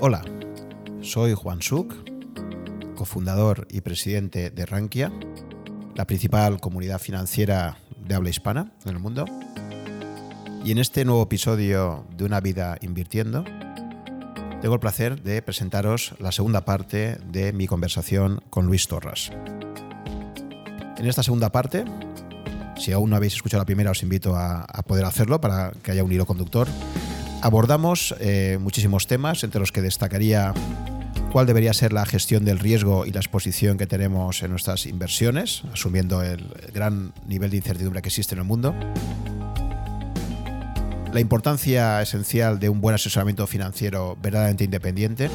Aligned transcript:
Hola, 0.00 0.22
soy 1.02 1.34
Juan 1.34 1.60
Suk, 1.60 1.92
cofundador 2.94 3.66
y 3.68 3.80
presidente 3.80 4.50
de 4.50 4.64
Rankia, 4.64 5.10
la 5.96 6.06
principal 6.06 6.60
comunidad 6.60 7.00
financiera 7.00 7.78
de 8.06 8.14
habla 8.14 8.30
hispana 8.30 8.70
en 8.84 8.90
el 8.90 9.00
mundo. 9.00 9.24
Y 10.64 10.70
en 10.70 10.78
este 10.78 11.04
nuevo 11.04 11.24
episodio 11.24 12.06
de 12.16 12.24
Una 12.24 12.38
vida 12.40 12.78
invirtiendo, 12.80 13.42
tengo 14.60 14.74
el 14.74 14.80
placer 14.80 15.20
de 15.20 15.42
presentaros 15.42 16.14
la 16.20 16.30
segunda 16.30 16.64
parte 16.64 17.18
de 17.32 17.52
mi 17.52 17.66
conversación 17.66 18.40
con 18.50 18.66
Luis 18.66 18.86
Torras. 18.86 19.32
En 20.96 21.06
esta 21.06 21.24
segunda 21.24 21.50
parte, 21.50 21.84
si 22.76 22.92
aún 22.92 23.10
no 23.10 23.16
habéis 23.16 23.34
escuchado 23.34 23.62
la 23.62 23.66
primera, 23.66 23.90
os 23.90 24.04
invito 24.04 24.36
a, 24.36 24.64
poder 24.86 25.04
hacerlo 25.04 25.40
para 25.40 25.72
que 25.82 25.90
haya 25.90 26.04
un 26.04 26.12
hilo 26.12 26.24
conductor 26.24 26.68
abordamos 27.42 28.14
eh, 28.20 28.58
muchísimos 28.60 29.06
temas, 29.06 29.44
entre 29.44 29.60
los 29.60 29.72
que 29.72 29.82
destacaría 29.82 30.52
cuál 31.32 31.46
debería 31.46 31.72
ser 31.72 31.92
la 31.92 32.06
gestión 32.06 32.44
del 32.44 32.58
riesgo 32.58 33.06
y 33.06 33.12
la 33.12 33.20
exposición 33.20 33.78
que 33.78 33.86
tenemos 33.86 34.42
en 34.42 34.50
nuestras 34.50 34.86
inversiones, 34.86 35.62
asumiendo 35.72 36.22
el 36.22 36.46
gran 36.72 37.12
nivel 37.26 37.50
de 37.50 37.58
incertidumbre 37.58 38.02
que 38.02 38.08
existe 38.08 38.34
en 38.34 38.40
el 38.40 38.44
mundo. 38.44 38.74
La 41.12 41.20
importancia 41.20 42.02
esencial 42.02 42.58
de 42.58 42.68
un 42.68 42.80
buen 42.80 42.94
asesoramiento 42.94 43.46
financiero 43.46 44.16
verdaderamente 44.22 44.64
independiente. 44.64 45.30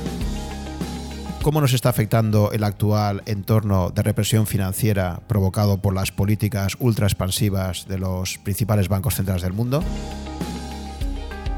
Cómo 1.42 1.60
nos 1.60 1.74
está 1.74 1.90
afectando 1.90 2.52
el 2.54 2.64
actual 2.64 3.22
entorno 3.26 3.90
de 3.90 4.02
represión 4.02 4.48
financiera 4.48 5.20
provocado 5.28 5.82
por 5.82 5.94
las 5.94 6.12
políticas 6.12 6.78
ultra 6.80 7.06
expansivas 7.06 7.86
de 7.88 7.98
los 7.98 8.38
principales 8.38 8.88
bancos 8.88 9.16
centrales 9.16 9.42
del 9.42 9.52
mundo 9.52 9.84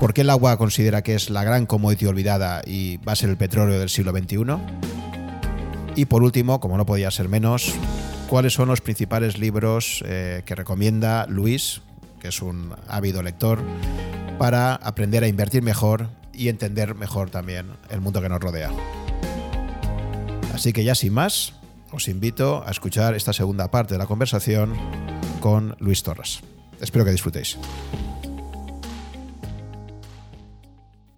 ¿Por 0.05 0.13
qué 0.13 0.21
el 0.21 0.29
agua 0.29 0.55
considera 0.57 1.01
que 1.01 1.15
es 1.15 1.31
la 1.31 1.43
gran 1.43 1.65
commodity 1.65 2.05
olvidada 2.05 2.61
y 2.63 2.97
va 2.97 3.13
a 3.13 3.15
ser 3.15 3.31
el 3.31 3.37
petróleo 3.37 3.79
del 3.79 3.89
siglo 3.89 4.11
XXI? 4.11 4.37
Y 5.95 6.05
por 6.05 6.21
último, 6.21 6.59
como 6.59 6.77
no 6.77 6.85
podía 6.85 7.09
ser 7.09 7.27
menos, 7.27 7.73
¿cuáles 8.29 8.53
son 8.53 8.67
los 8.67 8.81
principales 8.81 9.39
libros 9.39 10.03
eh, 10.05 10.43
que 10.45 10.53
recomienda 10.53 11.25
Luis, 11.27 11.81
que 12.19 12.27
es 12.27 12.43
un 12.43 12.75
ávido 12.87 13.23
lector, 13.23 13.63
para 14.37 14.75
aprender 14.75 15.23
a 15.23 15.27
invertir 15.27 15.63
mejor 15.63 16.07
y 16.31 16.49
entender 16.49 16.93
mejor 16.93 17.31
también 17.31 17.65
el 17.89 17.99
mundo 17.99 18.21
que 18.21 18.29
nos 18.29 18.39
rodea? 18.39 18.69
Así 20.53 20.71
que 20.71 20.83
ya 20.83 20.93
sin 20.93 21.13
más, 21.13 21.53
os 21.91 22.07
invito 22.09 22.63
a 22.63 22.69
escuchar 22.69 23.15
esta 23.15 23.33
segunda 23.33 23.71
parte 23.71 23.95
de 23.95 23.97
la 23.97 24.05
conversación 24.05 24.75
con 25.39 25.75
Luis 25.79 26.03
Torres. 26.03 26.41
Espero 26.79 27.05
que 27.05 27.11
disfrutéis. 27.11 27.57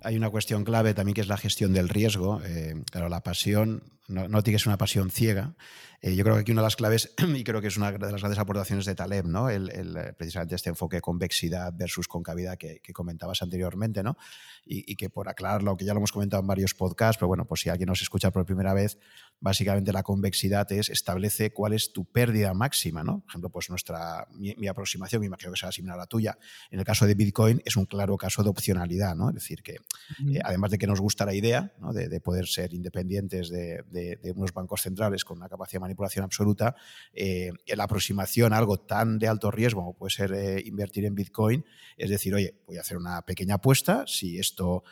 Hay 0.07 0.15
una 0.15 0.29
cuestión 0.29 0.63
clave 0.63 0.93
también 0.93 1.13
que 1.13 1.21
es 1.21 1.27
la 1.27 1.35
gestión 1.35 1.73
del 1.73 1.89
riesgo. 1.89 2.41
Eh, 2.45 2.81
claro, 2.89 3.09
la 3.09 3.23
pasión 3.23 3.83
no, 4.07 4.29
no, 4.29 4.41
tiene 4.41 4.55
que 4.55 4.63
ser 4.63 4.69
una 4.69 4.77
pasión 4.77 5.11
ciega. 5.11 5.53
Eh, 6.01 6.15
yo 6.15 6.23
creo 6.23 6.35
que 6.35 6.41
aquí 6.41 6.51
una 6.51 6.61
de 6.61 6.67
las 6.67 6.75
claves, 6.75 7.13
y 7.35 7.43
creo 7.43 7.59
que 7.59 7.67
es 7.67 7.77
una 7.77 7.91
de 7.91 8.11
las 8.11 8.21
grandes 8.21 8.37
aportaciones 8.37 8.85
de 8.85 8.93
Taleb, 8.93 9.25
¿no? 9.25 9.49
El, 9.49 9.69
eh, 9.69 10.13
precisamente 10.15 10.55
este 10.55 10.69
enfoque 10.69 11.01
convexidad 11.01 11.73
versus 11.75 12.07
concavidad 12.07 12.57
que, 12.57 12.81
comentabas 12.93 13.41
anteriormente, 13.41 14.03
¿no? 14.03 14.17
Y, 14.65 14.91
y, 14.91 14.95
que 14.95 15.09
por 15.09 15.27
aclararlo, 15.29 15.75
que 15.75 15.85
ya 15.85 15.93
lo 15.93 15.99
hemos 15.99 16.11
comentado 16.11 16.41
en 16.41 16.47
varios 16.47 16.73
podcasts, 16.73 17.17
pero 17.17 17.27
bueno, 17.27 17.45
pues 17.45 17.61
si 17.61 17.69
alguien 17.69 17.87
nos 17.87 18.01
escucha 18.01 18.31
por 18.31 18.45
primera 18.45 18.73
vez, 18.73 18.99
básicamente 19.39 19.91
la 19.91 20.03
convexidad 20.03 20.71
es 20.71 20.89
establece 20.89 21.51
cuál 21.51 21.73
es 21.73 21.93
tu 21.93 22.05
pérdida 22.05 22.53
máxima, 22.53 23.03
¿no? 23.03 23.21
Por 23.21 23.29
ejemplo, 23.29 23.49
pues 23.49 23.69
nuestra, 23.69 24.27
mi, 24.31 24.67
aproximación, 24.67 25.21
me 25.21 25.27
imagino 25.27 25.51
que 25.51 25.57
será 25.57 25.71
similar 25.71 25.97
a 25.97 26.01
la 26.01 26.07
tuya, 26.07 26.37
en 26.71 26.79
el 26.79 26.85
caso 26.85 27.05
de 27.05 27.15
Bitcoin 27.15 27.61
es 27.65 27.75
un 27.75 27.85
claro 27.85 28.17
caso 28.17 28.43
de 28.43 28.49
opcionalidad, 28.49 29.15
¿no? 29.15 29.29
Es 29.29 29.35
decir, 29.35 29.61
que 29.63 29.73
eh, 29.73 30.39
además 30.43 30.71
de 30.71 30.77
que 30.77 30.87
nos 30.87 30.99
gusta 30.99 31.25
la 31.25 31.33
idea 31.33 31.73
¿no? 31.79 31.93
de, 31.93 32.19
poder 32.19 32.47
ser 32.47 32.73
independientes 32.73 33.49
de, 33.49 33.83
de, 33.89 34.31
unos 34.35 34.53
bancos 34.53 34.81
centrales 34.81 35.23
con 35.23 35.37
una 35.37 35.49
capacidad 35.49 35.77
de 35.77 35.81
manipulación 35.87 36.23
absoluta, 36.25 36.75
eh, 37.13 37.51
la 37.67 37.85
aproximación 37.85 38.53
a 38.53 38.57
algo 38.57 38.79
tan 38.79 39.19
de 39.19 39.27
alto 39.27 39.51
riesgo 39.51 39.81
como 39.81 39.97
puede 39.97 40.11
ser 40.11 40.33
eh, 40.33 40.61
invertir 40.65 41.05
en 41.05 41.15
Bitcoin, 41.15 41.65
es 41.97 42.09
decir, 42.09 42.33
oye, 42.35 42.61
voy 42.67 42.77
a 42.77 42.81
hacer 42.81 42.97
una 42.97 43.21
pequeña 43.23 43.55
apuesta, 43.55 44.03
si 44.07 44.37
esto 44.39 44.83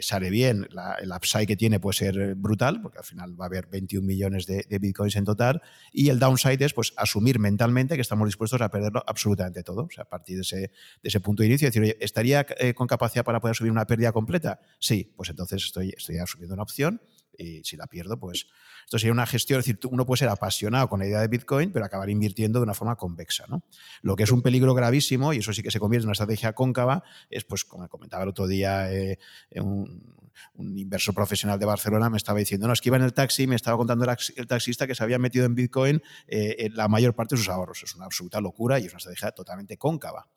sale 0.00 0.30
bien, 0.30 0.66
el 0.98 1.12
upside 1.12 1.46
que 1.46 1.54
tiene 1.54 1.78
puede 1.78 1.98
ser 1.98 2.34
brutal, 2.36 2.80
porque 2.80 2.98
al 2.98 3.04
final 3.04 3.38
va 3.38 3.44
a 3.44 3.48
haber 3.48 3.66
21 3.66 4.06
millones 4.06 4.46
de, 4.46 4.78
bitcoins 4.78 5.16
en 5.16 5.24
total, 5.24 5.60
y 5.92 6.08
el 6.08 6.18
downside 6.18 6.64
es 6.64 6.72
pues 6.72 6.92
asumir 6.96 7.38
mentalmente 7.38 7.94
que 7.94 8.00
estamos 8.00 8.26
dispuestos 8.26 8.60
a 8.60 8.70
perderlo 8.70 9.02
absolutamente 9.06 9.62
todo. 9.62 9.84
O 9.84 9.90
sea, 9.90 10.04
a 10.04 10.08
partir 10.08 10.36
de 10.36 10.42
ese, 10.42 10.56
de 10.58 10.70
ese 11.02 11.20
punto 11.20 11.42
de 11.42 11.48
inicio, 11.48 11.68
decir, 11.68 11.82
oye, 11.82 11.96
¿estaría 12.00 12.46
eh, 12.58 12.74
con 12.74 12.86
capacidad 12.86 13.24
para 13.24 13.40
poder 13.40 13.52
asumir 13.52 13.72
una 13.72 13.86
pérdida 13.86 14.12
completa? 14.12 14.60
Sí, 14.78 15.12
pues 15.16 15.30
entonces 15.30 15.64
estoy, 15.64 15.94
estoy 15.96 16.18
asumiendo 16.18 16.54
una 16.54 16.62
opción 16.62 17.00
y 17.38 17.62
si 17.64 17.76
la 17.76 17.86
pierdo, 17.86 18.18
pues 18.18 18.46
esto 18.84 18.98
sería 18.98 19.12
una 19.12 19.26
gestión, 19.26 19.60
es 19.60 19.66
decir, 19.66 19.78
uno 19.90 20.04
puede 20.04 20.18
ser 20.18 20.28
apasionado 20.28 20.88
con 20.88 21.00
la 21.00 21.06
idea 21.06 21.20
de 21.20 21.28
Bitcoin, 21.28 21.70
pero 21.70 21.84
acabar 21.84 22.10
invirtiendo 22.10 22.58
de 22.58 22.64
una 22.64 22.74
forma 22.74 22.96
convexa. 22.96 23.44
¿no? 23.48 23.62
Lo 24.02 24.16
que 24.16 24.24
es 24.24 24.32
un 24.32 24.42
peligro 24.42 24.74
gravísimo, 24.74 25.32
y 25.32 25.38
eso 25.38 25.52
sí 25.52 25.62
que 25.62 25.70
se 25.70 25.78
convierte 25.78 26.02
en 26.04 26.08
una 26.08 26.12
estrategia 26.12 26.52
cóncava, 26.52 27.04
es, 27.30 27.44
pues, 27.44 27.64
como 27.64 27.88
comentaba 27.88 28.24
el 28.24 28.30
otro 28.30 28.46
día 28.46 28.92
eh, 28.92 29.18
un, 29.56 30.16
inversor 30.58 31.14
profesional 31.14 31.58
de 31.58 31.66
Barcelona, 31.66 32.10
me 32.10 32.16
estaba 32.16 32.38
diciendo, 32.38 32.66
no, 32.66 32.72
es 32.72 32.80
que 32.80 32.88
iba 32.88 32.96
en 32.96 33.04
el 33.04 33.12
taxi, 33.12 33.46
me 33.46 33.56
estaba 33.56 33.76
contando 33.76 34.04
el, 34.04 34.46
taxista 34.46 34.86
que 34.86 34.94
se 34.94 35.02
había 35.02 35.18
metido 35.18 35.46
en 35.46 35.54
Bitcoin 35.54 36.02
eh, 36.26 36.56
en 36.58 36.76
la 36.76 36.88
mayor 36.88 37.14
parte 37.14 37.34
de 37.34 37.38
sus 37.38 37.48
ahorros. 37.48 37.82
Es 37.82 37.94
una 37.94 38.06
absoluta 38.06 38.40
locura 38.40 38.80
y 38.80 38.86
es 38.86 38.92
una 38.92 38.98
estrategia 38.98 39.30
totalmente 39.32 39.76
cóncava. 39.76 40.28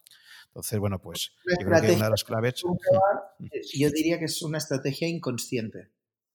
Entonces, 0.47 0.77
bueno, 0.79 0.99
pues 0.99 1.31
yo 1.59 1.65
creo 1.65 1.81
que 1.81 1.91
una 1.93 2.05
de 2.05 2.11
las 2.11 2.23
claves... 2.23 2.55
Yo 3.73 3.89
diría 3.89 4.19
que 4.19 4.25
es 4.25 4.41
una 4.41 4.57
estrategia 4.57 5.07
inconsciente 5.07 5.89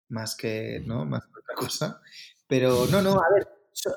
más 0.08 0.36
que, 0.36 0.82
¿no? 0.84 1.04
más 1.04 1.24
que 1.24 1.40
otra 1.40 1.54
cosa. 1.54 2.00
Pero 2.46 2.86
no, 2.86 3.02
no, 3.02 3.14
a 3.14 3.34
ver, 3.34 3.48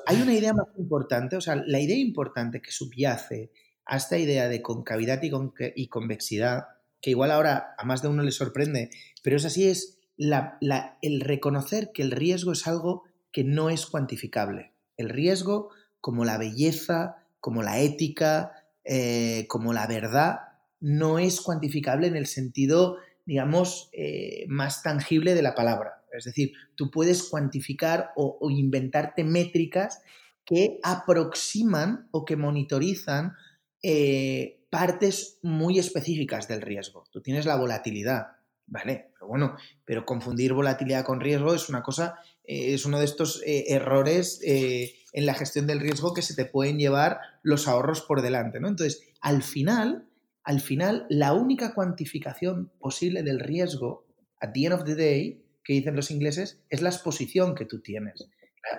hay 0.06 0.20
una 0.20 0.34
idea 0.34 0.52
más 0.52 0.66
importante, 0.76 1.36
o 1.36 1.40
sea, 1.40 1.56
la 1.56 1.80
idea 1.80 1.96
importante 1.96 2.60
que 2.60 2.72
subyace 2.72 3.50
a 3.86 3.96
esta 3.96 4.18
idea 4.18 4.48
de 4.48 4.62
concavidad 4.62 5.20
y, 5.22 5.88
convexidad, 5.88 6.66
que 7.00 7.10
igual 7.10 7.30
ahora 7.30 7.74
a 7.76 7.84
más 7.84 8.02
de 8.02 8.08
uno 8.08 8.22
le 8.22 8.30
sorprende, 8.30 8.90
pero 9.22 9.36
es 9.36 9.44
así, 9.44 9.68
es 9.68 9.98
la, 10.16 10.58
el 11.02 11.20
reconocer 11.20 11.90
que 11.92 12.02
el 12.02 12.10
riesgo 12.10 12.52
es 12.52 12.66
algo 12.66 13.04
que 13.32 13.42
no 13.42 13.70
es 13.70 13.86
cuantificable. 13.86 14.72
El 14.96 15.08
riesgo, 15.08 15.70
como 16.00 16.24
la 16.24 16.38
belleza, 16.38 17.24
como 17.40 17.62
la 17.62 17.80
ética, 17.80 18.52
eh, 18.84 19.46
como 19.48 19.72
la 19.72 19.86
verdad, 19.86 20.40
no 20.80 21.18
es 21.18 21.40
cuantificable 21.40 22.06
en 22.06 22.16
el 22.16 22.26
sentido, 22.26 22.98
digamos, 23.24 23.88
eh, 23.92 24.44
más 24.48 24.82
tangible 24.82 25.34
de 25.34 25.42
la 25.42 25.54
palabra. 25.54 25.99
Es 26.16 26.24
decir, 26.24 26.52
tú 26.74 26.90
puedes 26.90 27.22
cuantificar 27.24 28.10
o, 28.16 28.38
inventarte 28.50 29.24
métricas 29.24 30.02
que 30.44 30.78
aproximan 30.82 32.08
o 32.10 32.24
que 32.24 32.36
monitorizan 32.36 33.34
eh, 33.82 34.66
partes 34.70 35.38
muy 35.42 35.78
específicas 35.78 36.48
del 36.48 36.62
riesgo. 36.62 37.04
Tú 37.10 37.20
tienes 37.20 37.46
la 37.46 37.56
volatilidad, 37.56 38.28
¿vale? 38.66 39.10
Pero 39.14 39.28
bueno, 39.28 39.56
pero 39.84 40.04
confundir 40.04 40.52
volatilidad 40.52 41.04
con 41.04 41.20
riesgo 41.20 41.54
es 41.54 41.68
una 41.68 41.82
cosa, 41.82 42.16
eh, 42.44 42.74
es 42.74 42.84
uno 42.84 42.98
de 42.98 43.04
estos 43.04 43.42
eh, 43.46 43.64
errores 43.68 44.40
en 44.44 45.26
la 45.26 45.34
gestión 45.34 45.66
del 45.66 45.80
riesgo 45.80 46.14
que 46.14 46.22
se 46.22 46.34
te 46.34 46.44
pueden 46.44 46.78
llevar 46.78 47.20
los 47.42 47.68
ahorros 47.68 48.00
por 48.02 48.22
delante, 48.22 48.60
¿no? 48.60 48.68
Entonces, 48.68 49.02
al 49.20 49.42
final, 49.42 50.08
al 50.42 50.60
final, 50.60 51.06
la 51.08 51.32
única 51.32 51.74
cuantificación 51.74 52.72
posible 52.78 53.22
del 53.22 53.40
riesgo, 53.40 54.06
at 54.40 54.52
the 54.52 54.64
end 54.64 54.74
of 54.74 54.84
the 54.84 54.94
day, 54.94 55.44
que 55.64 55.74
dicen 55.74 55.96
los 55.96 56.10
ingleses, 56.10 56.60
es 56.68 56.82
la 56.82 56.90
exposición 56.90 57.54
que 57.54 57.64
tú 57.64 57.80
tienes. 57.80 58.28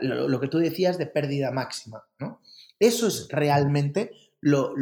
Lo, 0.02 0.40
que 0.40 0.48
tú 0.48 0.60
decías 0.60 0.98
de 0.98 1.08
pérdida 1.08 1.52
máxima, 1.52 2.04
¿no? 2.20 2.42
Eso 2.80 3.08
es 3.08 3.28
realmente 3.30 4.12
lo, 4.42 4.74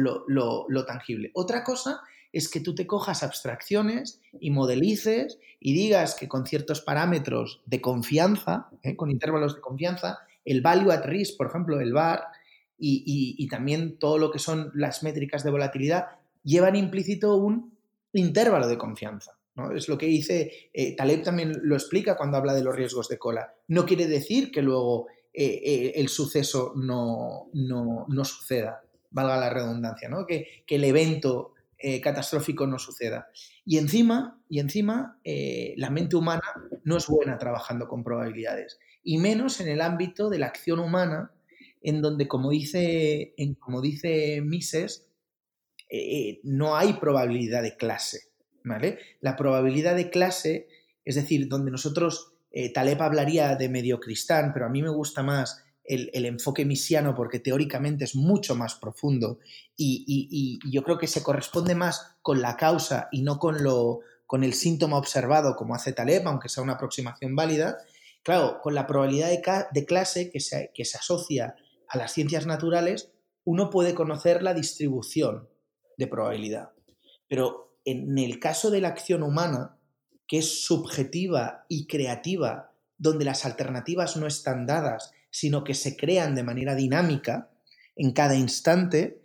tangible. 0.86 1.30
Otra 1.34 1.64
cosa 1.64 2.00
es 2.32 2.48
que 2.48 2.60
tú 2.60 2.74
te 2.74 2.86
cojas 2.86 3.22
abstracciones 3.22 4.20
y 4.38 4.50
modelices 4.50 5.38
y 5.58 5.74
digas 5.74 6.14
que 6.14 6.28
con 6.28 6.46
ciertos 6.46 6.80
parámetros 6.80 7.62
de 7.66 7.80
confianza, 7.80 8.68
¿eh? 8.82 8.96
con 8.96 9.10
intervalos 9.10 9.56
de 9.56 9.60
confianza, 9.60 10.20
el 10.44 10.62
value 10.62 10.92
at 10.92 11.04
risk, 11.04 11.36
por 11.36 11.48
ejemplo, 11.48 11.80
el 11.80 11.92
VAR, 11.92 12.24
y, 12.82 13.46
también 13.48 13.98
todo 13.98 14.16
lo 14.16 14.30
que 14.30 14.38
son 14.38 14.70
las 14.74 15.02
métricas 15.02 15.44
de 15.44 15.50
volatilidad, 15.50 16.06
llevan 16.42 16.76
implícito 16.76 17.36
un 17.36 17.76
intervalo 18.12 18.68
de 18.68 18.78
confianza. 18.78 19.32
Es 19.74 19.88
lo 19.88 19.98
que 19.98 20.06
dice, 20.06 20.70
eh, 20.72 20.96
Taleb 20.96 21.22
también 21.22 21.52
lo 21.62 21.74
explica 21.74 22.16
cuando 22.16 22.36
habla 22.36 22.54
de 22.54 22.62
los 22.62 22.74
riesgos 22.74 23.08
de 23.08 23.18
cola. 23.18 23.54
No 23.68 23.84
quiere 23.86 24.06
decir 24.06 24.50
que 24.50 24.62
luego 24.62 25.08
eh, 25.32 25.60
eh, 25.64 25.92
el 25.96 26.08
suceso 26.08 26.72
no, 26.76 27.50
no, 27.52 28.24
suceda, 28.24 28.82
valga 29.10 29.36
la 29.36 29.50
redundancia, 29.50 30.08
¿no? 30.08 30.26
que, 30.26 30.64
el 30.66 30.84
evento 30.84 31.54
catastrófico 32.02 32.66
no 32.66 32.78
suceda. 32.78 33.28
Y 33.64 33.78
encima, 33.78 34.38
y 34.50 34.60
encima 34.60 35.18
la 35.24 35.88
mente 35.88 36.14
humana 36.14 36.42
no 36.84 36.98
es 36.98 37.06
buena 37.06 37.38
trabajando 37.38 37.88
con 37.88 38.04
probabilidades, 38.04 38.78
y 39.02 39.16
menos 39.16 39.60
en 39.60 39.68
el 39.68 39.80
ámbito 39.80 40.28
de 40.28 40.38
la 40.40 40.46
acción 40.46 40.78
humana, 40.78 41.32
en 41.80 42.02
donde, 42.02 42.28
como 42.28 42.50
dice, 42.50 43.34
como 43.60 43.80
dice 43.80 44.42
Mises, 44.42 45.08
no 46.42 46.76
hay 46.76 46.92
probabilidad 46.94 47.62
de 47.62 47.76
clase. 47.78 48.29
La 49.20 49.36
probabilidad 49.36 49.96
de 49.96 50.10
clase 50.10 50.68
es 51.04 51.14
decir, 51.14 51.48
donde 51.48 51.70
nosotros, 51.70 52.32
eh, 52.52 52.72
Taleb 52.72 53.02
hablaría 53.02 53.56
de 53.56 53.68
medio 53.68 54.00
cristán, 54.00 54.52
pero 54.52 54.66
a 54.66 54.68
mí 54.68 54.82
me 54.82 54.90
gusta 54.90 55.22
más 55.22 55.64
el, 55.84 56.24
enfoque 56.24 56.64
misiano 56.64 57.16
porque 57.16 57.40
teóricamente 57.40 58.04
es 58.04 58.14
mucho 58.14 58.54
más 58.54 58.76
profundo 58.76 59.40
y, 59.76 60.60
yo 60.70 60.84
creo 60.84 60.98
que 60.98 61.08
se 61.08 61.22
corresponde 61.22 61.74
más 61.74 62.16
con 62.22 62.40
la 62.40 62.56
causa 62.56 63.08
y 63.10 63.22
no 63.22 63.38
con, 63.38 63.64
lo, 63.64 64.00
con 64.26 64.44
el 64.44 64.52
síntoma 64.54 64.98
observado 64.98 65.56
como 65.56 65.74
hace 65.74 65.92
Taleb, 65.92 66.28
aunque 66.28 66.48
sea 66.48 66.62
una 66.62 66.74
aproximación 66.74 67.34
válida. 67.34 67.78
Claro, 68.22 68.60
con 68.62 68.74
la 68.74 68.86
probabilidad 68.86 69.30
de, 69.72 69.84
clase 69.84 70.30
que 70.30 70.38
se, 70.38 70.70
que 70.74 70.84
se 70.84 70.98
asocia 70.98 71.56
a 71.88 71.98
las 71.98 72.12
ciencias 72.12 72.46
naturales, 72.46 73.10
uno 73.44 73.70
puede 73.70 73.94
conocer 73.94 74.42
la 74.42 74.54
distribución 74.54 75.48
de 75.96 76.06
probabilidad. 76.06 76.70
Pero 77.26 77.69
en 77.90 78.18
el 78.18 78.38
caso 78.38 78.70
de 78.70 78.80
la 78.80 78.88
acción 78.88 79.22
humana, 79.22 79.76
que 80.26 80.38
es 80.38 80.64
subjetiva 80.64 81.64
y 81.68 81.86
creativa, 81.86 82.72
donde 82.98 83.24
las 83.24 83.44
alternativas 83.44 84.16
no 84.16 84.26
están 84.26 84.66
dadas, 84.66 85.12
sino 85.30 85.64
que 85.64 85.74
se 85.74 85.96
crean 85.96 86.34
de 86.34 86.42
manera 86.42 86.74
dinámica 86.74 87.50
en 87.96 88.12
cada 88.12 88.34
instante, 88.34 89.22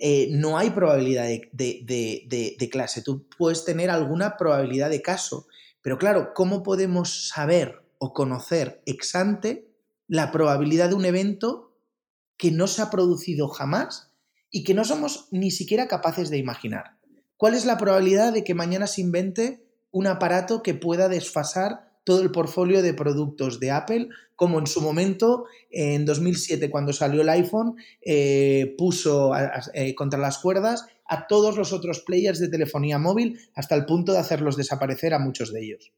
eh, 0.00 0.28
no 0.30 0.56
hay 0.58 0.70
probabilidad 0.70 1.26
de, 1.52 2.68
clase. 2.70 3.02
Tú 3.02 3.28
puedes 3.36 3.64
tener 3.64 3.90
alguna 3.90 4.36
probabilidad 4.36 4.90
de 4.90 5.02
caso, 5.02 5.48
pero 5.82 5.98
claro, 5.98 6.32
¿cómo 6.34 6.62
podemos 6.62 7.28
saber 7.28 7.82
o 7.98 8.12
conocer 8.12 8.82
ex 8.86 9.14
ante 9.16 9.68
la 10.06 10.30
probabilidad 10.30 10.90
de 10.90 10.94
un 10.94 11.04
evento 11.04 11.76
que 12.36 12.52
no 12.52 12.68
se 12.68 12.82
ha 12.82 12.90
producido 12.90 13.48
jamás 13.48 14.12
y 14.50 14.62
que 14.62 14.74
no 14.74 14.84
somos 14.84 15.28
ni 15.32 15.50
siquiera 15.50 15.88
capaces 15.88 16.30
de 16.30 16.38
imaginar? 16.38 16.97
¿Cuál 17.38 17.54
es 17.54 17.64
la 17.64 17.78
probabilidad 17.78 18.32
de 18.32 18.44
que 18.44 18.54
mañana 18.54 18.86
se 18.88 19.00
invente 19.00 19.64
un 19.92 20.08
aparato 20.08 20.62
que 20.62 20.74
pueda 20.74 21.08
desfasar 21.08 21.88
todo 22.04 22.20
el 22.20 22.32
portfolio 22.32 22.82
de 22.82 22.94
productos 22.94 23.60
de 23.60 23.70
Apple, 23.70 24.08
como 24.34 24.58
en 24.58 24.66
su 24.66 24.80
momento, 24.80 25.44
en 25.70 26.04
2007, 26.04 26.68
cuando 26.68 26.92
salió 26.92 27.22
el 27.22 27.28
iPhone, 27.28 27.76
eh, 28.02 28.74
puso 28.76 29.32
eh, 29.72 29.94
contra 29.94 30.18
las 30.18 30.38
cuerdas 30.38 30.86
a 31.06 31.26
todos 31.26 31.56
los 31.56 31.72
otros 31.72 32.00
players 32.00 32.40
de 32.40 32.48
telefonía 32.48 32.98
móvil 32.98 33.38
hasta 33.54 33.76
el 33.76 33.84
punto 33.84 34.12
de 34.12 34.18
hacerlos 34.18 34.56
desaparecer 34.56 35.14
a 35.14 35.18
muchos 35.18 35.52
de 35.52 35.62
ellos. 35.62 35.92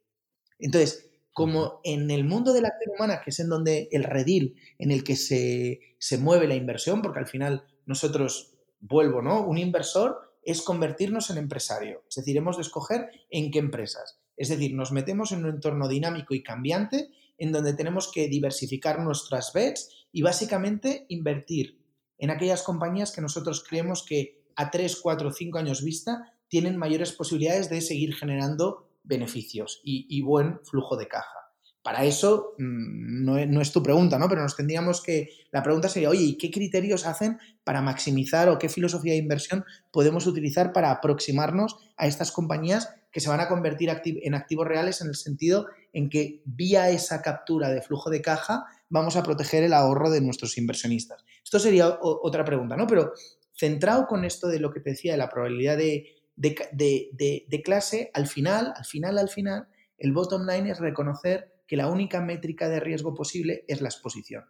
Entonces, 0.59 1.11
como 1.33 1.81
en 1.85 2.11
el 2.11 2.25
mundo 2.25 2.53
de 2.53 2.63
la 2.63 2.69
acción 2.69 2.97
humana, 2.97 3.23
que 3.25 3.31
es 3.31 3.41
en 3.41 3.49
donde 3.49 3.89
el 3.93 4.05
redil 4.05 4.57
en 4.79 4.91
el 4.91 5.05
que 5.05 5.17
se, 5.17 5.81
se 5.99 6.19
mueve 6.19 6.47
la 6.49 6.55
inversión, 6.55 7.01
porque 7.01 7.21
al 7.21 7.29
final 7.29 7.65
nosotros, 7.87 8.59
vuelvo, 8.81 9.23
¿no? 9.23 9.47
Un 9.47 9.57
inversor 9.57 10.30
es 10.43 10.63
convertirnos 10.63 11.31
en 11.31 11.39
empresario. 11.39 12.05
Es 12.09 12.17
decir, 12.17 12.37
hemos 12.37 12.57
de 12.57 12.63
escoger 12.63 13.11
en 13.31 13.51
qué 13.51 13.59
empresas. 13.59 14.19
Es 14.37 14.49
decir, 14.49 14.75
nos 14.75 14.93
metemos 14.93 15.33
en 15.33 15.45
un 15.45 15.51
entorno 15.51 15.89
dinámico 15.89 16.35
y 16.35 16.43
cambiante 16.43 17.11
en 17.39 17.53
donde 17.53 17.75
tenemos 17.75 18.11
que 18.13 18.29
diversificar 18.29 19.01
nuestras 19.01 19.53
bets 19.53 20.07
y 20.13 20.23
básicamente 20.23 21.07
invertir 21.09 21.79
en 22.19 22.31
aquellas 22.31 22.63
compañías 22.63 23.13
que 23.13 23.21
nosotros 23.23 23.65
creemos 23.67 24.05
que 24.05 24.45
a 24.57 24.71
3, 24.71 24.97
4, 25.01 25.33
5 25.33 25.59
años 25.59 25.83
vista 25.83 26.35
tienen 26.49 26.77
mayores 26.77 27.13
posibilidades 27.13 27.71
de 27.71 27.81
seguir 27.81 28.15
generando 28.15 28.89
beneficios 29.03 29.81
y 29.85 30.21
buen 30.23 30.61
flujo 30.65 30.97
de 30.97 31.09
caja. 31.09 31.40
Para 31.83 32.05
eso 32.05 32.55
mm, 32.59 33.25
no 33.25 33.61
es, 33.61 33.73
tu 33.73 33.83
pregunta, 33.83 34.19
¿no? 34.19 34.29
Pero 34.29 34.43
nos 34.43 34.57
tendríamos 34.57 35.03
que. 35.03 35.31
La 35.51 35.63
pregunta 35.63 35.89
sería, 35.89 36.11
oye, 36.11 36.23
¿y 36.23 36.39
qué 36.39 36.51
criterios 36.51 37.07
hacen 37.07 37.39
para 37.65 37.81
maximizar 37.81 38.49
o 38.49 38.59
qué 38.59 38.69
filosofía 38.69 39.13
de 39.13 39.19
inversión 39.19 39.65
podemos 39.91 40.27
utilizar 40.27 40.73
para 40.73 40.91
aproximarnos 40.91 41.77
a 41.97 42.07
estas 42.07 42.33
compañías 42.33 42.95
que 43.11 43.21
se 43.21 43.29
van 43.29 43.41
a 43.41 43.49
convertir 43.49 43.91
en 44.05 44.35
activos 44.35 44.69
reales 44.69 45.01
en 45.01 45.09
el 45.09 45.17
sentido 45.17 45.67
en 45.93 46.11
que 46.11 46.43
vía 46.45 46.91
esa 46.91 47.23
captura 47.23 47.71
de 47.71 47.83
flujo 47.83 48.11
de 48.11 48.23
caja 48.23 48.65
vamos 48.89 49.17
a 49.17 49.23
proteger 49.23 49.65
el 49.65 49.73
ahorro 49.73 50.11
de 50.11 50.21
nuestros 50.21 50.59
inversionistas? 50.59 51.25
Esto 51.43 51.59
sería 51.59 51.99
otra 52.01 52.45
pregunta, 52.45 52.77
¿no? 52.77 52.87
Pero 52.87 53.13
centrado 53.57 54.07
con 54.07 54.25
esto 54.25 54.49
de 54.49 54.61
lo 54.61 54.71
que 54.71 54.81
te 54.81 54.91
decía 54.91 55.13
de 55.13 55.19
la 55.19 55.29
probabilidad 55.29 55.79
de, 55.79 56.15
de 56.37 57.63
clase, 57.65 58.11
al 58.13 58.27
final, 58.27 58.73
al 58.77 58.85
final, 58.85 59.19
al 59.19 59.29
final, 59.29 59.67
el 59.99 60.13
bottom 60.13 60.47
line 60.47 60.71
es 60.71 60.79
reconocer 60.79 61.53
que 61.71 61.77
la 61.77 61.87
única 61.87 62.21
métrica 62.21 62.69
de 62.69 62.81
riesgo 62.81 63.15
posible 63.15 63.65
es 63.69 63.81
la 63.81 63.91
exposición. 63.91 64.43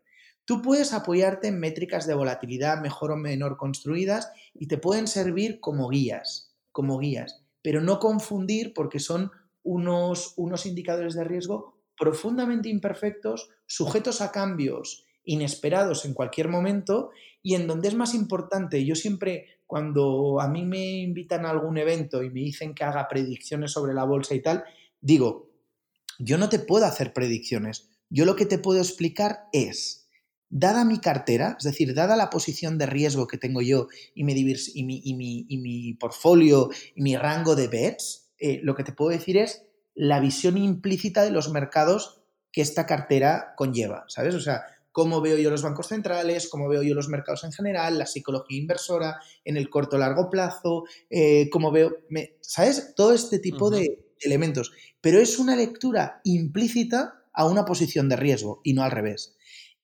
Tú 0.46 0.62
puedes 0.62 0.94
apoyarte 0.94 1.48
en 1.48 1.60
métricas 1.60 2.06
de 2.06 2.14
volatilidad 2.14 2.80
mejor 2.80 3.10
o 3.12 3.16
menor 3.16 3.58
construidas 3.58 4.32
y 4.54 4.68
te 4.68 4.78
pueden 4.78 5.06
servir 5.06 5.60
como 5.60 5.90
guías, 5.90 6.56
como 6.72 6.98
guías, 6.98 7.44
pero 7.60 7.82
no 7.82 7.98
confundir 7.98 8.72
porque 8.72 9.00
son 9.00 9.32
unos, 9.62 10.32
unos 10.38 10.64
indicadores 10.64 11.12
de 11.12 11.24
riesgo 11.24 11.76
profundamente 11.94 12.70
imperfectos, 12.70 13.50
sujetos 13.66 14.22
a 14.22 14.32
cambios 14.32 15.04
inesperados 15.22 16.06
en 16.06 16.14
cualquier 16.14 16.48
momento 16.48 17.10
y 17.42 17.54
en 17.54 17.66
donde 17.66 17.88
es 17.88 17.94
más 17.94 18.14
importante, 18.14 18.82
yo 18.86 18.94
siempre 18.94 19.58
cuando 19.66 20.40
a 20.40 20.48
mí 20.48 20.64
me 20.64 21.00
invitan 21.00 21.44
a 21.44 21.50
algún 21.50 21.76
evento 21.76 22.22
y 22.22 22.30
me 22.30 22.40
dicen 22.40 22.74
que 22.74 22.84
haga 22.84 23.08
predicciones 23.08 23.72
sobre 23.72 23.92
la 23.92 24.04
bolsa 24.04 24.34
y 24.34 24.40
tal, 24.40 24.64
digo, 25.02 25.49
yo 26.20 26.38
no 26.38 26.48
te 26.48 26.58
puedo 26.58 26.84
hacer 26.84 27.12
predicciones. 27.12 27.88
Yo 28.10 28.24
lo 28.24 28.36
que 28.36 28.46
te 28.46 28.58
puedo 28.58 28.78
explicar 28.78 29.44
es, 29.52 30.08
dada 30.50 30.84
mi 30.84 30.98
cartera, 30.98 31.56
es 31.58 31.64
decir, 31.64 31.94
dada 31.94 32.16
la 32.16 32.28
posición 32.28 32.76
de 32.76 32.86
riesgo 32.86 33.26
que 33.26 33.38
tengo 33.38 33.62
yo 33.62 33.88
y 34.14 34.24
mi, 34.24 34.32
y 34.32 34.84
mi, 34.84 35.46
y 35.48 35.58
mi, 35.58 35.94
portfolio 35.94 36.68
y 36.94 37.02
mi 37.02 37.16
rango 37.16 37.56
de 37.56 37.68
bets, 37.68 38.32
eh, 38.38 38.60
lo 38.62 38.74
que 38.74 38.84
te 38.84 38.92
puedo 38.92 39.10
decir 39.10 39.38
es 39.38 39.64
la 39.94 40.20
visión 40.20 40.58
implícita 40.58 41.22
de 41.22 41.30
los 41.30 41.50
mercados 41.50 42.22
que 42.52 42.62
esta 42.62 42.84
cartera 42.84 43.54
conlleva, 43.56 44.04
¿sabes? 44.08 44.34
O 44.34 44.40
sea, 44.40 44.64
cómo 44.92 45.20
veo 45.20 45.38
yo 45.38 45.50
los 45.50 45.62
bancos 45.62 45.88
centrales, 45.88 46.48
cómo 46.48 46.68
veo 46.68 46.82
yo 46.82 46.94
los 46.94 47.08
mercados 47.08 47.44
en 47.44 47.52
general, 47.52 47.98
la 47.98 48.06
psicología 48.06 48.58
inversora 48.58 49.20
en 49.44 49.56
el 49.56 49.70
corto 49.70 49.98
largo 49.98 50.28
plazo, 50.28 50.84
eh, 51.08 51.48
cómo 51.50 51.70
veo, 51.70 51.92
¿sabes? 52.40 52.92
Todo 52.96 53.12
este 53.12 53.38
tipo 53.38 53.70
de 53.70 54.09
elementos 54.20 54.72
pero 55.00 55.18
es 55.18 55.38
una 55.38 55.56
lectura 55.56 56.20
implícita 56.24 57.22
a 57.32 57.46
una 57.46 57.64
posición 57.64 58.08
de 58.08 58.16
riesgo 58.16 58.60
y 58.64 58.74
no 58.74 58.82
al 58.82 58.90
revés. 58.90 59.36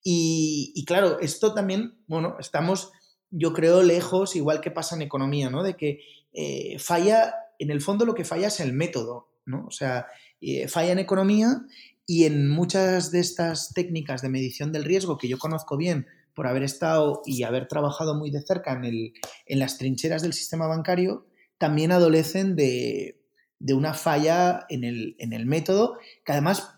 Y, 0.09 0.85
claro, 0.87 1.19
esto 1.19 1.53
también, 1.53 1.99
bueno, 2.07 2.37
estamos, 2.39 2.93
yo 3.31 3.53
creo, 3.53 3.83
lejos, 3.83 4.37
igual 4.37 4.61
que 4.61 4.71
pasa 4.71 4.95
en 4.95 5.03
economía, 5.03 5.51
¿no? 5.51 5.65
De 5.65 5.77
que 5.77 5.99
eh, 6.33 6.79
falla, 6.79 7.35
en 7.59 7.71
el 7.71 7.81
fondo 7.81 8.05
lo 8.05 8.15
que 8.15 8.25
falla 8.25 8.47
es 8.47 8.61
el 8.61 8.73
método, 8.73 9.29
¿no? 9.47 9.67
O 9.67 9.73
sea, 9.73 10.07
eh, 10.41 10.69
falla 10.69 10.93
en 10.93 11.01
economía 11.01 11.63
y 12.07 12.25
en 12.25 12.49
muchas 12.49 13.11
de 13.11 13.19
estas 13.19 13.73
técnicas 13.75 14.23
de 14.23 14.29
medición 14.29 14.71
del 14.71 14.85
riesgo 14.85 15.19
que 15.19 15.29
yo 15.29 15.39
conozco 15.39 15.77
bien 15.77 16.07
por 16.35 16.47
haber 16.47 16.63
estado 16.63 17.23
y 17.25 17.43
haber 17.43 17.67
trabajado 17.67 18.15
muy 18.15 18.31
de 18.31 18.43
cerca 18.43 18.75
en, 18.75 18.85
el, 18.85 19.13
en 19.47 19.59
las 19.59 19.77
trincheras 19.77 20.23
del 20.23 20.35
sistema 20.35 20.69
bancario, 20.69 21.27
también 21.59 21.91
adolecen 21.91 22.55
de, 22.55 23.26
de 23.59 23.75
una 23.75 23.95
falla 23.95 24.67
en 24.69 24.85
el, 24.85 25.17
en 25.19 25.33
el 25.33 25.47
método, 25.47 25.99
que 26.25 26.33
además, 26.33 26.75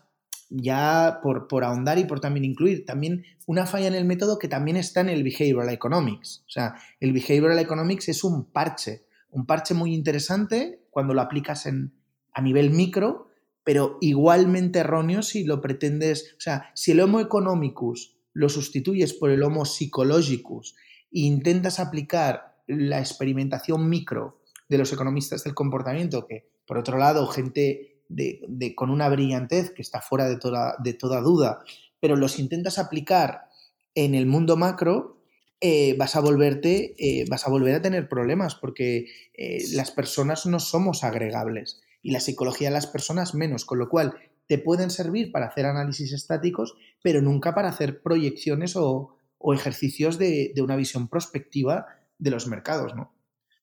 ya 0.49 1.19
por, 1.21 1.47
por, 1.47 1.63
ahondar 1.63 1.99
y 1.99 2.05
por 2.05 2.19
también 2.19 2.45
incluir, 2.45 2.85
también 2.85 3.25
una 3.45 3.65
falla 3.65 3.87
en 3.87 3.95
el 3.95 4.05
método 4.05 4.39
que 4.39 4.47
también 4.47 4.77
está 4.77 5.01
en 5.01 5.09
el 5.09 5.23
behavioral 5.23 5.69
economics. 5.69 6.43
O 6.47 6.49
sea, 6.49 6.75
el 6.99 7.13
behavioral 7.13 7.59
economics 7.59 8.09
es 8.09 8.23
un 8.23 8.45
parche, 8.45 9.05
un 9.31 9.45
parche 9.45 9.73
muy 9.73 9.93
interesante 9.93 10.81
cuando 10.89 11.13
lo 11.13 11.21
aplicas 11.21 11.65
en, 11.65 11.93
a 12.33 12.41
nivel 12.41 12.71
micro, 12.71 13.27
pero 13.63 13.97
igualmente 14.01 14.79
erróneo 14.79 15.21
si 15.21 15.43
lo 15.43 15.61
pretendes, 15.61 16.35
o 16.37 16.41
sea, 16.41 16.71
si 16.73 16.91
el 16.91 17.01
Homo 17.01 17.19
economicus 17.19 18.15
lo 18.33 18.49
sustituyes 18.49 19.13
por 19.13 19.31
el 19.31 19.43
Homo 19.43 19.65
psychologicus 19.65 20.75
e 21.11 21.19
intentas 21.21 21.79
aplicar 21.79 22.57
la 22.67 22.99
experimentación 22.99 23.89
micro 23.89 24.41
de 24.69 24.77
los 24.77 24.93
economistas 24.93 25.43
del 25.43 25.55
comportamiento, 25.55 26.25
que 26.27 26.49
por 26.69 26.77
otro 26.77 26.99
lado, 26.99 27.25
gente 27.25 28.03
de, 28.09 28.75
con 28.75 28.91
una 28.91 29.09
brillantez 29.09 29.71
que 29.71 29.81
está 29.81 30.01
fuera 30.01 30.29
de 30.29 30.37
toda, 30.37 31.21
duda, 31.21 31.63
pero 31.99 32.15
los 32.15 32.37
intentas 32.37 32.77
aplicar 32.77 33.49
en 33.95 34.13
el 34.13 34.27
mundo 34.27 34.55
macro, 34.55 35.17
eh, 35.61 35.95
vas 35.97 36.15
a 36.15 36.19
volverte, 36.19 36.93
eh, 36.99 37.25
vas 37.27 37.47
a 37.47 37.49
volver 37.49 37.73
a 37.73 37.81
tener 37.81 38.07
problemas 38.07 38.53
porque 38.53 39.07
eh, 39.33 39.63
las 39.71 39.89
personas 39.89 40.45
no 40.45 40.59
somos 40.59 41.03
agregables 41.03 41.81
y 42.03 42.11
la 42.11 42.19
psicología 42.19 42.67
de 42.67 42.75
las 42.75 42.85
personas 42.85 43.33
menos, 43.33 43.65
con 43.65 43.79
lo 43.79 43.89
cual 43.89 44.13
te 44.45 44.59
pueden 44.59 44.91
servir 44.91 45.31
para 45.31 45.47
hacer 45.47 45.65
análisis 45.65 46.13
estáticos, 46.13 46.75
pero 47.01 47.19
nunca 47.23 47.55
para 47.55 47.69
hacer 47.69 48.03
proyecciones 48.03 48.75
o, 48.75 49.15
ejercicios 49.55 50.19
de, 50.19 50.51
de, 50.53 50.61
una 50.61 50.75
visión 50.75 51.07
prospectiva 51.07 51.87
de 52.19 52.29
los 52.29 52.45
mercados, 52.45 52.93
¿no? 52.93 53.11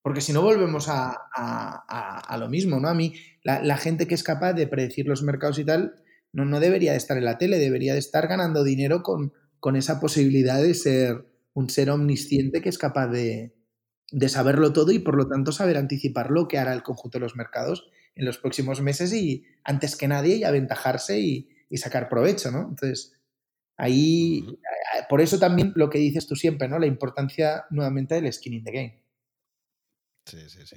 Porque 0.06 0.20
si 0.20 0.32
no 0.32 0.40
volvemos 0.40 0.86
a, 0.88 2.36
lo 2.38 2.48
mismo, 2.48 2.78
¿no? 2.78 2.86
A 2.86 2.94
mí, 2.94 3.14
la, 3.42 3.76
gente 3.76 4.06
que 4.06 4.14
es 4.14 4.22
capaz 4.22 4.52
de 4.52 4.68
predecir 4.68 5.08
los 5.08 5.24
mercados 5.24 5.58
y 5.58 5.64
tal, 5.64 5.96
no, 6.32 6.44
no 6.44 6.60
debería 6.60 6.92
de 6.92 6.96
estar 6.96 7.18
en 7.18 7.24
la 7.24 7.38
tele, 7.38 7.58
debería 7.58 7.92
de 7.92 7.98
estar 7.98 8.28
ganando 8.28 8.62
dinero 8.62 9.02
con, 9.02 9.32
con 9.58 9.74
esa 9.74 9.98
posibilidad 9.98 10.62
de 10.62 10.74
ser 10.74 11.26
un 11.54 11.68
ser 11.68 11.90
omnisciente 11.90 12.62
que 12.62 12.68
es 12.68 12.78
capaz 12.78 13.08
de, 13.08 13.56
de, 14.12 14.28
saberlo 14.28 14.72
todo 14.72 14.92
y 14.92 15.00
por 15.00 15.16
lo 15.16 15.26
tanto 15.26 15.50
saber 15.50 15.76
anticipar 15.76 16.30
lo 16.30 16.46
que 16.46 16.58
hará 16.58 16.72
el 16.72 16.84
conjunto 16.84 17.18
de 17.18 17.22
los 17.22 17.34
mercados 17.34 17.90
en 18.14 18.26
los 18.26 18.38
próximos 18.38 18.80
meses 18.80 19.12
y 19.12 19.42
antes 19.64 19.96
que 19.96 20.06
nadie 20.06 20.36
y 20.36 20.44
aventajarse 20.44 21.18
y, 21.18 21.48
y 21.68 21.78
sacar 21.78 22.08
provecho, 22.08 22.52
¿no? 22.52 22.60
Entonces, 22.60 23.18
ahí, 23.76 24.46
por 25.08 25.20
eso 25.20 25.40
también 25.40 25.72
lo 25.74 25.90
que 25.90 25.98
dices 25.98 26.28
tú 26.28 26.36
siempre, 26.36 26.68
¿no? 26.68 26.78
La 26.78 26.86
importancia 26.86 27.64
nuevamente 27.70 28.14
del 28.14 28.32
skin 28.32 28.52
in 28.52 28.62
the 28.62 28.70
game. 28.70 29.05
Sí, 30.26 30.38
sí, 30.48 30.66
sí 30.66 30.76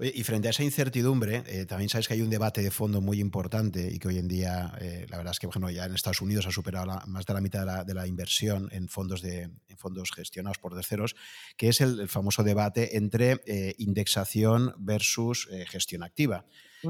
y 0.00 0.24
frente 0.24 0.48
a 0.48 0.50
esa 0.50 0.64
incertidumbre, 0.64 1.44
eh, 1.46 1.66
también 1.66 1.88
sabes 1.88 2.08
que 2.08 2.14
hay 2.14 2.22
un 2.22 2.30
debate 2.30 2.62
de 2.62 2.70
fondo 2.70 3.00
muy 3.00 3.20
importante 3.20 3.88
y 3.92 3.98
que 3.98 4.08
hoy 4.08 4.18
en 4.18 4.26
día, 4.26 4.72
eh, 4.80 5.06
la 5.08 5.18
verdad 5.18 5.32
es 5.32 5.38
que, 5.38 5.46
ejemplo, 5.46 5.70
ya 5.70 5.84
en 5.84 5.94
Estados 5.94 6.20
Unidos 6.20 6.46
ha 6.46 6.50
superado 6.50 7.00
más 7.06 7.26
de 7.26 7.34
la 7.34 7.40
mitad 7.40 7.84
de 7.84 7.94
la, 7.94 8.06
inversión 8.06 8.68
en 8.72 8.88
fondos, 8.88 9.22
de, 9.22 9.50
fondos 9.76 10.10
gestionados 10.14 10.58
por 10.58 10.74
terceros, 10.74 11.14
que 11.56 11.68
es 11.68 11.80
el, 11.80 12.08
famoso 12.08 12.42
debate 12.42 12.96
entre 12.96 13.40
eh, 13.46 13.74
indexación 13.78 14.74
versus 14.78 15.48
gestión 15.68 16.02
activa. 16.02 16.44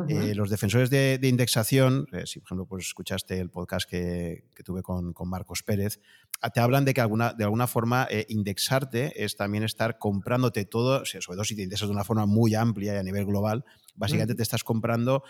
Eh, 0.09 0.35
los 0.35 0.51
defensores 0.51 0.91
de, 0.91 1.19
indexación, 1.23 2.07
eh, 2.13 2.23
si 2.27 2.41
por 2.41 2.49
ejemplo 2.49 2.67
pues, 2.67 2.87
escuchaste 2.87 3.39
el 3.39 3.51
podcast 3.51 3.89
que, 3.89 4.45
tuve 4.65 4.83
con, 4.83 5.15
Marcos 5.27 5.63
Pérez, 5.63 6.01
ah, 6.41 6.51
te 6.51 6.61
hablan 6.61 6.85
de 6.85 6.95
que 6.95 7.01
alguna, 7.01 7.33
de 7.33 7.45
alguna 7.45 7.67
forma 7.67 8.07
eh, 8.11 8.27
indexarte 8.29 9.25
es 9.25 9.37
también 9.37 9.65
estar 9.65 9.99
comprándote 9.99 10.65
todo, 10.65 11.05
sobre 11.05 11.37
todo 11.37 11.45
si 11.45 11.57
te 11.57 11.63
indexas 11.63 11.89
de 11.89 11.95
una 11.95 12.05
forma 12.05 12.27
muy 12.27 12.55
amplia 12.55 12.95
y 12.95 12.97
a 12.97 13.03
nivel 13.03 13.25
global, 13.27 13.65
básicamente 13.95 14.35
te 14.35 14.43
estás 14.43 14.65
comprando 14.65 15.23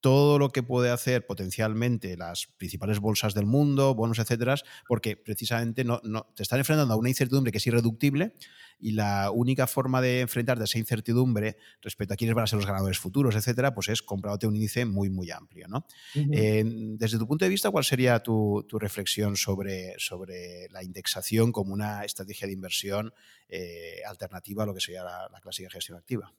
todo 0.00 0.38
lo 0.38 0.50
que 0.50 0.62
puede 0.62 0.90
hacer 0.90 1.26
potencialmente 1.26 2.16
las 2.16 2.46
principales 2.58 3.00
bolsas 3.00 3.34
del 3.34 3.46
mundo, 3.46 3.94
bonos, 3.94 4.18
etcétera, 4.18 4.56
porque 4.86 5.16
precisamente 5.16 5.84
no, 5.84 6.00
no, 6.04 6.28
te 6.36 6.42
están 6.42 6.58
enfrentando 6.58 6.94
a 6.94 6.96
una 6.96 7.08
incertidumbre 7.08 7.50
que 7.50 7.58
es 7.58 7.66
irreductible 7.66 8.34
y 8.78 8.92
la 8.92 9.30
única 9.30 9.66
forma 9.66 10.00
de 10.00 10.20
enfrentarte 10.20 10.62
a 10.62 10.64
esa 10.64 10.78
incertidumbre 10.78 11.56
respecto 11.80 12.14
a 12.14 12.16
quiénes 12.16 12.34
van 12.34 12.44
a 12.44 12.46
ser 12.46 12.58
los 12.58 12.66
ganadores 12.66 12.98
futuros, 12.98 13.34
etcétera, 13.34 13.74
pues 13.74 13.88
es 13.88 14.02
comprándote 14.02 14.46
un 14.46 14.56
índice 14.56 14.84
muy, 14.84 15.10
muy 15.10 15.30
amplio. 15.30 15.66
¿no? 15.68 15.86
Eh, 16.14 16.62
desde 16.64 17.18
tu 17.18 17.26
punto 17.26 17.44
de 17.44 17.48
vista, 17.48 17.70
¿cuál 17.70 17.84
sería 17.84 18.20
tu, 18.20 18.66
reflexión 18.72 19.36
sobre, 19.36 19.94
sobre 19.98 20.68
la 20.70 20.82
indexación 20.82 21.52
como 21.52 21.72
una 21.72 22.04
estrategia 22.04 22.46
de 22.46 22.52
inversión 22.52 23.12
eh, 23.48 24.00
alternativa 24.06 24.64
a 24.64 24.66
lo 24.66 24.74
que 24.74 24.80
sería 24.80 25.02
la, 25.02 25.28
la 25.32 25.40
clásica 25.40 25.70
gestión 25.70 25.98
activa? 25.98 26.32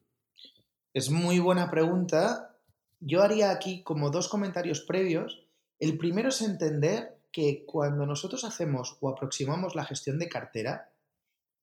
Es 0.94 1.10
muy 1.10 1.40
buena 1.40 1.70
pregunta 1.70 2.54
yo 3.00 3.22
haría 3.22 3.52
aquí 3.52 3.84
como 3.84 4.10
dos 4.10 4.28
comentarios 4.28 4.82
previos. 4.82 5.46
El 5.80 5.98
primero 5.98 6.30
es 6.30 6.42
entender 6.42 7.20
que 7.32 7.66
cuando 7.66 8.06
nosotros 8.06 8.44
hacemos 8.44 8.98
o 9.00 9.10
aproximamos 9.10 9.76
la 9.76 9.86
gestión 9.86 10.18
de 10.18 10.30
cartera, 10.30 10.92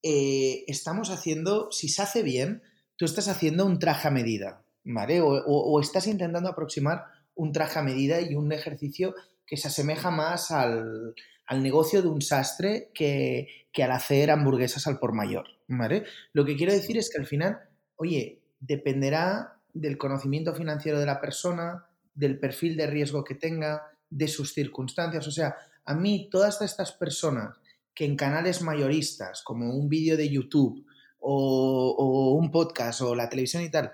eh, 0.07 0.65
estamos 0.67 1.09
haciendo, 1.09 1.73
si 1.73 1.89
se 1.89 2.03
hace 2.03 2.23
bien, 2.23 2.63
tú 2.97 3.07
estás 3.07 3.27
haciendo 3.27 3.65
un 3.65 3.79
traje 3.79 4.09
a 4.09 4.11
medida, 4.11 4.63
¿vale? 4.85 5.23
O, 5.23 5.81
estás 5.81 6.07
intentando 6.07 6.51
aproximar 6.51 7.07
un 7.35 7.53
traje 7.53 7.79
a 7.79 7.83
medida 7.83 8.21
y 8.21 8.35
un 8.35 8.53
ejercicio 8.53 9.15
que 9.47 9.57
se 9.57 9.69
asemeja 9.69 10.11
más 10.11 10.51
al, 10.51 11.15
negocio 11.51 12.03
de 12.03 12.09
un 12.09 12.21
sastre 12.21 12.91
que, 12.93 13.49
que, 13.73 13.83
al 13.83 13.93
hacer 13.93 14.31
hamburguesas 14.31 14.87
al 14.87 14.99
por 14.99 15.15
mayor, 15.15 15.47
¿vale? 15.69 16.05
Lo 16.35 16.45
que 16.45 16.57
quiero 16.57 16.75
decir 16.75 16.99
es 16.99 17.11
que 17.11 17.19
al 17.19 17.27
final, 17.27 17.61
oye, 17.97 18.43
dependerá 18.61 19.59
del 19.73 19.97
conocimiento 19.97 20.55
financiero 20.55 21.01
de 21.01 21.07
la 21.07 21.19
persona, 21.19 21.87
del 22.13 22.39
perfil 22.39 22.77
de 22.77 22.89
riesgo 22.89 23.25
que 23.25 23.37
tenga, 23.37 23.91
de 24.11 24.29
sus 24.29 24.53
circunstancias. 24.53 25.27
O 25.27 25.31
sea, 25.31 25.57
a 25.87 25.95
mí 25.95 26.29
todas 26.31 26.61
estas 26.61 26.93
personas 26.93 27.57
que 27.95 28.05
en 28.05 28.17
canales 28.17 28.63
mayoristas, 28.63 29.43
como 29.43 29.75
un 29.75 29.89
vídeo 29.89 30.17
de 30.17 30.29
YouTube 30.29 30.85
o, 31.19 32.37
un 32.39 32.51
podcast 32.51 33.01
o 33.03 33.15
la 33.15 33.29
televisión 33.29 33.63
y 33.63 33.71
tal, 33.71 33.93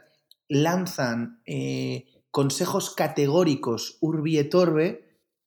lanzan 0.49 1.43
eh, 1.47 2.07
consejos 2.31 2.95
categóricos 2.95 3.99
urbi 4.01 4.39
et 4.39 4.55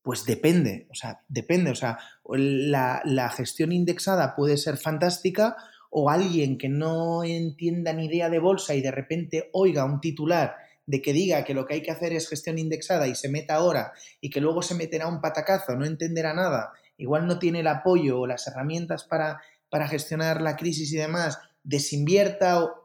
pues 0.02 0.26
depende, 0.26 0.88
o 0.92 0.96
sea, 0.96 1.22
depende, 1.30 1.72
o 1.72 1.76
sea, 1.76 1.98
la, 2.26 3.02
la 3.06 3.30
gestión 3.30 3.72
indexada 3.72 4.36
puede 4.36 4.58
ser 4.58 4.76
fantástica 4.76 5.56
o 5.90 6.10
alguien 6.10 6.58
que 6.58 6.68
no 6.68 7.24
entienda 7.24 7.94
ni 7.94 8.08
idea 8.08 8.30
de 8.30 8.40
bolsa 8.40 8.76
y 8.76 8.82
de 8.82 8.92
repente 8.92 9.50
oiga 9.54 9.86
un 9.86 10.02
titular 10.02 10.58
de 10.86 11.02
que 11.02 11.14
diga 11.14 11.46
que 11.46 11.54
lo 11.54 11.66
que 11.66 11.76
hay 11.76 11.82
que 11.82 11.92
hacer 11.92 12.12
es 12.14 12.28
gestión 12.28 12.58
indexada 12.58 13.08
y 13.08 13.16
se 13.16 13.30
meta 13.30 13.56
ahora 13.56 13.94
y 14.20 14.30
que 14.30 14.42
luego 14.42 14.62
se 14.62 14.76
meterá 14.76 15.08
un 15.08 15.22
patacazo, 15.22 15.76
no 15.76 15.86
entenderá 15.86 16.34
nada, 16.34 16.74
igual 16.98 17.28
no 17.28 17.40
tiene 17.40 17.62
el 17.62 17.68
apoyo 17.68 18.20
o 18.20 18.28
las 18.28 18.48
herramientas 18.48 19.04
para, 19.04 19.42
para 19.70 19.88
gestionar 19.88 20.42
la 20.42 20.56
crisis 20.56 20.92
y 20.94 20.98
demás, 20.98 21.40
desinvierta 21.64 22.64
o... 22.64 22.84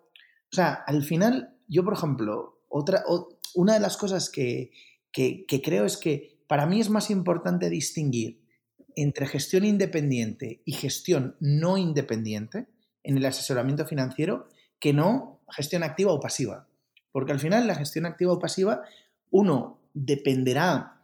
O 0.50 0.54
sea, 0.56 0.72
al 0.72 1.02
final, 1.02 1.56
yo 1.66 1.84
por 1.84 1.92
ejemplo, 1.92 2.62
otra, 2.68 3.04
una 3.54 3.74
de 3.74 3.80
las 3.80 3.98
cosas 3.98 4.30
que, 4.30 4.72
que 5.12 5.62
creo 5.62 5.84
es 5.84 5.98
que 5.98 6.38
para 6.46 6.64
mí 6.64 6.80
es 6.80 6.88
más 6.88 7.10
importante 7.10 7.68
distinguir 7.68 8.42
entre 8.96 9.26
gestión 9.26 9.66
independiente 9.66 10.62
y 10.64 10.72
gestión 10.72 11.36
no 11.38 11.76
independiente, 11.76 12.68
en 13.08 13.16
el 13.16 13.24
asesoramiento 13.24 13.86
financiero 13.86 14.48
que 14.80 14.92
no 14.92 15.40
gestión 15.50 15.82
activa 15.82 16.12
o 16.12 16.20
pasiva. 16.20 16.68
Porque 17.10 17.32
al 17.32 17.40
final 17.40 17.66
la 17.66 17.74
gestión 17.74 18.06
activa 18.06 18.32
o 18.32 18.38
pasiva, 18.38 18.82
uno 19.30 19.80
dependerá 19.94 21.02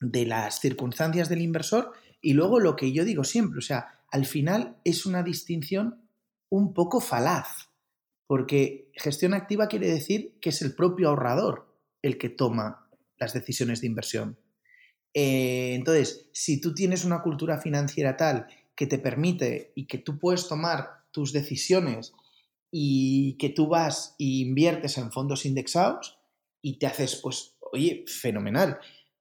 de 0.00 0.26
las 0.26 0.60
circunstancias 0.60 1.28
del 1.28 1.40
inversor 1.40 1.92
y 2.20 2.32
luego 2.32 2.60
lo 2.60 2.76
que 2.76 2.92
yo 2.92 3.04
digo 3.04 3.24
siempre, 3.24 3.58
o 3.58 3.62
sea, 3.62 4.00
al 4.10 4.26
final 4.26 4.76
es 4.84 5.06
una 5.06 5.22
distinción 5.22 6.08
un 6.50 6.72
poco 6.72 7.00
falaz, 7.00 7.68
porque 8.26 8.90
gestión 8.94 9.34
activa 9.34 9.68
quiere 9.68 9.88
decir 9.88 10.38
que 10.40 10.50
es 10.50 10.62
el 10.62 10.74
propio 10.74 11.08
ahorrador 11.08 11.68
el 12.02 12.18
que 12.18 12.28
toma 12.28 12.88
las 13.18 13.32
decisiones 13.32 13.80
de 13.80 13.86
inversión. 13.86 14.38
Eh, 15.14 15.74
entonces, 15.74 16.28
si 16.32 16.60
tú 16.60 16.74
tienes 16.74 17.04
una 17.04 17.22
cultura 17.22 17.58
financiera 17.60 18.16
tal 18.16 18.46
que 18.76 18.86
te 18.86 18.98
permite 18.98 19.72
y 19.74 19.86
que 19.86 19.98
tú 19.98 20.18
puedes 20.18 20.46
tomar 20.46 21.04
tus 21.10 21.32
decisiones 21.32 22.12
y 22.70 23.36
que 23.38 23.48
tú 23.48 23.66
vas 23.66 24.14
e 24.18 24.24
inviertes 24.24 24.98
en 24.98 25.10
fondos 25.10 25.46
indexados 25.46 26.18
y 26.62 26.78
te 26.78 26.86
haces, 26.86 27.16
pues, 27.16 27.56
oye, 27.72 28.04
fenomenal. 28.06 28.78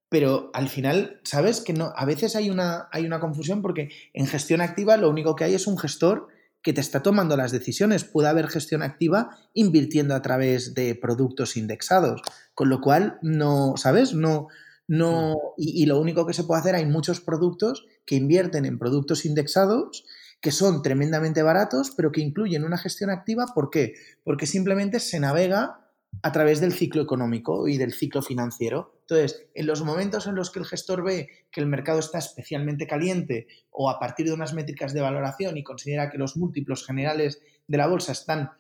Pero 0.10 0.52
al 0.54 0.70
final, 0.70 1.20
¿sabes? 1.24 1.62
Que 1.62 1.74
no, 1.74 1.92
a 1.96 2.06
veces 2.06 2.36
hay 2.36 2.50
una, 2.50 2.88
hay 2.92 3.06
una 3.06 3.20
confusión 3.20 3.62
porque 3.62 3.90
en 4.14 4.28
gestión 4.28 4.62
activa 4.62 4.98
lo 4.98 5.10
único 5.10 5.36
que 5.36 5.44
hay 5.44 5.54
es 5.54 5.68
un 5.68 5.78
gestor 5.78 6.28
que 6.62 6.74
te 6.74 6.82
está 6.82 7.04
tomando 7.04 7.36
las 7.38 7.52
decisiones. 7.52 8.04
Puede 8.04 8.30
haber 8.30 8.48
gestión 8.48 8.84
activa 8.84 9.38
invirtiendo 9.54 10.16
a 10.16 10.22
través 10.22 10.74
de 10.74 10.96
productos 10.96 11.58
indexados. 11.58 12.22
Con 12.54 12.70
lo 12.70 12.82
cual, 12.82 13.20
no, 13.22 13.76
¿sabes? 13.76 14.14
No, 14.14 14.48
no. 14.88 15.34
Mm. 15.34 15.62
Y, 15.62 15.84
y 15.84 15.86
lo 15.86 16.00
único 16.00 16.26
que 16.26 16.34
se 16.34 16.44
puede 16.44 16.62
hacer, 16.62 16.76
hay 16.76 16.86
muchos 16.86 17.20
productos 17.20 17.86
que 18.06 18.16
invierten 18.16 18.66
en 18.66 18.80
productos 18.80 19.26
indexados 19.26 20.06
que 20.42 20.52
son 20.52 20.82
tremendamente 20.82 21.42
baratos, 21.42 21.92
pero 21.92 22.12
que 22.12 22.22
incluyen 22.22 22.64
una 22.64 22.78
gestión 22.78 23.10
activa. 23.10 23.48
¿Por 23.54 23.70
qué? 23.70 23.96
Porque 24.24 24.46
simplemente 24.46 25.00
se 25.00 25.20
navega 25.20 25.88
a 26.22 26.32
través 26.32 26.62
del 26.62 26.74
ciclo 26.74 27.02
económico 27.02 27.68
y 27.68 27.78
del 27.78 27.94
ciclo 27.94 28.22
financiero. 28.22 28.94
Entonces, 29.10 29.48
en 29.54 29.68
los 29.68 29.84
momentos 29.84 30.28
en 30.28 30.36
los 30.36 30.52
que 30.52 30.60
el 30.60 30.66
gestor 30.66 31.02
ve 31.02 31.30
que 31.50 31.62
el 31.62 31.68
mercado 31.68 32.00
está 32.00 32.18
especialmente 32.18 32.88
caliente 32.88 33.48
o 33.70 33.90
a 33.90 34.00
partir 34.00 34.26
de 34.26 34.34
unas 34.34 34.54
métricas 34.54 34.94
de 34.94 35.00
valoración 35.00 35.56
y 35.56 35.64
considera 35.64 36.10
que 36.10 36.18
los 36.18 36.36
múltiplos 36.36 36.86
generales 36.86 37.42
de 37.68 37.78
la 37.78 37.88
bolsa 37.88 38.12
están 38.12 38.52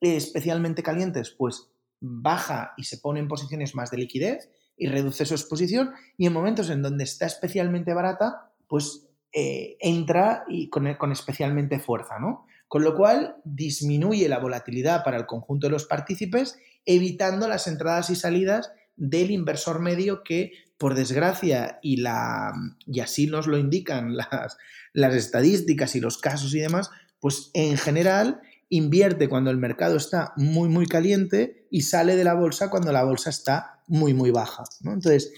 especialmente 0.00 0.84
calientes, 0.84 1.30
pues 1.30 1.70
baja 2.00 2.72
y 2.76 2.84
se 2.84 2.98
pone 2.98 3.18
en 3.18 3.26
posiciones 3.26 3.74
más 3.74 3.90
de 3.90 3.96
liquidez 3.96 4.48
y 4.76 4.86
reduce 4.86 5.24
su 5.24 5.34
exposición 5.34 5.90
y 6.16 6.26
en 6.26 6.32
momentos 6.32 6.70
en 6.70 6.82
donde 6.82 7.02
está 7.02 7.26
especialmente 7.26 7.92
barata, 7.92 8.52
pues 8.68 9.08
eh, 9.32 9.76
entra 9.80 10.44
y 10.48 10.70
con, 10.70 10.94
con, 10.94 11.10
especialmente 11.10 11.80
fuerza, 11.80 12.20
¿no? 12.20 12.46
Con 12.68 12.84
lo 12.84 12.94
cual 12.94 13.36
disminuye 13.44 14.28
la 14.28 14.38
volatilidad 14.38 15.02
para 15.02 15.16
el 15.16 15.26
conjunto 15.26 15.66
de 15.66 15.72
los 15.72 15.86
partícipes, 15.86 16.58
evitando 16.84 17.48
las 17.48 17.66
entradas 17.66 18.10
y 18.10 18.16
salidas 18.16 18.72
del 18.96 19.30
inversor 19.30 19.80
medio 19.80 20.22
que, 20.22 20.52
por 20.78 20.94
desgracia, 20.94 21.78
y, 21.82 21.98
la, 21.98 22.52
y 22.86 23.00
así 23.00 23.26
nos 23.26 23.46
lo 23.46 23.58
indican 23.58 24.16
las, 24.16 24.56
las 24.92 25.14
estadísticas 25.14 25.94
y 25.96 26.00
los 26.00 26.18
casos 26.18 26.54
y 26.54 26.60
demás, 26.60 26.90
pues 27.20 27.50
en 27.54 27.76
general 27.76 28.40
invierte 28.68 29.28
cuando 29.28 29.50
el 29.50 29.58
mercado 29.58 29.96
está 29.96 30.32
muy, 30.36 30.68
muy 30.68 30.86
caliente 30.86 31.66
y 31.70 31.82
sale 31.82 32.16
de 32.16 32.24
la 32.24 32.34
bolsa 32.34 32.70
cuando 32.70 32.92
la 32.92 33.04
bolsa 33.04 33.30
está 33.30 33.82
muy, 33.86 34.14
muy 34.14 34.30
baja. 34.30 34.64
Entonces, 34.84 35.32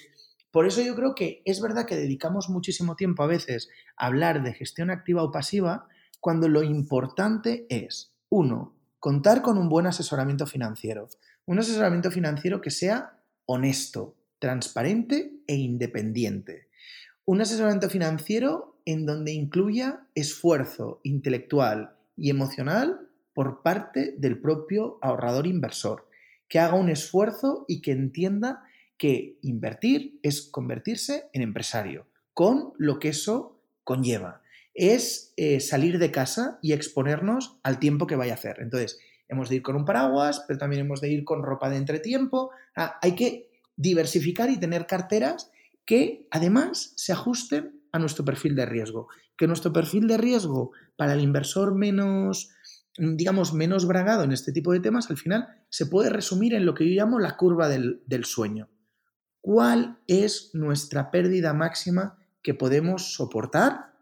por 0.50 0.66
eso 0.66 0.80
yo 0.80 0.94
creo 0.94 1.14
que 1.14 1.42
es 1.44 1.60
verdad 1.60 1.84
que 1.84 1.96
dedicamos 1.96 2.48
muchísimo 2.48 2.96
tiempo 2.96 3.22
a 3.22 3.26
veces 3.26 3.68
a 3.96 4.06
hablar 4.06 4.42
de 4.42 4.54
gestión 4.54 4.90
activa 4.90 5.22
o 5.22 5.30
pasiva, 5.30 5.88
cuando 6.20 6.48
lo 6.48 6.62
importante 6.62 7.66
es, 7.68 8.14
uno, 8.28 8.74
contar 8.98 9.42
con 9.42 9.58
un 9.58 9.68
buen 9.68 9.86
asesoramiento 9.86 10.46
financiero. 10.46 11.08
Un 11.44 11.58
asesoramiento 11.58 12.10
financiero 12.10 12.60
que 12.60 12.70
sea 12.70 13.17
honesto, 13.48 14.14
transparente 14.38 15.32
e 15.46 15.56
independiente. 15.56 16.68
Un 17.24 17.40
asesoramiento 17.40 17.88
financiero 17.88 18.80
en 18.84 19.06
donde 19.06 19.32
incluya 19.32 20.06
esfuerzo 20.14 21.00
intelectual 21.02 21.96
y 22.14 22.28
emocional 22.30 23.08
por 23.32 23.62
parte 23.62 24.14
del 24.18 24.38
propio 24.40 24.98
ahorrador 25.00 25.46
inversor 25.46 26.08
que 26.48 26.58
haga 26.58 26.74
un 26.74 26.88
esfuerzo 26.88 27.64
y 27.68 27.80
que 27.80 27.92
entienda 27.92 28.64
que 28.96 29.38
invertir 29.42 30.18
es 30.22 30.42
convertirse 30.42 31.28
en 31.32 31.42
empresario, 31.42 32.06
con 32.34 32.72
lo 32.78 32.98
que 32.98 33.08
eso 33.08 33.60
conlleva. 33.84 34.42
Es 34.74 35.32
eh, 35.36 35.60
salir 35.60 35.98
de 35.98 36.10
casa 36.10 36.58
y 36.62 36.72
exponernos 36.72 37.58
al 37.62 37.78
tiempo 37.78 38.06
que 38.06 38.16
vaya 38.16 38.32
a 38.32 38.36
hacer. 38.36 38.56
Entonces, 38.60 38.98
hemos 39.28 39.48
de 39.48 39.56
ir 39.56 39.62
con 39.62 39.76
un 39.76 39.84
paraguas, 39.84 40.44
pero 40.46 40.58
también 40.58 40.82
hemos 40.82 41.00
de 41.00 41.10
ir 41.10 41.24
con 41.24 41.42
ropa 41.42 41.70
de 41.70 41.76
entretiempo. 41.76 42.50
Ah, 42.74 42.98
hay 43.02 43.14
que 43.14 43.50
diversificar 43.76 44.50
y 44.50 44.58
tener 44.58 44.86
carteras 44.86 45.50
que 45.84 46.26
además 46.30 46.92
se 46.96 47.12
ajusten 47.12 47.80
a 47.92 47.98
nuestro 47.98 48.24
perfil 48.24 48.54
de 48.54 48.66
riesgo. 48.66 49.08
Que 49.36 49.46
nuestro 49.46 49.72
perfil 49.72 50.08
de 50.08 50.18
riesgo 50.18 50.72
para 50.96 51.14
el 51.14 51.20
inversor 51.20 51.74
menos, 51.74 52.50
digamos, 52.98 53.54
menos 53.54 53.86
bragado 53.86 54.24
en 54.24 54.32
este 54.32 54.52
tipo 54.52 54.72
de 54.72 54.80
temas, 54.80 55.10
al 55.10 55.16
final 55.16 55.48
se 55.68 55.86
puede 55.86 56.10
resumir 56.10 56.54
en 56.54 56.66
lo 56.66 56.74
que 56.74 56.88
yo 56.88 56.94
llamo 56.94 57.18
la 57.18 57.36
curva 57.36 57.68
del, 57.68 58.02
del 58.06 58.24
sueño. 58.24 58.68
¿Cuál 59.40 59.98
es 60.06 60.50
nuestra 60.54 61.10
pérdida 61.10 61.54
máxima 61.54 62.18
que 62.42 62.54
podemos 62.54 63.14
soportar 63.14 63.94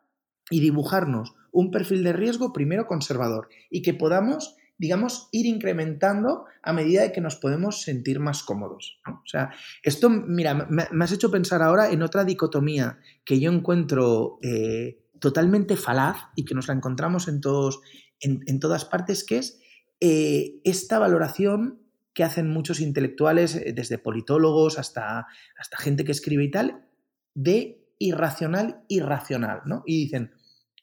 y 0.51 0.61
dibujarnos 0.61 1.35
un 1.53 1.71
perfil 1.71 2.05
de 2.05 2.13
riesgo 2.13 2.53
primero 2.53 2.87
conservador 2.87 3.49
y 3.71 3.83
que 3.83 3.95
podamos 3.95 4.57
digamos, 4.79 5.29
ir 5.33 5.47
incrementando 5.47 6.45
a 6.63 6.73
medida 6.73 7.03
de 7.03 7.13
que 7.13 7.21
nos 7.21 7.37
podemos 7.37 7.83
sentir 7.83 8.21
más 8.21 8.43
cómodos. 8.43 9.01
O 9.07 9.27
sea, 9.27 9.51
esto, 9.83 10.11
mira, 10.11 10.55
me, 10.69 11.05
has 11.05 11.13
hecho 11.13 11.31
pensar 11.31 11.63
ahora 11.63 11.91
en 11.91 12.03
otra 12.03 12.25
dicotomía 12.25 12.99
que 13.25 13.41
yo 13.41 13.51
encuentro 13.51 14.39
eh, 14.43 15.03
totalmente 15.19 15.77
falaz 15.77 16.17
y 16.35 16.45
que 16.45 16.55
nos 16.55 16.69
la 16.69 16.75
encontramos 16.75 17.29
en, 17.29 17.41
todos, 17.41 17.81
en, 18.21 18.61
todas 18.61 18.85
partes, 18.85 19.25
que 19.25 19.39
es 19.39 19.61
eh, 20.01 20.61
esta 20.65 20.99
valoración 20.99 21.81
que 22.13 22.25
hacen 22.25 22.49
muchos 22.49 22.81
intelectuales, 22.81 23.57
eh, 23.57 23.73
desde 23.75 23.99
politólogos 23.99 24.79
hasta, 24.79 25.27
hasta 25.59 25.77
gente 25.79 26.05
que 26.05 26.13
escribe 26.13 26.45
y 26.45 26.51
tal, 26.51 26.87
de 27.35 27.87
irracional, 27.99 28.85
irracional, 28.89 29.63
¿no? 29.65 29.83
Y 29.87 30.05
dicen, 30.05 30.33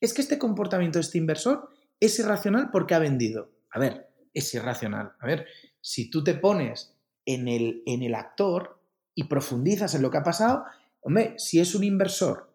es 0.01 0.13
que 0.13 0.21
este 0.21 0.39
comportamiento 0.39 0.97
de 0.97 1.03
este 1.03 1.17
inversor 1.17 1.69
es 1.99 2.19
irracional 2.19 2.69
porque 2.71 2.95
ha 2.95 2.99
vendido. 2.99 3.52
A 3.73 3.79
ver, 3.79 4.07
es 4.33 4.53
irracional. 4.53 5.13
A 5.19 5.25
ver, 5.25 5.47
si 5.81 6.09
tú 6.09 6.23
te 6.23 6.35
pones 6.35 6.95
en 7.25 7.47
el, 7.47 7.83
en 7.85 8.03
el 8.03 8.15
actor 8.15 8.79
y 9.15 9.25
profundizas 9.25 9.95
en 9.95 10.01
lo 10.01 10.11
que 10.11 10.17
ha 10.17 10.23
pasado, 10.23 10.63
hombre, 11.01 11.33
si 11.37 11.59
es 11.59 11.75
un 11.75 11.83
inversor 11.83 12.49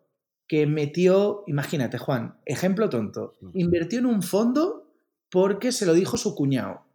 que 0.47 0.67
metió, 0.67 1.45
imagínate 1.47 1.99
Juan, 1.99 2.39
ejemplo 2.47 2.89
tonto, 2.89 3.35
invirtió 3.53 3.99
en 3.99 4.07
un 4.07 4.23
fondo 4.23 4.91
porque 5.31 5.73
se 5.73 5.85
lo 5.85 5.93
dijo 5.93 6.17
su 6.17 6.35
cuñado. 6.35 6.87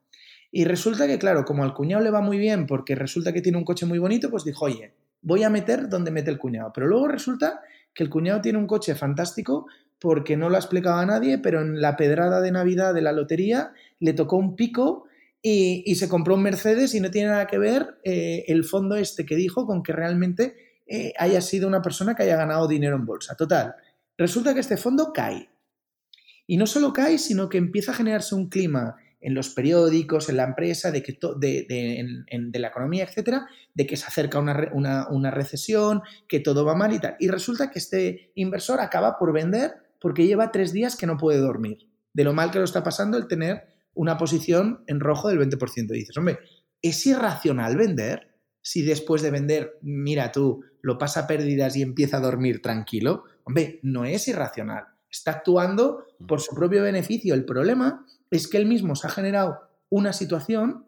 Y 0.51 0.65
resulta 0.65 1.07
que, 1.07 1.19
claro, 1.19 1.45
como 1.45 1.63
al 1.63 1.73
cuñado 1.73 2.03
le 2.03 2.11
va 2.11 2.21
muy 2.21 2.37
bien 2.37 2.65
porque 2.65 2.95
resulta 2.95 3.33
que 3.33 3.41
tiene 3.41 3.57
un 3.57 3.65
coche 3.65 3.85
muy 3.85 3.99
bonito, 3.99 4.29
pues 4.29 4.43
dijo, 4.43 4.65
oye, 4.65 4.93
voy 5.21 5.43
a 5.43 5.49
meter 5.49 5.89
donde 5.89 6.11
mete 6.11 6.31
el 6.31 6.39
cuñado. 6.39 6.71
Pero 6.73 6.87
luego 6.87 7.07
resulta 7.07 7.61
que 7.93 8.03
el 8.03 8.09
cuñado 8.09 8.41
tiene 8.41 8.57
un 8.57 8.67
coche 8.67 8.95
fantástico 8.95 9.67
porque 10.03 10.35
no 10.35 10.49
lo 10.49 10.57
ha 10.57 10.59
explicado 10.59 10.97
a 10.97 11.05
nadie, 11.05 11.37
pero 11.37 11.61
en 11.61 11.79
la 11.79 11.95
pedrada 11.95 12.41
de 12.41 12.51
Navidad 12.51 12.93
de 12.93 13.01
la 13.01 13.13
lotería 13.13 13.71
le 14.01 14.11
tocó 14.11 14.35
un 14.35 14.57
pico 14.57 15.05
y, 15.41 15.95
se 15.95 16.09
compró 16.09 16.35
un 16.35 16.43
Mercedes 16.43 16.93
y 16.93 16.99
no 16.99 17.09
tiene 17.09 17.29
nada 17.29 17.47
que 17.47 17.57
ver 17.57 18.01
eh, 18.03 18.43
el 18.49 18.65
fondo 18.65 18.97
este 18.97 19.25
que 19.25 19.37
dijo 19.37 19.65
con 19.65 19.81
que 19.81 19.93
realmente 19.93 20.81
eh, 20.87 21.13
haya 21.17 21.39
sido 21.39 21.69
una 21.69 21.81
persona 21.81 22.15
que 22.15 22.23
haya 22.23 22.35
ganado 22.35 22.67
dinero 22.67 22.97
en 22.97 23.05
bolsa. 23.05 23.35
Total, 23.35 23.75
resulta 24.17 24.53
que 24.53 24.59
este 24.59 24.75
fondo 24.75 25.13
cae. 25.13 25.49
Y 26.47 26.57
no 26.57 26.67
solo 26.67 26.91
cae, 26.91 27.17
sino 27.17 27.47
que 27.47 27.57
empieza 27.57 27.93
a 27.93 27.95
generarse 27.95 28.35
un 28.35 28.49
clima 28.49 28.97
en 29.21 29.33
los 29.33 29.51
periódicos, 29.51 30.27
en 30.27 30.35
la 30.35 30.43
empresa, 30.43 30.91
de, 30.91 31.01
que 31.01 31.17
de, 31.37 32.59
la 32.59 32.67
economía, 32.67 33.05
etcétera, 33.05 33.47
de 33.73 33.87
que 33.87 33.95
se 33.95 34.05
acerca 34.05 34.37
una, 34.37 35.07
una, 35.09 35.31
recesión, 35.31 36.01
que 36.27 36.41
todo 36.41 36.65
va 36.65 36.75
mal 36.75 36.91
y 36.91 36.99
tal. 36.99 37.15
Y 37.19 37.29
resulta 37.29 37.71
que 37.71 37.79
este 37.79 38.33
inversor 38.35 38.81
acaba 38.81 39.17
por 39.17 39.31
vender 39.31 39.82
porque 40.03 40.27
lleva 40.27 40.51
tres 40.51 40.73
días 40.73 40.97
que 40.97 41.07
no 41.07 41.15
puede 41.15 41.39
dormir. 41.39 41.89
De 42.13 42.25
lo 42.25 42.33
mal 42.33 42.51
que 42.51 42.59
lo 42.59 42.65
está 42.65 42.83
pasando 42.83 43.17
el 43.17 43.25
tener 43.25 43.63
una 43.93 44.17
posición 44.17 44.83
en 44.87 44.99
rojo 44.99 45.29
del 45.29 45.39
20%. 45.39 45.87
dices, 45.87 46.17
hombre, 46.17 46.39
¿es 46.81 47.05
irracional 47.05 47.77
vender? 47.77 48.35
Si 48.61 48.81
después 48.81 49.21
de 49.21 49.31
vender, 49.31 49.79
mira 49.81 50.33
tú, 50.33 50.65
lo 50.81 50.97
pasa 50.97 51.21
a 51.21 51.27
pérdidas 51.27 51.77
y 51.77 51.83
empieza 51.83 52.17
a 52.17 52.19
dormir 52.19 52.61
tranquilo. 52.61 53.23
Hombre, 53.45 53.79
no 53.81 54.03
es 54.03 54.27
irracional. 54.27 54.87
Está 55.09 55.31
actuando 55.31 56.03
por 56.27 56.41
su 56.41 56.53
propio 56.53 56.83
beneficio. 56.83 57.33
El 57.33 57.45
problema 57.45 58.05
es 58.29 58.49
que 58.49 58.57
él 58.57 58.65
mismo 58.65 58.97
se 58.97 59.07
ha 59.07 59.09
generado 59.09 59.57
una 59.87 60.11
situación 60.11 60.85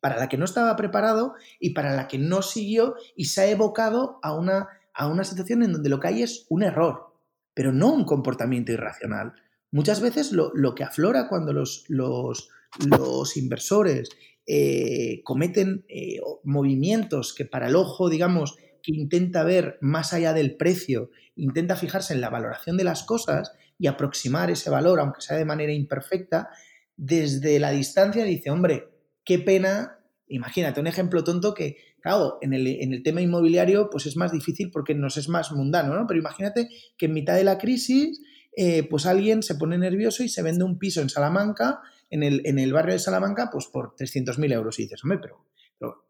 para 0.00 0.18
la 0.18 0.28
que 0.28 0.36
no 0.36 0.46
estaba 0.46 0.74
preparado 0.74 1.34
y 1.60 1.74
para 1.74 1.94
la 1.94 2.08
que 2.08 2.18
no 2.18 2.42
siguió 2.42 2.96
y 3.14 3.26
se 3.26 3.42
ha 3.42 3.46
evocado 3.46 4.18
a 4.20 4.34
una, 4.34 4.66
a 4.94 5.06
una 5.06 5.22
situación 5.22 5.62
en 5.62 5.74
donde 5.74 5.90
lo 5.90 6.00
que 6.00 6.08
hay 6.08 6.22
es 6.24 6.44
un 6.48 6.64
error 6.64 7.11
pero 7.54 7.72
no 7.72 7.92
un 7.92 8.04
comportamiento 8.04 8.72
irracional. 8.72 9.34
Muchas 9.70 10.00
veces 10.00 10.32
lo, 10.32 10.74
que 10.74 10.84
aflora 10.84 11.28
cuando 11.28 11.52
los, 11.52 11.84
los, 11.88 13.36
inversores 13.36 14.10
eh, 14.46 15.22
cometen 15.24 15.84
eh, 15.88 16.20
movimientos 16.44 17.34
que 17.34 17.44
para 17.44 17.68
el 17.68 17.76
ojo, 17.76 18.10
digamos, 18.10 18.56
que 18.82 18.92
intenta 18.94 19.44
ver 19.44 19.78
más 19.80 20.12
allá 20.12 20.32
del 20.32 20.56
precio, 20.56 21.10
intenta 21.36 21.76
fijarse 21.76 22.14
en 22.14 22.20
la 22.20 22.30
valoración 22.30 22.76
de 22.76 22.84
las 22.84 23.04
cosas 23.04 23.52
y 23.78 23.86
aproximar 23.86 24.50
ese 24.50 24.70
valor, 24.70 25.00
aunque 25.00 25.22
sea 25.22 25.36
de 25.36 25.44
manera 25.44 25.72
imperfecta, 25.72 26.50
desde 26.96 27.58
la 27.58 27.70
distancia 27.70 28.24
dice, 28.24 28.50
hombre, 28.50 28.88
qué 29.24 29.38
pena, 29.38 29.98
imagínate 30.28 30.80
un 30.80 30.86
ejemplo 30.86 31.24
tonto 31.24 31.54
que 31.54 31.76
Claro, 32.02 32.38
en 32.40 32.52
el, 32.52 33.02
tema 33.04 33.20
inmobiliario 33.20 33.88
pues 33.88 34.06
es 34.06 34.16
más 34.16 34.32
difícil 34.32 34.72
porque 34.72 34.92
nos 34.92 35.16
es 35.16 35.28
más 35.28 35.52
mundano, 35.52 35.94
¿no? 35.94 36.04
Pero 36.08 36.18
imagínate 36.18 36.68
que 36.98 37.06
en 37.06 37.14
mitad 37.14 37.36
de 37.36 37.44
la 37.44 37.58
crisis 37.58 38.20
eh, 38.56 38.82
pues 38.88 39.06
alguien 39.06 39.44
se 39.44 39.54
pone 39.54 39.78
nervioso 39.78 40.24
y 40.24 40.28
se 40.28 40.42
vende 40.42 40.64
un 40.64 40.80
piso 40.80 41.00
en 41.00 41.08
Salamanca, 41.08 41.80
en 42.10 42.24
el, 42.24 42.42
en 42.44 42.58
el 42.58 42.72
barrio 42.72 42.94
de 42.94 42.98
Salamanca, 42.98 43.50
pues 43.52 43.66
por 43.66 43.94
300.000 43.94 44.52
euros. 44.52 44.80
Y 44.80 44.82
dices, 44.82 45.02
hombre, 45.04 45.20
pero, 45.20 45.46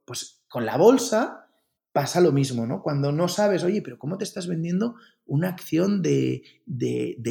pues 0.06 0.42
con 0.48 0.64
la 0.64 0.78
bolsa 0.78 1.46
pasa 1.92 2.22
lo 2.22 2.32
mismo, 2.32 2.66
¿no? 2.66 2.82
Cuando 2.82 3.12
no 3.12 3.28
sabes, 3.28 3.62
oye, 3.62 3.82
pero 3.82 3.98
¿cómo 3.98 4.16
te 4.16 4.24
estás 4.24 4.46
vendiendo 4.46 4.94
una 5.26 5.50
acción 5.50 6.00
de, 6.00 6.42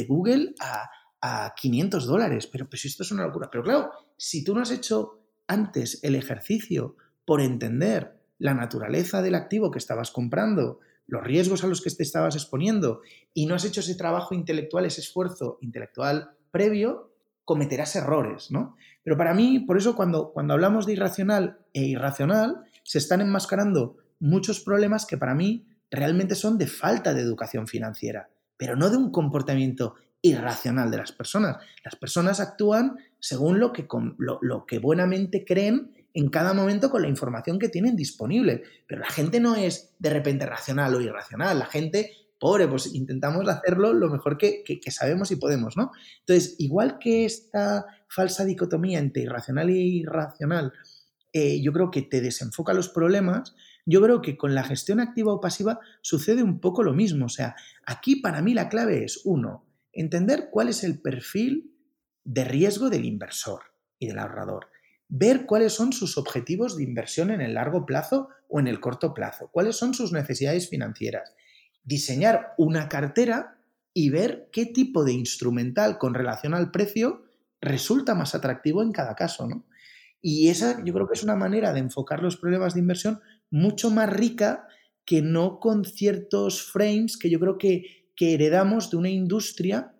Google 0.08 0.54
a, 0.60 0.88
a 1.20 1.54
500 1.56 2.06
dólares? 2.06 2.46
Pero 2.46 2.68
pues 2.68 2.84
esto 2.84 3.02
es 3.02 3.10
una 3.10 3.26
locura. 3.26 3.50
Pero 3.50 3.64
claro, 3.64 3.90
si 4.16 4.44
tú 4.44 4.54
no 4.54 4.62
has 4.62 4.70
hecho 4.70 5.18
antes 5.48 5.98
el 6.04 6.14
ejercicio 6.14 6.96
por 7.24 7.40
entender 7.40 8.21
la 8.42 8.54
naturaleza 8.54 9.22
del 9.22 9.36
activo 9.36 9.70
que 9.70 9.78
estabas 9.78 10.10
comprando, 10.10 10.80
los 11.06 11.22
riesgos 11.22 11.62
a 11.62 11.68
los 11.68 11.80
que 11.80 11.90
te 11.90 12.02
estabas 12.02 12.34
exponiendo 12.34 13.02
y 13.32 13.46
no 13.46 13.54
has 13.54 13.64
hecho 13.64 13.80
ese 13.80 13.94
trabajo 13.94 14.34
intelectual, 14.34 14.84
ese 14.84 15.00
esfuerzo 15.00 15.58
intelectual 15.60 16.32
previo, 16.50 17.12
cometerás 17.44 17.94
errores, 17.94 18.50
¿no? 18.50 18.74
Pero 19.04 19.16
para 19.16 19.32
mí, 19.32 19.60
por 19.60 19.78
eso 19.78 19.94
cuando, 19.94 20.32
cuando 20.32 20.54
hablamos 20.54 20.86
de 20.86 20.94
irracional 20.94 21.58
e 21.72 21.84
irracional, 21.84 22.64
se 22.82 22.98
están 22.98 23.20
enmascarando 23.20 23.98
muchos 24.18 24.58
problemas 24.58 25.06
que 25.06 25.18
para 25.18 25.36
mí 25.36 25.64
realmente 25.88 26.34
son 26.34 26.58
de 26.58 26.66
falta 26.66 27.14
de 27.14 27.20
educación 27.20 27.68
financiera, 27.68 28.28
pero 28.56 28.74
no 28.74 28.90
de 28.90 28.96
un 28.96 29.12
comportamiento 29.12 29.94
irracional 30.20 30.90
de 30.90 30.96
las 30.96 31.12
personas. 31.12 31.58
Las 31.84 31.94
personas 31.94 32.40
actúan 32.40 32.96
según 33.20 33.60
lo 33.60 33.72
que, 33.72 33.86
lo, 34.18 34.40
lo 34.42 34.66
que 34.66 34.80
buenamente 34.80 35.44
creen 35.44 35.92
en 36.14 36.28
cada 36.28 36.52
momento 36.52 36.90
con 36.90 37.02
la 37.02 37.08
información 37.08 37.58
que 37.58 37.68
tienen 37.68 37.96
disponible. 37.96 38.62
Pero 38.86 39.00
la 39.00 39.10
gente 39.10 39.40
no 39.40 39.54
es 39.54 39.94
de 39.98 40.10
repente 40.10 40.46
racional 40.46 40.94
o 40.94 41.00
irracional. 41.00 41.58
La 41.58 41.66
gente, 41.66 42.12
pobre, 42.38 42.68
pues 42.68 42.94
intentamos 42.94 43.48
hacerlo 43.48 43.92
lo 43.92 44.10
mejor 44.10 44.36
que, 44.36 44.62
sabemos 44.90 45.30
y 45.30 45.36
podemos, 45.36 45.76
¿no? 45.76 45.92
Entonces, 46.20 46.56
igual 46.58 46.98
que 46.98 47.24
esta 47.24 47.86
falsa 48.08 48.44
dicotomía 48.44 48.98
entre 48.98 49.22
irracional 49.22 49.70
e 49.70 49.78
irracional, 49.78 50.72
eh, 51.32 51.62
yo 51.62 51.72
creo 51.72 51.90
que 51.90 52.02
te 52.02 52.20
desenfoca 52.20 52.74
los 52.74 52.90
problemas, 52.90 53.54
yo 53.86 54.02
creo 54.02 54.20
que 54.20 54.36
con 54.36 54.54
la 54.54 54.64
gestión 54.64 55.00
activa 55.00 55.32
o 55.32 55.40
pasiva 55.40 55.80
sucede 56.02 56.42
un 56.42 56.60
poco 56.60 56.82
lo 56.82 56.92
mismo. 56.92 57.26
O 57.26 57.30
sea, 57.30 57.56
aquí 57.86 58.16
para 58.16 58.42
mí 58.42 58.54
la 58.54 58.68
clave 58.68 59.04
es, 59.04 59.22
uno, 59.24 59.64
entender 59.92 60.48
cuál 60.50 60.68
es 60.68 60.84
el 60.84 61.00
perfil 61.00 61.74
de 62.24 62.44
riesgo 62.44 62.90
del 62.90 63.04
inversor 63.04 63.62
y 63.98 64.06
del 64.06 64.18
ahorrador 64.18 64.72
ver 65.14 65.44
cuáles 65.44 65.74
son 65.74 65.92
sus 65.92 66.16
objetivos 66.16 66.74
de 66.74 66.84
inversión 66.84 67.30
en 67.30 67.42
el 67.42 67.52
largo 67.52 67.84
plazo 67.84 68.30
o 68.48 68.60
en 68.60 68.66
el 68.66 68.80
corto 68.80 69.12
plazo, 69.12 69.50
cuáles 69.52 69.76
son 69.76 69.92
sus 69.92 70.10
necesidades 70.10 70.70
financieras, 70.70 71.34
diseñar 71.84 72.54
una 72.56 72.88
cartera 72.88 73.58
y 73.92 74.08
ver 74.08 74.48
qué 74.52 74.64
tipo 74.64 75.04
de 75.04 75.12
instrumental 75.12 75.98
con 75.98 76.14
relación 76.14 76.54
al 76.54 76.70
precio 76.70 77.24
resulta 77.60 78.14
más 78.14 78.34
atractivo 78.34 78.82
en 78.82 78.92
cada 78.92 79.14
caso, 79.14 79.46
¿no? 79.46 79.66
Y 80.22 80.48
esa 80.48 80.82
yo 80.82 80.94
creo 80.94 81.06
que 81.06 81.14
es 81.14 81.22
una 81.22 81.36
manera 81.36 81.74
de 81.74 81.80
enfocar 81.80 82.22
los 82.22 82.38
problemas 82.38 82.72
de 82.72 82.80
inversión 82.80 83.20
mucho 83.50 83.90
más 83.90 84.08
rica 84.08 84.66
que 85.04 85.20
no 85.20 85.60
con 85.60 85.84
ciertos 85.84 86.62
frames 86.62 87.18
que 87.18 87.28
yo 87.28 87.38
creo 87.38 87.58
que, 87.58 88.08
que 88.16 88.32
heredamos 88.32 88.88
de 88.88 88.96
una 88.96 89.10
industria 89.10 89.94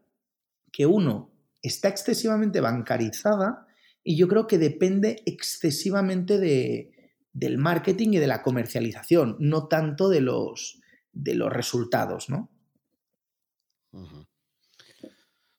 que 0.72 0.86
uno 0.86 1.30
está 1.60 1.88
excesivamente 1.88 2.62
bancarizada 2.62 3.66
y 4.04 4.16
yo 4.16 4.28
creo 4.28 4.46
que 4.46 4.58
depende 4.58 5.22
excesivamente 5.26 6.38
de, 6.38 6.92
del 7.32 7.58
marketing 7.58 8.10
y 8.12 8.18
de 8.18 8.26
la 8.26 8.42
comercialización, 8.42 9.36
no 9.38 9.68
tanto 9.68 10.08
de 10.08 10.20
los, 10.20 10.80
de 11.12 11.34
los 11.34 11.52
resultados, 11.52 12.28
¿no? 12.28 12.50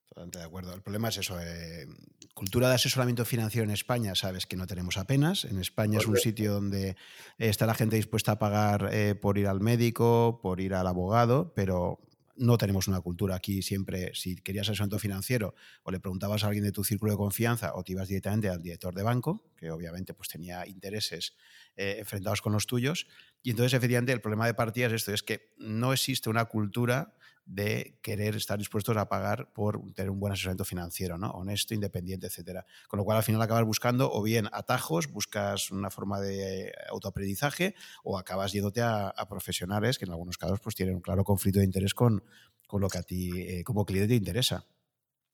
Totalmente 0.08 0.40
de 0.40 0.46
acuerdo. 0.46 0.74
El 0.74 0.82
problema 0.82 1.10
es 1.10 1.18
eso. 1.18 1.40
Eh, 1.40 1.88
cultura 2.34 2.70
de 2.70 2.76
asesoramiento 2.76 3.26
financiero 3.26 3.64
en 3.64 3.72
España, 3.72 4.16
sabes 4.16 4.46
que 4.46 4.58
no 4.58 4.68
tenemos 4.68 4.98
apenas. 4.98 5.46
En 5.46 5.60
España 5.60 6.00
es 6.00 6.08
un 6.08 6.18
sitio 6.18 6.54
donde 6.54 6.96
está 7.38 7.66
la 7.66 7.74
gente 7.74 7.96
dispuesta 7.96 8.34
a 8.34 8.40
pagar 8.40 8.90
eh, 8.92 9.16
por 9.16 9.38
ir 9.38 9.48
al 9.48 9.60
médico, 9.60 10.40
por 10.42 10.60
ir 10.62 10.74
al 10.74 10.88
abogado, 10.88 11.54
pero 11.56 12.00
no 12.36 12.58
tenemos 12.58 12.88
una 12.88 13.02
cultura 13.02 13.36
aquí 13.36 13.62
siempre, 13.62 14.12
si 14.16 14.36
querías 14.36 14.68
asesoramiento 14.68 15.00
financiero 15.00 15.56
o 15.84 15.92
le 15.92 16.00
preguntabas 16.00 16.44
a 16.44 16.48
alguien 16.48 16.64
de 16.64 16.72
tu 16.72 16.84
círculo 16.84 17.12
de 17.12 17.18
confianza 17.18 17.74
o 17.76 17.84
te 17.84 17.92
ibas 17.92 18.08
directamente 18.08 18.50
al 18.50 18.62
director 18.62 18.94
de 18.96 19.04
banco, 19.04 19.52
que 19.56 19.72
obviamente 19.72 20.14
pues 20.14 20.30
tenía 20.30 20.68
intereses 20.68 21.36
eh, 21.76 21.98
enfrentados 22.00 22.42
con 22.42 22.54
los 22.54 22.66
tuyos. 22.66 23.08
Y 23.42 23.52
entonces 23.52 23.74
efectivamente 23.74 24.12
el 24.12 24.22
problema 24.22 24.46
de 24.48 24.54
partida 24.54 24.88
es 24.88 24.94
esto, 24.94 25.14
es 25.14 25.24
que 25.24 25.54
no 25.58 25.94
existe 25.94 26.30
una 26.30 26.46
cultura 26.46 27.16
de 27.46 28.00
querer 28.02 28.36
estar 28.36 28.58
dispuestos 28.58 28.96
a 28.96 29.10
pagar 29.10 29.52
por 29.54 29.82
tener 29.94 30.10
un 30.10 30.20
buen 30.20 30.34
asesoramiento 30.34 30.66
financiero, 30.66 31.18
¿no? 31.18 31.32
honesto, 31.32 31.74
independiente, 31.74 32.28
etcétera. 32.28 32.66
Con 32.88 32.98
lo 32.98 33.04
cual 33.04 33.18
al 33.18 33.24
final 33.24 33.42
acabas 33.42 33.66
buscando 33.66 34.12
o 34.12 34.22
bien 34.24 34.48
atajos, 34.52 35.12
buscas 35.12 35.72
una 35.72 35.90
forma 35.90 36.22
de 36.22 36.72
autoaprendizaje 36.90 37.76
o 38.04 38.18
acabas 38.18 38.54
yéndote 38.54 38.82
a, 38.82 39.14
profesionales 39.30 39.98
que 39.98 40.06
en 40.06 40.12
algunos 40.12 40.38
casos 40.38 40.60
pues 40.60 40.76
tienen 40.76 40.96
un 40.96 41.02
claro 41.02 41.24
conflicto 41.24 41.60
de 41.60 41.66
interés 41.66 41.94
con, 41.94 42.24
con 42.68 42.82
lo 42.82 42.88
que 42.88 42.98
a 42.98 43.04
ti 43.04 43.32
eh, 43.42 43.64
como 43.64 43.86
cliente 43.86 44.10
te 44.10 44.16
interesa. 44.16 44.66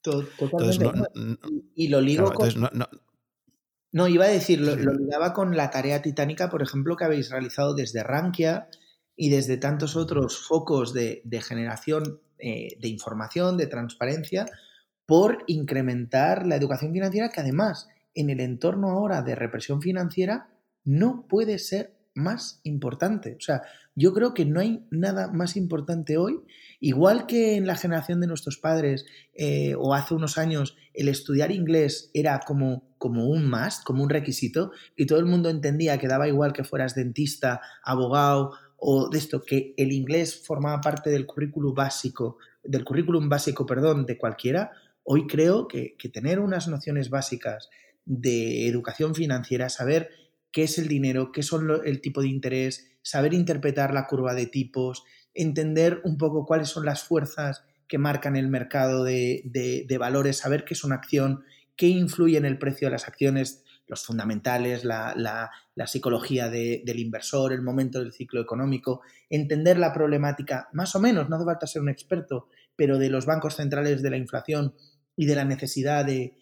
Totalmente. 0.00 0.90
y 1.74 1.88
lo 1.88 2.00
ligo 2.00 2.32
con... 2.32 2.48
no, 3.92 4.08
iba 4.08 4.24
a 4.24 4.28
decir, 4.28 4.60
lo, 4.60 4.74
lo, 4.76 4.94
ligaba 4.94 5.34
con 5.34 5.56
la 5.56 5.70
tarea 5.70 6.00
titánica, 6.00 6.48
por 6.48 6.62
ejemplo, 6.62 6.96
que 6.96 7.04
habéis 7.04 7.30
realizado 7.30 7.74
desde 7.74 8.02
Rankia 8.02 8.68
y 9.22 9.28
desde 9.28 9.58
tantos 9.58 9.96
otros 9.96 10.46
focos 10.48 10.94
de, 10.94 11.20
generación 11.46 12.22
eh, 12.38 12.78
de 12.80 12.88
información, 12.88 13.58
de 13.58 13.66
transparencia, 13.66 14.46
por 15.04 15.44
incrementar 15.46 16.46
la 16.46 16.56
educación 16.56 16.94
financiera 16.94 17.28
que 17.28 17.42
además 17.42 17.86
en 18.14 18.30
el 18.30 18.40
entorno 18.40 18.88
ahora 18.88 19.20
de 19.20 19.34
represión 19.34 19.82
financiera 19.82 20.48
no 20.84 21.26
puede 21.28 21.58
ser 21.58 21.98
más 22.14 22.60
importante. 22.64 23.34
O 23.36 23.40
sea, 23.42 23.60
yo 23.94 24.14
creo 24.14 24.32
que 24.32 24.46
no 24.46 24.58
hay 24.58 24.86
nada 24.90 25.30
más 25.30 25.54
importante 25.54 26.16
hoy, 26.16 26.40
igual 26.80 27.26
que 27.26 27.56
en 27.56 27.66
la 27.66 27.76
generación 27.76 28.22
de 28.22 28.26
nuestros 28.26 28.56
padres 28.56 29.04
eh, 29.34 29.74
o 29.78 29.92
hace 29.92 30.14
unos 30.14 30.38
años 30.38 30.78
el 30.94 31.08
estudiar 31.08 31.52
inglés 31.52 32.10
era 32.14 32.40
como, 32.46 32.94
como 32.96 33.26
un 33.26 33.50
must, 33.50 33.84
como 33.84 34.02
un 34.02 34.08
requisito, 34.08 34.72
y 34.96 35.04
todo 35.04 35.18
el 35.18 35.26
mundo 35.26 35.50
entendía 35.50 35.98
que 35.98 36.08
daba 36.08 36.26
igual 36.26 36.54
que 36.54 36.64
fueras 36.64 36.94
dentista, 36.94 37.60
abogado 37.84 38.52
o 38.80 39.08
de 39.08 39.18
esto, 39.18 39.42
que 39.42 39.74
el 39.76 39.92
inglés 39.92 40.42
formaba 40.44 40.80
parte 40.80 41.10
del 41.10 41.26
currículum 41.26 41.74
básico, 41.74 42.38
del 42.64 42.84
currículum 42.84 43.28
básico, 43.28 43.66
perdón, 43.66 44.06
de 44.06 44.16
cualquiera, 44.16 44.72
hoy 45.04 45.26
creo 45.26 45.68
que, 45.68 45.96
tener 46.12 46.40
unas 46.40 46.66
nociones 46.66 47.10
básicas 47.10 47.68
de 48.06 48.66
educación 48.66 49.14
financiera, 49.14 49.68
saber 49.68 50.10
qué 50.50 50.64
es 50.64 50.78
el 50.78 50.88
dinero, 50.88 51.30
qué 51.30 51.42
son 51.42 51.70
el 51.84 52.00
tipo 52.00 52.22
de 52.22 52.28
interés, 52.28 52.90
saber 53.02 53.34
interpretar 53.34 53.92
la 53.92 54.06
curva 54.06 54.34
de 54.34 54.46
tipos, 54.46 55.04
entender 55.34 56.00
un 56.04 56.16
poco 56.16 56.46
cuáles 56.46 56.70
son 56.70 56.84
las 56.84 57.04
fuerzas 57.04 57.64
que 57.86 57.98
marcan 57.98 58.34
el 58.36 58.48
mercado 58.48 59.04
de, 59.04 59.42
de 59.44 59.98
valores, 59.98 60.38
saber 60.38 60.64
qué 60.64 60.74
es 60.74 60.84
una 60.84 60.96
acción, 60.96 61.44
qué 61.76 61.88
influye 61.88 62.38
en 62.38 62.44
el 62.44 62.58
precio 62.58 62.88
de 62.88 62.92
las 62.92 63.06
acciones, 63.06 63.62
los 63.90 64.06
fundamentales, 64.06 64.84
la, 64.84 65.50
psicología 65.86 66.48
del 66.48 66.98
inversor, 66.98 67.52
el 67.52 67.62
momento 67.62 67.98
del 67.98 68.12
ciclo 68.12 68.40
económico, 68.40 69.02
entender 69.28 69.78
la 69.78 69.92
problemática, 69.92 70.68
más 70.72 70.94
o 70.94 71.00
menos, 71.00 71.28
no 71.28 71.36
hace 71.36 71.44
falta 71.44 71.66
ser 71.66 71.82
un 71.82 71.88
experto, 71.88 72.46
pero 72.76 72.98
de 72.98 73.10
los 73.10 73.26
bancos 73.26 73.56
centrales 73.56 74.00
de 74.00 74.10
la 74.10 74.16
inflación 74.16 74.74
y 75.16 75.26
de 75.26 75.34
la 75.34 75.44
necesidad 75.44 76.04
de, 76.04 76.36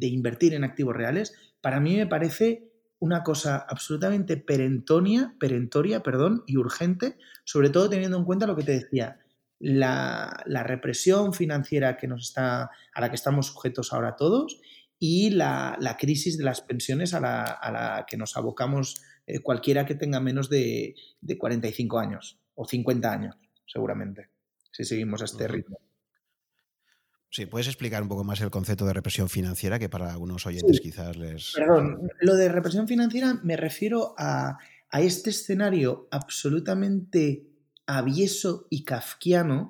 invertir 0.00 0.54
en 0.54 0.62
activos 0.62 0.96
reales, 0.96 1.34
para 1.60 1.80
mí 1.80 1.96
me 1.96 2.06
parece 2.06 2.70
una 3.00 3.24
cosa 3.24 3.66
absolutamente 3.68 4.36
perentoria, 4.36 5.34
perentoria 5.40 6.02
perdón, 6.04 6.44
y 6.46 6.56
urgente, 6.58 7.16
sobre 7.44 7.70
todo 7.70 7.90
teniendo 7.90 8.18
en 8.18 8.24
cuenta 8.24 8.46
lo 8.46 8.54
que 8.54 8.62
te 8.62 8.72
decía, 8.72 9.18
la, 9.58 10.44
la, 10.46 10.62
represión 10.62 11.32
financiera 11.32 11.96
que 11.96 12.06
nos 12.06 12.28
está, 12.28 12.70
a 12.94 13.00
la 13.00 13.08
que 13.08 13.16
estamos 13.16 13.48
sujetos 13.48 13.92
ahora 13.92 14.14
todos 14.14 14.60
y 14.98 15.30
la, 15.30 15.96
crisis 15.98 16.38
de 16.38 16.44
las 16.44 16.60
pensiones 16.60 17.14
a 17.14 17.20
la, 17.20 18.06
que 18.08 18.16
nos 18.16 18.36
abocamos 18.36 18.96
eh, 19.26 19.40
cualquiera 19.40 19.86
que 19.86 19.94
tenga 19.94 20.20
menos 20.20 20.48
de, 20.48 20.94
45 21.38 21.98
años 21.98 22.38
o 22.54 22.66
50 22.66 23.12
años, 23.12 23.36
seguramente, 23.66 24.30
si 24.72 24.84
seguimos 24.84 25.22
a 25.22 25.26
este 25.26 25.46
ritmo. 25.46 25.78
Sí, 27.30 27.44
¿puedes 27.44 27.68
explicar 27.68 28.02
un 28.02 28.08
poco 28.08 28.24
más 28.24 28.40
el 28.40 28.50
concepto 28.50 28.86
de 28.86 28.94
represión 28.94 29.28
financiera 29.28 29.78
que 29.78 29.90
para 29.90 30.10
algunos 30.10 30.46
oyentes 30.46 30.80
quizás 30.80 31.16
les... 31.16 31.52
Perdón, 31.52 32.08
lo 32.20 32.34
de 32.36 32.48
represión 32.48 32.88
financiera 32.88 33.38
me 33.42 33.56
refiero 33.56 34.14
a, 34.16 34.58
a 34.90 35.00
este 35.02 35.30
escenario 35.30 36.08
absolutamente 36.10 37.46
avieso 37.86 38.66
y 38.70 38.84
kafkiano 38.84 39.68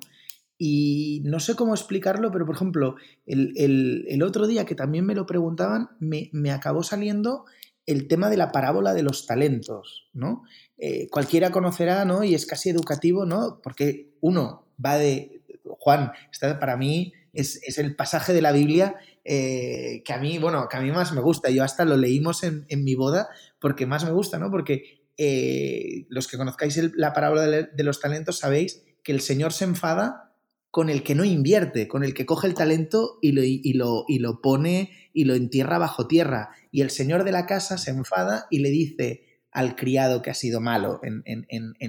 y 0.61 1.21
no 1.23 1.39
sé 1.39 1.55
cómo 1.55 1.73
explicarlo, 1.73 2.31
pero 2.33 2.45
por 2.45 2.53
ejemplo, 2.53 2.97
el, 3.25 4.21
otro 4.21 4.45
día 4.45 4.65
que 4.65 4.75
también 4.75 5.05
me 5.05 5.15
lo 5.15 5.25
preguntaban, 5.25 5.91
me, 6.01 6.51
acabó 6.51 6.83
saliendo 6.83 7.45
el 7.85 8.09
tema 8.09 8.29
de 8.29 8.35
la 8.35 8.51
parábola 8.51 8.93
de 8.93 9.01
los 9.01 9.25
talentos, 9.25 10.09
¿no? 10.11 10.43
Eh, 10.77 11.07
cualquiera 11.09 11.49
conocerá, 11.51 12.03
¿no? 12.03 12.25
Y 12.25 12.35
es 12.35 12.45
casi 12.45 12.69
educativo, 12.69 13.25
¿no? 13.25 13.61
Porque 13.63 14.11
uno 14.19 14.67
va 14.85 14.97
de... 14.97 15.41
Juan, 15.63 16.11
esta 16.29 16.59
para 16.59 16.75
mí 16.75 17.13
es, 17.31 17.77
el 17.77 17.95
pasaje 17.95 18.33
de 18.33 18.41
la 18.41 18.51
Biblia 18.51 18.97
eh, 19.23 20.01
que 20.03 20.11
a 20.11 20.17
mí, 20.17 20.39
bueno, 20.39 20.67
que 20.69 20.75
a 20.75 20.81
mí 20.81 20.91
más 20.91 21.13
me 21.13 21.21
gusta. 21.21 21.49
Yo 21.51 21.63
hasta 21.63 21.85
lo 21.85 21.95
leímos 21.95 22.43
en, 22.43 22.65
mi 22.83 22.95
boda 22.95 23.29
porque 23.61 23.85
más 23.85 24.03
me 24.03 24.11
gusta, 24.11 24.39
¿no? 24.39 24.51
Porque 24.51 25.05
eh, 25.15 26.05
los 26.09 26.27
que 26.27 26.37
conozcáis 26.37 26.77
la 26.95 27.13
parábola 27.13 27.43
de 27.45 27.83
los 27.83 28.01
talentos 28.01 28.39
sabéis 28.39 28.83
que 29.03 29.13
el 29.13 29.21
Señor 29.21 29.53
se 29.53 29.63
enfada 29.63 30.28
con 30.71 30.89
el 30.89 31.03
que 31.03 31.15
no 31.15 31.25
invierte, 31.25 31.87
con 31.87 32.03
el 32.03 32.13
que 32.13 32.25
coge 32.25 32.47
el 32.47 32.53
talento 32.53 33.17
y 33.21 33.31
lo, 33.31 33.43
y 33.43 33.73
lo, 33.73 34.05
y 34.07 34.19
lo 34.19 34.41
pone 34.41 34.91
y 35.13 35.25
lo 35.25 35.33
entierra 35.33 35.77
bajo 35.77 36.07
tierra. 36.07 36.51
Y 36.71 36.81
el 36.81 36.91
señor 36.91 37.23
de 37.23 37.31
la 37.31 37.45
casa 37.45 37.77
se 37.77 37.91
enfada 37.91 38.45
y 38.49 38.59
le 38.59 38.69
dice 38.69 39.25
al 39.51 39.75
criado 39.75 40.21
que 40.21 40.29
ha 40.29 40.35
sido 40.35 40.61
malo 40.61 40.99
en, 41.03 41.23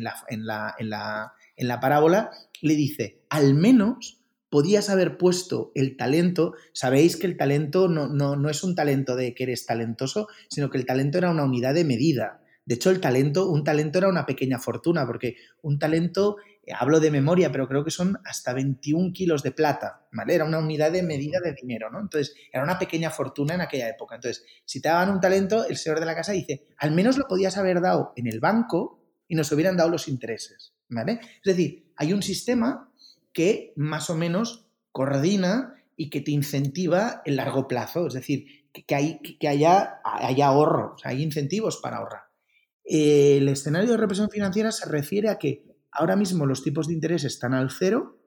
la, 0.02 0.74
la, 0.80 1.32
en 1.56 1.68
la 1.68 1.80
parábola, 1.80 2.30
le 2.62 2.74
dice, 2.74 3.22
al 3.28 3.54
menos 3.54 4.20
podías 4.48 4.90
haber 4.90 5.16
puesto 5.16 5.70
el 5.74 5.96
talento, 5.96 6.54
sabéis 6.72 7.16
que 7.16 7.26
el 7.26 7.36
talento 7.36 7.88
no, 7.88 8.08
no, 8.08 8.36
no, 8.36 8.50
es 8.50 8.64
un 8.64 8.74
talento 8.74 9.14
de 9.14 9.34
que 9.34 9.44
eres 9.44 9.64
talentoso, 9.64 10.28
sino 10.48 10.70
que 10.70 10.78
el 10.78 10.86
talento 10.86 11.18
era 11.18 11.30
una 11.30 11.44
unidad 11.44 11.74
de 11.74 11.84
medida. 11.84 12.42
De 12.66 12.74
hecho, 12.74 12.90
el 12.90 13.00
talento, 13.00 13.48
un 13.48 13.64
talento 13.64 13.98
era 13.98 14.08
una 14.08 14.26
pequeña 14.26 14.58
fortuna, 14.58 15.06
porque 15.06 15.36
un 15.62 15.78
talento 15.78 16.36
hablo 16.72 17.00
de 17.00 17.10
memoria, 17.10 17.50
pero 17.50 17.68
creo 17.68 17.84
que 17.84 17.90
son 17.90 18.18
hasta 18.24 18.52
21 18.52 19.12
kilos 19.12 19.42
de 19.42 19.52
plata, 19.52 20.06
¿vale? 20.12 20.34
Era 20.34 20.44
una 20.44 20.58
unidad 20.58 20.92
de 20.92 21.02
medida 21.02 21.40
de 21.40 21.52
dinero, 21.52 21.90
¿no? 21.90 22.00
Entonces, 22.00 22.34
era 22.52 22.62
una 22.62 22.78
pequeña 22.78 23.10
fortuna 23.10 23.54
en 23.54 23.60
aquella 23.60 23.88
época. 23.88 24.16
Entonces, 24.16 24.44
si 24.64 24.80
te 24.80 24.88
daban 24.88 25.10
un 25.10 25.20
talento, 25.20 25.66
el 25.66 25.76
señor 25.76 26.00
de 26.00 26.06
la 26.06 26.14
casa 26.14 26.32
dice, 26.32 26.66
al 26.78 26.92
menos 26.92 27.16
lo 27.18 27.26
podías 27.28 27.56
haber 27.56 27.80
dado 27.80 28.12
en 28.16 28.26
el 28.26 28.40
banco 28.40 29.00
y 29.28 29.34
nos 29.34 29.50
hubieran 29.52 29.76
dado 29.76 29.90
los 29.90 30.08
intereses, 30.08 30.74
¿vale? 30.88 31.20
Es 31.22 31.56
decir, 31.56 31.92
hay 31.96 32.12
un 32.12 32.22
sistema 32.22 32.92
que 33.32 33.72
más 33.76 34.10
o 34.10 34.16
menos 34.16 34.66
coordina 34.92 35.76
y 35.96 36.10
que 36.10 36.20
te 36.20 36.30
incentiva 36.30 37.22
el 37.24 37.36
largo 37.36 37.68
plazo, 37.68 38.06
es 38.06 38.14
decir, 38.14 38.46
que, 38.72 38.94
hay, 38.94 39.20
haya, 39.46 40.00
haya 40.04 40.46
ahorro, 40.46 40.94
o 40.94 40.98
sea, 40.98 41.10
hay 41.10 41.22
incentivos 41.22 41.78
para 41.78 41.98
ahorrar. 41.98 42.22
El 42.84 43.48
escenario 43.48 43.90
de 43.90 43.96
represión 43.96 44.30
financiera 44.30 44.72
se 44.72 44.88
refiere 44.88 45.28
a 45.28 45.38
que 45.38 45.69
Ahora 45.92 46.16
mismo 46.16 46.46
los 46.46 46.62
tipos 46.62 46.86
de 46.86 46.94
interés 46.94 47.24
están 47.24 47.54
al 47.54 47.70
cero. 47.70 48.18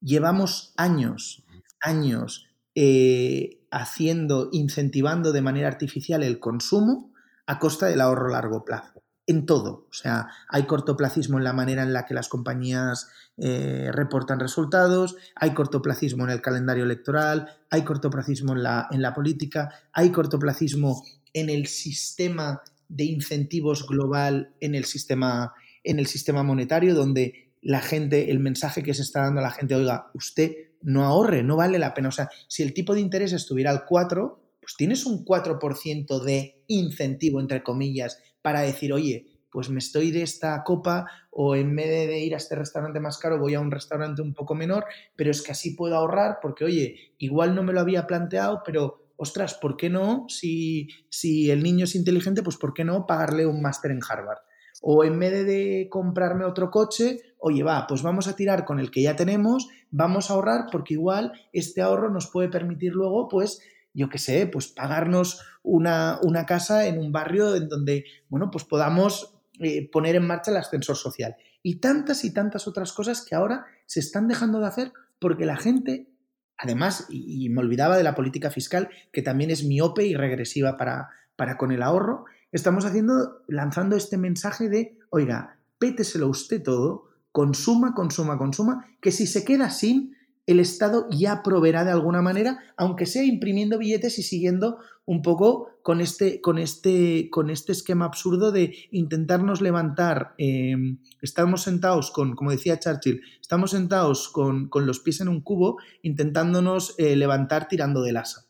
Llevamos 0.00 0.72
años, 0.76 1.44
años 1.80 2.48
eh, 2.74 3.60
haciendo, 3.70 4.48
incentivando 4.52 5.32
de 5.32 5.42
manera 5.42 5.68
artificial 5.68 6.22
el 6.22 6.40
consumo 6.40 7.12
a 7.46 7.58
costa 7.58 7.86
del 7.86 8.00
ahorro 8.00 8.28
a 8.28 8.32
largo 8.32 8.64
plazo. 8.64 9.02
En 9.26 9.46
todo. 9.46 9.86
O 9.90 9.92
sea, 9.92 10.28
hay 10.48 10.64
cortoplacismo 10.64 11.38
en 11.38 11.44
la 11.44 11.54
manera 11.54 11.82
en 11.82 11.92
la 11.92 12.04
que 12.04 12.12
las 12.12 12.28
compañías 12.28 13.08
eh, 13.38 13.88
reportan 13.90 14.38
resultados, 14.38 15.16
hay 15.34 15.54
cortoplacismo 15.54 16.24
en 16.24 16.30
el 16.30 16.42
calendario 16.42 16.84
electoral, 16.84 17.48
hay 17.70 17.82
cortoplacismo 17.84 18.52
en 18.52 18.62
la, 18.62 18.86
en 18.90 19.00
la 19.00 19.14
política, 19.14 19.70
hay 19.92 20.12
cortoplacismo 20.12 21.02
en 21.32 21.48
el 21.48 21.66
sistema 21.66 22.62
de 22.88 23.04
incentivos 23.04 23.86
global, 23.86 24.54
en 24.60 24.74
el 24.74 24.84
sistema 24.84 25.54
en 25.84 25.98
el 25.98 26.06
sistema 26.06 26.42
monetario 26.42 26.94
donde 26.94 27.52
la 27.62 27.80
gente, 27.80 28.30
el 28.30 28.40
mensaje 28.40 28.82
que 28.82 28.94
se 28.94 29.02
está 29.02 29.22
dando 29.22 29.40
a 29.40 29.44
la 29.44 29.50
gente, 29.50 29.74
oiga, 29.74 30.10
usted 30.14 30.52
no 30.82 31.04
ahorre, 31.04 31.42
no 31.42 31.56
vale 31.56 31.78
la 31.78 31.94
pena. 31.94 32.08
O 32.08 32.12
sea, 32.12 32.28
si 32.48 32.62
el 32.62 32.74
tipo 32.74 32.94
de 32.94 33.00
interés 33.00 33.32
estuviera 33.32 33.70
al 33.70 33.84
4, 33.86 34.40
pues 34.60 34.76
tienes 34.76 35.06
un 35.06 35.24
4% 35.24 36.22
de 36.22 36.62
incentivo, 36.68 37.40
entre 37.40 37.62
comillas, 37.62 38.22
para 38.42 38.60
decir, 38.60 38.92
oye, 38.92 39.26
pues 39.50 39.70
me 39.70 39.78
estoy 39.78 40.10
de 40.10 40.22
esta 40.22 40.62
copa 40.64 41.06
o 41.30 41.54
en 41.54 41.76
vez 41.76 42.08
de 42.08 42.18
ir 42.18 42.34
a 42.34 42.38
este 42.38 42.56
restaurante 42.56 42.98
más 42.98 43.18
caro 43.18 43.38
voy 43.38 43.54
a 43.54 43.60
un 43.60 43.70
restaurante 43.70 44.20
un 44.20 44.34
poco 44.34 44.54
menor, 44.54 44.84
pero 45.14 45.30
es 45.30 45.42
que 45.42 45.52
así 45.52 45.76
puedo 45.76 45.96
ahorrar 45.96 46.38
porque, 46.42 46.64
oye, 46.64 47.14
igual 47.18 47.54
no 47.54 47.62
me 47.62 47.72
lo 47.72 47.80
había 47.80 48.06
planteado, 48.06 48.62
pero 48.64 49.12
ostras, 49.16 49.54
¿por 49.54 49.76
qué 49.76 49.88
no? 49.90 50.26
Si, 50.28 50.88
si 51.08 51.50
el 51.50 51.62
niño 51.62 51.84
es 51.84 51.94
inteligente, 51.94 52.42
pues 52.42 52.56
¿por 52.56 52.74
qué 52.74 52.84
no 52.84 53.06
pagarle 53.06 53.46
un 53.46 53.62
máster 53.62 53.92
en 53.92 54.00
Harvard? 54.06 54.38
O 54.86 55.02
en 55.02 55.18
vez 55.18 55.46
de 55.46 55.88
comprarme 55.90 56.44
otro 56.44 56.70
coche, 56.70 57.20
oye, 57.38 57.62
va, 57.62 57.86
pues 57.86 58.02
vamos 58.02 58.28
a 58.28 58.36
tirar 58.36 58.66
con 58.66 58.78
el 58.78 58.90
que 58.90 59.00
ya 59.00 59.16
tenemos, 59.16 59.70
vamos 59.90 60.30
a 60.30 60.34
ahorrar 60.34 60.66
porque 60.70 60.92
igual 60.92 61.32
este 61.54 61.80
ahorro 61.80 62.10
nos 62.10 62.26
puede 62.30 62.50
permitir 62.50 62.92
luego, 62.92 63.26
pues, 63.28 63.62
yo 63.94 64.10
qué 64.10 64.18
sé, 64.18 64.46
pues 64.46 64.68
pagarnos 64.68 65.40
una, 65.62 66.18
una 66.22 66.44
casa 66.44 66.86
en 66.86 66.98
un 66.98 67.12
barrio 67.12 67.56
en 67.56 67.70
donde, 67.70 68.04
bueno, 68.28 68.50
pues 68.50 68.64
podamos 68.64 69.34
eh, 69.58 69.88
poner 69.90 70.16
en 70.16 70.26
marcha 70.26 70.50
el 70.50 70.58
ascensor 70.58 70.96
social. 70.96 71.34
Y 71.62 71.76
tantas 71.76 72.22
y 72.24 72.34
tantas 72.34 72.68
otras 72.68 72.92
cosas 72.92 73.24
que 73.24 73.34
ahora 73.34 73.64
se 73.86 74.00
están 74.00 74.28
dejando 74.28 74.60
de 74.60 74.66
hacer 74.66 74.92
porque 75.18 75.46
la 75.46 75.56
gente, 75.56 76.10
además, 76.58 77.06
y, 77.08 77.48
me 77.48 77.60
olvidaba 77.60 77.96
de 77.96 78.02
la 78.02 78.14
política 78.14 78.50
fiscal, 78.50 78.90
que 79.12 79.22
también 79.22 79.50
es 79.50 79.64
miope 79.64 80.04
y 80.04 80.14
regresiva 80.14 80.76
para, 80.76 81.08
para 81.36 81.56
con 81.56 81.72
el 81.72 81.82
ahorro, 81.82 82.26
estamos 82.54 82.84
haciendo, 82.84 83.42
lanzando 83.48 83.96
este 83.96 84.16
mensaje 84.16 84.68
de, 84.68 84.96
oiga, 85.10 85.58
péteselo 85.78 86.28
usted 86.28 86.62
todo, 86.62 87.08
consuma, 87.32 87.94
consuma, 87.94 88.38
consuma, 88.38 88.86
que 89.00 89.10
si 89.10 89.26
se 89.26 89.44
queda 89.44 89.70
sin, 89.70 90.14
el 90.46 90.60
Estado 90.60 91.08
ya 91.10 91.42
proveerá 91.42 91.84
de 91.84 91.90
alguna 91.90 92.22
manera, 92.22 92.60
aunque 92.76 93.06
sea 93.06 93.24
imprimiendo 93.24 93.78
billetes 93.78 94.18
y 94.18 94.22
siguiendo 94.22 94.78
un 95.04 95.22
poco 95.22 95.70
con 95.82 96.00
este, 96.00 96.40
con 96.40 96.58
este, 96.58 97.28
con 97.30 97.50
este 97.50 97.72
esquema 97.72 98.04
absurdo 98.04 98.52
de 98.52 98.76
intentarnos 98.90 99.60
levantar. 99.60 100.34
Em, 100.38 100.98
estamos 101.22 101.62
sentados 101.62 102.10
con, 102.10 102.36
como 102.36 102.52
decía 102.52 102.78
Churchill, 102.78 103.20
estamos 103.40 103.72
sentados 103.72 104.28
con, 104.28 104.70
los 104.72 105.00
pies 105.00 105.20
en 105.20 105.28
un 105.28 105.40
cubo, 105.40 105.78
intentándonos 106.02 106.94
eh, 106.98 107.16
levantar 107.16 107.66
tirando 107.66 108.02
del 108.02 108.18
asa. 108.18 108.46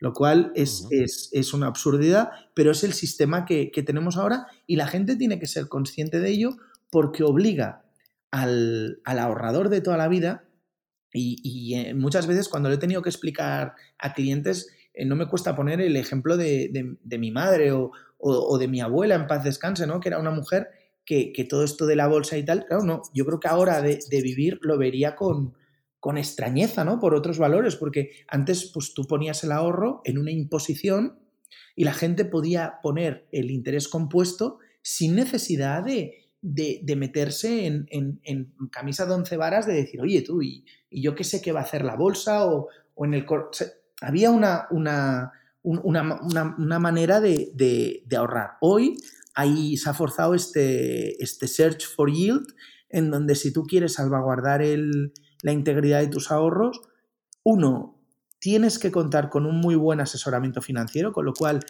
Lo 0.00 0.12
cual 0.12 0.50
es, 0.54 0.88
es, 0.90 1.52
una 1.54 1.66
absurdidad, 1.66 2.30
pero 2.54 2.72
es 2.72 2.84
el 2.84 2.94
sistema 2.94 3.44
que, 3.44 3.70
que 3.70 3.82
tenemos 3.82 4.16
ahora 4.16 4.46
y 4.66 4.76
la 4.76 4.86
gente 4.86 5.14
tiene 5.14 5.38
que 5.38 5.46
ser 5.46 5.68
consciente 5.68 6.20
de 6.20 6.30
ello 6.30 6.56
porque 6.90 7.22
obliga 7.22 7.84
al, 8.30 9.00
al 9.04 9.18
ahorrador 9.18 9.68
de 9.68 9.82
toda 9.82 9.98
la 9.98 10.08
vida 10.08 10.44
y, 11.12 11.74
eh, 11.74 11.94
muchas 11.94 12.26
veces 12.26 12.48
cuando 12.48 12.68
le 12.68 12.76
he 12.76 12.78
tenido 12.78 13.02
que 13.02 13.08
explicar 13.08 13.74
a 13.98 14.12
clientes, 14.14 14.68
eh, 14.94 15.04
no 15.04 15.16
me 15.16 15.26
cuesta 15.26 15.56
poner 15.56 15.80
el 15.80 15.96
ejemplo 15.96 16.36
de, 16.36 16.96
mi 17.18 17.30
madre 17.30 17.72
o, 17.72 18.58
de 18.58 18.68
mi 18.68 18.80
abuela 18.80 19.14
en 19.14 19.26
paz 19.26 19.44
descanse, 19.44 19.86
¿no? 19.86 20.00
Que 20.00 20.08
era 20.08 20.18
una 20.18 20.30
mujer 20.30 20.68
que, 21.04 21.32
todo 21.48 21.64
esto 21.64 21.86
de 21.86 21.96
la 21.96 22.06
bolsa 22.06 22.38
y 22.38 22.44
tal, 22.44 22.64
claro, 22.66 22.84
no, 22.84 23.02
yo 23.12 23.26
creo 23.26 23.40
que 23.40 23.48
ahora 23.48 23.82
de, 23.82 23.98
vivir 24.22 24.60
lo 24.62 24.78
vería 24.78 25.16
con, 25.16 25.54
con 26.00 26.16
extrañeza, 26.18 26.84
¿no? 26.84 26.98
Por 26.98 27.14
otros 27.14 27.38
valores, 27.38 27.76
porque 27.76 28.10
antes 28.26 28.70
pues 28.72 28.94
tú 28.94 29.06
ponías 29.06 29.44
el 29.44 29.52
ahorro 29.52 30.00
en 30.04 30.18
una 30.18 30.32
imposición 30.32 31.18
y 31.76 31.84
la 31.84 31.92
gente 31.92 32.24
podía 32.24 32.80
poner 32.82 33.28
el 33.32 33.50
interés 33.50 33.86
compuesto 33.86 34.58
sin 34.82 35.14
necesidad 35.14 35.84
de, 35.84 36.30
de, 36.40 36.96
meterse 36.96 37.66
en, 37.66 38.54
camisa 38.72 39.06
de 39.06 39.12
once 39.12 39.36
varas 39.36 39.66
de 39.66 39.74
decir, 39.74 40.00
oye 40.00 40.22
tú, 40.22 40.42
y, 40.42 40.64
yo 40.90 41.14
qué 41.14 41.24
sé 41.24 41.40
qué 41.40 41.52
va 41.52 41.60
a 41.60 41.64
hacer 41.64 41.84
la 41.84 41.96
bolsa 41.96 42.46
o, 42.46 42.68
en 42.98 43.14
el... 43.14 43.26
había 44.00 44.30
una, 44.30 44.66
una, 44.70 45.32
una, 45.62 46.78
manera 46.78 47.20
de, 47.20 48.02
ahorrar. 48.16 48.52
Hoy 48.60 48.96
ahí 49.34 49.76
se 49.76 49.90
ha 49.90 49.94
forzado 49.94 50.34
este, 50.34 51.22
este 51.22 51.46
Search 51.46 51.86
for 51.86 52.10
Yield, 52.10 52.46
en 52.88 53.10
donde 53.10 53.34
si 53.34 53.52
tú 53.52 53.64
quieres 53.64 53.94
salvaguardar 53.94 54.62
la 55.42 55.52
integridad 55.52 56.00
de 56.00 56.08
tus 56.08 56.30
ahorros, 56.30 56.82
uno, 57.42 57.98
tienes 58.38 58.78
que 58.78 58.90
contar 58.90 59.30
con 59.30 59.46
un 59.46 59.60
muy 59.60 59.74
buen 59.74 60.00
asesoramiento 60.00 60.62
financiero, 60.62 61.12
con 61.12 61.24
lo 61.24 61.34
cual 61.34 61.60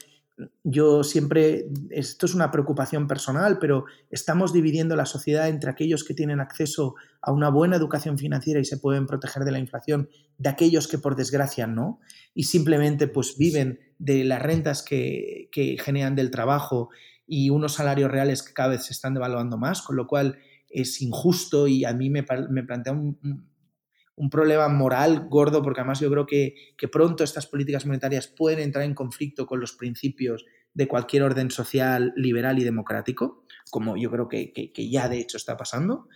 yo 0.64 1.04
siempre, 1.04 1.66
esto 1.90 2.26
es 2.26 2.35
una 2.35 2.50
preocupación 2.50 3.06
personal, 3.06 3.59
pero 3.59 3.85
estamos 4.11 4.52
dividiendo 4.52 4.96
la 4.96 5.06
sociedad 5.06 5.48
entre 5.48 5.70
aquellos 5.70 6.04
que 6.04 6.14
tienen 6.14 6.40
acceso 6.40 6.94
a 7.20 7.33
una 7.33 7.50
buena 7.50 7.76
educación 7.76 8.18
financiera 8.18 8.61
y 8.61 8.64
se 8.64 8.78
pueden 8.78 9.06
proteger 9.06 9.44
de 9.44 9.52
la 9.52 9.59
inflación, 9.59 10.09
de 10.38 10.48
aquellos 10.48 10.88
que 10.88 10.98
por 10.98 11.16
desgracia 11.16 11.66
no, 11.66 12.00
y 12.35 12.44
simplemente 12.44 13.06
pues 13.06 13.37
viven 13.37 13.80
de 13.98 14.24
las 14.24 14.40
rentas 14.40 14.83
que, 14.83 15.48
generan 15.83 16.16
del 16.16 16.30
trabajo 16.30 16.90
y 17.26 17.50
unos 17.50 17.74
salarios 17.74 18.11
reales 18.11 18.42
que 18.42 18.54
cada 18.54 18.70
vez 18.70 18.85
se 18.85 18.92
están 18.92 19.14
devaluando 19.14 19.59
más, 19.59 19.83
con 19.83 19.96
lo 19.96 20.06
cual 20.06 20.38
es 20.68 21.02
injusto 21.02 21.66
y 21.66 21.85
a 21.85 21.92
mí 21.92 22.11
me, 22.11 22.24
me 22.48 22.62
plantea 22.62 22.92
un, 22.92 23.49
un 24.20 24.28
problema 24.28 24.68
moral 24.68 25.28
gordo, 25.30 25.62
porque 25.62 25.80
además 25.80 25.98
yo 25.98 26.11
creo 26.11 26.26
que, 26.26 26.54
pronto 26.92 27.24
estas 27.24 27.46
políticas 27.46 27.87
monetarias 27.87 28.28
pueden 28.28 28.59
entrar 28.59 28.85
en 28.85 28.92
conflicto 28.92 29.46
con 29.46 29.61
los 29.61 29.72
principios 29.72 30.44
de 30.74 30.87
cualquier 30.87 31.22
orden 31.22 31.50
social, 31.50 32.12
liberal 32.16 32.59
y 32.59 32.64
democrático, 32.64 33.46
como 33.70 33.96
yo 33.96 34.11
creo 34.11 34.28
que, 34.28 34.72
ya 34.90 35.09
de 35.09 35.20
hecho 35.20 35.38
está 35.38 35.56
pasando. 35.56 36.06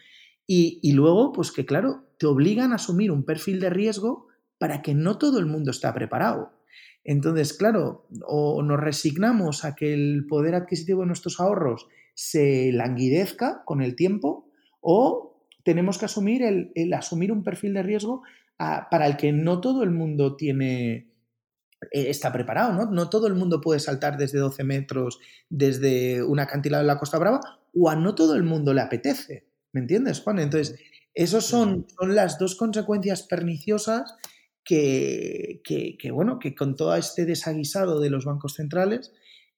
Y, 0.47 0.93
luego, 0.93 1.33
pues 1.33 1.51
que 1.51 1.64
claro, 1.64 2.05
te 2.19 2.27
obligan 2.27 2.73
a 2.73 2.75
asumir 2.75 3.11
un 3.11 3.25
perfil 3.25 3.59
de 3.59 3.71
riesgo 3.71 4.29
para 4.59 4.83
que 4.83 4.95
no 4.95 5.17
todo 5.17 5.38
el 5.38 5.47
mundo 5.47 5.71
está 5.71 5.95
preparado. 5.95 6.53
Entonces, 7.05 7.55
claro, 7.55 8.07
o 8.27 8.62
nos 8.62 8.81
resignamos 8.81 9.64
a 9.64 9.75
que 9.75 9.95
el 9.95 10.27
poder 10.29 10.57
adquisitivo 10.57 11.01
de 11.01 11.07
nuestros 11.07 11.40
ahorros 11.40 11.87
se 12.12 12.71
languidezca 12.71 13.62
con 13.64 13.81
el 13.81 13.97
tiempo, 13.97 14.51
o 14.83 15.34
tenemos 15.64 15.98
que 15.98 16.05
asumir 16.05 16.42
el, 16.42 16.92
asumir 16.94 17.33
un 17.33 17.42
perfil 17.42 17.74
de 17.74 17.83
riesgo 17.83 18.22
ah, 18.59 18.88
para 18.90 19.07
el 19.07 19.16
que 19.16 19.33
no 19.33 19.61
todo 19.61 19.83
el 19.83 19.90
mundo 19.90 20.37
tiene 20.37 21.09
eh, 21.90 22.09
está 22.09 22.33
preparado, 22.33 22.72
¿no? 22.72 22.90
No 22.90 23.11
todo 23.11 23.27
el 23.27 23.35
mundo 23.35 23.61
puede 23.61 23.81
saltar 23.81 24.16
desde 24.16 24.38
12 24.38 24.64
metros 24.64 25.18
desde 25.48 26.22
una 26.22 26.44
acantilado 26.44 26.83
en 26.83 26.88
la 26.88 26.98
Costa 26.98 27.18
Brava 27.18 27.40
o 27.74 27.90
a 27.90 27.96
no 27.96 28.14
todo 28.14 28.37
el 28.37 28.44
mundo 28.44 28.72
le 28.72 28.81
apetece, 28.81 29.46
¿me 29.72 29.81
entiendes, 29.81 30.20
Juan? 30.20 30.38
Entonces, 30.38 30.79
esas 31.14 31.44
son, 31.44 31.87
son 31.98 32.14
las 32.14 32.38
dos 32.38 32.57
consecuencias 32.57 33.22
perniciosas 33.22 34.16
que, 34.64 35.61
que, 35.62 36.11
bueno, 36.11 36.38
que 36.38 36.55
con 36.55 36.74
todo 36.74 36.94
este 36.96 37.24
desaguisado 37.27 38.00
de 38.00 38.11
los 38.11 38.24
bancos 38.24 38.55
centrales, 38.55 39.12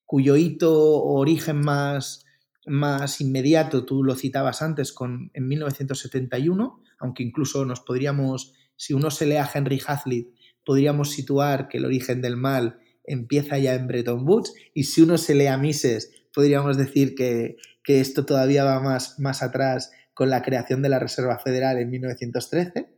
cuyo 0.04 0.36
hito 0.36 0.72
o 0.72 1.18
origen 1.18 1.60
más, 1.60 2.25
más 2.66 3.20
inmediato, 3.20 3.84
tú 3.84 4.02
lo 4.02 4.14
citabas 4.14 4.62
antes, 4.62 4.92
con, 4.92 5.30
en 5.34 5.48
1971, 5.48 6.82
aunque 6.98 7.22
incluso 7.22 7.64
nos 7.64 7.80
podríamos, 7.80 8.52
si 8.76 8.92
uno 8.92 9.10
se 9.10 9.26
lee 9.26 9.36
a 9.36 9.48
Henry 9.52 9.80
Hazlitt, 9.86 10.34
podríamos 10.64 11.12
situar 11.12 11.68
que 11.68 11.78
el 11.78 11.84
origen 11.84 12.20
del 12.20 12.36
mal 12.36 12.78
empieza 13.04 13.56
ya 13.58 13.74
en 13.74 13.86
Bretton 13.86 14.26
Woods, 14.26 14.52
y 14.74 14.84
si 14.84 15.02
uno 15.02 15.16
se 15.16 15.34
lee 15.34 15.46
a 15.46 15.58
Mises, 15.58 16.10
podríamos 16.34 16.76
decir 16.76 17.14
que, 17.14 17.56
esto 17.86 18.26
todavía 18.26 18.64
va 18.64 18.80
más, 18.80 19.20
más 19.20 19.44
atrás 19.44 19.92
con 20.12 20.28
la 20.28 20.42
creación 20.42 20.82
de 20.82 20.88
la 20.88 20.98
Reserva 20.98 21.38
Federal 21.38 21.78
en 21.78 21.88
1913. 21.88 22.88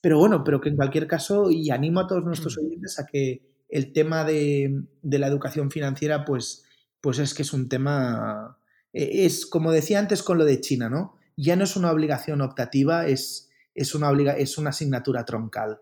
Pero 0.00 0.18
bueno, 0.20 0.44
pero 0.44 0.60
que 0.60 0.68
en 0.68 0.76
cualquier 0.76 1.08
caso, 1.08 1.50
y 1.50 1.70
animo 1.70 1.98
a 1.98 2.06
todos 2.06 2.24
nuestros 2.24 2.56
mm. 2.56 2.64
oyentes 2.64 3.00
a 3.00 3.06
que 3.06 3.42
el 3.68 3.92
tema 3.92 4.22
de, 4.22 4.84
de 5.02 5.18
la 5.18 5.26
educación 5.26 5.72
financiera, 5.72 6.24
pues, 6.24 6.64
pues 7.00 7.18
es 7.18 7.34
que 7.34 7.42
es 7.42 7.52
un 7.52 7.68
tema 7.68 8.57
es, 8.98 9.46
como 9.46 9.72
decía 9.72 9.98
antes 9.98 10.22
con 10.22 10.38
lo 10.38 10.44
de 10.44 10.60
China, 10.60 10.88
¿no? 10.88 11.16
Ya 11.36 11.56
no 11.56 11.64
es 11.64 11.76
una 11.76 11.92
obligación 11.92 12.40
optativa, 12.40 13.06
es, 13.06 13.48
es, 13.74 13.94
una, 13.94 14.10
es 14.32 14.58
una 14.58 14.70
asignatura 14.70 15.24
troncal. 15.24 15.80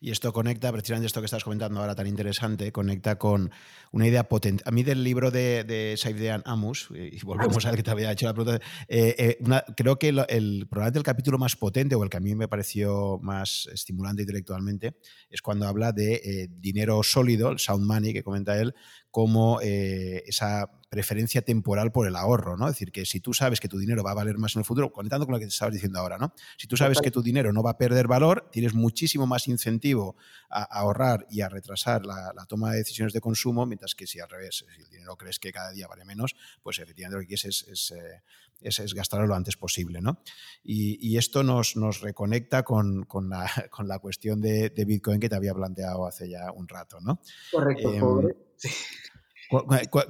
Y 0.00 0.10
esto 0.10 0.32
conecta, 0.32 0.72
precisamente 0.72 1.06
esto 1.06 1.20
que 1.20 1.26
estás 1.26 1.44
comentando 1.44 1.80
ahora 1.80 1.94
tan 1.94 2.06
interesante, 2.06 2.72
conecta 2.72 3.18
con 3.18 3.50
una 3.92 4.06
idea 4.06 4.26
potente. 4.26 4.64
A 4.66 4.70
mí 4.70 4.82
del 4.82 5.04
libro 5.04 5.30
de, 5.30 5.64
de 5.64 5.96
Saif 5.98 6.18
Amus, 6.46 6.88
y 6.94 7.22
volvemos 7.24 7.66
al 7.66 7.76
que 7.76 7.82
te 7.82 7.90
había 7.90 8.10
hecho 8.10 8.24
la 8.24 8.32
pregunta, 8.32 8.64
eh, 8.88 9.14
eh, 9.18 9.38
creo 9.76 9.98
que 9.98 10.08
el, 10.08 10.66
probablemente 10.70 10.98
el 10.98 11.04
capítulo 11.04 11.36
más 11.36 11.56
potente 11.56 11.94
o 11.94 12.02
el 12.02 12.08
que 12.08 12.16
a 12.16 12.20
mí 12.20 12.34
me 12.34 12.48
pareció 12.48 13.18
más 13.22 13.68
estimulante 13.72 14.22
intelectualmente 14.22 14.96
es 15.28 15.42
cuando 15.42 15.66
habla 15.66 15.92
de 15.92 16.14
eh, 16.14 16.48
dinero 16.50 17.02
sólido, 17.02 17.50
el 17.50 17.58
sound 17.58 17.84
money 17.84 18.14
que 18.14 18.22
comenta 18.22 18.58
él, 18.58 18.74
como 19.10 19.60
esa 19.60 20.70
preferencia 20.88 21.42
temporal 21.42 21.92
por 21.92 22.06
el 22.06 22.16
ahorro, 22.16 22.56
¿no? 22.56 22.66
Es 22.66 22.74
decir, 22.74 22.92
que 22.92 23.04
si 23.04 23.20
tú 23.20 23.34
sabes 23.34 23.60
que 23.60 23.68
tu 23.68 23.78
dinero 23.78 24.02
va 24.02 24.12
a 24.12 24.14
valer 24.14 24.38
más 24.38 24.56
en 24.56 24.60
el 24.60 24.64
futuro, 24.64 24.90
conectando 24.90 25.26
con 25.26 25.34
lo 25.34 25.38
que 25.38 25.44
te 25.44 25.50
estabas 25.50 25.74
diciendo 25.74 25.98
ahora, 25.98 26.16
¿no? 26.18 26.32
Si 26.56 26.66
tú 26.66 26.76
sabes 26.76 27.00
que 27.00 27.10
tu 27.10 27.22
dinero 27.22 27.52
no 27.52 27.62
va 27.62 27.72
a 27.72 27.78
perder 27.78 28.08
valor, 28.08 28.48
tienes 28.50 28.74
muchísimo 28.74 29.26
más 29.26 29.48
incentivo 29.48 30.16
a, 30.48 30.62
ahorrar 30.62 31.26
y 31.30 31.42
a 31.42 31.48
retrasar 31.48 32.06
la, 32.06 32.32
toma 32.48 32.72
de 32.72 32.78
decisiones 32.78 33.12
de 33.12 33.20
consumo, 33.20 33.66
mientras 33.66 33.94
que 33.94 34.06
si 34.06 34.20
al 34.20 34.30
revés, 34.30 34.64
si 34.74 34.82
el 34.82 34.88
dinero 34.88 35.16
crees 35.16 35.38
que 35.38 35.52
cada 35.52 35.70
día 35.72 35.86
vale 35.86 36.04
menos, 36.04 36.34
pues 36.62 36.78
efectivamente 36.78 37.16
lo 37.16 37.20
que 37.20 37.26
quieres 37.26 37.44
es, 37.44 37.90
eh, 37.90 38.22
es, 38.60 38.94
gastarlo 38.94 39.26
lo 39.26 39.34
antes 39.34 39.56
posible, 39.56 40.00
¿no? 40.00 40.22
Y, 40.62 41.16
esto 41.16 41.42
nos, 41.42 41.76
nos 41.76 42.00
reconecta 42.00 42.62
con, 42.62 43.04
con, 43.04 43.28
la, 43.28 43.50
con, 43.70 43.88
la, 43.88 43.98
cuestión 43.98 44.40
de, 44.40 44.72
Bitcoin 44.86 45.20
que 45.20 45.28
te 45.28 45.36
había 45.36 45.54
planteado 45.54 46.06
hace 46.06 46.28
ya 46.28 46.52
un 46.52 46.68
rato, 46.68 46.98
¿no? 47.00 47.20
Correcto, 47.50 47.92
em, 47.92 48.28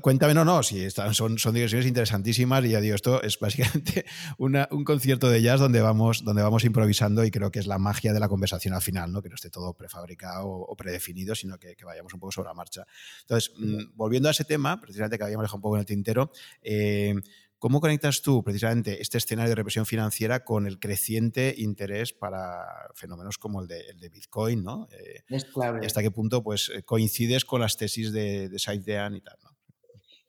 cuéntame, 0.02 0.34
no, 0.34 0.44
no, 0.44 0.62
sí, 0.62 0.88
son, 0.90 1.38
son 1.38 1.54
digresiones 1.54 1.86
interesantísimas 1.86 2.64
y 2.64 2.70
ya 2.70 2.80
digo, 2.80 2.96
esto 2.96 3.22
es 3.22 3.38
básicamente 3.38 4.04
un 4.38 4.84
concierto 4.84 5.30
de 5.30 5.40
jazz 5.40 5.60
donde 5.60 5.80
vamos, 5.80 6.24
donde 6.24 6.42
vamos 6.42 6.64
improvisando 6.64 7.24
y 7.24 7.30
creo 7.30 7.50
que 7.50 7.60
es 7.60 7.66
la 7.66 7.78
magia 7.78 8.12
de 8.12 8.20
la 8.20 8.28
conversación 8.28 8.74
al 8.74 8.82
final, 8.82 9.12
¿no? 9.12 9.22
que 9.22 9.28
no 9.28 9.36
esté 9.36 9.50
todo 9.50 9.74
prefabricado 9.74 10.48
o 10.48 10.74
predefinido, 10.74 11.34
sino 11.34 11.58
que, 11.58 11.76
vayamos 11.84 12.12
un 12.12 12.20
poco 12.20 12.32
sobre 12.32 12.48
la 12.48 12.54
marcha. 12.54 12.84
Entonces, 13.22 13.52
mm, 13.56 13.96
volviendo 13.96 14.28
a 14.28 14.32
ese 14.32 14.44
tema, 14.44 14.80
precisamente 14.80 15.16
que 15.16 15.24
habíamos 15.24 15.44
dejado 15.44 15.56
un 15.56 15.62
poco 15.62 15.76
en 15.76 15.80
el 15.80 15.86
tintero, 15.86 16.32
eh, 16.60 17.14
¿Cómo 17.58 17.80
conectas 17.80 18.22
tú 18.22 18.44
precisamente 18.44 19.02
este 19.02 19.18
escenario 19.18 19.50
de 19.50 19.56
represión 19.56 19.84
financiera 19.84 20.44
con 20.44 20.66
el 20.66 20.78
creciente 20.78 21.54
interés 21.58 22.12
para 22.12 22.64
fenómenos 22.94 23.36
como 23.36 23.60
el 23.60 23.66
de, 23.66 24.08
Bitcoin? 24.12 24.62
¿no? 24.62 24.88
Eh, 24.92 25.24
es 25.28 25.44
clave. 25.44 25.84
¿Hasta 25.84 26.02
qué 26.02 26.10
punto 26.12 26.42
pues, 26.42 26.70
eh, 26.72 26.84
coincides 26.84 27.44
con 27.44 27.60
las 27.60 27.76
tesis 27.76 28.12
de, 28.12 28.48
de 28.48 28.58
Said 28.58 28.82
y 28.82 29.20
tal? 29.20 29.38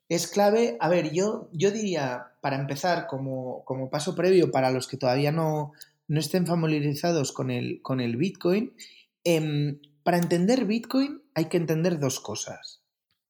Es 0.08 0.26
clave, 0.26 0.76
a 0.80 0.88
ver, 0.88 1.12
yo, 1.12 1.48
yo 1.52 1.70
diría, 1.70 2.32
para 2.40 2.56
empezar, 2.58 3.06
como, 3.06 3.64
como 3.64 3.90
paso 3.90 4.16
previo 4.16 4.50
para 4.50 4.72
los 4.72 4.88
que 4.88 4.96
todavía 4.96 5.30
no, 5.30 5.70
no 6.08 6.18
estén 6.18 6.48
familiarizados 6.48 7.30
con 7.30 7.52
el, 7.52 7.80
con 7.80 8.00
el 8.00 8.16
Bitcoin, 8.16 8.74
em, 9.22 9.78
para 10.02 10.18
entender 10.18 10.64
Bitcoin 10.64 11.22
hay 11.34 11.44
que 11.44 11.58
entender 11.58 12.00
dos 12.00 12.18
cosas. 12.18 12.82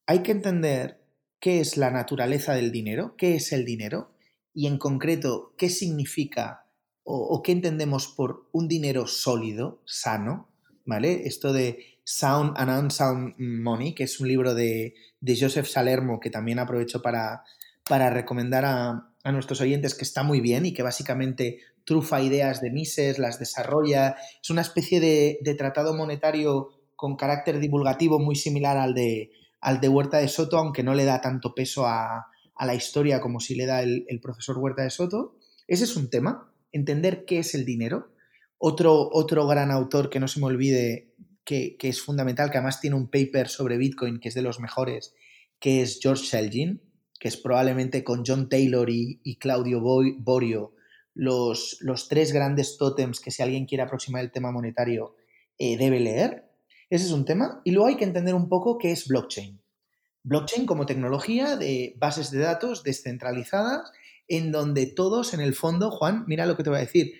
Hay 0.06 0.20
que 0.20 0.32
entender 0.32 0.99
qué 1.40 1.60
es 1.60 1.76
la 1.76 1.90
naturaleza 1.90 2.54
del 2.54 2.70
dinero, 2.70 3.14
qué 3.16 3.34
es 3.34 3.52
el 3.52 3.64
dinero 3.64 4.12
y 4.54 4.66
en 4.66 4.78
concreto 4.78 5.54
qué 5.56 5.70
significa 5.70 6.66
o, 7.02 7.42
qué 7.42 7.50
entendemos 7.50 8.06
por 8.06 8.46
un 8.52 8.68
dinero 8.68 9.08
sólido, 9.08 9.82
sano, 9.84 10.48
¿vale? 10.84 11.22
Esto 11.26 11.52
de 11.52 11.98
Sound 12.04 12.52
and 12.56 12.84
Unsound 12.84 13.34
Money, 13.38 13.94
que 13.94 14.04
es 14.04 14.20
un 14.20 14.28
libro 14.28 14.54
de, 14.54 14.94
Joseph 15.26 15.66
Salermo 15.66 16.20
que 16.20 16.30
también 16.30 16.60
aprovecho 16.60 17.02
para, 17.02 17.42
para 17.88 18.10
recomendar 18.10 18.64
a, 18.64 19.06
nuestros 19.32 19.60
oyentes 19.60 19.94
que 19.94 20.04
está 20.04 20.22
muy 20.22 20.40
bien 20.40 20.66
y 20.66 20.72
que 20.72 20.84
básicamente 20.84 21.58
trufa 21.84 22.22
ideas 22.22 22.60
de 22.60 22.70
Mises, 22.70 23.18
las 23.18 23.40
desarrolla. 23.40 24.16
Es 24.40 24.50
una 24.50 24.62
especie 24.62 25.00
de, 25.00 25.38
de, 25.42 25.54
tratado 25.54 25.94
monetario 25.94 26.70
con 26.94 27.16
carácter 27.16 27.58
divulgativo 27.58 28.18
muy 28.20 28.36
similar 28.36 28.76
al 28.76 28.94
de, 28.94 29.32
al 29.60 29.80
de 29.80 29.88
Huerta 29.88 30.18
de 30.18 30.28
Soto, 30.28 30.56
aunque 30.56 30.82
no 30.82 30.94
le 30.94 31.04
da 31.04 31.20
tanto 31.20 31.54
peso 31.54 31.86
a, 31.86 32.26
la 32.58 32.74
historia 32.74 33.20
como 33.20 33.40
si 33.40 33.54
le 33.54 33.64
da 33.64 33.82
el, 33.82 34.20
profesor 34.22 34.58
Huerta 34.58 34.82
de 34.82 34.90
Soto. 34.90 35.36
Ese 35.66 35.84
es 35.84 35.96
un 35.96 36.10
tema, 36.10 36.52
entender 36.72 37.24
qué 37.24 37.38
es 37.38 37.54
el 37.54 37.64
dinero. 37.64 38.12
Otro, 38.58 39.08
otro 39.12 39.46
gran 39.46 39.70
autor 39.70 40.10
que 40.10 40.20
no 40.20 40.28
se 40.28 40.40
me 40.40 40.46
olvide, 40.46 41.14
que, 41.44 41.76
es 41.80 42.02
fundamental, 42.02 42.50
que 42.50 42.58
además 42.58 42.80
tiene 42.80 42.96
un 42.96 43.08
paper 43.08 43.48
sobre 43.48 43.78
Bitcoin, 43.78 44.20
que 44.20 44.28
es 44.28 44.34
de 44.34 44.42
los 44.42 44.60
mejores, 44.60 45.14
que 45.58 45.80
es 45.80 46.00
George 46.02 46.26
Selgin, 46.26 46.82
que 47.18 47.28
es 47.28 47.36
probablemente 47.36 48.04
con 48.04 48.24
John 48.26 48.48
Taylor 48.48 48.88
y, 48.90 49.36
Claudio 49.38 49.80
Borio 49.80 50.74
los, 51.14 51.78
los, 51.80 52.08
tres 52.08 52.32
grandes 52.32 52.76
tótems 52.78 53.20
que 53.20 53.30
si 53.30 53.42
alguien 53.42 53.66
quiere 53.66 53.82
aproximar 53.82 54.22
el 54.22 54.30
tema 54.30 54.52
monetario 54.52 55.16
eh, 55.58 55.76
debe 55.76 56.00
leer. 56.00 56.49
Ese 56.90 57.06
es 57.06 57.12
un 57.12 57.24
tema. 57.24 57.62
Y 57.64 57.70
luego 57.70 57.88
hay 57.88 57.96
que 57.96 58.04
entender 58.04 58.34
un 58.34 58.48
poco 58.48 58.76
qué 58.76 58.90
es 58.90 59.06
blockchain. 59.06 59.60
Blockchain 60.24 60.66
como 60.66 60.84
tecnología 60.84 61.56
de 61.56 61.94
bases 61.98 62.30
de 62.30 62.40
datos 62.40 62.82
descentralizadas 62.82 63.90
en 64.28 64.52
donde 64.52 64.86
todos, 64.86 65.32
en 65.32 65.40
el 65.40 65.54
fondo, 65.54 65.90
Juan, 65.90 66.24
mira 66.26 66.46
lo 66.46 66.56
que 66.56 66.62
te 66.62 66.70
voy 66.70 66.78
a 66.78 66.82
decir, 66.82 67.12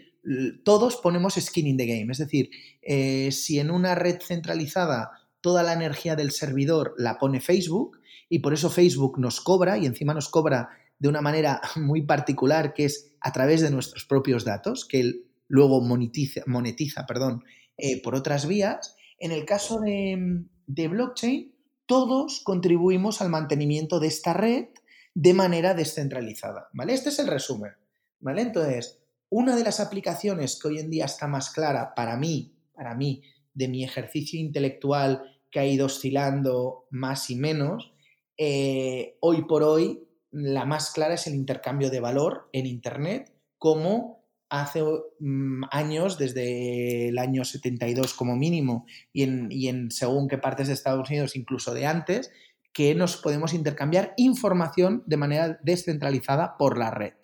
todos 0.64 0.96
ponemos 0.96 1.34
skin 1.34 1.66
in 1.66 1.76
the 1.76 1.86
game. 1.86 2.12
Es 2.12 2.18
decir, 2.18 2.50
eh, 2.82 3.32
si 3.32 3.58
en 3.58 3.70
una 3.70 3.94
red 3.94 4.20
centralizada 4.20 5.10
toda 5.40 5.62
la 5.62 5.72
energía 5.72 6.16
del 6.16 6.30
servidor 6.30 6.94
la 6.98 7.18
pone 7.18 7.40
Facebook 7.40 7.98
y 8.28 8.40
por 8.40 8.52
eso 8.52 8.70
Facebook 8.70 9.18
nos 9.18 9.40
cobra 9.40 9.78
y 9.78 9.86
encima 9.86 10.14
nos 10.14 10.28
cobra 10.28 10.68
de 10.98 11.08
una 11.08 11.20
manera 11.20 11.60
muy 11.76 12.02
particular 12.02 12.74
que 12.74 12.84
es 12.84 13.12
a 13.20 13.32
través 13.32 13.60
de 13.60 13.70
nuestros 13.70 14.04
propios 14.04 14.44
datos, 14.44 14.84
que 14.84 15.00
él 15.00 15.24
luego 15.48 15.80
monetiza, 15.80 16.42
monetiza 16.46 17.06
perdón, 17.06 17.44
eh, 17.76 18.00
por 18.02 18.14
otras 18.14 18.46
vías, 18.46 18.96
en 19.20 19.32
el 19.32 19.44
caso 19.44 19.78
de, 19.80 20.46
blockchain, 20.66 21.54
todos 21.86 22.40
contribuimos 22.42 23.20
al 23.20 23.28
mantenimiento 23.28 24.00
de 24.00 24.08
esta 24.08 24.32
red 24.32 24.68
de 25.14 25.34
manera 25.34 25.74
descentralizada, 25.74 26.68
¿vale? 26.72 26.94
Este 26.94 27.10
es 27.10 27.18
el 27.18 27.26
resumen, 27.26 27.72
¿vale? 28.18 28.42
Entonces, 28.42 29.02
una 29.28 29.54
de 29.54 29.64
las 29.64 29.78
aplicaciones 29.78 30.58
que 30.58 30.68
hoy 30.68 30.78
en 30.78 30.90
día 30.90 31.04
está 31.04 31.26
más 31.26 31.50
clara 31.50 31.94
para 31.94 32.16
mí, 32.16 32.54
para 32.74 32.94
mí, 32.94 33.22
de 33.52 33.68
mi 33.68 33.84
ejercicio 33.84 34.40
intelectual 34.40 35.22
que 35.50 35.60
ha 35.60 35.66
ido 35.66 35.86
oscilando 35.86 36.86
más 36.90 37.28
y 37.28 37.36
menos, 37.36 37.92
eh, 38.38 39.18
hoy 39.20 39.42
por 39.44 39.62
hoy 39.62 40.08
la 40.30 40.64
más 40.64 40.92
clara 40.92 41.14
es 41.14 41.26
el 41.26 41.34
intercambio 41.34 41.90
de 41.90 42.00
valor 42.00 42.48
en 42.52 42.66
Internet 42.66 43.32
como 43.58 44.19
hace 44.50 44.82
mm, 45.20 45.64
años, 45.70 46.18
desde 46.18 47.08
el 47.08 47.18
año 47.18 47.44
72 47.44 48.14
como 48.14 48.36
mínimo, 48.36 48.86
y 49.12 49.22
en, 49.68 49.90
según 49.90 50.28
qué 50.28 50.38
partes 50.38 50.68
de 50.68 50.74
Estados 50.74 51.08
Unidos, 51.08 51.36
incluso 51.36 51.72
de 51.72 51.86
antes, 51.86 52.30
que 52.72 52.94
nos 52.94 53.16
podemos 53.16 53.54
intercambiar 53.54 54.14
información 54.16 55.02
de 55.06 55.16
manera 55.16 55.58
descentralizada 55.62 56.56
por 56.58 56.78
la 56.78 56.90
red. 56.90 57.14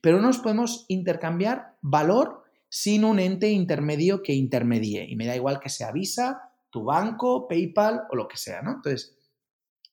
Pero 0.00 0.20
no 0.20 0.28
nos 0.28 0.38
podemos 0.38 0.86
intercambiar 0.88 1.76
valor 1.82 2.44
sin 2.68 3.04
un 3.04 3.18
ente 3.18 3.50
intermedio 3.50 4.22
que 4.22 4.34
intermedie. 4.34 5.06
Y 5.08 5.16
me 5.16 5.26
da 5.26 5.36
igual 5.36 5.60
que 5.60 5.68
sea 5.68 5.92
Visa, 5.92 6.52
tu 6.70 6.84
banco, 6.84 7.46
PayPal 7.48 8.02
o 8.10 8.16
lo 8.16 8.28
que 8.28 8.36
sea, 8.36 8.62
¿no? 8.62 8.72
Entonces, 8.72 9.16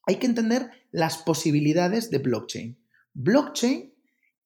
hay 0.07 0.15
que 0.15 0.25
entender 0.25 0.69
las 0.91 1.17
posibilidades 1.19 2.09
de 2.09 2.17
blockchain. 2.17 2.77
Blockchain 3.13 3.90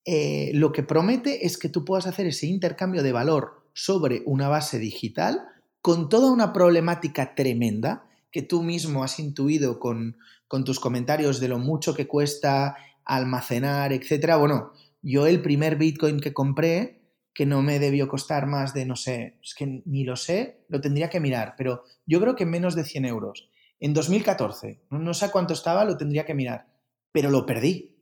eh, 0.06 0.52
lo 0.54 0.70
que 0.70 0.84
promete 0.84 1.44
es 1.46 1.58
que 1.58 1.68
tú 1.68 1.84
puedas 1.84 2.06
hacer 2.06 2.26
ese 2.26 2.46
intercambio 2.46 3.02
de 3.02 3.10
valor 3.10 3.64
sobre 3.74 4.22
una 4.24 4.48
base 4.48 4.78
digital 4.78 5.42
con 5.82 6.08
toda 6.08 6.30
una 6.30 6.52
problemática 6.52 7.34
tremenda 7.34 8.08
que 8.30 8.42
tú 8.42 8.62
mismo 8.62 9.02
has 9.02 9.18
intuido 9.18 9.80
con, 9.80 10.16
tus 10.64 10.78
comentarios 10.78 11.40
de 11.40 11.48
lo 11.48 11.58
mucho 11.58 11.94
que 11.94 12.06
cuesta 12.06 12.76
almacenar, 13.04 13.92
etcétera. 13.92 14.36
Bueno, 14.36 14.72
yo 15.02 15.26
el 15.26 15.42
primer 15.42 15.76
Bitcoin 15.76 16.20
que 16.20 16.32
compré, 16.32 17.02
que 17.34 17.46
no 17.46 17.62
me 17.62 17.78
debió 17.78 18.08
costar 18.08 18.46
más 18.46 18.74
de, 18.74 18.86
no 18.86 18.94
sé, 18.94 19.38
es 19.42 19.54
que 19.54 19.82
ni 19.84 20.04
lo 20.04 20.16
sé, 20.16 20.64
lo 20.68 20.80
tendría 20.80 21.10
que 21.10 21.20
mirar, 21.20 21.54
pero 21.56 21.84
yo 22.06 22.20
creo 22.20 22.36
que 22.36 22.46
menos 22.46 22.74
de 22.74 22.84
100 22.84 23.06
euros. 23.06 23.50
En 23.80 23.92
2014, 23.92 24.82
no 24.90 25.14
sé 25.14 25.30
cuánto 25.30 25.52
estaba, 25.52 25.84
lo 25.84 25.96
tendría 25.96 26.24
que 26.24 26.34
mirar, 26.34 26.66
pero 27.12 27.30
lo 27.30 27.44
perdí. 27.44 27.95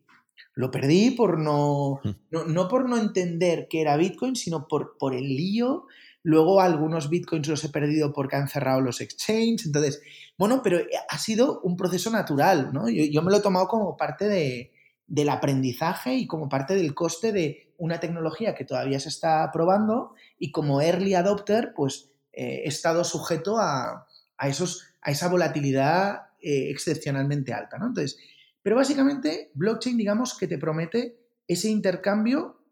Lo 0.55 0.70
perdí 0.70 1.11
por 1.11 1.38
hmm. 1.38 1.44
no, 1.44 2.01
no, 2.31 2.68
por 2.68 2.88
no 2.88 2.97
entender 2.97 3.66
que 3.68 3.81
era 3.81 3.97
Bitcoin, 3.97 4.37
sino 4.37 4.68
por, 4.68 4.97
por 4.99 5.14
el 5.14 5.25
lío. 5.25 5.87
Luego 6.23 6.61
algunos 6.61 7.11
Bitcoins 7.11 7.49
los 7.49 7.64
he 7.64 7.68
perdido 7.68 8.12
porque 8.12 8.37
han 8.37 8.49
cerrado 8.49 8.81
los 8.81 9.01
exchanges. 9.01 9.66
Entonces, 9.66 10.01
bueno, 10.38 10.62
pero 10.62 10.79
ha 11.09 11.18
sido 11.18 11.61
un 11.61 11.77
proceso 11.77 12.11
natural, 12.11 12.70
¿no? 12.73 12.88
Yo, 12.88 13.23
me 13.23 13.31
lo 13.31 13.38
he 13.38 13.42
tomado 13.42 13.68
como 13.68 13.97
parte 13.97 14.29
de, 14.29 14.73
del 15.07 15.29
aprendizaje 15.29 16.14
y 16.14 16.27
como 16.27 16.49
parte 16.49 16.75
del 16.75 16.94
coste 16.94 17.33
de 17.33 17.75
una 17.77 18.01
tecnología 18.01 18.55
que 18.55 18.64
todavía 18.64 19.01
se 19.01 19.09
está 19.09 19.51
probando 19.53 20.14
y 20.38 20.51
como 20.51 20.81
early 20.81 21.14
adopter, 21.14 21.73
pues 21.75 22.11
eh, 22.33 22.62
he 22.64 22.68
estado 22.68 23.05
sujeto 23.05 23.59
a, 23.59 24.07
esos, 24.42 24.87
a 25.03 25.11
esa 25.11 25.29
volatilidad 25.29 26.23
eh, 26.40 26.70
excepcionalmente 26.70 27.53
alta, 27.53 27.79
¿no? 27.79 27.88
Entonces, 27.88 28.18
pero 28.64 28.77
básicamente, 28.77 29.50
blockchain, 29.55 29.98
digamos 29.98 30.38
que 30.38 30.48
te 30.48 30.57
promete 30.57 31.18
ese 31.46 31.68
intercambio 31.68 32.62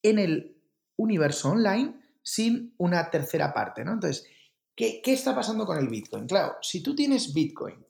en 0.00 0.20
el 0.20 0.56
universo 0.96 1.50
online 1.50 2.00
sin 2.22 2.72
una 2.78 3.10
tercera 3.10 3.52
parte, 3.52 3.84
¿no? 3.84 3.94
Entonces, 3.94 4.28
¿qué, 4.76 5.02
está 5.04 5.34
pasando 5.34 5.66
con 5.66 5.76
el 5.76 5.88
Bitcoin? 5.88 6.28
Claro, 6.28 6.54
si 6.62 6.84
tú 6.84 6.94
tienes 6.94 7.34
Bitcoin, 7.34 7.84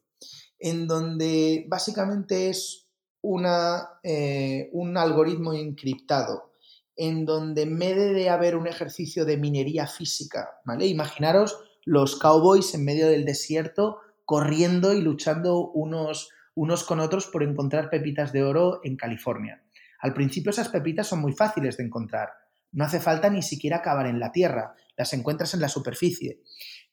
en 0.59 0.87
donde 0.87 1.67
básicamente 1.69 2.49
es 2.49 2.89
una, 3.21 4.01
eh, 4.03 4.71
un 4.73 4.97
algoritmo 4.97 5.53
encriptado, 5.53 6.55
en 6.97 7.27
donde 7.27 7.63
en 7.63 7.79
vez 7.79 8.15
de 8.15 8.31
haber 8.31 8.57
un 8.57 8.67
ejercicio 8.67 9.27
de 9.27 9.37
minería 9.37 9.87
física, 9.87 10.49
¿vale? 10.65 10.87
Imaginaros 10.87 11.59
los 11.85 12.17
cowboys 12.17 12.73
en 12.73 12.87
medio 12.87 13.07
del 13.07 13.27
desierto 13.27 13.99
corriendo 14.25 14.95
y 14.95 15.03
luchando 15.03 15.71
unos 15.73 16.31
unos 16.55 16.85
con 16.85 17.01
otros 17.01 17.27
por 17.27 17.43
encontrar 17.43 17.91
pepitas 17.91 18.33
de 18.33 18.43
oro 18.43 18.81
en 18.85 18.97
California. 18.97 19.63
Al 20.01 20.15
principio 20.15 20.51
esas 20.51 20.69
pepitas 20.69 21.07
son 21.07 21.21
muy 21.21 21.33
fáciles 21.33 21.77
de 21.77 21.85
encontrar. 21.85 22.31
No 22.73 22.85
hace 22.85 23.01
falta 23.01 23.31
ni 23.31 23.43
siquiera 23.43 23.83
cavar 23.83 24.07
en 24.07 24.19
la 24.19 24.33
tierra, 24.33 24.75
las 24.97 25.13
encuentras 25.13 25.55
en 25.55 25.61
la 25.61 25.69
superficie. 25.69 26.41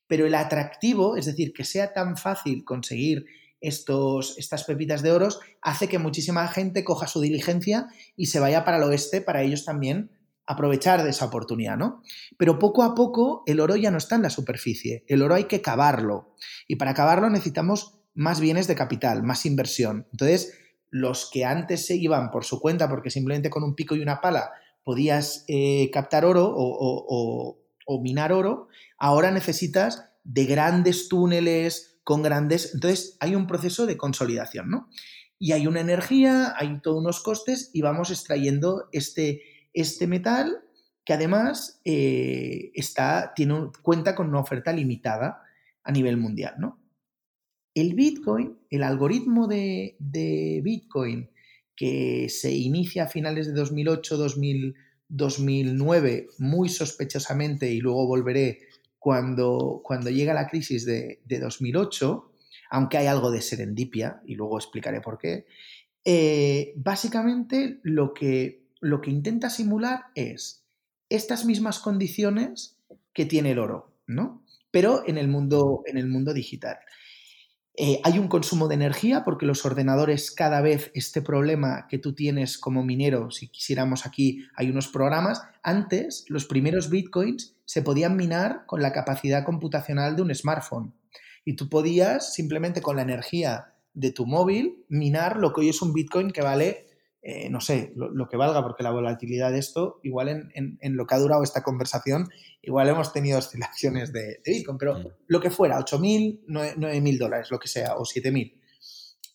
Pero 0.08 0.26
el 0.26 0.36
atractivo, 0.36 1.16
es 1.16 1.26
decir, 1.26 1.54
que 1.54 1.64
sea 1.64 1.94
tan 1.94 2.18
fácil 2.18 2.64
conseguir 2.64 3.26
estos, 3.62 4.38
estas 4.38 4.64
pepitas 4.64 5.02
de 5.02 5.12
oro, 5.12 5.30
hace 5.62 5.88
que 5.88 6.00
muchísima 6.00 6.48
gente 6.48 6.84
coja 6.84 7.08
su 7.08 7.22
diligencia 7.22 7.88
y 8.16 8.28
se 8.28 8.40
vaya 8.40 8.64
para 8.64 8.78
el 8.78 8.84
oeste 8.84 9.22
para 9.22 9.42
ellos 9.42 9.66
también 9.66 10.12
aprovechar 10.46 11.04
de 11.04 11.12
esa 11.12 11.26
oportunidad, 11.26 11.78
¿no? 11.78 12.02
Pero 12.38 12.58
poco 12.58 12.82
a 12.82 12.96
poco 12.96 13.44
el 13.46 13.60
oro 13.60 13.76
ya 13.76 13.92
no 13.92 14.00
está 14.00 14.16
en 14.16 14.24
la 14.24 14.32
superficie, 14.32 15.04
el 15.08 15.22
oro 15.22 15.36
hay 15.36 15.44
que 15.44 15.62
cavarlo 15.62 16.34
y 16.68 16.78
para 16.78 16.96
cavarlo 16.96 17.30
necesitamos 17.30 17.99
más 18.14 18.40
bienes 18.40 18.68
de 18.68 18.76
capital, 18.76 19.24
más 19.24 19.46
inversión. 19.46 20.08
Entonces, 20.12 20.58
los 20.90 21.30
que 21.32 21.46
antes 21.46 21.86
se 21.86 21.96
iban 21.96 22.32
por 22.32 22.46
su 22.46 22.60
cuenta 22.60 22.90
porque 22.90 23.10
simplemente 23.10 23.50
con 23.50 23.64
un 23.64 23.76
pico 23.76 23.96
y 23.96 24.02
una 24.02 24.22
pala 24.22 24.52
podías 24.84 25.46
eh, 25.48 25.90
captar 25.92 26.26
oro 26.26 26.52
o, 26.52 27.56
minar 28.02 28.32
oro, 28.32 28.68
ahora 28.98 29.32
necesitas 29.32 30.12
de 30.24 30.46
grandes 30.46 31.10
túneles 31.10 32.00
con 32.04 32.22
grandes... 32.22 32.74
Entonces 32.74 33.18
hay 33.20 33.36
un 33.36 33.48
proceso 33.48 33.86
de 33.86 33.98
consolidación, 33.98 34.70
¿no? 34.70 34.90
Y 35.40 35.54
hay 35.54 35.68
una 35.68 35.80
energía, 35.80 36.54
hay 36.58 36.82
todos 36.82 36.98
unos 36.98 37.22
costes 37.22 37.72
y 37.74 37.82
vamos 37.82 38.12
extrayendo 38.12 38.90
este, 38.92 39.42
este 39.74 40.06
metal 40.06 40.64
que 41.06 41.14
además 41.14 41.82
eh, 41.86 42.72
está, 42.76 43.34
tiene, 43.36 43.72
cuenta 43.82 44.14
con 44.16 44.30
una 44.30 44.40
oferta 44.40 44.72
limitada 44.72 45.42
a 45.84 45.92
nivel 45.92 46.18
mundial, 46.18 46.56
¿no? 46.60 46.79
El 47.74 47.94
Bitcoin, 47.94 48.58
el 48.70 48.84
algoritmo 48.84 49.48
de, 49.48 49.96
Bitcoin 50.64 51.30
que 51.76 52.28
se 52.30 52.52
inicia 52.52 53.04
a 53.04 53.08
finales 53.08 53.48
de 53.48 53.54
2008, 53.54 54.18
2009, 55.08 56.28
muy 56.40 56.68
sospechosamente, 56.68 57.72
y 57.72 57.80
luego 57.80 58.06
volveré 58.06 58.60
cuando, 58.98 59.82
cuando 59.84 60.10
llega 60.10 60.34
la 60.34 60.48
crisis 60.48 60.86
de, 60.86 61.22
2008, 61.26 62.32
aunque 62.72 62.98
hay 62.98 63.08
algo 63.08 63.32
de 63.32 63.42
serendipia, 63.42 64.22
y 64.26 64.36
luego 64.36 64.58
explicaré 64.58 65.00
por 65.00 65.18
qué, 65.18 65.46
eh, 66.04 66.74
básicamente 66.76 67.80
lo 67.84 68.14
que, 68.14 68.66
lo 68.82 69.00
que 69.00 69.12
intenta 69.12 69.50
simular 69.50 70.06
es 70.16 70.66
estas 71.10 71.46
mismas 71.46 71.80
condiciones 71.80 72.78
que 73.14 73.26
tiene 73.26 73.52
el 73.52 73.60
oro, 73.60 73.94
¿no? 74.06 74.44
Pero 74.72 75.04
en 75.08 75.18
el 75.18 75.28
mundo, 75.28 75.84
en 75.86 75.98
el 75.98 76.08
mundo 76.08 76.34
digital. 76.34 76.78
Eh, 77.82 78.02
hay 78.04 78.20
un 78.20 78.28
consumo 78.28 78.68
de 78.68 78.76
energía 78.76 79.24
porque 79.24 79.46
los 79.46 79.64
ordenadores 79.64 80.32
cada 80.32 80.60
vez 80.60 80.92
este 80.96 81.22
problema 81.22 81.88
que 81.88 81.98
tú 81.98 82.14
tienes 82.14 82.58
como 82.58 82.84
minero, 82.84 83.32
si 83.32 83.48
quisiéramos 83.48 84.06
aquí, 84.06 84.46
hay 84.58 84.70
unos 84.70 84.90
programas, 84.90 85.44
antes 85.64 86.26
los 86.28 86.44
primeros 86.44 86.90
bitcoins 86.90 87.56
se 87.64 87.82
podían 87.82 88.18
minar 88.18 88.66
con 88.66 88.82
la 88.82 88.92
capacidad 88.92 89.46
computacional 89.46 90.18
de 90.18 90.24
un 90.24 90.36
smartphone. 90.36 90.94
Y 91.46 91.56
tú 91.56 91.70
podías 91.70 92.34
simplemente 92.34 92.82
con 92.82 92.98
la 92.98 93.04
energía 93.04 93.72
de 93.94 94.12
tu 94.12 94.26
móvil 94.26 94.84
minar 94.90 95.38
lo 95.38 95.54
que 95.54 95.62
hoy 95.62 95.70
es 95.70 95.82
un 95.82 95.94
bitcoin 95.94 96.32
que 96.32 96.42
vale 96.42 96.89
eh, 97.22 97.50
no 97.50 97.60
sé, 97.60 97.92
lo, 97.96 98.30
que 98.30 98.38
valga, 98.38 98.64
porque 98.64 98.84
la 98.84 98.92
volatilidad 98.92 99.52
de 99.52 99.60
esto, 99.60 100.00
igual 100.04 100.52
en, 100.54 100.80
lo 100.96 101.06
que 101.06 101.16
ha 101.16 101.20
durado 101.20 101.44
esta 101.44 101.64
conversación, 101.64 102.30
igual 102.62 102.88
hemos 102.88 103.12
tenido 103.12 103.40
oscilaciones 103.40 104.14
de, 104.14 104.40
Bitcoin, 104.46 104.78
pero 104.78 105.00
mm. 105.00 105.08
lo 105.28 105.42
que 105.42 105.50
fuera, 105.50 105.78
8.000, 105.80 106.46
9.000 106.48 107.18
dólares, 107.18 107.52
lo 107.52 107.60
que 107.60 107.68
sea, 107.68 107.96
o 107.98 108.04
7.000. 108.04 108.54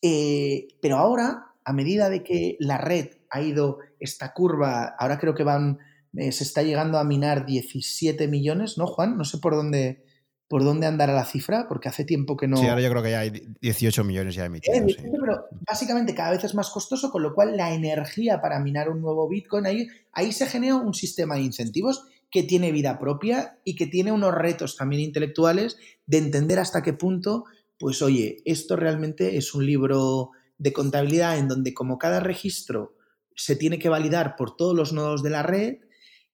Eh, 0.00 0.68
pero 0.80 0.96
ahora, 0.96 1.52
a 1.62 1.72
medida 1.74 2.08
de 2.08 2.22
que 2.22 2.56
la 2.58 2.78
red 2.78 3.08
ha 3.28 3.42
ido 3.42 3.78
esta 4.00 4.32
curva, 4.32 4.94
ahora 4.98 5.18
creo 5.18 5.34
que 5.34 5.44
van, 5.44 5.78
eh, 6.14 6.32
se 6.32 6.44
está 6.44 6.62
llegando 6.62 6.98
a 6.98 7.04
minar 7.04 7.44
17 7.44 8.28
millones, 8.28 8.78
¿no, 8.78 8.86
Juan? 8.86 9.18
No 9.18 9.24
sé 9.24 9.38
por 9.38 9.54
dónde, 9.54 10.03
por 10.48 10.62
dónde 10.62 10.86
andará 10.86 11.14
la 11.14 11.24
cifra, 11.24 11.66
porque 11.68 11.88
hace 11.88 12.04
tiempo 12.04 12.36
que 12.36 12.46
no. 12.46 12.56
Sí, 12.56 12.66
ahora 12.66 12.82
yo 12.82 12.90
creo 12.90 13.02
que 13.02 13.10
ya 13.10 13.20
hay 13.20 13.30
18 13.60 14.04
millones 14.04 14.34
ya 14.34 14.44
emitidos. 14.44 14.96
Pero 14.96 15.46
básicamente 15.66 16.14
cada 16.14 16.32
vez 16.32 16.44
es 16.44 16.54
más 16.54 16.70
costoso, 16.70 17.10
con 17.10 17.22
lo 17.22 17.34
cual 17.34 17.56
la 17.56 17.72
energía 17.72 18.40
para 18.40 18.60
minar 18.60 18.90
un 18.90 19.00
nuevo 19.00 19.28
Bitcoin, 19.28 19.66
ahí, 19.66 19.88
ahí 20.12 20.32
se 20.32 20.46
genera 20.46 20.76
un 20.76 20.94
sistema 20.94 21.36
de 21.36 21.42
incentivos 21.42 22.04
que 22.30 22.42
tiene 22.42 22.72
vida 22.72 22.98
propia 22.98 23.58
y 23.64 23.76
que 23.76 23.86
tiene 23.86 24.12
unos 24.12 24.34
retos 24.34 24.76
también 24.76 25.02
intelectuales 25.02 25.78
de 26.06 26.18
entender 26.18 26.58
hasta 26.58 26.82
qué 26.82 26.92
punto, 26.92 27.44
pues 27.78 28.02
oye, 28.02 28.42
esto 28.44 28.76
realmente 28.76 29.36
es 29.36 29.54
un 29.54 29.64
libro 29.64 30.30
de 30.58 30.72
contabilidad 30.72 31.38
en 31.38 31.48
donde 31.48 31.72
como 31.72 31.96
cada 31.96 32.20
registro 32.20 32.96
se 33.36 33.56
tiene 33.56 33.78
que 33.78 33.88
validar 33.88 34.36
por 34.36 34.56
todos 34.56 34.74
los 34.74 34.92
nodos 34.92 35.22
de 35.22 35.30
la 35.30 35.42
red, 35.42 35.78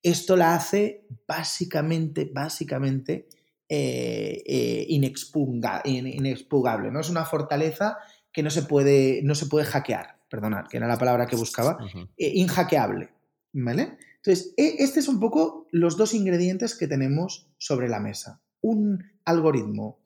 esto 0.02 0.36
la 0.36 0.54
hace 0.54 1.06
básicamente, 1.26 2.30
básicamente 2.32 3.28
eh, 3.72 4.42
eh, 4.46 4.84
inexpugable, 4.88 6.90
¿no? 6.90 6.98
Es 6.98 7.08
una 7.08 7.24
fortaleza 7.24 7.98
que 8.32 8.42
no 8.42 8.50
se 8.50 8.62
puede, 8.62 9.20
no 9.22 9.36
se 9.36 9.46
puede 9.46 9.64
hackear, 9.64 10.16
perdonad, 10.28 10.66
que 10.66 10.78
era 10.78 10.88
la 10.88 10.98
palabra 10.98 11.28
que 11.28 11.36
buscaba, 11.36 11.78
eh, 12.16 12.32
inhackeable, 12.34 13.10
¿vale? 13.52 13.96
Entonces, 14.16 14.54
e, 14.56 14.74
este 14.80 14.98
es 14.98 15.06
un 15.06 15.20
poco 15.20 15.68
los 15.70 15.96
dos 15.96 16.14
ingredientes 16.14 16.76
que 16.76 16.88
tenemos 16.88 17.46
sobre 17.58 17.88
la 17.88 18.00
mesa. 18.00 18.42
Un 18.60 19.04
algoritmo 19.24 20.00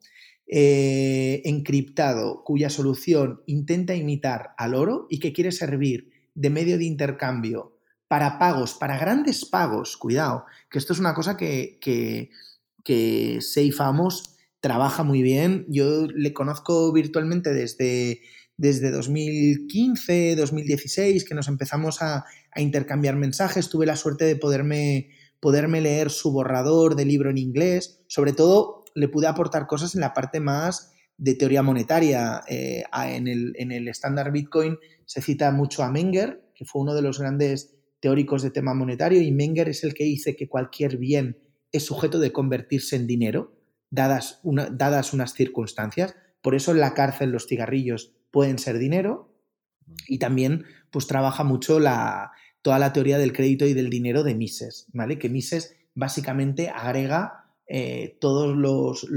encriptado 0.45 2.43
cuya 2.43 2.69
solución 2.69 3.41
intenta 3.47 3.95
imitar 3.95 4.53
al 4.59 4.75
oro 4.75 5.07
y 5.09 5.17
que 5.17 5.33
quiere 5.33 5.51
servir 5.51 6.11
de 6.35 6.51
medio 6.51 6.77
de 6.77 6.85
intercambio 6.85 7.79
para 8.07 8.37
pagos, 8.37 8.75
para 8.75 8.99
grandes 8.99 9.43
pagos, 9.43 9.97
cuidado, 9.97 10.45
que 10.69 10.77
esto 10.77 10.93
es 10.93 10.99
una 10.99 11.15
cosa 11.15 11.35
que, 11.35 11.79
que 11.81 12.29
que 12.85 13.39
Seifamos 13.41 14.35
trabaja 14.61 15.03
muy 15.03 15.21
bien. 15.21 15.65
Yo 15.67 16.07
le 16.07 16.33
conozco 16.33 16.93
virtualmente 16.93 17.53
desde, 17.53 18.21
desde 18.57 18.91
2015, 18.91 20.35
2016, 20.37 21.25
que 21.25 21.35
nos 21.35 21.49
empezamos 21.49 22.01
a, 22.01 22.25
intercambiar 22.55 23.17
mensajes. 23.17 23.69
Tuve 23.69 23.85
la 23.85 23.97
suerte 23.97 24.23
de 24.23 24.37
poderme, 24.37 25.09
poderme 25.41 25.81
leer 25.81 26.09
su 26.09 26.31
borrador 26.31 26.95
de 26.95 27.03
libro 27.03 27.29
en 27.29 27.37
inglés. 27.37 28.01
Sobre 28.07 28.31
todo, 28.31 28.85
le 28.95 29.09
pude 29.09 29.27
aportar 29.27 29.67
cosas 29.67 29.93
en 29.93 30.01
la 30.01 30.13
parte 30.13 30.39
más 30.39 30.93
de 31.17 31.35
teoría 31.35 31.61
monetaria. 31.63 32.41
Eh, 32.47 32.85
en, 33.07 33.27
el, 33.27 33.53
en 33.57 33.73
el 33.73 33.89
estándar 33.89 34.31
Bitcoin 34.31 34.77
se 35.05 35.21
cita 35.21 35.51
mucho 35.51 35.83
a 35.83 35.91
Menger, 35.91 36.49
que 36.55 36.65
fue 36.65 36.81
uno 36.81 36.95
de 36.95 37.01
los 37.01 37.19
grandes 37.19 37.75
teóricos 37.99 38.41
de 38.41 38.51
tema 38.51 38.73
monetario, 38.73 39.21
y 39.21 39.31
Menger 39.31 39.67
es 39.69 39.83
el 39.83 39.93
que 39.93 40.05
dice 40.05 40.35
que 40.35 40.47
cualquier 40.47 40.97
bien 40.97 41.37
es 41.75 41.85
sujeto 41.85 42.19
de 42.19 42.31
convertirse 42.31 42.95
en 42.95 43.07
dinero, 43.07 43.53
dadas, 43.89 44.41
dadas 44.43 45.13
unas 45.13 45.33
circunstancias. 45.33 46.15
Por 46.41 46.55
eso 46.55 46.71
en 46.71 46.79
la 46.79 46.93
cárcel 46.93 47.31
los 47.31 47.47
cigarrillos 47.47 48.13
pueden 48.31 48.59
ser 48.59 48.77
dinero 48.77 49.33
y 50.07 50.19
también 50.19 50.65
pues 50.91 51.07
trabaja 51.07 51.43
mucho 51.43 51.79
la, 51.79 52.31
toda 52.61 52.79
la 52.79 52.93
teoría 52.93 53.17
del 53.17 53.33
crédito 53.33 53.65
y 53.65 53.73
del 53.73 53.89
dinero 53.89 54.23
de 54.23 54.35
Mises, 54.35 54.87
¿vale? 54.93 55.19
Que 55.19 55.29
Mises 55.29 55.75
básicamente 55.93 56.69
agrega 56.69 57.51
eh, 57.67 58.17
todos 58.19 58.55
los, 58.55 59.07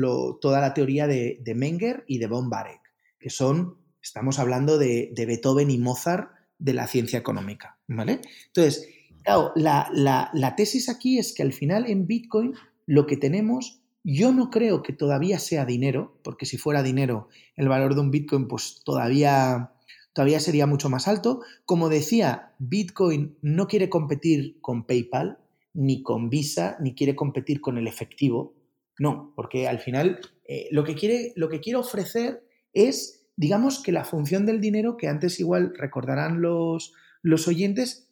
toda 0.41 0.61
la 0.61 0.75
teoría 0.75 1.07
de, 1.07 1.41
Menger 1.55 2.05
y 2.07 2.19
de 2.19 2.27
von 2.27 2.51
Barek, 2.51 2.81
que 3.19 3.31
son, 3.31 3.79
estamos 4.03 4.39
hablando 4.39 4.79
de, 4.79 5.11
de 5.15 5.27
Beethoven 5.27 5.71
y 5.71 5.79
Mozart 5.79 6.31
de 6.59 6.75
la 6.75 6.87
ciencia 6.87 7.19
económica, 7.19 7.79
¿vale? 7.87 8.21
Entonces, 8.47 8.89
Claro, 9.25 9.53
la, 9.55 10.55
tesis 10.57 10.89
aquí 10.89 11.19
es 11.19 11.35
que 11.35 11.43
al 11.43 11.53
final 11.53 11.89
en 11.89 12.07
Bitcoin 12.07 12.55
lo 12.87 13.07
que 13.07 13.17
tenemos, 13.17 13.83
yo 14.03 14.33
no 14.33 14.51
creo 14.51 14.83
que 14.83 14.93
todavía 14.93 15.39
sea 15.39 15.67
dinero, 15.67 16.19
porque 16.25 16.47
si 16.47 16.57
fuera 16.57 16.83
dinero 16.83 17.29
el 17.57 17.69
valor 17.69 17.95
de 17.95 18.01
un 18.01 18.11
Bitcoin 18.11 18.49
pues 18.49 18.83
todavía, 18.85 19.73
todavía 20.15 20.41
sería 20.41 20.67
mucho 20.67 20.89
más 20.89 21.09
alto. 21.09 21.43
Como 21.67 21.89
decía, 21.89 22.55
Bitcoin 22.59 23.37
no 23.43 23.67
quiere 23.67 23.91
competir 23.91 24.61
con 24.61 24.87
PayPal, 24.87 25.39
ni 25.75 26.03
con 26.03 26.31
Visa, 26.31 26.77
ni 26.81 26.95
quiere 26.95 27.15
competir 27.15 27.61
con 27.61 27.79
el 27.79 27.87
efectivo. 27.87 28.55
No, 28.99 29.33
porque 29.37 29.69
al 29.69 29.79
final 29.79 30.19
eh, 30.47 30.69
lo, 30.73 30.85
que 30.85 30.95
quiere, 30.95 31.33
lo 31.37 31.49
que 31.49 31.61
quiere 31.61 31.79
ofrecer 31.79 32.43
es, 32.73 33.29
digamos 33.37 33.81
que 33.83 33.93
la 33.93 34.05
función 34.05 34.47
del 34.47 34.61
dinero, 34.61 34.97
que 34.97 35.07
antes 35.07 35.39
igual 35.39 35.73
recordarán 35.77 36.41
los, 36.41 36.95
los 37.23 37.47
oyentes, 37.47 38.08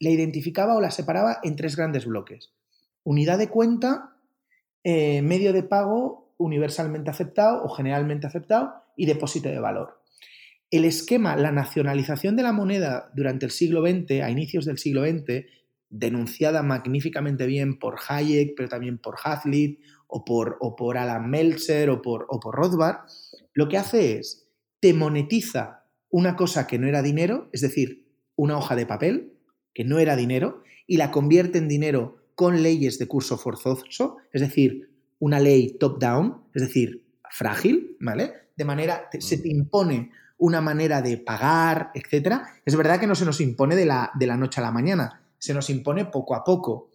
la 0.00 0.10
identificaba 0.10 0.74
o 0.74 0.80
la 0.80 0.90
separaba 0.90 1.38
en 1.42 1.54
tres 1.56 1.76
grandes 1.76 2.06
bloques. 2.06 2.52
Unidad 3.04 3.38
de 3.38 3.48
cuenta, 3.48 4.16
eh, 4.82 5.22
medio 5.22 5.52
de 5.52 5.62
pago 5.62 6.34
universalmente 6.38 7.10
aceptado 7.10 7.62
o 7.62 7.68
generalmente 7.68 8.26
aceptado 8.26 8.72
y 8.96 9.06
depósito 9.06 9.50
de 9.50 9.60
valor. 9.60 10.00
El 10.70 10.84
esquema, 10.84 11.36
la 11.36 11.52
nacionalización 11.52 12.36
de 12.36 12.42
la 12.42 12.52
moneda 12.52 13.10
durante 13.14 13.44
el 13.44 13.52
siglo 13.52 13.82
XX, 13.82 14.22
a 14.22 14.30
inicios 14.30 14.64
del 14.64 14.78
siglo 14.78 15.04
XX, 15.04 15.44
denunciada 15.90 16.62
magníficamente 16.62 17.46
bien 17.46 17.78
por 17.78 17.98
Hayek, 18.08 18.54
pero 18.56 18.68
también 18.68 18.98
por 18.98 19.16
Hazlitt 19.22 19.80
o 20.06 20.24
por, 20.24 20.56
o 20.60 20.76
por 20.76 20.96
Alan 20.96 21.28
Meltzer 21.28 21.90
o 21.90 22.00
por, 22.00 22.26
o 22.28 22.40
por 22.40 22.54
Rothbard, 22.54 23.00
lo 23.52 23.68
que 23.68 23.76
hace 23.76 24.18
es 24.18 24.48
te 24.80 24.94
monetiza 24.94 25.84
una 26.08 26.36
cosa 26.36 26.66
que 26.66 26.78
no 26.78 26.86
era 26.86 27.02
dinero, 27.02 27.48
es 27.52 27.60
decir, 27.60 28.06
una 28.36 28.56
hoja 28.56 28.76
de 28.76 28.86
papel, 28.86 29.34
que 29.74 29.84
no 29.84 29.98
era 29.98 30.16
dinero, 30.16 30.62
y 30.86 30.96
la 30.96 31.10
convierte 31.10 31.58
en 31.58 31.68
dinero 31.68 32.16
con 32.34 32.62
leyes 32.62 32.98
de 32.98 33.06
curso 33.06 33.36
forzoso, 33.36 34.16
es 34.32 34.40
decir, 34.40 34.90
una 35.18 35.38
ley 35.38 35.76
top-down, 35.78 36.42
es 36.54 36.62
decir, 36.62 37.04
frágil, 37.30 37.96
¿vale? 38.00 38.32
De 38.56 38.64
manera, 38.64 39.08
se 39.18 39.38
te 39.38 39.48
impone 39.48 40.10
una 40.38 40.60
manera 40.60 41.02
de 41.02 41.18
pagar, 41.18 41.90
etc. 41.94 42.42
Es 42.64 42.76
verdad 42.76 42.98
que 42.98 43.06
no 43.06 43.14
se 43.14 43.26
nos 43.26 43.40
impone 43.40 43.76
de 43.76 43.84
la, 43.84 44.10
de 44.14 44.26
la 44.26 44.36
noche 44.36 44.60
a 44.60 44.64
la 44.64 44.72
mañana, 44.72 45.22
se 45.38 45.54
nos 45.54 45.68
impone 45.70 46.06
poco 46.06 46.34
a 46.34 46.44
poco. 46.44 46.90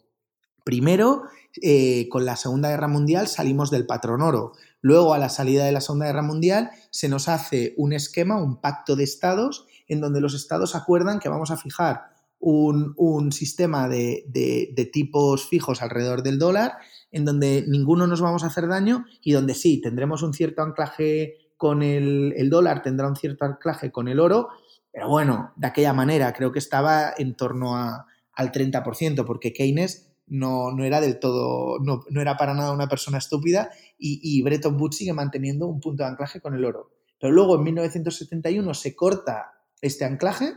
Primero, 0.64 1.24
eh, 1.62 2.10
con 2.10 2.26
la 2.26 2.36
Segunda 2.36 2.70
Guerra 2.70 2.88
Mundial 2.88 3.28
salimos 3.28 3.70
del 3.70 3.86
patrón 3.86 4.22
oro, 4.22 4.54
Luego, 4.86 5.16
a 5.16 5.18
la 5.18 5.30
salida 5.30 5.66
de 5.66 5.72
la 5.72 5.82
Segunda 5.82 6.06
Guerra 6.06 6.22
Mundial, 6.22 6.70
se 6.92 7.10
nos 7.10 7.28
hace 7.28 7.74
un 7.76 7.92
esquema, 7.92 8.38
un 8.38 8.62
pacto 8.62 8.96
de 8.96 9.04
estados, 9.04 9.66
en 9.88 10.00
donde 10.00 10.22
los 10.22 10.36
estados 10.36 10.76
acuerdan 10.76 11.18
que 11.18 11.28
vamos 11.28 11.50
a 11.50 11.58
fijar 11.58 12.15
un, 12.48 13.32
sistema 13.32 13.90
de, 13.90 14.90
tipos 14.94 15.50
fijos 15.50 15.82
alrededor 15.82 16.22
del 16.22 16.38
dólar, 16.38 16.74
en 17.12 17.26
donde 17.26 17.66
ninguno 17.68 18.06
nos 18.06 18.22
vamos 18.22 18.44
a 18.44 18.48
hacer 18.48 18.68
daño 18.68 19.06
y 19.22 19.32
donde 19.32 19.56
sí, 19.56 19.82
tendremos 19.82 20.22
un 20.22 20.34
cierto 20.34 20.62
anclaje 20.62 21.50
con 21.58 21.82
el, 21.82 22.50
dólar, 22.50 22.84
tendrá 22.84 23.08
un 23.08 23.16
cierto 23.16 23.46
anclaje 23.46 23.92
con 23.92 24.08
el 24.08 24.20
oro, 24.20 24.50
pero 24.92 25.10
bueno, 25.10 25.54
de 25.56 25.68
aquella 25.68 25.94
manera 25.94 26.34
creo 26.34 26.52
que 26.52 26.60
estaba 26.60 27.14
en 27.18 27.36
torno 27.36 27.76
al 27.76 28.52
30%, 28.52 29.26
porque 29.26 29.52
Keynes 29.52 30.12
no, 30.28 30.72
no 30.72 30.84
era 30.84 31.02
del 31.02 31.20
todo, 31.20 31.80
no, 31.80 32.04
era 32.22 32.38
para 32.38 32.54
nada 32.54 32.74
una 32.74 32.88
persona 32.88 33.18
estúpida 33.18 33.72
y, 33.98 34.20
y 34.22 34.44
Bretton 34.44 34.80
Woods 34.80 34.98
sigue 34.98 35.14
manteniendo 35.14 35.68
un 35.68 35.80
punto 35.80 36.04
de 36.04 36.10
anclaje 36.10 36.42
con 36.42 36.54
el 36.54 36.64
oro. 36.64 36.92
Pero 37.20 37.34
luego 37.34 37.56
en 37.56 37.64
1971 37.64 38.74
se 38.76 38.96
corta 38.96 39.54
este 39.82 40.06
anclaje, 40.06 40.54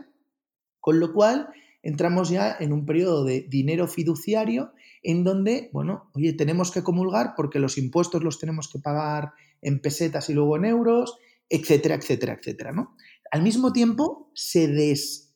con 0.79 0.99
lo 0.99 1.13
cual 1.13 1.49
entramos 1.81 2.29
ya 2.29 2.55
en 2.59 2.73
un 2.73 2.85
periodo 2.85 3.23
de 3.23 3.41
dinero 3.41 3.87
fiduciario 3.87 4.73
en 5.03 5.23
donde, 5.23 5.69
bueno, 5.71 6.09
oye, 6.13 6.33
tenemos 6.33 6.71
que 6.71 6.83
comulgar 6.83 7.33
porque 7.35 7.59
los 7.59 7.77
impuestos 7.77 8.23
los 8.23 8.39
tenemos 8.39 8.69
que 8.69 8.79
pagar 8.79 9.31
en 9.61 9.81
pesetas 9.81 10.29
y 10.29 10.33
luego 10.33 10.57
en 10.57 10.65
euros, 10.65 11.17
etcétera, 11.49 11.95
etcétera, 11.95 12.33
etcétera, 12.33 12.71
¿no? 12.71 12.95
Al 13.31 13.41
mismo 13.41 13.71
tiempo 13.71 14.29
se, 14.33 14.67
des, 14.67 15.33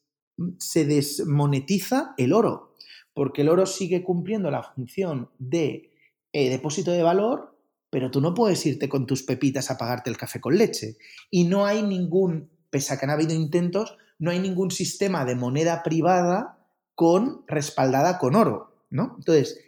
se 0.58 0.86
desmonetiza 0.86 2.14
el 2.18 2.34
oro, 2.34 2.76
porque 3.14 3.42
el 3.42 3.50
oro 3.50 3.66
sigue 3.66 4.04
cumpliendo 4.04 4.52
la 4.52 4.64
función 4.64 5.30
de 5.38 5.92
eh, 6.34 6.50
depósito 6.50 6.92
de 6.92 7.04
valor, 7.04 7.58
pero 7.90 8.10
tú 8.10 8.22
no 8.22 8.34
puedes 8.34 8.66
irte 8.66 8.90
con 8.90 9.06
tus 9.06 9.22
pepitas 9.22 9.70
a 9.70 9.78
pagarte 9.78 10.10
el 10.10 10.18
café 10.18 10.42
con 10.42 10.58
leche. 10.58 10.98
Y 11.30 11.44
no 11.44 11.66
hay 11.66 11.84
ningún, 11.84 12.50
pese 12.72 12.94
a 12.94 12.98
que 12.98 13.06
han 13.06 13.12
habido 13.12 13.36
intentos, 13.36 13.98
no 14.24 14.32
hay 14.32 14.40
ningún 14.40 14.72
sistema 14.72 15.26
de 15.26 15.36
moneda 15.36 15.84
privada 15.84 16.58
con 16.96 17.44
respaldada 17.46 18.20
con 18.20 18.36
oro, 18.36 18.86
¿no? 18.90 19.16
Entonces, 19.18 19.60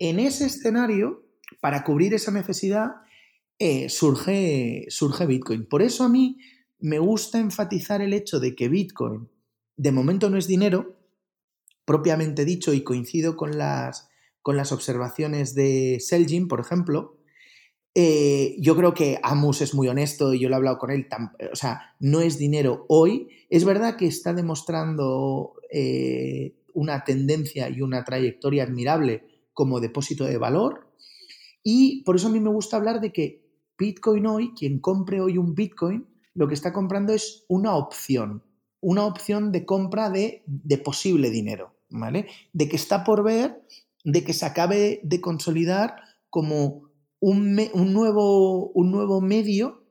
en 0.00 0.18
ese 0.18 0.46
escenario, 0.46 1.22
para 1.60 1.84
cubrir 1.84 2.12
esa 2.12 2.32
necesidad, 2.32 2.88
eh, 3.60 3.88
surge, 3.88 4.86
surge 4.88 5.26
Bitcoin. 5.26 5.64
Por 5.64 5.80
eso 5.80 6.02
a 6.02 6.08
mí 6.08 6.38
me 6.80 6.98
gusta 6.98 7.38
enfatizar 7.38 8.02
el 8.02 8.12
hecho 8.12 8.40
de 8.40 8.56
que 8.56 8.68
Bitcoin 8.68 9.28
de 9.76 9.92
momento 9.92 10.28
no 10.28 10.38
es 10.38 10.48
dinero, 10.48 10.98
propiamente 11.84 12.44
dicho, 12.44 12.74
y 12.74 12.82
coincido 12.82 13.36
con 13.36 13.58
las, 13.58 14.08
con 14.42 14.56
las 14.56 14.72
observaciones 14.72 15.54
de 15.54 15.98
Selgin, 16.00 16.48
por 16.48 16.58
ejemplo, 16.58 17.16
eh, 17.94 18.56
yo 18.60 18.76
creo 18.76 18.94
que 18.94 19.18
Amus 19.22 19.62
es 19.62 19.74
muy 19.74 19.88
honesto 19.88 20.32
y 20.32 20.40
yo 20.40 20.48
lo 20.48 20.54
he 20.54 20.58
hablado 20.58 20.78
con 20.78 20.90
él, 20.90 21.06
o 21.52 21.56
sea, 21.56 21.94
no 21.98 22.20
es 22.20 22.38
dinero 22.38 22.84
hoy. 22.88 23.28
Es 23.48 23.64
verdad 23.64 23.96
que 23.96 24.06
está 24.06 24.32
demostrando 24.32 25.54
eh, 25.70 26.54
una 26.72 27.04
tendencia 27.04 27.68
y 27.68 27.82
una 27.82 28.04
trayectoria 28.04 28.62
admirable 28.62 29.24
como 29.52 29.80
depósito 29.80 30.24
de 30.24 30.38
valor 30.38 30.90
y 31.62 32.02
por 32.04 32.16
eso 32.16 32.28
a 32.28 32.30
mí 32.30 32.40
me 32.40 32.50
gusta 32.50 32.76
hablar 32.76 33.00
de 33.00 33.12
que 33.12 33.44
Bitcoin 33.78 34.26
hoy, 34.26 34.52
quien 34.54 34.78
compre 34.78 35.20
hoy 35.20 35.38
un 35.38 35.54
Bitcoin, 35.54 36.06
lo 36.34 36.48
que 36.48 36.54
está 36.54 36.72
comprando 36.72 37.12
es 37.12 37.44
una 37.48 37.74
opción, 37.74 38.42
una 38.80 39.04
opción 39.04 39.52
de 39.52 39.64
compra 39.64 40.10
de, 40.10 40.42
de 40.46 40.78
posible 40.78 41.30
dinero, 41.30 41.74
¿vale? 41.90 42.28
De 42.52 42.68
que 42.68 42.76
está 42.76 43.04
por 43.04 43.22
ver, 43.22 43.62
de 44.04 44.24
que 44.24 44.32
se 44.32 44.46
acabe 44.46 45.00
de 45.02 45.20
consolidar 45.20 45.96
como 46.30 46.89
un, 47.20 47.54
nuevo, 47.92 48.70
un 48.70 48.90
nuevo, 48.90 49.20
medio 49.20 49.84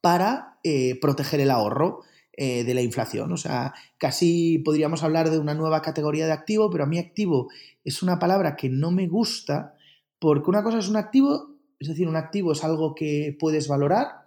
para 0.00 0.58
eh, 0.62 0.98
proteger 1.00 1.40
el 1.40 1.50
ahorro 1.50 2.02
eh, 2.32 2.64
de 2.64 2.74
la 2.74 2.82
inflación. 2.82 3.32
O 3.32 3.36
sea, 3.36 3.74
casi 3.98 4.58
podríamos 4.58 5.02
hablar 5.02 5.30
de 5.30 5.38
una 5.38 5.54
nueva 5.54 5.82
categoría 5.82 6.26
de 6.26 6.32
activo, 6.32 6.70
pero 6.70 6.84
a 6.84 6.86
mí 6.86 6.98
activo 6.98 7.48
es 7.84 8.02
una 8.02 8.18
palabra 8.18 8.56
que 8.56 8.68
no 8.68 8.90
me 8.90 9.08
gusta 9.08 9.74
porque 10.18 10.48
una 10.48 10.62
cosa 10.62 10.78
es 10.78 10.88
un 10.88 10.96
activo, 10.96 11.58
es 11.78 11.88
decir, 11.88 12.08
un 12.08 12.16
activo 12.16 12.52
es 12.52 12.64
algo 12.64 12.94
que 12.94 13.36
puedes 13.38 13.68
valorar 13.68 14.24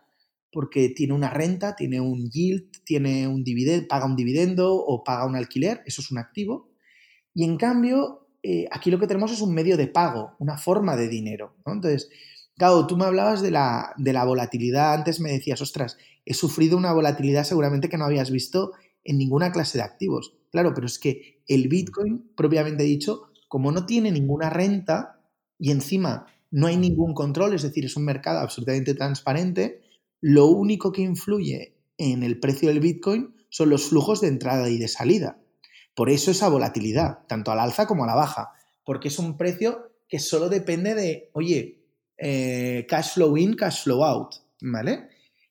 porque 0.52 0.90
tiene 0.90 1.14
una 1.14 1.30
renta, 1.30 1.76
tiene 1.76 2.00
un 2.00 2.30
yield, 2.30 2.84
tiene 2.84 3.28
un 3.28 3.44
dividendo, 3.44 3.88
paga 3.88 4.06
un 4.06 4.16
dividendo 4.16 4.76
o 4.76 5.04
paga 5.04 5.26
un 5.26 5.36
alquiler, 5.36 5.82
eso 5.86 6.02
es 6.02 6.12
un 6.12 6.18
activo. 6.18 6.70
Y 7.34 7.44
en 7.44 7.58
cambio, 7.58 8.27
eh, 8.50 8.66
aquí 8.72 8.90
lo 8.90 8.98
que 8.98 9.08
tenemos 9.08 9.34
es 9.34 9.42
un 9.42 9.54
medio 9.54 9.76
de 9.76 9.88
pago, 9.88 10.32
una 10.40 10.58
forma 10.58 10.96
de 10.96 11.10
dinero. 11.10 11.58
Entonces, 11.66 12.10
claro, 12.56 12.88
tú 12.88 12.96
me 12.96 13.04
hablabas 13.04 13.42
de 13.42 13.52
la, 13.52 13.94
de 13.98 14.14
la 14.14 14.24
volatilidad, 14.24 14.94
antes 14.94 15.20
me 15.20 15.34
decías, 15.34 15.62
ostras, 15.62 15.98
he 16.24 16.34
sufrido 16.34 16.78
una 16.78 16.94
volatilidad 16.94 17.44
seguramente 17.44 17.90
que 17.90 17.98
no 17.98 18.06
habías 18.06 18.32
visto 18.32 18.72
en 19.04 19.18
ninguna 19.18 19.52
clase 19.52 19.80
de 19.80 19.84
activos. 19.84 20.38
Claro, 20.50 20.74
pero 20.74 20.88
es 20.88 20.98
que 20.98 21.42
el 21.46 21.68
Bitcoin, 21.68 22.32
propiamente 22.38 22.84
dicho, 22.84 23.34
como 23.50 23.74
no 23.74 23.86
tiene 23.86 24.14
ninguna 24.14 24.50
renta 24.50 25.20
y 25.60 25.72
encima 25.72 26.28
no 26.50 26.68
hay 26.68 26.78
ningún 26.78 27.14
control, 27.14 27.54
es 27.54 27.64
decir, 27.64 27.84
es 27.84 27.98
un 27.98 28.06
mercado 28.06 28.40
absolutamente 28.40 28.94
transparente, 28.94 29.82
lo 30.22 30.46
único 30.46 30.94
que 30.94 31.02
influye 31.02 31.76
en 31.98 32.24
el 32.24 32.40
precio 32.40 32.70
del 32.70 32.80
Bitcoin 32.80 33.36
son 33.50 33.72
los 33.72 33.90
flujos 33.90 34.22
de 34.22 34.30
entrada 34.30 34.70
y 34.70 34.78
de 34.78 34.88
salida. 34.88 35.38
Por 35.98 36.12
eso 36.12 36.30
esa 36.30 36.48
volatilidad, 36.48 37.26
tanto 37.26 37.52
al 37.52 37.60
alza 37.60 37.88
como 37.88 38.04
a 38.04 38.08
la 38.08 38.14
baja, 38.14 38.52
porque 38.86 39.08
es 39.08 39.18
un 39.18 39.36
precio 39.36 39.94
que 40.08 40.20
solo 40.20 40.48
depende 40.48 40.94
de, 40.94 41.32
oye, 41.34 41.82
eh, 42.20 42.86
cash 42.88 43.16
flow 43.16 43.36
in, 43.36 43.56
cash 43.56 43.82
flow 43.82 44.04
out, 44.06 44.36
¿vale? 44.62 45.10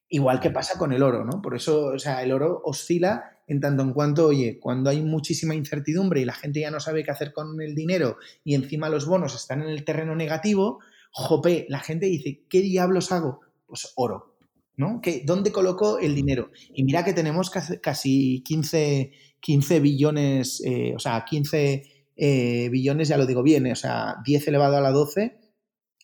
Igual 0.08 0.38
que 0.38 0.52
pasa 0.52 0.78
con 0.78 0.92
el 0.92 1.02
oro, 1.02 1.24
¿no? 1.24 1.42
Por 1.42 1.56
eso, 1.56 1.86
o 1.86 1.98
sea, 1.98 2.22
el 2.22 2.30
oro 2.30 2.62
oscila 2.64 3.24
en 3.48 3.60
tanto 3.60 3.82
en 3.82 3.92
cuanto, 3.92 4.28
oye, 4.28 4.60
cuando 4.60 4.88
hay 4.88 5.02
muchísima 5.02 5.52
incertidumbre 5.52 6.20
y 6.20 6.24
la 6.24 6.34
gente 6.34 6.60
ya 6.60 6.70
no 6.70 6.78
sabe 6.78 7.02
qué 7.02 7.10
hacer 7.10 7.32
con 7.32 7.60
el 7.60 7.74
dinero 7.74 8.16
y 8.44 8.54
encima 8.54 8.88
los 8.88 9.04
bonos 9.04 9.34
están 9.34 9.62
en 9.62 9.68
el 9.70 9.84
terreno 9.84 10.14
negativo, 10.14 10.78
jope, 11.10 11.66
la 11.68 11.80
gente 11.80 12.06
dice, 12.06 12.44
¿qué 12.48 12.60
diablos 12.60 13.10
hago? 13.10 13.40
Pues 13.66 13.92
oro, 13.96 14.35
¿no? 14.76 15.00
¿Qué, 15.02 15.22
¿Dónde 15.24 15.52
coloco 15.52 15.98
el 15.98 16.14
dinero? 16.14 16.50
Y 16.74 16.84
mira 16.84 17.04
que 17.04 17.12
tenemos 17.12 17.50
casi 17.50 18.42
15 18.42 19.12
15 19.46 19.80
billones, 19.80 20.60
eh, 20.64 20.92
o 20.96 20.98
sea, 20.98 21.24
15 21.24 21.84
eh, 22.16 22.68
billones, 22.68 23.06
ya 23.06 23.16
lo 23.16 23.26
digo 23.26 23.44
bien, 23.44 23.66
eh, 23.66 23.72
o 23.72 23.76
sea, 23.76 24.16
10 24.24 24.48
elevado 24.48 24.76
a 24.76 24.80
la 24.80 24.90
12 24.90 25.38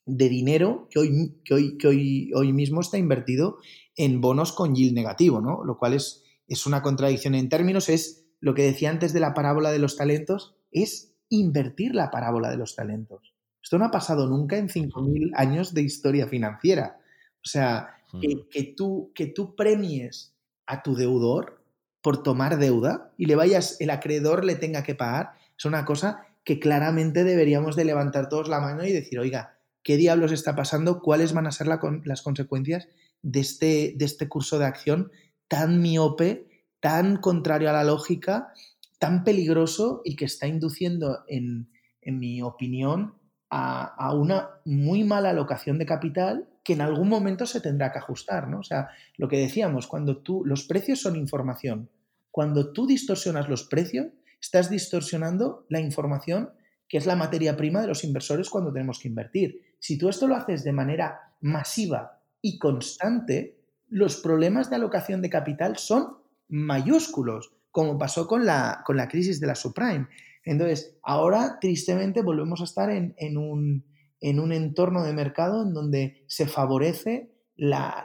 de 0.06 0.28
dinero 0.28 0.86
que 0.90 1.00
hoy, 1.00 1.40
que 1.44 1.54
hoy, 1.54 1.76
que 1.76 1.88
hoy, 1.88 2.30
hoy 2.34 2.52
mismo 2.52 2.80
está 2.80 2.98
invertido 2.98 3.58
en 3.96 4.20
bonos 4.20 4.52
con 4.52 4.76
yield 4.76 4.94
negativo, 4.94 5.40
¿no? 5.40 5.64
Lo 5.64 5.76
cual 5.76 5.94
es, 5.94 6.22
es 6.46 6.66
una 6.66 6.82
contradicción 6.82 7.34
en 7.34 7.48
términos, 7.48 7.88
es 7.88 8.26
lo 8.40 8.54
que 8.54 8.62
decía 8.62 8.90
antes 8.90 9.12
de 9.12 9.18
la 9.18 9.34
parábola 9.34 9.72
de 9.72 9.80
los 9.80 9.96
talentos, 9.96 10.54
es 10.70 11.14
invertir 11.28 11.96
la 11.96 12.10
parábola 12.10 12.48
de 12.48 12.58
los 12.58 12.76
talentos. 12.76 13.34
Esto 13.60 13.78
no 13.78 13.86
ha 13.86 13.90
pasado 13.90 14.28
nunca 14.28 14.56
en 14.56 14.68
5.000 14.68 15.32
años 15.34 15.74
de 15.74 15.82
historia 15.82 16.28
financiera. 16.28 16.98
O 17.44 17.48
sea, 17.48 17.96
que, 18.20 18.74
tú, 18.76 19.10
que 19.14 19.26
tú 19.26 19.54
premies 19.56 20.34
a 20.66 20.82
tu 20.82 20.94
deudor 20.94 21.62
por 22.02 22.22
tomar 22.22 22.58
deuda 22.58 23.12
y 23.16 23.26
le 23.26 23.36
vayas, 23.36 23.80
el 23.80 23.90
acreedor 23.90 24.44
le 24.44 24.56
tenga 24.56 24.82
que 24.82 24.94
pagar, 24.94 25.32
es 25.56 25.64
una 25.64 25.84
cosa 25.84 26.26
que 26.44 26.58
claramente 26.58 27.24
deberíamos 27.24 27.76
de 27.76 27.84
levantar 27.84 28.28
todos 28.28 28.48
la 28.48 28.60
mano 28.60 28.84
y 28.84 28.92
decir, 28.92 29.18
oiga, 29.18 29.58
¿qué 29.82 29.96
diablos 29.96 30.32
está 30.32 30.56
pasando? 30.56 31.00
¿Cuáles 31.00 31.32
van 31.32 31.46
a 31.46 31.52
ser 31.52 31.68
las 31.68 32.22
consecuencias 32.22 32.88
de 33.22 33.40
este, 33.40 33.94
de 33.96 34.04
este 34.04 34.28
curso 34.28 34.58
de 34.58 34.66
acción 34.66 35.12
tan 35.48 35.80
miope, 35.80 36.48
tan 36.80 37.16
contrario 37.16 37.70
a 37.70 37.72
la 37.72 37.84
lógica, 37.84 38.52
tan 38.98 39.24
peligroso 39.24 40.02
y 40.04 40.16
que 40.16 40.24
está 40.24 40.46
induciendo, 40.46 41.24
en, 41.28 41.68
en 42.00 42.18
mi 42.18 42.42
opinión, 42.42 43.14
a, 43.54 44.14
una 44.14 44.48
muy 44.64 45.04
mala 45.04 45.30
alocación 45.30 45.78
de 45.78 45.86
capital 45.86 46.48
que 46.64 46.74
en 46.74 46.80
algún 46.80 47.08
momento 47.08 47.46
se 47.46 47.60
tendrá 47.60 47.92
que 47.92 47.98
ajustar, 47.98 48.48
¿no? 48.48 48.60
O 48.60 48.62
sea, 48.62 48.88
lo 49.16 49.28
que 49.28 49.38
decíamos, 49.38 49.86
cuando 49.86 50.18
tú, 50.18 50.42
los 50.44 50.64
precios 50.64 51.00
son 51.00 51.16
información, 51.16 51.90
cuando 52.30 52.72
tú 52.72 52.86
distorsionas 52.86 53.48
los 53.48 53.64
precios, 53.64 54.06
estás 54.40 54.70
distorsionando 54.70 55.66
la 55.68 55.80
información 55.80 56.50
que 56.88 56.98
es 56.98 57.06
la 57.06 57.16
materia 57.16 57.56
prima 57.56 57.80
de 57.80 57.86
los 57.86 58.04
inversores 58.04 58.50
cuando 58.50 58.70
tenemos 58.70 58.98
que 58.98 59.08
invertir. 59.08 59.62
Si 59.78 59.96
tú 59.96 60.10
esto 60.10 60.28
lo 60.28 60.36
haces 60.36 60.62
de 60.62 60.72
manera 60.72 61.32
masiva 61.40 62.20
y 62.42 62.58
constante, 62.58 63.56
los 63.88 64.16
problemas 64.16 64.68
de 64.68 64.76
alocación 64.76 65.22
de 65.22 65.30
capital 65.30 65.78
son 65.78 66.18
mayúsculos, 66.48 67.54
como 67.70 67.96
pasó 67.96 68.26
con 68.26 68.44
la, 68.44 68.82
con 68.84 68.98
la 68.98 69.08
crisis 69.08 69.40
de 69.40 69.46
la 69.46 69.54
subprime. 69.54 70.08
Entonces, 70.44 70.98
ahora 71.02 71.58
tristemente 71.60 72.20
volvemos 72.20 72.60
a 72.60 72.64
estar 72.64 72.90
en, 72.90 73.36
un, 73.38 73.84
entorno 74.22 75.02
de 75.02 75.12
mercado 75.12 75.62
en 75.62 75.74
donde 75.74 76.24
se 76.26 76.46
favorece 76.46 77.32
la, 77.56 78.04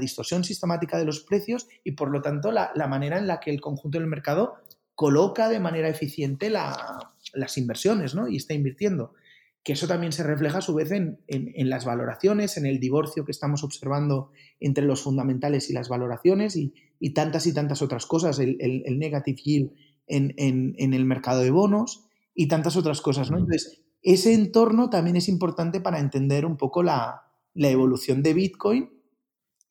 distorsión 0.00 0.44
sistemática 0.44 0.98
de 0.98 1.04
los 1.04 1.20
precios 1.20 1.68
y 1.84 1.92
por 1.92 2.10
lo 2.10 2.22
tanto 2.22 2.50
la, 2.50 2.72
manera 2.88 3.18
en 3.18 3.26
la 3.26 3.40
que 3.40 3.50
el 3.50 3.60
conjunto 3.60 3.98
del 3.98 4.06
mercado 4.06 4.54
coloca 4.94 5.48
de 5.48 5.60
manera 5.60 5.88
eficiente 5.88 6.50
las 6.50 7.58
inversiones 7.58 8.14
¿no? 8.14 8.28
y 8.28 8.36
está 8.36 8.54
invirtiendo. 8.54 9.14
que 9.62 9.72
eso 9.72 9.88
también 9.88 10.12
se 10.12 10.22
refleja 10.22 10.58
a 10.58 10.60
su 10.60 10.74
vez 10.74 10.90
en, 10.92 11.18
las 11.70 11.84
valoraciones, 11.86 12.58
en 12.58 12.66
el 12.66 12.80
divorcio 12.80 13.24
que 13.24 13.32
estamos 13.32 13.64
observando 13.64 14.30
entre 14.60 14.84
los 14.84 15.02
fundamentales 15.02 15.70
y 15.70 15.72
las 15.72 15.88
valoraciones 15.88 16.56
y, 16.56 16.74
tantas 17.14 17.46
y 17.46 17.54
tantas 17.54 17.80
otras 17.80 18.06
cosas, 18.06 18.38
el, 18.38 18.58
negative 18.98 19.40
yield 19.42 19.72
en, 20.06 20.74
el 20.76 21.04
mercado 21.06 21.40
de 21.40 21.50
bonos 21.50 22.04
y 22.34 22.48
tantas 22.48 22.76
otras 22.76 23.00
cosas. 23.00 23.30
¿no? 23.30 23.38
Entonces, 23.38 23.83
ese 24.04 24.32
entorno 24.34 24.90
también 24.90 25.16
es 25.16 25.28
importante 25.28 25.80
para 25.80 25.98
entender 25.98 26.46
un 26.46 26.56
poco 26.56 26.84
la, 26.84 27.22
evolución 27.56 28.22
de 28.22 28.34
Bitcoin, 28.34 28.90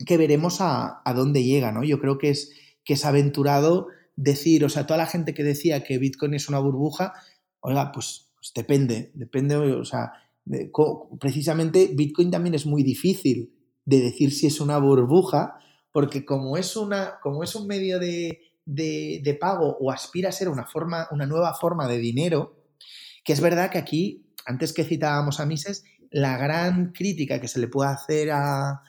que 0.05 0.17
veremos 0.17 0.57
a, 0.59 1.01
dónde 1.15 1.43
llega. 1.43 1.71
¿no? 1.71 1.83
Yo 1.83 1.99
creo 1.99 2.17
que 2.17 2.31
es, 2.31 2.51
es 2.85 3.05
aventurado 3.05 3.87
decir, 4.17 4.65
o 4.65 4.69
sea, 4.69 4.85
toda 4.85 4.97
la 4.97 5.05
gente 5.05 5.33
que 5.33 5.43
decía 5.43 5.83
que 5.83 5.97
Bitcoin 5.97 6.33
es 6.33 6.49
una 6.49 6.59
burbuja, 6.59 7.13
oiga, 7.61 7.91
pues 7.93 8.33
pues 8.43 8.53
depende, 8.53 9.09
depende, 9.13 9.55
o 9.55 9.85
sea, 9.85 10.11
precisamente 11.17 11.91
Bitcoin 11.93 12.29
también 12.29 12.55
es 12.55 12.65
muy 12.65 12.83
difícil 12.83 13.55
de 13.85 14.01
decir 14.01 14.33
si 14.33 14.47
es 14.47 14.59
una 14.59 14.79
burbuja, 14.79 15.59
porque 15.93 16.25
como 16.25 16.57
es, 16.57 16.75
una, 16.75 17.21
como 17.21 17.41
es 17.41 17.55
un 17.55 17.67
medio 17.67 17.99
de, 17.99 19.37
pago 19.39 19.77
o 19.79 19.91
aspira 19.91 20.27
a 20.27 20.33
ser 20.33 20.49
una, 20.49 20.65
forma, 20.65 21.07
una 21.11 21.25
nueva 21.25 21.53
forma 21.53 21.87
de 21.87 21.99
dinero, 21.99 22.62
que 23.23 23.33
es 23.33 23.41
verdad 23.41 23.71
que 23.71 23.77
aquí, 23.77 24.25
antes 24.45 24.73
que 24.73 24.83
citábamos 24.83 25.39
a 25.39 25.45
Mises, 25.45 25.83
la 26.11 26.37
gran 26.37 26.91
crítica 26.91 27.39
que 27.39 27.47
se 27.47 27.59
le 27.59 27.67
puede 27.67 27.89
hacer 27.89 28.31
a, 28.31 28.81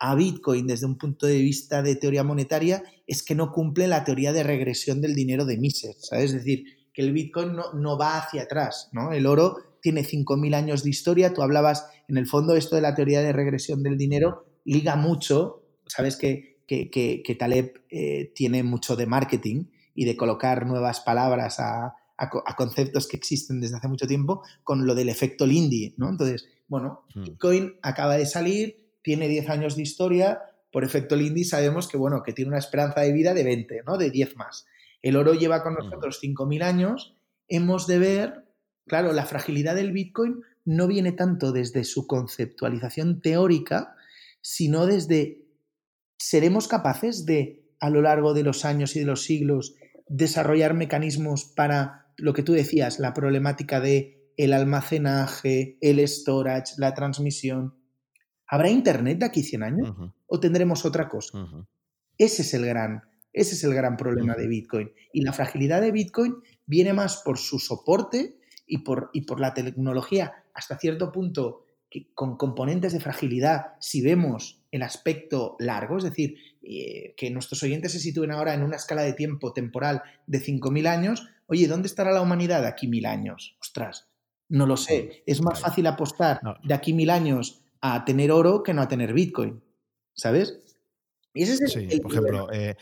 a 0.00 0.14
Bitcoin 0.14 0.66
desde 0.66 0.86
un 0.86 0.96
punto 0.96 1.26
de 1.26 1.38
vista 1.38 1.82
de 1.82 1.94
teoría 1.94 2.24
monetaria 2.24 2.82
es 3.06 3.22
que 3.22 3.34
no 3.34 3.52
cumple 3.52 3.86
la 3.86 4.02
teoría 4.02 4.32
de 4.32 4.42
regresión 4.42 5.00
del 5.00 5.14
dinero 5.14 5.44
de 5.44 5.58
Mises. 5.58 6.08
Es 6.12 6.32
decir, 6.32 6.64
que 6.92 7.02
el 7.02 7.12
Bitcoin 7.12 7.54
no, 7.74 7.98
va 7.98 8.18
hacia 8.18 8.42
atrás, 8.42 8.88
¿no? 8.92 9.12
El 9.12 9.26
oro 9.26 9.56
tiene 9.82 10.02
5.000 10.02 10.54
años 10.54 10.82
de 10.82 10.90
historia, 10.90 11.34
tú 11.34 11.42
hablabas, 11.42 11.86
en 12.08 12.16
el 12.16 12.26
fondo, 12.26 12.56
esto 12.56 12.76
de 12.76 12.82
la 12.82 12.94
teoría 12.94 13.20
de 13.20 13.32
regresión 13.32 13.82
del 13.82 13.98
dinero 13.98 14.46
liga 14.64 14.96
mucho, 14.96 15.64
sabes 15.86 16.16
que, 16.16 16.58
que, 16.66 17.36
Taleb 17.38 17.82
eh, 17.90 18.32
tiene 18.34 18.62
mucho 18.62 18.96
de 18.96 19.06
marketing 19.06 19.64
y 19.94 20.04
de 20.06 20.16
colocar 20.16 20.66
nuevas 20.66 21.00
palabras 21.00 21.60
a, 21.60 21.94
conceptos 22.28 23.08
que 23.08 23.16
existen 23.16 23.60
desde 23.60 23.76
hace 23.76 23.88
mucho 23.88 24.06
tiempo 24.06 24.42
con 24.62 24.86
lo 24.86 24.94
del 24.94 25.08
efecto 25.08 25.46
Lindy, 25.46 25.94
¿no? 25.96 26.08
Entonces, 26.08 26.48
bueno, 26.68 27.04
hmm. 27.14 27.24
Bitcoin 27.24 27.74
acaba 27.82 28.16
de 28.16 28.26
salir, 28.26 28.90
tiene 29.02 29.28
10 29.28 29.48
años 29.48 29.76
de 29.76 29.82
historia, 29.82 30.40
por 30.72 30.84
efecto 30.84 31.16
Lindy 31.16 31.44
sabemos 31.44 31.88
que, 31.88 31.96
bueno, 31.96 32.22
que 32.22 32.32
tiene 32.32 32.50
una 32.50 32.58
esperanza 32.58 33.00
de 33.00 33.12
vida 33.12 33.34
de 33.34 33.44
20, 33.44 33.82
¿no? 33.86 33.96
De 33.96 34.10
10 34.10 34.36
más. 34.36 34.66
El 35.02 35.16
oro 35.16 35.34
lleva 35.34 35.62
con 35.62 35.74
nosotros 35.74 36.20
5.000 36.22 36.62
años, 36.62 37.16
hemos 37.48 37.86
de 37.86 37.98
ver, 37.98 38.44
claro, 38.86 39.12
la 39.12 39.24
fragilidad 39.24 39.74
del 39.74 39.92
Bitcoin 39.92 40.42
no 40.64 40.86
viene 40.86 41.12
tanto 41.12 41.52
desde 41.52 41.84
su 41.84 42.06
conceptualización 42.06 43.20
teórica, 43.20 43.96
sino 44.42 44.86
desde, 44.86 45.42
¿seremos 46.18 46.68
capaces 46.68 47.24
de, 47.24 47.64
a 47.80 47.90
lo 47.90 48.02
largo 48.02 48.34
de 48.34 48.42
los 48.42 48.64
años 48.64 48.94
y 48.94 49.00
de 49.00 49.06
los 49.06 49.24
siglos, 49.24 49.74
desarrollar 50.08 50.74
mecanismos 50.74 51.44
para 51.44 51.99
lo 52.20 52.32
que 52.32 52.42
tú 52.42 52.52
decías, 52.52 52.98
la 52.98 53.12
problemática 53.12 53.80
de 53.80 54.32
el 54.36 54.52
almacenaje, 54.52 55.76
el 55.80 56.06
storage, 56.08 56.74
la 56.78 56.94
transmisión. 56.94 57.74
¿Habrá 58.46 58.70
Internet 58.70 59.18
de 59.18 59.26
aquí 59.26 59.42
100 59.42 59.62
años? 59.62 59.94
¿O 60.26 60.40
tendremos 60.40 60.84
otra 60.84 61.08
cosa? 61.08 61.46
Ese 62.16 62.42
es 62.42 62.54
el 62.54 62.66
gran, 62.66 63.02
ese 63.32 63.54
es 63.54 63.64
el 63.64 63.74
gran 63.74 63.96
problema 63.96 64.34
de 64.34 64.46
Bitcoin. 64.46 64.92
Y 65.12 65.22
la 65.22 65.32
fragilidad 65.32 65.80
de 65.80 65.92
Bitcoin 65.92 66.36
viene 66.66 66.92
más 66.92 67.22
por 67.24 67.38
su 67.38 67.58
soporte 67.58 68.38
y 68.66 68.78
por, 68.78 69.10
y 69.12 69.22
por 69.22 69.40
la 69.40 69.54
tecnología 69.54 70.32
hasta 70.54 70.78
cierto 70.78 71.12
punto 71.12 71.64
que, 71.90 72.12
con 72.14 72.36
componentes 72.36 72.92
de 72.92 73.00
fragilidad, 73.00 73.74
si 73.80 74.00
vemos 74.02 74.62
el 74.70 74.82
aspecto 74.82 75.56
largo, 75.58 75.98
es 75.98 76.04
decir, 76.04 76.36
eh, 76.62 77.14
que 77.16 77.30
nuestros 77.30 77.62
oyentes 77.62 77.92
se 77.92 77.98
sitúen 77.98 78.30
ahora 78.30 78.54
en 78.54 78.62
una 78.62 78.76
escala 78.76 79.02
de 79.02 79.12
tiempo 79.12 79.52
temporal 79.52 80.02
de 80.26 80.40
5.000 80.40 80.86
años, 80.86 81.26
oye, 81.50 81.66
¿dónde 81.66 81.88
estará 81.88 82.12
la 82.12 82.22
humanidad 82.22 82.62
de 82.62 82.68
aquí 82.68 82.86
mil 82.86 83.06
años? 83.06 83.56
Ostras, 83.60 84.08
no 84.48 84.66
lo 84.66 84.76
sé. 84.76 85.22
Es 85.26 85.42
más 85.42 85.60
fácil 85.60 85.86
apostar 85.86 86.40
de 86.62 86.74
aquí 86.74 86.92
mil 86.92 87.10
años 87.10 87.62
a 87.80 88.04
tener 88.04 88.30
oro 88.30 88.62
que 88.62 88.72
no 88.72 88.82
a 88.82 88.88
tener 88.88 89.12
Bitcoin, 89.12 89.62
¿sabes? 90.14 90.60
Y 91.34 91.42
ese 91.42 91.64
es 91.64 91.72
sí, 91.72 92.00
por 92.00 92.12
ejemplo, 92.12 92.52
eh, 92.52 92.76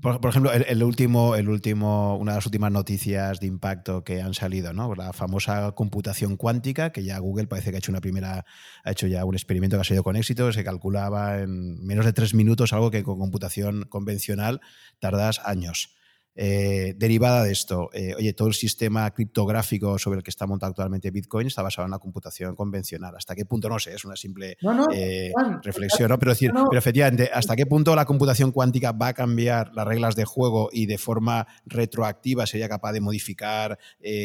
por, 0.00 0.26
ejemplo, 0.28 0.52
el, 0.52 0.82
último, 0.82 1.36
el 1.36 1.48
último, 1.48 2.16
una 2.18 2.32
de 2.32 2.38
las 2.38 2.46
últimas 2.46 2.72
noticias 2.72 3.40
de 3.40 3.46
impacto 3.46 4.04
que 4.04 4.20
han 4.20 4.34
salido, 4.34 4.72
¿no? 4.72 4.94
La 4.94 5.12
famosa 5.12 5.72
computación 5.72 6.36
cuántica, 6.36 6.90
que 6.90 7.04
ya 7.04 7.18
Google 7.18 7.46
parece 7.46 7.70
que 7.70 7.76
ha 7.76 7.78
hecho 7.78 7.92
una 7.92 8.00
primera, 8.00 8.44
ha 8.84 8.90
hecho 8.90 9.06
ya 9.06 9.24
un 9.24 9.34
experimento 9.34 9.76
que 9.76 9.82
ha 9.82 9.84
salido 9.84 10.02
con 10.02 10.16
éxito, 10.16 10.52
se 10.52 10.64
calculaba 10.64 11.38
en 11.38 11.82
menos 11.84 12.04
de 12.04 12.12
tres 12.12 12.34
minutos, 12.34 12.72
algo 12.72 12.90
que 12.90 13.04
con 13.04 13.18
computación 13.18 13.84
convencional 13.84 14.60
tardas 14.98 15.40
años. 15.44 15.94
Eh, 16.36 16.94
derivada 16.96 17.44
de 17.44 17.52
esto, 17.52 17.90
eh, 17.92 18.14
oye, 18.16 18.32
todo 18.32 18.48
el 18.48 18.54
sistema 18.54 19.08
criptográfico 19.12 19.98
sobre 19.98 20.18
el 20.18 20.24
que 20.24 20.30
está 20.30 20.46
montado 20.46 20.70
actualmente 20.70 21.12
Bitcoin 21.12 21.46
está 21.46 21.62
basado 21.62 21.86
en 21.86 21.92
la 21.92 22.00
computación 22.00 22.56
convencional. 22.56 23.14
¿Hasta 23.16 23.36
qué 23.36 23.44
punto? 23.44 23.68
No 23.68 23.78
sé, 23.78 23.94
es 23.94 24.04
una 24.04 24.16
simple 24.16 24.56
eh, 24.92 25.32
reflexión, 25.62 26.08
¿no? 26.08 26.18
Pero, 26.18 26.32
decir, 26.32 26.52
pero 26.52 26.78
efectivamente, 26.78 27.30
¿hasta 27.32 27.54
qué 27.54 27.66
punto 27.66 27.94
la 27.94 28.04
computación 28.04 28.50
cuántica 28.50 28.90
va 28.92 29.08
a 29.08 29.14
cambiar 29.14 29.72
las 29.74 29.86
reglas 29.86 30.16
de 30.16 30.24
juego 30.24 30.70
y 30.72 30.86
de 30.86 30.98
forma 30.98 31.46
retroactiva 31.66 32.46
sería 32.46 32.68
capaz 32.68 32.92
de 32.92 33.00
modificar 33.00 33.78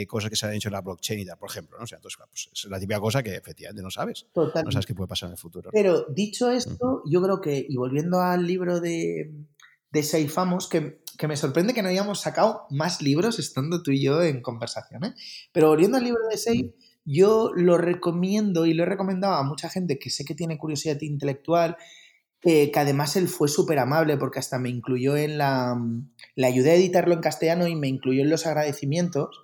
cosas 0.07 0.29
que 0.29 0.35
se 0.35 0.45
han 0.45 0.53
hecho 0.53 0.69
en 0.69 0.73
la 0.73 0.81
blockchain 0.81 1.19
y 1.19 1.25
tal, 1.25 1.37
por 1.37 1.49
ejemplo? 1.49 1.77
¿no? 1.77 1.83
O 1.83 1.87
sea, 1.87 1.97
entonces, 1.97 2.19
pues, 2.29 2.49
es 2.53 2.65
la 2.65 2.79
típica 2.79 2.99
cosa 2.99 3.21
que 3.21 3.35
efectivamente 3.35 3.81
no 3.83 3.91
sabes. 3.91 4.25
No 4.35 4.71
sabes 4.71 4.85
qué 4.85 4.95
puede 4.95 5.07
pasar 5.07 5.27
en 5.27 5.33
el 5.33 5.37
futuro. 5.37 5.69
Pero 5.71 6.05
dicho 6.09 6.49
esto, 6.49 7.03
yo 7.05 7.21
creo 7.21 7.39
que, 7.41 7.65
y 7.67 7.75
volviendo 7.75 8.19
al 8.21 8.45
libro 8.45 8.79
de, 8.79 9.31
de 9.91 10.03
Seifamos, 10.03 10.67
que 10.67 11.01
que 11.19 11.27
me 11.27 11.35
sorprende 11.35 11.73
que 11.73 11.83
no 11.83 11.89
hayamos 11.89 12.21
sacado 12.21 12.65
más 12.69 13.01
libros 13.01 13.39
estando 13.39 13.83
tú 13.83 13.91
y 13.91 14.01
yo 14.01 14.23
en 14.23 14.41
conversación. 14.41 15.03
¿eh? 15.03 15.13
Pero 15.51 15.67
volviendo 15.67 15.97
al 15.97 16.05
libro 16.05 16.21
de 16.31 16.37
Save, 16.37 16.73
yo 17.03 17.51
lo 17.53 17.77
recomiendo 17.77 18.65
y 18.65 18.73
lo 18.73 18.83
he 18.83 18.85
recomendado 18.85 19.33
a 19.33 19.43
mucha 19.43 19.69
gente 19.69 19.99
que 19.99 20.09
sé 20.09 20.23
que 20.23 20.33
tiene 20.33 20.57
curiosidad 20.57 20.97
intelectual, 21.01 21.75
que 22.39 22.71
además 22.73 23.17
él 23.17 23.27
fue 23.27 23.49
súper 23.49 23.79
amable 23.79 24.15
porque 24.15 24.39
hasta 24.39 24.59
me 24.59 24.69
incluyó 24.69 25.17
en 25.17 25.37
la... 25.37 25.77
Le 26.35 26.47
ayudé 26.47 26.71
a 26.71 26.75
editarlo 26.75 27.13
en 27.13 27.19
castellano 27.19 27.67
y 27.67 27.75
me 27.75 27.89
incluyó 27.89 28.21
en 28.21 28.29
los 28.29 28.47
agradecimientos. 28.47 29.41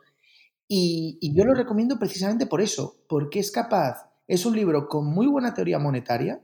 Y, 0.69 1.17
y 1.19 1.35
yo 1.35 1.43
lo 1.43 1.55
recomiendo 1.55 1.99
precisamente 1.99 2.45
por 2.45 2.61
eso, 2.61 3.03
porque 3.09 3.39
es 3.39 3.51
capaz, 3.51 4.09
es 4.29 4.45
un 4.45 4.55
libro 4.55 4.87
con 4.87 5.07
muy 5.07 5.27
buena 5.27 5.53
teoría 5.53 5.77
monetaria. 5.77 6.41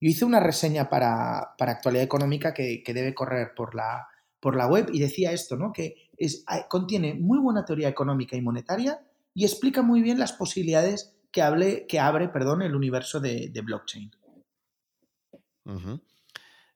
Yo 0.00 0.08
hice 0.08 0.24
una 0.24 0.38
reseña 0.38 0.88
para, 0.88 1.56
para 1.58 1.72
actualidad 1.72 2.04
económica 2.04 2.54
que, 2.54 2.84
que 2.84 2.94
debe 2.94 3.12
correr 3.12 3.54
por 3.56 3.74
la, 3.74 4.06
por 4.42 4.56
la 4.56 4.66
web 4.66 4.90
y 4.92 4.98
decía 4.98 5.30
esto, 5.30 5.56
¿no? 5.56 5.72
Que 5.72 6.10
es, 6.18 6.44
contiene 6.68 7.14
muy 7.14 7.38
buena 7.38 7.64
teoría 7.64 7.88
económica 7.88 8.36
y 8.36 8.42
monetaria 8.42 9.00
y 9.32 9.44
explica 9.44 9.82
muy 9.82 10.02
bien 10.02 10.18
las 10.18 10.32
posibilidades 10.32 11.14
que, 11.30 11.42
hable, 11.42 11.86
que 11.86 12.00
abre 12.00 12.28
perdón, 12.28 12.60
el 12.62 12.74
universo 12.74 13.20
de, 13.20 13.52
blockchain. 13.64 14.10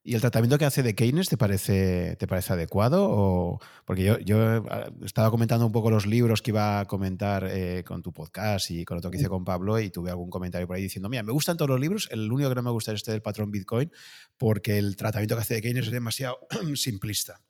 ¿Y 0.04 0.14
el 0.14 0.20
tratamiento 0.20 0.58
que 0.58 0.64
hace 0.64 0.84
de 0.84 0.94
Keynes 0.94 1.28
te 1.28 1.36
parece, 1.36 2.14
te 2.14 2.28
parece 2.28 2.52
adecuado? 2.52 3.08
O, 3.10 3.58
porque 3.84 4.04
yo, 4.04 4.20
yo 4.20 4.64
estaba 5.04 5.32
comentando 5.32 5.66
un 5.66 5.72
poco 5.72 5.90
los 5.90 6.06
libros 6.06 6.42
que 6.42 6.52
iba 6.52 6.78
a 6.78 6.84
comentar 6.84 7.48
eh, 7.50 7.82
con 7.84 8.00
tu 8.00 8.12
podcast 8.12 8.70
y 8.70 8.84
con 8.84 8.98
otro 8.98 9.10
que 9.10 9.16
hice 9.16 9.28
con 9.28 9.44
Pablo 9.44 9.80
y 9.80 9.90
tuve 9.90 10.10
algún 10.10 10.30
comentario 10.30 10.68
por 10.68 10.76
ahí 10.76 10.82
diciendo, 10.84 11.08
mira, 11.08 11.24
me 11.24 11.32
gustan 11.32 11.56
todos 11.56 11.70
los 11.70 11.80
libros, 11.80 12.08
el 12.12 12.30
único 12.30 12.48
que 12.48 12.54
no 12.54 12.62
me 12.62 12.70
gusta 12.70 12.92
es 12.92 12.98
este 12.98 13.10
del 13.10 13.22
patrón 13.22 13.50
Bitcoin 13.50 13.90
porque 14.36 14.78
el 14.78 14.94
tratamiento 14.94 15.34
que 15.34 15.40
hace 15.40 15.54
de 15.54 15.62
Keynes 15.62 15.86
es 15.86 15.92
demasiado 15.92 16.38
simplista. 16.76 17.40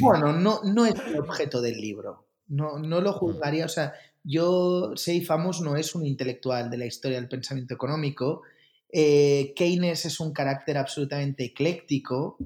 Bueno, 0.00 0.32
no, 0.32 0.60
no 0.64 0.86
es 0.86 0.94
el 1.06 1.18
objeto 1.18 1.60
del 1.60 1.80
libro. 1.80 2.26
No, 2.48 2.78
no 2.78 3.00
lo 3.00 3.12
juzgaría. 3.12 3.64
O 3.64 3.68
sea, 3.68 3.94
yo, 4.22 4.92
Seifamos 4.96 5.60
no 5.60 5.76
es 5.76 5.94
un 5.94 6.06
intelectual 6.06 6.70
de 6.70 6.78
la 6.78 6.86
historia 6.86 7.18
del 7.18 7.28
pensamiento 7.28 7.74
económico. 7.74 8.42
Eh, 8.90 9.52
Keynes 9.56 10.06
es 10.06 10.20
un 10.20 10.32
carácter 10.32 10.78
absolutamente 10.78 11.44
ecléctico. 11.44 12.38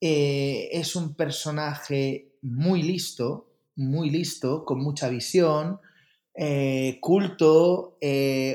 Eh, 0.00 0.68
es 0.72 0.96
un 0.96 1.14
personaje 1.14 2.32
muy 2.42 2.82
listo, 2.82 3.48
muy 3.76 4.10
listo, 4.10 4.64
con 4.64 4.82
mucha 4.82 5.08
visión, 5.08 5.78
eh, 6.34 6.98
culto, 7.00 7.98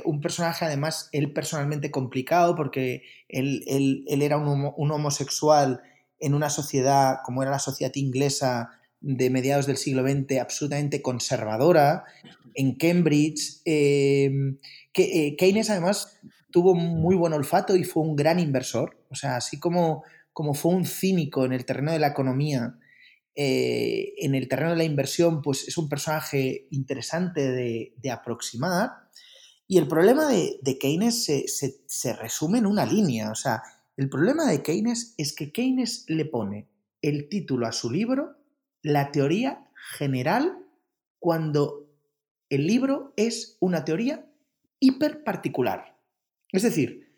un 0.03 0.19
personaje 0.19 0.65
además 0.65 1.09
él 1.11 1.31
personalmente 1.31 1.89
complicado 1.89 2.55
porque 2.55 3.03
él, 3.29 4.03
era 4.07 4.37
un, 4.37 4.73
un 4.75 4.91
homosexual 4.91 5.81
en 6.19 6.33
una 6.33 6.49
sociedad 6.49 7.17
como 7.23 7.41
era 7.41 7.51
la 7.51 7.59
sociedad 7.59 7.93
inglesa 7.95 8.71
de 8.99 9.29
mediados 9.29 9.67
del 9.67 9.77
siglo 9.77 10.03
XX, 10.07 10.39
absolutamente 10.39 11.01
conservadora, 11.01 12.05
en 12.53 12.75
Cambridge. 12.75 13.61
Em, 13.65 14.57
eh, 14.95 15.35
Keynes 15.37 15.69
además 15.69 16.19
tuvo 16.51 16.73
muy 16.73 17.15
buen 17.15 17.33
olfato 17.33 17.75
y 17.75 17.83
fue 17.83 18.03
un 18.03 18.15
gran 18.15 18.39
inversor. 18.39 18.97
O 19.09 19.15
sea, 19.15 19.35
así 19.35 19.59
como, 19.59 20.03
como 20.33 20.53
fue 20.53 20.73
un 20.73 20.85
cínico 20.85 21.45
en 21.45 21.53
el 21.53 21.65
terreno 21.65 21.91
de 21.91 21.99
la 21.99 22.07
economía, 22.07 22.77
eh, 23.35 24.15
en 24.17 24.33
el 24.33 24.47
terreno 24.47 24.71
de 24.71 24.77
la 24.77 24.83
inversión, 24.83 25.43
pues 25.43 25.67
es 25.67 25.77
un 25.77 25.87
personaje 25.87 26.67
interesante 26.71 27.51
de, 27.51 28.11
aproximar. 28.11 28.91
Y 29.67 29.77
el 29.77 29.87
problema 29.87 30.27
de, 30.27 30.77
Keynes 30.79 31.25
se, 31.25 32.13
resume 32.13 32.57
en 32.57 32.65
una 32.65 32.85
línea. 32.85 33.29
O 33.29 33.35
sea, 33.35 33.61
el 33.97 34.09
problema 34.09 34.45
de 34.45 34.61
Keynes 34.61 35.15
es 35.17 35.33
que 35.33 35.51
Keynes 35.51 36.05
le 36.07 36.25
pone 36.25 36.67
el 37.01 37.29
título 37.29 37.65
a 37.65 37.71
su 37.71 37.89
libro, 37.89 38.35
La 38.83 39.11
teoría 39.11 39.69
general, 39.97 40.59
cuando 41.19 41.87
el 42.49 42.67
libro 42.67 43.13
es 43.17 43.57
una 43.59 43.83
teoría 43.83 44.25
hiper 44.79 45.23
particular. 45.23 45.97
Es 46.51 46.61
decir, 46.61 47.11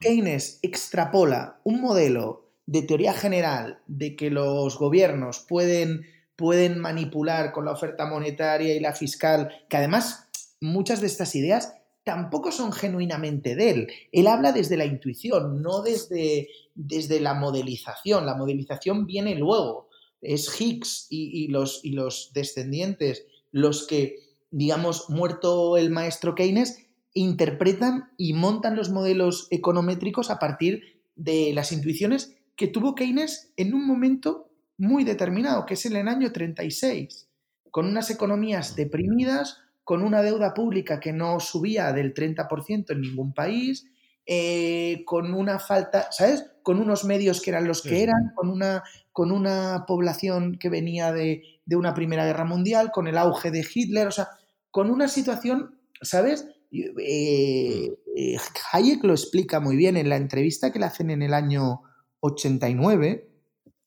Keynes 0.00 0.58
extrapola 0.62 1.60
un 1.64 1.80
modelo 1.80 2.52
de 2.66 2.82
teoría 2.82 3.14
general 3.14 3.80
de 3.86 4.14
que 4.14 4.30
los 4.30 4.78
gobiernos 4.78 5.46
pueden, 5.48 6.04
pueden 6.36 6.78
manipular 6.78 7.52
con 7.52 7.64
la 7.64 7.72
oferta 7.72 8.04
monetaria 8.04 8.74
y 8.74 8.80
la 8.80 8.92
fiscal, 8.92 9.50
que 9.70 9.78
además 9.78 10.28
muchas 10.60 11.00
de 11.00 11.06
estas 11.06 11.34
ideas 11.34 11.77
tampoco 12.08 12.50
son 12.52 12.72
genuinamente 12.72 13.54
de 13.54 13.70
él. 13.70 13.88
Él 14.12 14.28
habla 14.28 14.52
desde 14.52 14.78
la 14.78 14.86
intuición, 14.86 15.60
no 15.60 15.82
desde, 15.82 16.48
desde 16.74 17.20
la 17.20 17.34
modelización. 17.34 18.24
La 18.24 18.34
modelización 18.34 19.04
viene 19.04 19.34
luego. 19.34 19.90
Es 20.22 20.58
Higgs 20.58 21.06
y, 21.10 21.48
los, 21.48 21.84
y 21.84 21.90
los 21.90 22.30
descendientes 22.32 23.26
los 23.52 23.86
que, 23.86 24.20
digamos, 24.50 25.10
muerto 25.10 25.76
el 25.76 25.90
maestro 25.90 26.34
Keynes, 26.34 26.86
interpretan 27.12 28.10
y 28.16 28.32
montan 28.32 28.74
los 28.74 28.88
modelos 28.88 29.46
econométricos 29.50 30.30
a 30.30 30.38
partir 30.38 31.02
de 31.14 31.52
las 31.52 31.72
intuiciones 31.72 32.38
que 32.56 32.68
tuvo 32.68 32.94
Keynes 32.94 33.52
en 33.58 33.74
un 33.74 33.86
momento 33.86 34.48
muy 34.78 35.04
determinado, 35.04 35.66
que 35.66 35.74
es 35.74 35.84
en 35.84 35.96
el 35.96 36.08
año 36.08 36.32
36, 36.32 37.28
con 37.70 37.84
unas 37.84 38.08
economías 38.08 38.76
deprimidas, 38.76 39.58
con 39.88 40.02
una 40.02 40.20
deuda 40.20 40.52
pública 40.52 41.00
que 41.00 41.14
no 41.14 41.40
subía 41.40 41.94
del 41.94 42.12
30% 42.12 42.90
en 42.90 43.00
ningún 43.00 43.32
país, 43.32 43.86
eh, 44.26 45.02
con 45.06 45.32
una 45.32 45.58
falta, 45.58 46.12
¿sabes? 46.12 46.44
Con 46.62 46.78
unos 46.78 47.06
medios 47.06 47.40
que 47.40 47.48
eran 47.48 47.66
los 47.66 47.80
que 47.80 48.02
eran, 48.02 48.34
con 48.34 48.50
una, 48.50 48.82
con 49.12 49.32
una 49.32 49.84
población 49.86 50.58
que 50.58 50.68
venía 50.68 51.10
de, 51.10 51.42
una 51.74 51.94
Primera 51.94 52.26
Guerra 52.26 52.44
Mundial, 52.44 52.90
con 52.92 53.08
el 53.08 53.16
auge 53.16 53.50
de 53.50 53.66
Hitler, 53.66 54.08
o 54.08 54.10
sea, 54.10 54.28
con 54.70 54.90
una 54.90 55.08
situación, 55.08 55.80
¿sabes? 56.02 56.46
Eh, 56.70 57.90
eh, 58.14 58.36
Hayek 58.70 59.02
lo 59.04 59.14
explica 59.14 59.58
muy 59.58 59.76
bien 59.76 59.96
en 59.96 60.10
la 60.10 60.16
entrevista 60.16 60.70
que 60.70 60.80
le 60.80 60.84
hacen 60.84 61.08
en 61.08 61.22
el 61.22 61.32
año 61.32 61.80
89, 62.20 63.26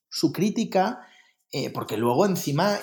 su 0.08 0.32
crítica, 0.32 1.06
eh, 1.54 1.68
porque 1.70 1.98
luego 1.98 2.24
encima 2.24 2.80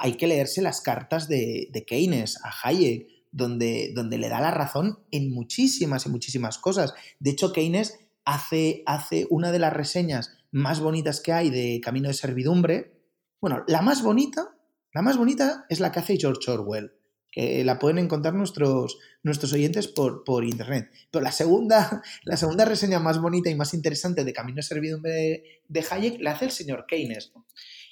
hay 0.00 0.16
que 0.16 0.26
leerse 0.26 0.62
las 0.62 0.80
cartas 0.80 1.28
de, 1.28 1.84
Keynes 1.86 2.38
a 2.42 2.50
Hayek, 2.62 3.06
donde, 3.32 3.92
donde, 3.94 4.16
le 4.16 4.30
da 4.30 4.40
la 4.40 4.50
razón 4.50 5.00
en 5.10 5.30
muchísimas 5.30 6.06
y 6.06 6.08
muchísimas 6.08 6.56
cosas. 6.56 6.94
De 7.20 7.30
hecho, 7.30 7.52
Keynes 7.52 7.98
hace, 8.24 8.82
hace 8.86 9.26
una 9.28 9.52
de 9.52 9.58
las 9.58 9.74
reseñas 9.74 10.38
más 10.50 10.80
bonitas 10.80 11.20
que 11.20 11.34
hay 11.34 11.50
de 11.50 11.82
Camino 11.82 12.08
de 12.08 12.14
Servidumbre. 12.14 12.98
Bueno, 13.42 13.62
la 13.68 13.82
más 13.82 14.02
bonita, 14.02 14.56
la 14.94 15.02
más 15.02 15.18
bonita 15.18 15.66
es 15.68 15.78
la 15.78 15.92
que 15.92 16.00
hace 16.00 16.16
George 16.16 16.50
Orwell 16.50 16.92
que 17.30 17.62
la 17.62 17.78
pueden 17.78 17.98
encontrar 17.98 18.34
nuestros, 18.34 18.98
nuestros 19.22 19.52
oyentes 19.52 19.86
por, 19.86 20.24
por, 20.24 20.44
internet. 20.44 20.90
Pero 21.10 21.22
la 21.22 21.30
segunda, 21.32 22.02
la 22.24 22.36
segunda 22.38 22.64
reseña 22.64 23.00
más 23.00 23.20
bonita 23.20 23.50
y 23.50 23.54
más 23.54 23.74
interesante 23.74 24.24
de 24.24 24.32
Camino 24.32 24.56
de 24.56 24.62
Servidumbre 24.62 25.62
de 25.68 25.84
Hayek 25.90 26.20
la 26.20 26.32
hace 26.32 26.46
el 26.46 26.50
señor 26.52 26.86
Keynes. 26.86 27.32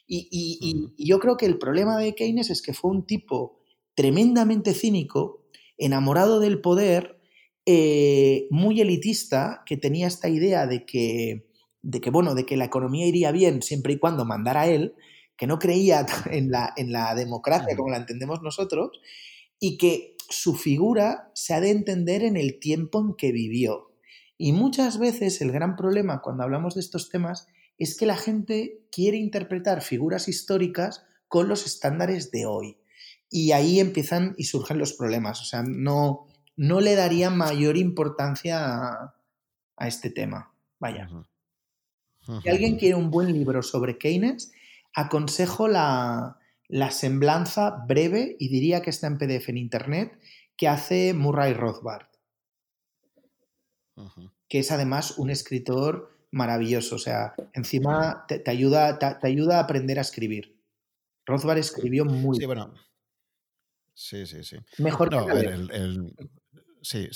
Y, 0.07 0.28
y, 0.30 1.04
yo 1.04 1.18
creo 1.18 1.36
que 1.36 1.46
el 1.46 1.59
problema 1.59 1.98
de 1.98 2.14
Keynes 2.14 2.50
es 2.50 2.62
que 2.62 2.72
fue 2.72 2.90
un 2.90 3.07
tipo 3.07 3.59
tremendamente 3.94 4.72
cínico, 4.74 5.44
enamorado 5.78 6.38
del 6.38 6.61
poder, 6.61 7.20
eh, 7.64 8.46
muy 8.50 8.80
elitista, 8.80 9.62
que 9.66 9.76
tenía 9.76 10.07
esta 10.07 10.28
idea 10.28 10.66
de 10.66 10.86
que, 10.86 11.48
de 11.82 12.00
que, 12.00 12.11
bueno, 12.11 12.34
de 12.34 12.46
que 12.46 12.57
la 12.57 12.66
economía 12.66 13.07
iría 13.07 13.32
bien 13.32 13.62
siempre 13.62 13.94
y 13.94 13.98
cuando 13.98 14.24
mandara 14.24 14.68
él, 14.68 14.94
que 15.36 15.46
no 15.46 15.59
creía 15.59 16.07
en 16.30 16.50
la, 16.50 16.72
en 16.76 16.92
la 16.92 17.14
democracia 17.14 17.76
como 17.76 17.90
la 17.90 17.98
entendemos 17.98 18.42
nosotros 18.42 19.00
y 19.59 19.78
que 19.78 20.16
su 20.28 20.54
figura 20.54 21.30
se 21.34 21.54
ha 21.54 21.61
de 21.61 21.70
entender 21.70 22.22
en 22.22 22.36
el 22.36 22.59
tiempo 22.59 23.00
en 23.00 23.14
que 23.14 23.32
vivió. 23.32 23.92
Y 24.38 24.52
muchas 24.52 24.98
veces 24.98 25.40
el 25.40 25.50
gran 25.50 25.76
problema 25.76 26.20
cuando 26.20 26.42
hablamos 26.42 26.74
de 26.74 26.80
estos 26.80 27.09
temas 27.09 27.48
es 27.78 27.96
que 27.96 28.06
la 28.06 28.16
gente 28.16 28.80
quiere 28.90 29.16
interpretar 29.16 29.82
figuras 29.82 30.28
históricas 30.28 31.04
con 31.28 31.48
los 31.48 31.66
estándares 31.66 32.30
de 32.30 32.46
hoy. 32.46 32.78
Y 33.28 33.52
ahí 33.52 33.80
empiezan 33.80 34.34
y 34.38 34.44
surgen 34.44 34.78
los 34.78 34.92
problemas. 34.92 35.40
O 35.40 35.44
sea, 35.44 35.62
no, 35.62 36.26
no 36.56 36.80
le 36.80 36.94
daría 36.94 37.30
mayor 37.30 37.76
importancia 37.76 38.60
a, 38.64 39.16
a 39.76 39.88
este 39.88 40.10
tema. 40.10 40.52
Vaya. 40.78 41.08
Si 42.42 42.48
alguien 42.48 42.76
quiere 42.76 42.96
un 42.96 43.10
buen 43.10 43.32
libro 43.32 43.62
sobre 43.62 43.98
Keynes, 43.98 44.52
aconsejo 44.94 45.68
la, 45.68 46.38
semblanza 46.90 47.84
breve, 47.86 48.36
y 48.38 48.48
diría 48.48 48.82
que 48.82 48.90
está 48.90 49.06
en 49.06 49.18
PDF 49.18 49.50
en 49.50 49.58
Internet, 49.58 50.18
que 50.56 50.68
hace 50.68 51.14
Murray 51.14 51.52
Rothbard, 51.52 52.08
que 54.48 54.58
es 54.58 54.72
además 54.72 55.18
un 55.18 55.30
escritor 55.30 56.15
maravilloso. 56.30 56.96
O 56.96 56.98
sea, 56.98 57.34
encima 57.52 58.24
te, 58.26 58.42
ayuda, 58.46 58.98
te, 58.98 59.26
ayuda 59.26 59.58
a 59.58 59.62
aprender 59.62 59.98
a 59.98 60.02
escribir. 60.02 60.60
Rothbard 61.26 61.58
escribió 61.58 62.04
muy 62.04 62.38
Sí, 62.38 62.46
bueno. 62.46 62.72
Sí, 63.94 64.26
sí, 64.26 64.44
sí. 64.44 64.58
Mejor 64.78 65.08
que 65.08 65.16
el, 65.16 66.14
Sí, 66.86 67.08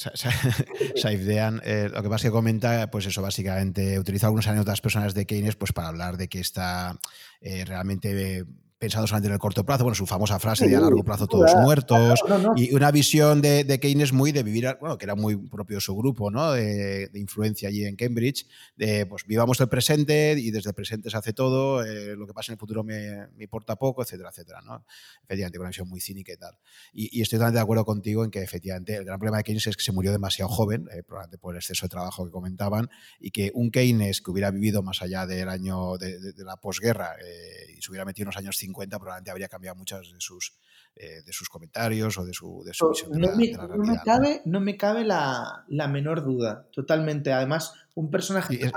Saifdean, 0.96 1.60
eh, 1.64 1.88
lo 1.92 2.02
que 2.02 2.08
pasa 2.08 2.26
es 2.26 2.30
que 2.30 2.34
comenta, 2.34 2.90
pues 2.90 3.06
eso, 3.06 3.22
básicamente, 3.22 4.00
utiliza 4.00 4.26
algunas 4.26 4.48
anécdotas 4.48 4.80
personales 4.80 5.14
de 5.14 5.26
Keynes 5.26 5.54
pues 5.54 5.72
para 5.72 5.86
hablar 5.86 6.16
de 6.16 6.28
que 6.28 6.40
está 6.40 6.98
eh, 7.40 7.64
realmente 7.64 8.44
pensado 8.80 9.06
solamente 9.06 9.28
en 9.28 9.34
el 9.34 9.38
corto 9.38 9.62
plazo, 9.62 9.84
bueno, 9.84 9.94
su 9.94 10.06
famosa 10.06 10.38
frase 10.38 10.66
de 10.66 10.74
a 10.74 10.80
largo 10.80 11.04
plazo 11.04 11.26
todos 11.26 11.54
muertos, 11.56 12.18
y 12.56 12.74
una 12.74 12.90
visión 12.90 13.42
de, 13.42 13.78
Keynes 13.78 14.14
muy 14.14 14.32
de 14.32 14.42
vivir, 14.42 14.74
bueno, 14.80 14.96
que 14.96 15.04
era 15.04 15.14
muy 15.14 15.36
propio 15.36 15.76
de 15.76 15.80
su 15.82 15.94
grupo, 15.94 16.30
¿no? 16.30 16.52
De, 16.52 17.10
influencia 17.12 17.68
allí 17.68 17.84
en 17.84 17.94
Cambridge, 17.94 18.46
de 18.76 19.04
pues 19.04 19.26
vivamos 19.26 19.60
el 19.60 19.68
presente 19.68 20.34
y 20.38 20.50
desde 20.50 20.70
el 20.70 20.74
presente 20.74 21.10
se 21.10 21.16
hace 21.18 21.34
todo, 21.34 21.84
eh, 21.84 22.16
lo 22.16 22.26
que 22.26 22.32
pasa 22.32 22.52
en 22.52 22.54
el 22.54 22.58
futuro 22.58 22.82
me, 22.82 23.28
importa 23.38 23.76
poco, 23.76 24.02
etcétera, 24.02 24.30
etcétera, 24.30 24.62
¿no? 24.62 24.86
Efectivamente, 25.24 25.58
una 25.58 25.68
visión 25.68 25.86
muy 25.86 26.00
cínica 26.00 26.32
y 26.32 26.38
tal. 26.38 26.56
Y, 26.94 27.20
estoy 27.20 27.36
totalmente 27.36 27.58
de 27.58 27.62
acuerdo 27.62 27.84
contigo 27.84 28.24
en 28.24 28.30
que 28.30 28.40
efectivamente 28.40 28.96
el 28.96 29.04
gran 29.04 29.18
problema 29.18 29.36
de 29.36 29.44
Keynes 29.44 29.66
es 29.66 29.76
que 29.76 29.82
se 29.82 29.92
murió 29.92 30.10
demasiado 30.10 30.48
joven, 30.48 30.88
eh, 30.90 31.02
probablemente 31.02 31.36
por 31.36 31.54
el 31.54 31.58
exceso 31.58 31.84
de 31.84 31.90
trabajo 31.90 32.24
que 32.24 32.30
comentaban, 32.30 32.88
y 33.18 33.30
que 33.30 33.52
un 33.52 33.70
Keynes 33.70 34.22
que 34.22 34.30
hubiera 34.30 34.50
vivido 34.50 34.82
más 34.82 35.02
allá 35.02 35.26
del 35.26 35.50
año 35.50 35.98
de, 35.98 36.32
la 36.38 36.56
posguerra 36.56 37.16
eh, 37.22 37.74
y 37.76 37.82
se 37.82 37.90
hubiera 37.90 38.06
metido 38.06 38.24
en 38.24 38.28
los 38.28 38.36
años 38.38 38.56
50, 38.56 38.69
probablemente 38.72 39.30
habría 39.30 39.48
cambiado 39.48 39.76
muchas 39.76 40.00
de 40.00 40.20
sus, 40.20 40.54
eh, 40.96 41.22
de 41.24 41.32
sus 41.32 41.48
comentarios 41.48 42.18
o 42.18 42.24
de 42.24 42.32
su, 42.32 42.62
de 42.64 42.72
visión 42.72 43.10
no, 43.12 43.36
me, 43.36 43.52
no, 43.52 43.84
me, 43.84 43.98
cabe, 44.04 44.42
¿no? 44.44 44.60
me 44.60 44.76
cabe 44.76 45.04
la, 45.04 45.64
la, 45.68 45.88
menor 45.88 46.24
duda, 46.24 46.66
totalmente. 46.72 47.32
Además, 47.32 47.74
un 47.94 48.10
personaje 48.10 48.58
que 48.58 48.70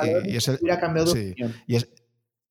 hubiera 0.59 0.79
cambiado 0.79 1.13
de 1.13 1.31
opinión. 1.31 1.53
Y 1.67 1.75
es, 1.75 1.89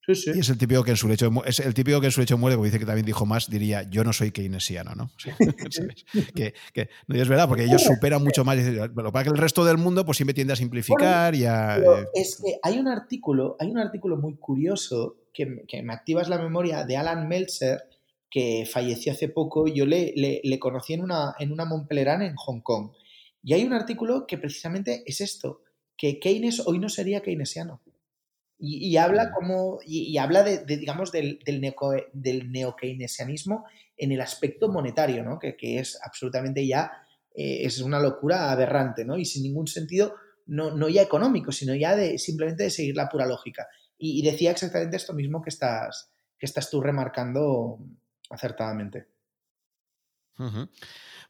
Y 0.09 0.41
es 0.41 0.49
el 0.49 0.59
típico 0.59 0.83
que 0.83 0.91
en 0.91 0.97
su 0.97 1.07
lecho 1.07 1.31
es 1.47 1.61
el 1.61 1.75
típico 1.75 2.01
que 2.01 2.07
en 2.07 2.13
su 2.13 2.21
lecho 2.21 2.37
muere, 2.37 2.57
como 2.57 2.65
dice 2.65 2.81
que 2.81 2.87
también 2.87 3.07
dijo 3.07 3.25
más, 3.25 3.49
diría 3.49 3.85
yo 3.85 4.03
no 4.03 4.13
soy 4.13 4.33
keynesiano, 4.33 4.95
¿no? 4.97 5.11
que, 6.35 6.55
que, 6.73 6.89
no 7.07 7.15
es 7.15 7.29
verdad, 7.29 7.49
porque 7.49 7.65
ellos 7.65 7.83
superan 7.83 8.23
mucho 8.25 8.45
más. 8.45 8.59
Lo 8.59 9.13
para 9.13 9.25
que 9.25 9.31
el 9.31 9.39
resto 9.39 9.65
del 9.65 9.79
mundo 9.79 10.05
pues 10.05 10.17
siempre 10.17 10.35
tiende 10.35 10.55
a 10.55 10.57
simplificar 10.57 11.35
y 11.35 11.45
a. 11.45 11.79
Eh, 11.79 12.07
es 12.15 12.41
que 12.43 12.59
hay 12.63 12.79
un 12.79 12.89
artículo, 12.89 13.57
hay 13.61 13.71
un 13.71 13.79
artículo 13.79 14.17
muy 14.17 14.37
curioso 14.37 15.22
que, 15.33 15.83
me 15.83 15.93
activas 15.93 16.29
la 16.29 16.39
memoria 16.39 16.85
de 16.85 16.97
Alan 16.97 17.29
Meltzer, 17.29 17.83
que 18.31 18.67
falleció 18.71 19.13
hace 19.13 19.29
poco. 19.29 19.67
Yo 19.67 19.87
le, 19.87 20.13
le, 20.17 20.59
conocí 20.59 20.95
en 20.95 21.03
una, 21.03 21.35
en 21.39 21.53
una 21.53 21.65
en 21.65 22.37
Hong 22.37 22.61
Kong. 22.61 22.93
Y 23.43 23.55
hay 23.55 23.65
un 23.65 23.73
artículo 23.73 24.27
que 24.27 24.39
precisamente 24.39 25.03
es 25.07 25.21
esto, 25.21 25.63
que 25.97 26.19
Keynes 26.19 26.63
hoy 26.67 26.79
no 26.79 26.89
sería 26.89 27.23
keynesiano. 27.23 27.81
Y, 28.65 28.97
habla 28.97 29.33
como, 29.33 29.81
y, 29.85 30.17
habla 30.19 30.45
de, 30.45 30.65
digamos, 30.65 31.11
del, 31.11 31.41
del, 31.45 31.75
del 32.13 32.53
neo-keynesianismo 32.53 33.65
en 33.97 34.13
el 34.13 34.21
aspecto 34.21 34.69
monetario, 34.69 35.25
¿no? 35.25 35.41
que, 35.41 35.57
que 35.57 35.81
es 35.81 35.99
absolutamente 36.01 36.65
ya, 36.65 36.93
eh, 37.35 37.65
es 37.65 37.81
una 37.81 37.99
locura 37.99 38.53
aberrante, 38.53 39.05
¿no? 39.05 39.19
Y 39.19 39.25
sin 39.25 39.43
ningún 39.43 39.67
sentido, 39.67 40.15
no, 40.47 40.71
no 40.71 40.89
ya 40.89 41.03
económico, 41.03 41.51
sino 41.51 41.75
ya 41.75 41.97
de 41.97 42.19
simplemente 42.19 42.65
de 42.65 42.71
seguir 42.71 42.95
la 42.95 43.09
pura 43.09 43.27
lógica. 43.27 43.67
Y, 44.05 44.21
decía 44.23 44.51
exactamente 44.51 44.97
esto 44.97 45.13
mismo 45.13 45.41
que 45.43 45.51
estás, 45.51 46.11
que 46.37 46.47
estás 46.47 46.69
tú 46.69 46.81
remarcando 46.81 47.79
acertadamente. 48.31 49.07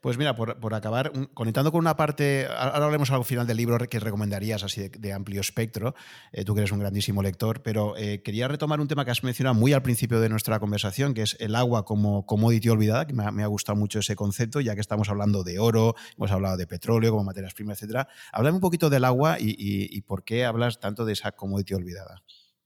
Pues 0.00 0.16
mira, 0.16 0.34
por, 0.34 0.74
acabar, 0.74 1.12
conectando 1.34 1.70
con 1.70 1.80
una 1.80 1.96
parte, 1.96 2.46
ahora 2.46 2.76
hablaremos 2.76 3.10
al 3.10 3.26
final 3.26 3.46
del 3.46 3.58
libro 3.58 3.76
que 3.78 4.00
recomendarías 4.00 4.64
así 4.64 4.88
de, 4.88 5.12
amplio 5.12 5.42
espectro, 5.42 5.94
eh, 6.32 6.46
tú 6.46 6.54
que 6.54 6.62
eres 6.62 6.72
un 6.72 6.78
grandísimo 6.78 7.22
lector, 7.22 7.62
pero 7.62 7.94
eh, 7.98 8.22
quería 8.22 8.48
retomar 8.48 8.80
un 8.80 8.88
tema 8.88 9.04
que 9.04 9.10
has 9.10 9.22
mencionado 9.22 9.54
muy 9.54 9.74
al 9.74 9.82
principio 9.82 10.18
de 10.20 10.30
nuestra 10.30 10.58
conversación, 10.58 11.12
que 11.12 11.22
es 11.22 11.36
el 11.40 11.54
agua 11.54 11.84
como 11.84 12.24
commodity 12.24 12.70
olvidada, 12.70 13.06
que 13.06 13.12
me 13.12 13.42
ha, 13.42 13.46
gustado 13.48 13.76
mucho 13.76 13.98
ese 13.98 14.16
concepto, 14.16 14.60
ya 14.60 14.74
que 14.74 14.80
estamos 14.80 15.10
hablando 15.10 15.44
de 15.44 15.58
oro, 15.58 15.94
hemos 16.16 16.30
hablado 16.30 16.56
de 16.56 16.66
petróleo 16.66 17.10
como 17.10 17.24
materias 17.24 17.52
primas, 17.52 17.76
etcétera. 17.78 18.08
Háblame 18.32 18.54
un 18.54 18.62
poquito 18.62 18.88
del 18.88 19.04
agua 19.04 19.36
y, 19.38 20.00
por 20.02 20.24
qué 20.24 20.46
hablas 20.46 20.80
tanto 20.80 21.04
de 21.04 21.12
esa 21.12 21.32
commodity 21.32 21.74
olvidada. 21.74 22.22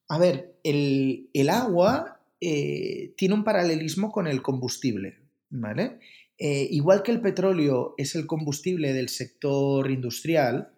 A 0.08 0.18
ver, 0.18 0.54
el, 0.62 1.48
agua 1.50 2.20
eh, 2.40 3.12
tiene 3.16 3.34
un 3.34 3.44
paralelismo 3.44 4.12
con 4.12 4.26
el 4.26 4.42
combustible, 4.42 5.18
¿vale? 5.50 5.98
Eh, 6.38 6.68
igual 6.70 7.02
que 7.02 7.12
el 7.12 7.20
petróleo 7.20 7.94
es 7.96 8.14
el 8.14 8.26
combustible 8.26 8.92
del 8.92 9.08
sector 9.08 9.90
industrial, 9.90 10.70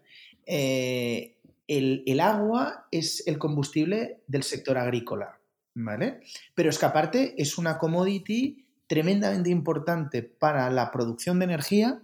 eh, 0.47 1.35
el, 1.67 2.21
agua 2.21 2.87
es 2.91 3.23
el 3.27 3.39
combustible 3.39 4.21
del 4.27 4.45
sector 4.45 4.79
agrícola, 4.79 5.39
¿vale? 5.75 6.21
Pero 6.55 6.71
es 6.71 6.79
que 6.79 6.87
aparte 6.87 7.35
es 7.37 7.59
una 7.59 7.77
commodity 7.77 8.65
tremendamente 8.87 9.51
importante 9.51 10.23
para 10.23 10.71
la 10.71 10.91
producción 10.91 11.39
de 11.39 11.45
energía, 11.45 12.01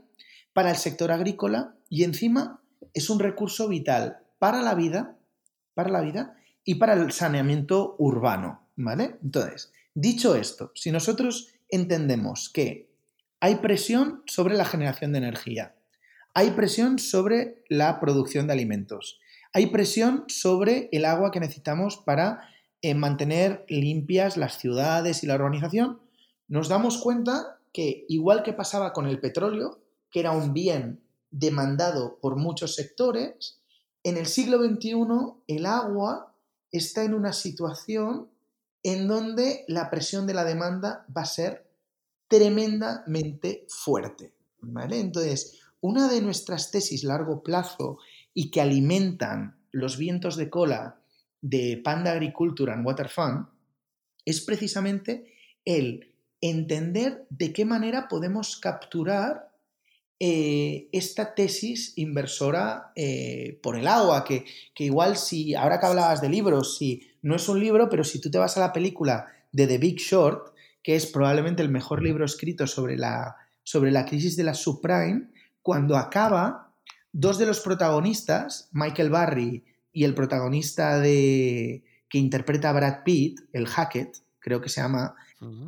para 0.53 0.71
el 0.71 0.77
sector 0.77 1.11
agrícola 1.11 1.75
y 1.89 2.05
encima 2.05 2.61
es 2.93 3.09
un 3.09 3.19
recurso 3.19 3.69
vital 3.69 4.19
para 4.39 4.61
la 4.61 4.75
vida, 4.75 5.17
para 5.73 5.91
la 5.91 6.03
vida 6.03 6.37
y 6.65 6.77
para 6.77 6.95
el 6.95 7.13
saneamiento 7.13 7.97
urbano, 7.99 8.69
¿vale? 8.77 9.19
Entonces, 9.23 9.73
dicho 9.95 10.35
esto, 10.35 10.73
si 10.75 10.91
nosotros 10.91 11.49
entendemos 11.69 12.49
que 12.49 12.89
hay 13.41 13.57
presión 13.57 14.23
sobre 14.27 14.57
la 14.57 14.65
generación 14.65 15.13
de 15.13 15.19
energía. 15.19 15.75
Hay 16.33 16.53
presión 16.53 16.99
sobre 16.99 17.63
la 17.69 18.01
producción 18.01 18.47
de 18.47 18.55
alimentos. 18.55 19.21
Hay 19.53 19.67
presión 19.67 20.25
sobre 20.29 20.89
el 20.93 21.05
agua 21.05 21.31
que 21.31 21.41
necesitamos 21.41 21.99
para 21.99 22.49
eh, 22.81 22.95
mantener 22.95 23.65
limpias 23.69 24.37
las 24.37 24.59
ciudades 24.59 25.23
y 25.23 25.27
la 25.27 25.35
urbanización. 25.35 26.01
Nos 26.49 26.69
damos 26.69 26.99
cuenta 26.99 27.59
que, 27.73 28.05
igual 28.09 28.43
que 28.43 28.53
pasaba 28.53 28.93
con 28.93 29.07
el 29.07 29.21
petróleo, 29.21 29.79
que 30.11 30.21
era 30.21 30.33
un 30.33 30.55
bien 30.55 31.01
demandado 31.31 32.19
por 32.21 32.37
muchos 32.37 32.75
sectores, 32.75 33.61
en 34.05 34.17
el 34.17 34.27
siglo 34.27 34.59
XXI 34.59 34.95
el 35.49 35.67
agua 35.67 36.34
está 36.79 37.05
en 37.05 37.15
una 37.15 37.33
situación 37.33 38.29
en 38.83 39.07
donde 39.07 39.65
la 39.69 39.91
presión 39.91 40.27
de 40.27 40.35
la 40.35 40.45
demanda 40.45 41.07
va 41.17 41.23
a 41.23 41.27
ser 41.27 41.71
tremendamente 42.29 43.65
fuerte. 43.69 44.35
¿vale? 44.61 45.01
Entonces, 45.01 45.61
una 45.81 46.09
de 46.09 46.21
nuestras 46.21 46.71
tesis 46.71 47.05
largo 47.05 47.43
plazo 47.43 47.99
y 48.33 48.51
que 48.51 48.61
alimentan 48.61 49.57
los 49.71 49.99
vientos 49.99 50.37
de 50.37 50.51
cola 50.51 51.01
de 51.41 51.81
Panda 51.83 52.13
Agriculture 52.13 52.73
and 52.73 52.87
Water 52.87 53.09
Fund 53.09 53.47
es 54.25 54.41
precisamente 54.41 55.33
el 55.65 56.15
entender 56.41 57.27
de 57.31 57.53
qué 57.53 57.65
manera 57.65 58.09
podemos 58.09 58.57
capturar 58.57 59.54
eh, 60.21 60.89
esta 60.93 61.35
tesis 61.35 61.93
inversora 61.97 62.93
eh, 62.95 63.59
por 63.63 63.77
el 63.77 63.87
agua, 63.87 64.25
que, 64.25 64.45
que, 64.75 64.85
igual 64.85 65.17
si, 65.17 65.55
ahora 65.55 65.81
que 65.81 65.87
hablabas 65.87 66.21
de 66.21 66.29
libros, 66.29 66.79
si 66.79 67.09
no 67.23 67.35
es 67.37 67.49
un 67.49 67.61
libro, 67.61 67.89
pero 67.89 68.05
si 68.05 68.21
tú 68.21 68.31
te 68.31 68.39
vas 68.39 68.57
a 68.57 68.61
la 68.61 68.73
película 68.73 69.27
de 69.53 69.67
The 69.67 69.79
Big 69.79 69.99
Short, 69.99 70.55
que 70.83 70.95
es 70.95 71.07
probablemente 71.07 71.63
el 71.63 71.69
mejor 71.69 72.03
libro 72.03 72.25
escrito 72.25 72.67
sobre 72.67 72.97
la, 72.97 73.37
sobre 73.63 73.91
la 73.91 74.05
crisis 74.05 74.37
de 74.37 74.45
la 74.45 74.55
subprime, 74.55 75.29
cuando 75.63 75.97
acaba, 75.97 76.73
dos 77.13 77.39
de 77.39 77.47
los 77.47 77.61
protagonistas, 77.61 78.69
Michael 78.73 79.11
Barry 79.11 79.65
y 79.93 80.05
el 80.05 80.15
protagonista 80.15 80.99
de, 80.99 81.83
que 82.09 82.19
interpreta 82.19 82.71
a 82.71 82.75
Brad 82.75 83.03
Pitt, 83.05 83.41
el 83.53 83.67
Hackett, 83.67 84.19
creo 84.41 84.61
que 84.61 84.69
se 84.69 84.81
llama, 84.81 85.15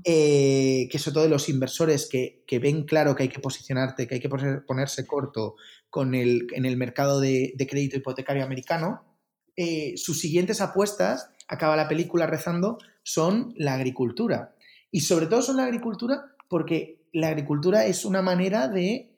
eh, 0.04 0.88
que 0.90 0.98
son 0.98 1.14
todos 1.14 1.28
los 1.28 1.48
inversores 1.48 2.08
que, 2.08 2.58
ven 2.58 2.84
claro 2.84 3.14
que 3.14 3.24
hay 3.24 3.28
que 3.28 3.40
posicionarte, 3.40 4.06
que 4.06 4.16
hay 4.16 4.20
que 4.20 4.28
ponerse 4.28 5.06
corto 5.06 5.56
con 5.90 6.14
el, 6.14 6.46
en 6.52 6.66
el 6.66 6.76
mercado 6.76 7.20
de, 7.20 7.54
crédito 7.68 7.96
hipotecario 7.96 8.44
americano, 8.44 9.04
eh, 9.56 9.94
sus 9.96 10.20
siguientes 10.20 10.60
apuestas, 10.60 11.30
acaba 11.48 11.76
la 11.76 11.88
película 11.88 12.26
rezando, 12.26 12.78
son 13.02 13.54
la 13.56 13.74
agricultura. 13.74 14.54
Y 14.90 15.00
sobre 15.00 15.26
todo 15.26 15.42
son 15.42 15.56
la 15.56 15.64
agricultura 15.64 16.34
porque 16.48 17.06
la 17.12 17.28
agricultura 17.28 17.86
es 17.86 18.04
una 18.04 18.22
manera 18.22 18.68
de, 18.68 19.10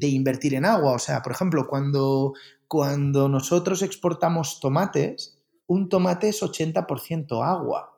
invertir 0.00 0.54
en 0.54 0.64
agua. 0.64 0.92
O 0.92 0.98
sea, 0.98 1.22
por 1.22 1.32
ejemplo, 1.32 1.66
cuando, 1.66 2.34
cuando 2.68 3.28
nosotros 3.28 3.82
exportamos 3.82 4.60
tomates, 4.60 5.38
un 5.66 5.88
tomate 5.88 6.28
es 6.28 6.42
80% 6.42 7.44
agua. 7.44 7.95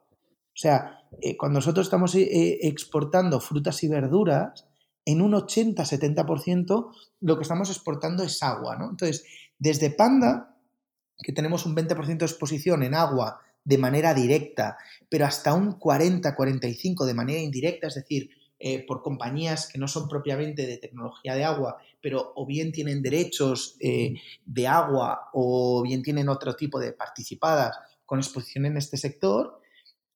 O 0.59 0.61
sea, 0.61 1.05
eh, 1.23 1.37
cuando 1.37 1.59
nosotros 1.59 1.87
estamos 1.87 2.17
eh, 2.17 2.59
exportando 2.63 3.39
frutas 3.39 3.85
y 3.85 3.89
verduras, 3.89 4.67
en 5.05 5.23
un 5.23 5.33
80-70% 5.33 6.91
lo 7.21 7.37
que 7.37 7.43
estamos 7.43 7.71
exportando 7.71 8.25
es 8.25 8.43
agua, 8.43 8.77
¿no? 8.77 8.91
Entonces, 8.91 9.25
desde 9.57 9.91
Panda, 9.91 10.57
que 11.17 11.33
tenemos 11.33 11.65
un 11.65 11.77
20% 11.77 12.19
de 12.19 12.27
exposición 12.27 12.83
en 12.83 12.97
agua 12.97 13.41
de 13.63 13.79
manera 13.79 14.15
directa, 14.15 14.79
pero 15.09 15.27
hasta 15.27 15.55
un 15.55 15.79
40-45 15.79 17.07
de 17.07 17.15
manera 17.15 17.39
indirecta, 17.39 17.87
es 17.87 17.95
decir, 17.95 18.31
eh, 18.59 18.85
por 18.85 19.03
compañías 19.03 19.69
que 19.69 19.79
no 19.79 19.87
son 19.87 20.09
propiamente 20.09 20.67
de 20.67 20.79
tecnología 20.79 21.37
de 21.37 21.45
agua, 21.45 21.77
pero 22.01 22.33
o 22.35 22.45
bien 22.45 22.73
tienen 22.73 23.01
derechos 23.01 23.77
eh, 23.79 24.15
de 24.45 24.67
agua 24.67 25.31
o 25.33 25.85
bien 25.85 26.03
tienen 26.03 26.29
otro 26.29 26.57
tipo 26.57 26.81
de 26.81 26.93
participadas 26.93 27.79
con 28.05 28.19
exposición 28.19 28.67
en 28.67 28.77
este 28.77 28.97
sector, 28.97 29.61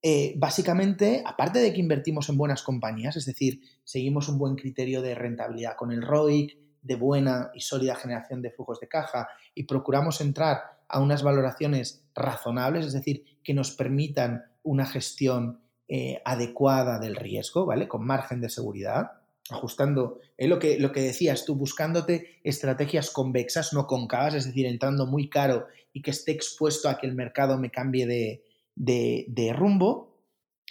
eh, 0.03 0.35
básicamente, 0.37 1.23
aparte 1.25 1.61
de 1.61 1.73
que 1.73 1.81
invertimos 1.81 2.29
en 2.29 2.37
buenas 2.37 2.63
compañías, 2.63 3.17
es 3.17 3.25
decir, 3.25 3.61
seguimos 3.85 4.29
un 4.29 4.37
buen 4.37 4.57
criterio 4.57 5.01
de 5.01 5.15
rentabilidad 5.15 5.77
con 5.77 5.93
el 5.93 6.03
ROIC, 6.03 6.59
de 6.83 6.97
buena 6.97 7.53
y 7.55 7.61
sólida 7.61 7.95
generación 7.95 8.43
de 8.43 8.51
flujos 8.51 8.81
de 8.81 8.89
caja 8.89 9.29
y 9.55 9.63
procuramos 9.63 10.21
entrar 10.21 10.81
a 10.89 11.01
unas 11.01 11.23
valoraciones 11.23 12.05
razonables, 12.15 12.87
es 12.87 12.93
decir, 12.93 13.25
que 13.45 13.55
nos 13.55 13.71
permitan 13.71 14.43
una 14.65 14.85
gestión 14.85 15.61
eh, 15.87 16.21
adecuada 16.25 16.99
del 16.99 17.15
riesgo, 17.15 17.67
¿vale? 17.67 17.87
Con 17.87 18.05
margen 18.05 18.41
de 18.41 18.51
seguridad, 18.51 19.13
ajustando, 19.51 20.19
es 20.37 20.49
lo, 20.49 20.59
que, 20.59 20.81
lo 20.81 20.91
que 20.91 21.03
decías 21.03 21.45
tú, 21.45 21.55
buscándote 21.55 22.41
estrategias 22.43 23.11
convexas, 23.11 23.73
no 23.73 23.87
concavas, 23.87 24.35
es 24.35 24.47
decir, 24.47 24.67
entrando 24.67 25.07
muy 25.07 25.29
caro 25.29 25.67
y 25.93 26.03
que 26.03 26.11
esté 26.11 26.33
expuesto 26.33 26.89
a 26.89 26.99
que 26.99 27.07
el 27.07 27.15
mercado 27.15 27.59
me 27.59 27.71
cambie 27.71 28.07
de, 28.07 28.43
de 28.75 29.55
rumbo. 29.57 30.17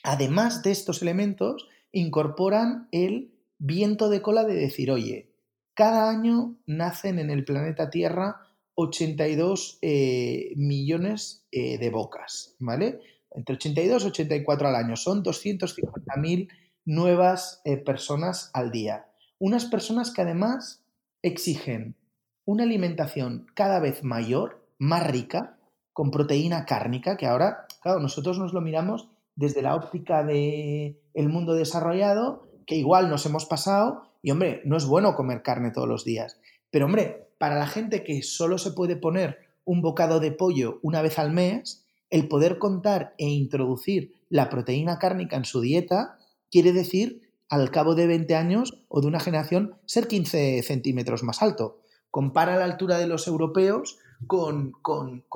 Además 0.03 0.63
de 0.63 0.71
estos 0.71 1.01
elementos, 1.01 1.67
incorporan 1.91 2.87
el 2.91 3.31
viento 3.57 4.09
de 4.09 4.21
cola 4.21 4.43
de 4.43 4.55
decir, 4.55 4.91
oye, 4.91 5.31
cada 5.73 6.09
año 6.09 6.57
nacen 6.65 7.19
en 7.19 7.29
el 7.29 7.45
planeta 7.45 7.89
Tierra 7.89 8.41
82 8.75 9.79
eh, 9.81 10.53
millones 10.55 11.45
eh, 11.51 11.77
de 11.77 11.89
bocas, 11.89 12.55
¿vale? 12.59 12.99
Entre 13.31 13.55
82 13.55 14.03
y 14.03 14.07
84 14.07 14.67
al 14.67 14.75
año. 14.75 14.95
Son 14.95 15.23
250.000 15.23 16.49
nuevas 16.85 17.61
eh, 17.63 17.77
personas 17.77 18.49
al 18.53 18.71
día. 18.71 19.05
Unas 19.39 19.65
personas 19.65 20.11
que 20.11 20.21
además 20.21 20.83
exigen 21.21 21.95
una 22.45 22.63
alimentación 22.63 23.47
cada 23.53 23.79
vez 23.79 24.03
mayor, 24.03 24.65
más 24.77 25.07
rica, 25.07 25.57
con 25.93 26.11
proteína 26.11 26.65
cárnica, 26.65 27.17
que 27.17 27.27
ahora, 27.27 27.65
claro, 27.81 27.99
nosotros 27.99 28.39
nos 28.39 28.53
lo 28.53 28.61
miramos 28.61 29.09
desde 29.35 29.61
la 29.61 29.75
óptica 29.75 30.23
del 30.23 30.97
el 31.13 31.29
mundo 31.29 31.53
desarrollado, 31.53 32.47
que 32.65 32.75
igual 32.75 33.09
nos 33.09 33.25
hemos 33.25 33.45
pasado, 33.45 34.03
y 34.21 34.31
hombre, 34.31 34.61
no 34.65 34.77
es 34.77 34.85
bueno 34.85 35.15
comer 35.15 35.41
carne 35.41 35.71
todos 35.71 35.87
los 35.87 36.05
días. 36.05 36.37
Pero 36.69 36.85
hombre, 36.85 37.27
para 37.37 37.57
la 37.57 37.67
gente 37.67 38.03
que 38.03 38.21
solo 38.21 38.57
se 38.57 38.71
puede 38.71 38.95
poner 38.95 39.39
un 39.65 39.81
bocado 39.81 40.19
de 40.19 40.31
pollo 40.31 40.79
una 40.81 41.01
vez 41.01 41.17
al 41.19 41.31
mes, 41.31 41.85
el 42.09 42.27
poder 42.27 42.59
contar 42.59 43.15
e 43.17 43.27
introducir 43.27 44.13
la 44.29 44.49
proteína 44.49 44.99
cárnica 44.99 45.37
en 45.37 45.45
su 45.45 45.61
dieta 45.61 46.17
quiere 46.51 46.73
decir, 46.73 47.31
al 47.49 47.71
cabo 47.71 47.95
de 47.95 48.07
20 48.07 48.35
años 48.35 48.83
o 48.87 49.01
de 49.01 49.07
una 49.07 49.19
generación, 49.19 49.75
ser 49.85 50.07
15 50.07 50.61
centímetros 50.63 51.23
más 51.23 51.41
alto. 51.41 51.79
Compara 52.09 52.57
la 52.57 52.65
altura 52.65 52.97
de 52.97 53.07
los 53.07 53.27
europeos 53.27 53.97
con, 54.27 54.73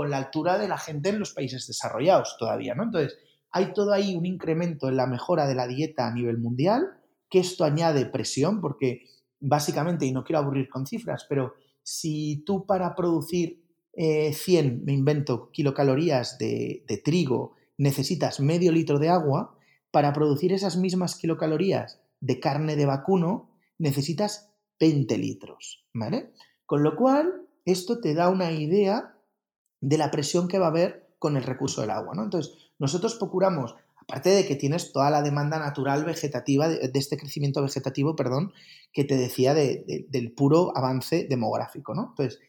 la 0.09 0.17
altura 0.17 0.57
de 0.57 0.67
la 0.67 0.77
gente 0.77 1.09
en 1.09 1.19
los 1.19 1.33
países 1.33 1.67
desarrollados 1.67 2.35
todavía, 2.37 2.75
¿no? 2.75 2.83
Entonces, 2.83 3.17
hay 3.51 3.73
todo 3.73 3.93
ahí 3.93 4.15
un 4.15 4.25
incremento 4.25 4.89
en 4.89 4.97
la 4.97 5.07
mejora 5.07 5.47
de 5.47 5.55
la 5.55 5.67
dieta 5.67 6.07
a 6.07 6.13
nivel 6.13 6.37
mundial, 6.37 6.97
que 7.29 7.39
esto 7.39 7.63
añade 7.63 8.05
presión, 8.05 8.61
porque 8.61 9.05
básicamente, 9.39 10.05
y 10.05 10.11
no 10.11 10.23
quiero 10.23 10.39
aburrir 10.39 10.69
con 10.69 10.85
cifras, 10.85 11.25
pero 11.27 11.55
si 11.83 12.43
tú 12.45 12.65
para 12.65 12.95
producir 12.95 13.63
100, 13.95 14.65
eh, 14.65 14.81
me 14.83 14.93
invento, 14.93 15.51
kilocalorías 15.51 16.37
de, 16.37 16.83
trigo 17.03 17.55
necesitas 17.77 18.39
medio 18.39 18.71
litro 18.71 18.99
de 18.99 19.09
agua, 19.09 19.55
para 19.91 20.11
producir 20.11 20.51
esas 20.51 20.75
mismas 20.75 21.15
kilocalorías 21.15 22.01
de 22.19 22.39
carne 22.39 22.75
de 22.75 22.85
vacuno 22.85 23.49
necesitas 23.77 24.51
20 24.79 25.17
litros, 25.17 25.85
¿vale? 25.93 26.33
Con 26.65 26.83
lo 26.83 26.95
cual, 26.97 27.44
esto 27.65 27.99
te 27.99 28.13
da 28.13 28.29
una 28.29 28.51
idea 28.51 29.17
de 29.81 29.97
la 29.97 30.11
presión 30.11 30.47
que 30.47 30.59
va 30.59 30.67
a 30.67 30.69
haber 30.69 31.07
con 31.19 31.37
el 31.37 31.43
recurso 31.43 31.81
del 31.81 31.91
agua, 31.91 32.13
¿no? 32.15 32.23
Entonces, 32.23 32.53
nosotros 32.79 33.15
procuramos, 33.15 33.75
aparte 33.95 34.29
de 34.29 34.45
que 34.45 34.55
tienes 34.55 34.91
toda 34.91 35.09
la 35.09 35.21
demanda 35.21 35.59
natural 35.59 36.05
vegetativa, 36.05 36.69
de, 36.69 36.91
este 36.93 37.17
crecimiento 37.17 37.61
vegetativo, 37.61 38.15
perdón, 38.15 38.53
que 38.93 39.03
te 39.03 39.17
decía 39.17 39.53
del 39.53 40.33
puro 40.33 40.75
avance 40.77 41.25
demográfico, 41.29 41.95
¿no? 41.95 42.09
Entonces, 42.09 42.39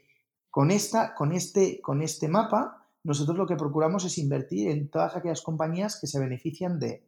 con, 0.50 0.70
esta, 0.70 1.14
con, 1.14 1.32
este, 1.32 1.80
con 1.80 2.02
este 2.02 2.28
mapa, 2.28 2.86
nosotros 3.02 3.36
lo 3.36 3.46
que 3.46 3.56
procuramos 3.56 4.04
es 4.04 4.18
invertir 4.18 4.70
en 4.70 4.90
todas 4.90 5.16
aquellas 5.16 5.42
compañías 5.42 5.98
que 6.00 6.06
se 6.06 6.18
benefician 6.18 6.78
de 6.78 7.04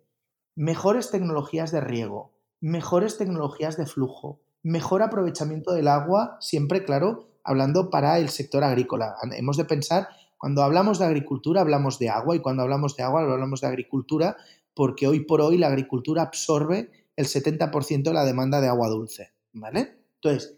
mejores 0.55 1.11
tecnologías 1.11 1.73
de 1.73 1.81
riego, 1.81 2.33
mejores 2.61 3.19
tecnologías 3.19 3.77
de 3.77 3.87
flujo, 3.87 4.41
mejor 4.63 5.03
aprovechamiento 5.03 5.73
del 5.73 5.89
agua, 5.89 6.37
siempre, 6.41 6.85
claro, 6.85 7.28
hablando 7.49 7.91
para 7.91 8.19
el 8.19 8.29
sector 8.29 8.63
agrícola. 8.63 9.17
Hemos 9.33 9.57
de 9.57 9.65
pensar, 9.65 10.09
cuando 10.37 10.63
hablamos 10.63 10.99
de 10.99 11.07
agricultura, 11.07 11.63
hablamos 11.63 11.99
de 11.99 12.11
agua 12.11 12.37
y 12.37 12.41
cuando 12.41 12.63
hablamos 12.63 12.95
de 12.95 13.03
agua, 13.03 13.23
hablamos 13.23 13.61
de 13.63 13.67
agricultura, 13.67 14.37
porque 14.75 15.09
hoy 15.09 15.21
por 15.21 15.41
hoy 15.41 15.57
la 15.57 15.69
agricultura 15.69 16.23
absorbe 16.23 16.91
el 17.17 17.27
70% 17.27 18.03
de 18.03 18.13
la 18.13 18.25
demanda 18.25 18.61
de 18.61 18.69
agua 18.69 18.89
dulce, 18.89 19.33
¿vale? 19.53 19.97
Entonces, 20.17 20.57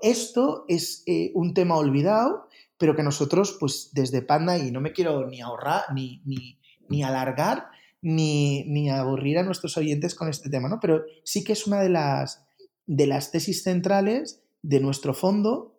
esto 0.00 0.64
es 0.68 1.02
eh, 1.06 1.30
un 1.34 1.54
tema 1.54 1.76
olvidado, 1.76 2.48
pero 2.78 2.96
que 2.96 3.02
nosotros, 3.02 3.56
pues 3.60 3.90
desde 3.92 4.22
Panda, 4.22 4.58
y 4.58 4.72
no 4.72 4.80
me 4.80 4.92
quiero 4.92 5.28
ni 5.28 5.40
ahorrar 5.40 5.82
ni, 5.94 6.22
ni, 6.24 6.58
ni 6.88 7.02
alargar, 7.04 7.68
ni, 8.00 8.90
aburrir 8.90 9.38
a 9.38 9.44
nuestros 9.44 9.76
oyentes 9.76 10.14
con 10.14 10.28
este 10.28 10.50
tema, 10.50 10.68
¿no? 10.68 10.80
Pero 10.80 11.04
sí 11.24 11.44
que 11.44 11.52
es 11.52 11.66
una 11.66 11.80
de 11.80 11.90
las, 11.90 12.44
de 12.86 13.06
las 13.06 13.30
tesis 13.30 13.62
centrales 13.62 14.42
de 14.62 14.80
nuestro 14.80 15.14
fondo, 15.14 15.71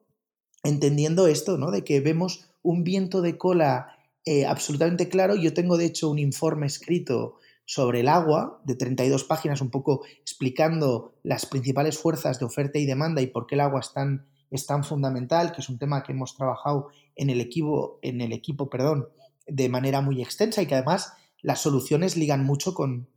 entendiendo 0.64 1.28
esto, 1.28 1.57
¿no? 1.57 1.72
De 1.72 1.84
que 1.84 1.99
vemos 1.99 2.49
un 2.61 2.84
viento 2.84 3.22
de 3.22 3.38
cola 3.38 3.97
eh, 4.26 4.45
absolutamente 4.45 5.09
claro. 5.09 5.36
Yo 5.36 5.53
tengo, 5.53 5.78
de 5.78 5.86
hecho, 5.86 6.09
un 6.09 6.20
informe 6.20 6.66
escrito 6.66 7.38
sobre 7.66 8.01
el 8.01 8.07
agua 8.07 8.61
de 8.66 8.76
32 8.76 9.24
páginas, 9.24 9.61
un 9.61 9.70
poco 9.70 10.03
explicando 10.20 11.14
las 11.24 11.45
principales 11.45 11.97
fuerzas 11.97 12.39
de 12.39 12.45
oferta 12.45 12.80
y 12.80 12.86
demanda 12.86 13.22
y 13.22 13.28
por 13.28 13.47
qué 13.47 13.55
el 13.55 13.61
agua 13.61 13.80
es 13.80 13.93
tan, 13.93 14.26
es 14.51 14.66
tan 14.66 14.84
fundamental, 14.84 15.51
que 15.51 15.61
es 15.61 15.70
un 15.70 15.78
tema 15.78 16.03
que 16.03 16.11
hemos 16.11 16.36
trabajado 16.36 16.89
en 17.16 17.30
el 17.30 17.39
equipo, 17.39 17.99
en 18.01 18.22
el 18.22 18.34
equipo 18.34 18.70
perdón, 18.70 19.07
de 19.47 19.70
manera 19.70 20.01
muy 20.01 20.22
extensa 20.22 20.61
y 20.61 20.68
que 20.68 20.76
además 20.76 21.14
las 21.41 21.61
soluciones 21.61 22.18
ligan 22.18 22.45
mucho 22.45 22.74
con, 22.74 23.07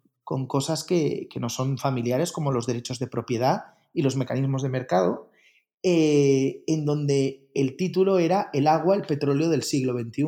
cosas 0.49 0.83
que, 0.83 1.29
no 1.41 1.49
son 1.49 1.79
familiares, 1.79 2.33
como 2.33 2.53
los 2.53 2.67
derechos 2.67 2.99
de 2.99 3.07
propiedad 3.07 3.75
y 3.95 4.03
los 4.03 4.17
mecanismos 4.17 4.63
de 4.63 4.69
mercado, 4.69 5.31
eh, 5.83 6.65
en 6.67 6.85
donde 6.85 7.49
el 7.55 7.77
título 7.77 8.19
era 8.19 8.51
El 8.53 8.67
agua, 8.67 8.97
el 8.97 9.03
petróleo 9.03 9.49
del 9.49 9.63
siglo 9.63 9.99
XXI, 9.99 10.25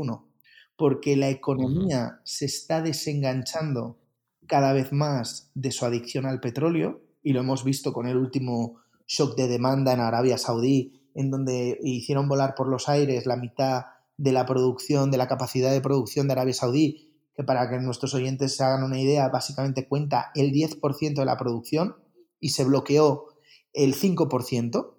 porque 0.76 1.16
la 1.16 1.28
economía 1.28 2.20
se 2.24 2.46
está 2.46 2.80
desenganchando 2.80 3.99
cada 4.46 4.72
vez 4.72 4.92
más 4.92 5.51
de 5.55 5.72
su 5.72 5.84
adicción 5.84 6.26
al 6.26 6.40
petróleo, 6.40 7.03
y 7.22 7.32
lo 7.32 7.40
hemos 7.40 7.64
visto 7.64 7.92
con 7.92 8.07
el 8.07 8.16
último 8.16 8.76
shock 9.07 9.36
de 9.36 9.49
demanda 9.49 9.92
en 9.92 10.01
Arabia 10.01 10.38
Saudí, 10.38 11.01
en 11.14 11.30
donde 11.30 11.78
hicieron 11.82 12.28
volar 12.28 12.55
por 12.55 12.68
los 12.68 12.88
aires 12.88 13.26
la 13.26 13.36
mitad 13.36 13.86
de 14.16 14.32
la 14.32 14.46
producción, 14.46 15.11
de 15.11 15.18
la 15.18 15.28
capacidad 15.28 15.72
de 15.72 15.80
producción 15.80 16.28
de 16.28 16.32
Arabia 16.32 16.55
Saudí, 16.55 17.09
que 17.34 17.44
para 17.44 17.68
que 17.70 17.78
nuestros 17.78 18.14
oyentes 18.14 18.57
se 18.57 18.64
hagan 18.64 18.82
una 18.82 19.01
idea, 19.01 19.28
básicamente 19.28 19.86
cuenta 19.86 20.30
el 20.34 20.53
10% 20.53 21.14
de 21.14 21.24
la 21.24 21.36
producción 21.36 21.96
y 22.40 22.51
se 22.51 22.64
bloqueó 22.64 23.26
el 23.72 23.94
5% 23.94 24.94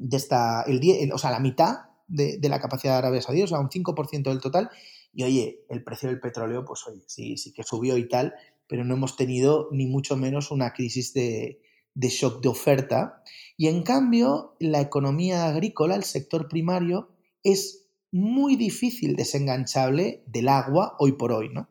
de 0.00 0.16
esta, 0.16 0.62
el 0.62 0.80
10, 0.80 1.12
o 1.12 1.18
sea, 1.18 1.30
la 1.30 1.40
mitad 1.40 1.90
de, 2.08 2.40
la 2.48 2.60
capacidad 2.60 2.94
de 2.94 2.98
Arabia 2.98 3.22
Saudí, 3.22 3.42
o 3.42 3.46
sea, 3.46 3.60
un 3.60 3.68
5% 3.68 4.22
del 4.22 4.40
total. 4.40 4.70
Y 5.12 5.24
oye, 5.24 5.64
el 5.68 5.84
precio 5.84 6.08
del 6.08 6.20
petróleo, 6.20 6.64
pues 6.64 6.86
oye, 6.86 7.02
sí, 7.06 7.36
sí 7.36 7.52
que 7.52 7.62
subió 7.62 7.96
y 7.96 8.08
tal, 8.08 8.34
pero 8.66 8.84
no 8.84 8.94
hemos 8.94 9.16
tenido 9.16 9.68
ni 9.72 9.86
mucho 9.86 10.16
menos 10.16 10.50
una 10.50 10.72
crisis 10.72 11.12
de, 11.12 11.60
de 11.94 12.08
shock 12.08 12.42
de 12.42 12.48
oferta. 12.48 13.22
Y 13.56 13.68
en 13.68 13.82
cambio, 13.82 14.56
la 14.58 14.80
economía 14.80 15.46
agrícola, 15.46 15.94
el 15.94 16.04
sector 16.04 16.48
primario, 16.48 17.10
es 17.42 17.88
muy 18.10 18.56
difícil 18.56 19.16
desenganchable 19.16 20.24
del 20.26 20.48
agua 20.48 20.96
hoy 20.98 21.12
por 21.12 21.32
hoy, 21.32 21.50
¿no? 21.50 21.68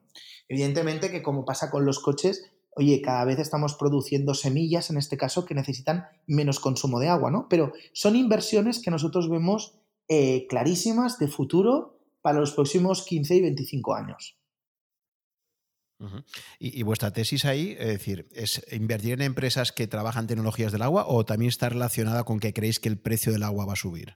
Evidentemente 0.48 1.12
que 1.12 1.22
como 1.22 1.46
pasa 1.46 1.70
con 1.70 1.86
los 1.86 2.00
coches, 2.00 2.52
oye, 2.80 3.02
cada 3.02 3.26
vez 3.26 3.40
estamos 3.40 3.74
produciendo 3.74 4.34
semillas, 4.34 4.90
en 4.90 4.98
este 4.98 5.18
caso, 5.18 5.46
que 5.46 5.54
necesitan 5.54 6.06
menos 6.28 6.62
consumo 6.62 6.98
de 7.00 7.10
agua, 7.10 7.30
¿no? 7.30 7.48
Pero 7.50 7.74
son 7.92 8.16
inversiones 8.16 8.82
que 8.82 8.90
nosotros 8.90 9.30
vemos 9.30 9.76
eh, 10.08 10.48
clarísimas 10.48 11.20
de 11.20 11.28
futuro 11.28 12.00
para 12.22 12.40
los 12.40 12.54
próximos 12.54 13.04
15 13.04 13.36
y 13.36 13.42
25 13.42 13.96
años. 13.96 14.38
y, 16.58 16.82
vuestra 16.84 17.12
tesis 17.12 17.44
ahí, 17.44 17.76
es 17.78 17.88
decir, 17.88 18.30
¿es 18.32 18.66
invertir 18.72 19.12
en 19.16 19.22
empresas 19.22 19.74
que 19.74 19.86
trabajan 19.86 20.28
tecnologías 20.28 20.72
del 20.72 20.84
agua 20.84 21.04
o 21.06 21.26
también 21.26 21.50
está 21.50 21.68
relacionada 21.68 22.24
con 22.24 22.40
que 22.40 22.54
creéis 22.54 22.80
que 22.80 22.88
el 22.88 22.98
precio 22.98 23.34
del 23.34 23.44
agua 23.44 23.66
va 23.66 23.74
a 23.74 23.76
subir? 23.76 24.16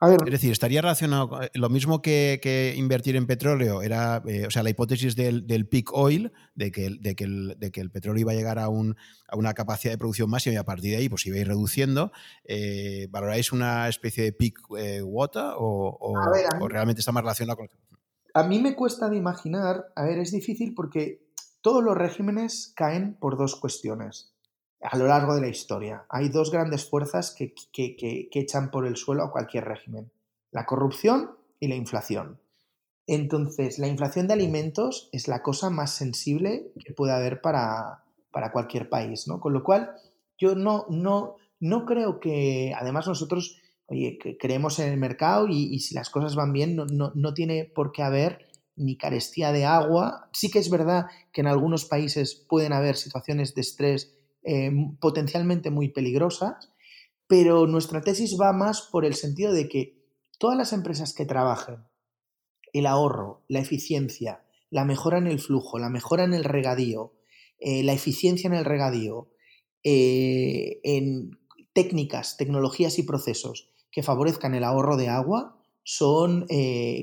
Es 0.00 0.30
decir, 0.30 0.52
estaría 0.52 0.80
relacionado 0.80 1.42
eh, 1.42 1.50
lo 1.54 1.68
mismo 1.68 2.00
que, 2.02 2.74
invertir 2.76 3.16
en 3.16 3.26
petróleo, 3.26 3.82
era, 3.82 4.22
eh, 4.26 4.46
o 4.46 4.50
sea, 4.50 4.62
la 4.62 4.70
hipótesis 4.70 5.16
del, 5.16 5.68
peak 5.68 5.92
oil, 5.92 6.32
de 6.54 6.70
que, 6.70 6.90
de, 7.00 7.16
que 7.16 7.24
el, 7.80 7.90
petróleo 7.90 8.20
iba 8.20 8.32
a 8.32 8.36
llegar 8.36 8.58
a, 8.60 8.68
una 8.68 9.54
capacidad 9.54 9.92
de 9.92 9.98
producción 9.98 10.30
máxima 10.30 10.54
y 10.54 10.56
a 10.56 10.64
partir 10.64 10.92
de 10.92 10.98
ahí 10.98 11.08
pues 11.08 11.26
iba 11.26 11.36
a 11.36 11.40
ir 11.40 11.48
reduciendo. 11.48 12.12
Eh, 12.44 13.08
¿Valoráis 13.10 13.52
una 13.52 13.88
especie 13.88 14.22
de 14.22 14.32
peak 14.32 14.60
water 15.02 15.54
o, 15.56 16.14
realmente 16.68 17.00
está 17.00 17.12
más 17.12 17.22
relacionado 17.22 17.56
con... 17.56 17.68
A 18.34 18.44
mí 18.44 18.60
me 18.60 18.76
cuesta 18.76 19.08
de 19.08 19.16
imaginar, 19.16 19.86
a 19.96 20.04
ver, 20.04 20.20
es 20.20 20.30
difícil 20.30 20.74
porque 20.74 21.26
todos 21.60 21.82
los 21.82 21.96
regímenes 21.96 22.72
caen 22.76 23.16
por 23.18 23.36
dos 23.36 23.56
cuestiones 23.56 24.32
a 24.80 24.96
lo 24.96 25.06
largo 25.06 25.34
de 25.34 25.40
la 25.40 25.48
historia. 25.48 26.04
Hay 26.08 26.28
dos 26.28 26.50
grandes 26.50 26.88
fuerzas 26.88 27.34
que, 27.36 27.54
echan 28.32 28.70
por 28.70 28.86
el 28.86 28.96
suelo 28.96 29.24
a 29.24 29.32
cualquier 29.32 29.64
régimen, 29.64 30.10
la 30.50 30.66
corrupción 30.66 31.32
y 31.60 31.68
la 31.68 31.74
inflación. 31.74 32.40
Entonces, 33.06 33.78
la 33.78 33.88
inflación 33.88 34.28
de 34.28 34.34
alimentos 34.34 35.08
es 35.12 35.28
la 35.28 35.42
cosa 35.42 35.70
más 35.70 35.92
sensible 35.92 36.72
que 36.84 36.92
puede 36.92 37.12
haber 37.12 37.40
para, 37.40 38.04
cualquier 38.52 38.88
país, 38.88 39.26
¿no? 39.26 39.40
Con 39.40 39.52
lo 39.52 39.64
cual, 39.64 39.94
yo 40.36 40.54
no, 40.54 40.86
no, 40.90 41.36
no 41.58 41.84
creo 41.84 42.20
que, 42.20 42.72
además 42.78 43.08
nosotros, 43.08 43.58
oye, 43.86 44.18
creemos 44.38 44.78
en 44.78 44.92
el 44.92 44.98
mercado 44.98 45.48
y, 45.48 45.74
y 45.74 45.80
si 45.80 45.94
las 45.94 46.10
cosas 46.10 46.36
van 46.36 46.52
bien, 46.52 46.76
no, 46.76 46.84
no, 46.86 47.10
no, 47.14 47.34
tiene 47.34 47.64
por 47.64 47.90
qué 47.90 48.02
haber 48.02 48.46
ni 48.76 48.96
carestía 48.96 49.50
de 49.50 49.64
agua. 49.64 50.28
Sí 50.32 50.50
que 50.50 50.60
es 50.60 50.70
verdad 50.70 51.06
que 51.32 51.40
en 51.40 51.48
algunos 51.48 51.86
países 51.86 52.34
pueden 52.34 52.72
haber 52.72 52.96
situaciones 52.96 53.54
de 53.54 53.62
estrés 53.62 54.17
eh, 54.44 54.70
potencialmente 55.00 55.70
muy 55.70 55.88
peligrosas, 55.88 56.72
pero 57.26 57.66
nuestra 57.66 58.00
tesis 58.00 58.36
va 58.40 58.52
más 58.52 58.82
por 58.82 59.04
el 59.04 59.14
sentido 59.14 59.52
de 59.52 59.68
que 59.68 59.98
todas 60.38 60.56
las 60.56 60.72
empresas 60.72 61.12
que 61.12 61.26
trabajen 61.26 61.84
el 62.72 62.86
ahorro, 62.86 63.42
la 63.48 63.58
eficiencia, 63.58 64.44
la 64.70 64.84
mejora 64.84 65.18
en 65.18 65.26
el 65.26 65.40
flujo, 65.40 65.78
la 65.78 65.90
mejora 65.90 66.24
en 66.24 66.34
el 66.34 66.44
regadío, 66.44 67.14
eh, 67.58 67.82
la 67.82 67.92
eficiencia 67.92 68.46
en 68.46 68.54
el 68.54 68.64
regadío, 68.64 69.28
eh, 69.82 70.80
en 70.84 71.38
técnicas, 71.72 72.36
tecnologías 72.36 72.98
y 72.98 73.02
procesos 73.02 73.70
que 73.90 74.02
favorezcan 74.02 74.54
el 74.54 74.64
ahorro 74.64 74.96
de 74.96 75.08
agua, 75.08 75.56
son 75.82 76.46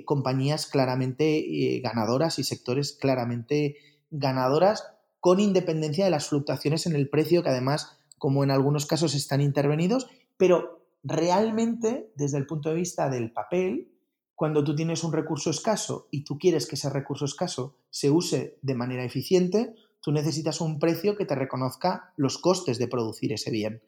compañías 0.05 0.67
claramente 0.67 1.81
ganadoras 1.81 2.37
y 2.37 2.43
sectores 2.43 2.93
claramente 2.93 3.77
ganadoras 4.11 4.94
con 5.25 5.39
independencia 5.39 6.05
de 6.05 6.11
las 6.11 6.27
fluctuaciones 6.27 6.85
en 6.85 6.95
el 6.95 7.09
precio, 7.09 7.41
que 7.41 7.49
además, 7.49 7.97
como 8.19 8.43
en 8.43 8.51
algunos 8.51 8.85
casos, 8.85 9.15
están 9.15 9.41
intervenidos, 9.41 10.05
pero 10.37 10.85
realmente, 11.03 12.11
desde 12.15 12.37
el 12.37 12.45
punto 12.45 12.69
de 12.69 12.75
vista 12.75 13.09
del 13.09 13.31
papel, 13.31 13.91
cuando 14.35 14.63
tú 14.63 14.75
tienes 14.75 15.03
un 15.03 15.11
recurso 15.11 15.49
escaso 15.49 16.07
y 16.11 16.25
tú 16.25 16.37
quieres 16.37 16.67
que 16.67 16.75
ese 16.75 16.91
recurso 16.91 17.25
escaso 17.25 17.75
se 17.89 18.11
use 18.11 18.59
de 18.61 18.75
manera 18.75 19.03
eficiente, 19.03 19.73
tú 19.99 20.11
necesitas 20.11 20.61
un 20.61 20.77
precio 20.77 21.17
que 21.17 21.25
te 21.25 21.33
reconozca 21.33 22.13
los 22.17 22.37
costes 22.37 22.77
de 22.77 22.87
producir 22.87 23.33
ese 23.33 23.49
bien. 23.49 23.81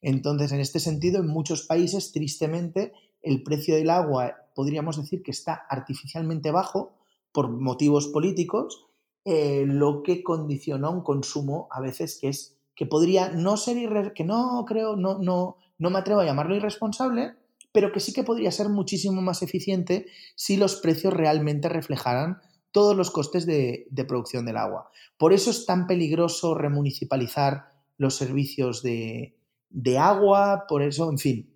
Entonces, 0.00 0.52
en 0.52 0.60
este 0.60 0.78
sentido, 0.78 1.18
en 1.18 1.26
muchos 1.26 1.62
países, 1.62 2.12
tristemente, 2.12 2.92
el 3.20 3.42
precio 3.42 3.74
del 3.74 3.90
agua 3.90 4.36
podríamos 4.54 4.96
decir 4.96 5.24
que 5.24 5.32
está 5.32 5.54
artificialmente 5.68 6.52
bajo 6.52 6.94
por 7.32 7.48
motivos 7.48 8.06
políticos 8.06 8.86
eh, 9.24 9.64
lo 9.66 10.02
que 10.02 10.22
condiciona 10.22 10.90
un 10.90 11.02
consumo 11.02 11.68
a 11.70 11.80
veces 11.80 12.18
que 12.20 12.28
es 12.28 12.58
que 12.74 12.86
podría 12.86 13.30
no 13.30 13.56
ser 13.56 14.12
que 14.14 14.24
no 14.24 14.64
creo, 14.66 14.96
no, 14.96 15.18
no, 15.18 15.56
no 15.78 15.90
me 15.90 15.98
atrevo 15.98 16.20
a 16.20 16.24
llamarlo 16.24 16.56
irresponsable, 16.56 17.34
pero 17.72 17.92
que 17.92 18.00
sí 18.00 18.12
que 18.12 18.24
podría 18.24 18.50
ser 18.50 18.68
muchísimo 18.68 19.22
más 19.22 19.42
eficiente 19.42 20.06
si 20.34 20.56
los 20.56 20.76
precios 20.76 21.12
realmente 21.12 21.68
reflejaran 21.68 22.40
todos 22.72 22.96
los 22.96 23.10
costes 23.10 23.46
de, 23.46 23.86
producción 24.08 24.44
del 24.44 24.56
agua. 24.56 24.90
Por 25.16 25.32
eso 25.32 25.50
es 25.50 25.64
tan 25.64 25.86
peligroso 25.86 26.54
remunicipalizar 26.54 27.72
los 27.96 28.16
servicios 28.16 28.82
de, 28.82 29.36
de 29.70 29.98
agua, 29.98 30.64
por 30.68 30.82
eso, 30.82 31.08
en 31.08 31.18
fin. 31.18 31.54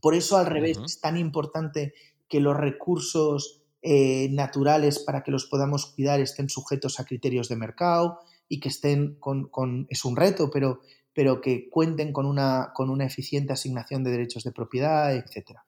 Por 0.00 0.14
eso 0.14 0.38
al 0.38 0.46
revés 0.46 0.78
es 0.84 1.00
tan 1.00 1.16
importante 1.16 1.92
que 2.28 2.40
los 2.40 2.56
recursos 2.56 3.57
eh, 3.82 4.28
naturales 4.30 4.98
para 4.98 5.22
que 5.22 5.30
los 5.30 5.46
podamos 5.46 5.86
cuidar 5.86 6.20
estén 6.20 6.48
sujetos 6.48 6.98
a 6.98 7.04
criterios 7.04 7.48
de 7.48 7.56
mercado 7.56 8.18
y 8.48 8.60
que 8.60 8.68
estén 8.68 9.14
con, 9.20 9.86
es 9.88 10.04
un 10.04 10.16
reto, 10.16 10.50
pero, 10.50 10.80
pero 11.12 11.40
que 11.40 11.68
cuenten 11.70 12.12
con 12.12 12.26
una, 12.26 12.72
con 12.74 12.90
una 12.90 13.06
eficiente 13.06 13.52
asignación 13.52 14.02
de 14.02 14.10
derechos 14.10 14.42
de 14.42 14.52
propiedad, 14.52 15.14
etc. 15.14 15.58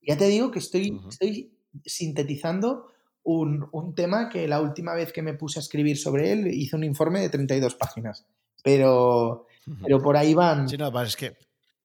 Ya 0.00 0.16
te 0.16 0.28
digo 0.28 0.50
que 0.50 0.58
estoy, 0.60 1.00
estoy 1.08 1.52
sintetizando 1.84 2.88
un, 3.24 3.68
un, 3.72 3.94
tema 3.94 4.28
que 4.28 4.46
la 4.46 4.60
última 4.60 4.94
vez 4.94 5.12
que 5.12 5.22
me 5.22 5.34
puse 5.34 5.58
a 5.58 5.62
escribir 5.62 5.96
sobre 5.96 6.30
él 6.30 6.46
hice 6.46 6.76
un 6.76 6.84
informe 6.84 7.20
de 7.20 7.30
32 7.30 7.74
páginas. 7.74 8.26
Pero, 8.62 9.46
pero 9.82 10.00
por 10.00 10.16
ahí 10.16 10.34
van. 10.34 10.68
Sí, 10.68 10.76
no, 10.76 11.02
es 11.02 11.16
que 11.16 11.36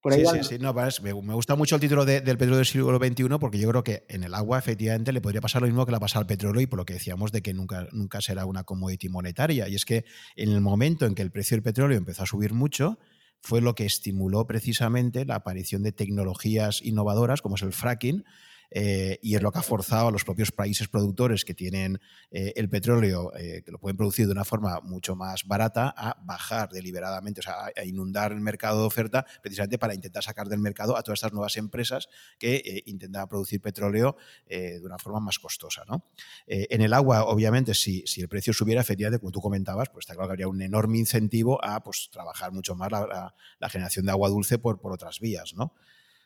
sí, 0.03 0.23
sí, 0.25 0.43
sí, 0.43 0.59
no, 0.59 0.73
me, 0.73 1.33
gusta 1.33 1.55
mucho 1.55 1.75
el 1.75 1.81
título 1.81 2.05
del 2.05 2.23
petróleo 2.23 2.57
del 2.57 2.65
siglo 2.65 2.97
XXI 2.97 3.37
porque 3.39 3.59
yo 3.59 3.69
creo 3.69 3.83
que 3.83 4.05
en 4.07 4.23
el 4.23 4.33
agua 4.33 4.57
efectivamente 4.57 5.11
le 5.11 5.21
podría 5.21 5.41
pasar 5.41 5.61
lo 5.61 5.67
mismo 5.67 5.85
que 5.85 5.91
le 5.91 5.97
ha 5.97 5.99
pasado 5.99 6.21
al 6.21 6.27
petróleo 6.27 6.61
y 6.61 6.67
por 6.67 6.77
lo 6.77 6.85
que 6.85 6.93
decíamos 6.93 7.31
de 7.31 7.41
que 7.41 7.53
nunca, 7.53 7.87
nunca 7.91 8.21
será 8.21 8.45
una 8.45 8.63
commodity 8.63 9.09
monetaria. 9.09 9.67
Y 9.67 9.75
es 9.75 9.85
que 9.85 10.05
en 10.35 10.51
el 10.51 10.61
momento 10.61 11.05
en 11.05 11.15
que 11.15 11.21
el 11.21 11.31
precio 11.31 11.55
del 11.55 11.63
petróleo 11.63 11.97
empezó 11.97 12.23
a 12.23 12.25
subir 12.25 12.53
mucho, 12.53 12.97
fue 13.41 13.61
lo 13.61 13.75
que 13.75 13.85
estimuló 13.85 14.45
precisamente 14.47 15.25
la 15.25 15.35
aparición 15.35 15.83
de 15.83 15.91
tecnologías 15.91 16.81
innovadoras 16.81 17.41
como 17.41 17.55
es 17.55 17.61
el 17.61 17.73
fracking, 17.73 18.23
eh, 18.71 19.19
y 19.21 19.35
es 19.35 19.41
lo 19.41 19.51
que 19.51 19.59
ha 19.59 19.63
forzado 19.63 20.07
a 20.07 20.11
los 20.11 20.23
propios 20.23 20.51
países 20.51 20.87
productores 20.87 21.45
que 21.45 21.53
tienen 21.53 21.99
eh, 22.31 22.53
el 22.55 22.69
petróleo, 22.69 23.31
eh, 23.35 23.63
que 23.65 23.71
lo 23.71 23.79
pueden 23.79 23.97
producir 23.97 24.25
de 24.27 24.31
una 24.31 24.45
forma 24.45 24.79
mucho 24.81 25.15
más 25.15 25.45
barata, 25.47 25.93
a 25.95 26.17
bajar 26.23 26.69
deliberadamente, 26.69 27.41
o 27.41 27.43
sea, 27.43 27.71
a 27.75 27.83
inundar 27.85 28.31
el 28.31 28.41
mercado 28.41 28.81
de 28.81 28.87
oferta 28.87 29.25
precisamente 29.41 29.77
para 29.77 29.93
intentar 29.93 30.23
sacar 30.23 30.47
del 30.47 30.59
mercado 30.59 30.97
a 30.97 31.03
todas 31.03 31.19
estas 31.19 31.33
nuevas 31.33 31.57
empresas 31.57 32.09
que 32.37 32.83
intentan 32.85 33.27
producir 33.27 33.61
petróleo 33.61 34.17
de 34.47 34.81
una 34.83 34.97
forma 34.97 35.19
más 35.19 35.39
costosa. 35.39 35.83
¿no? 35.87 36.05
en 36.47 36.81
el 36.81 36.93
agua, 36.93 37.25
obviamente, 37.25 37.73
si, 37.73 38.03
si, 38.05 38.21
el 38.21 38.27
precio 38.27 38.53
subiera, 38.53 38.81
efectivamente, 38.81 39.19
como 39.19 39.31
tú 39.31 39.41
comentabas, 39.41 39.89
pues 39.89 40.03
está 40.03 40.13
claro 40.13 40.27
que 40.27 40.33
habría 40.33 40.47
un 40.47 40.61
enorme 40.61 40.97
incentivo 40.97 41.63
a 41.63 41.81
pues, 41.83 42.09
trabajar 42.11 42.51
mucho 42.51 42.75
más 42.75 42.91
la, 42.91 43.33
la 43.59 43.69
generación 43.69 44.05
de 44.05 44.11
agua 44.11 44.29
dulce 44.29 44.57
por, 44.57 44.79
por 44.79 44.91
otras 44.91 45.19
vías. 45.19 45.53
¿no? 45.55 45.73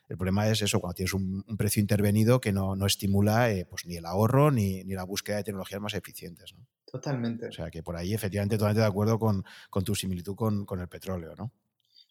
El 0.08 0.16
problema 0.16 0.48
es 0.48 0.60
eso, 0.60 0.80
cuando 0.80 0.94
tienes 0.94 1.14
un, 1.14 1.42
precio 1.56 1.80
intervenido 1.80 2.40
que 2.40 2.52
no, 2.52 2.74
estimula 2.86 3.50
eh, 3.50 3.64
pues 3.64 3.86
ni 3.86 3.96
el 3.96 4.06
ahorro 4.06 4.50
ni, 4.50 4.84
la 4.84 5.04
búsqueda 5.04 5.36
de 5.36 5.44
tecnologías 5.44 5.80
más 5.80 5.94
eficientes. 5.94 6.54
Totalmente. 6.84 7.48
O 7.48 7.52
sea 7.52 7.70
que 7.70 7.82
por 7.82 7.96
ahí, 7.96 8.14
efectivamente, 8.14 8.56
totalmente 8.56 8.82
de 8.82 8.86
acuerdo 8.86 9.18
con, 9.18 9.44
tu 9.84 9.94
similitud 9.94 10.34
con, 10.34 10.80
el 10.80 10.88
petróleo, 10.88 11.34
¿no? 11.36 11.52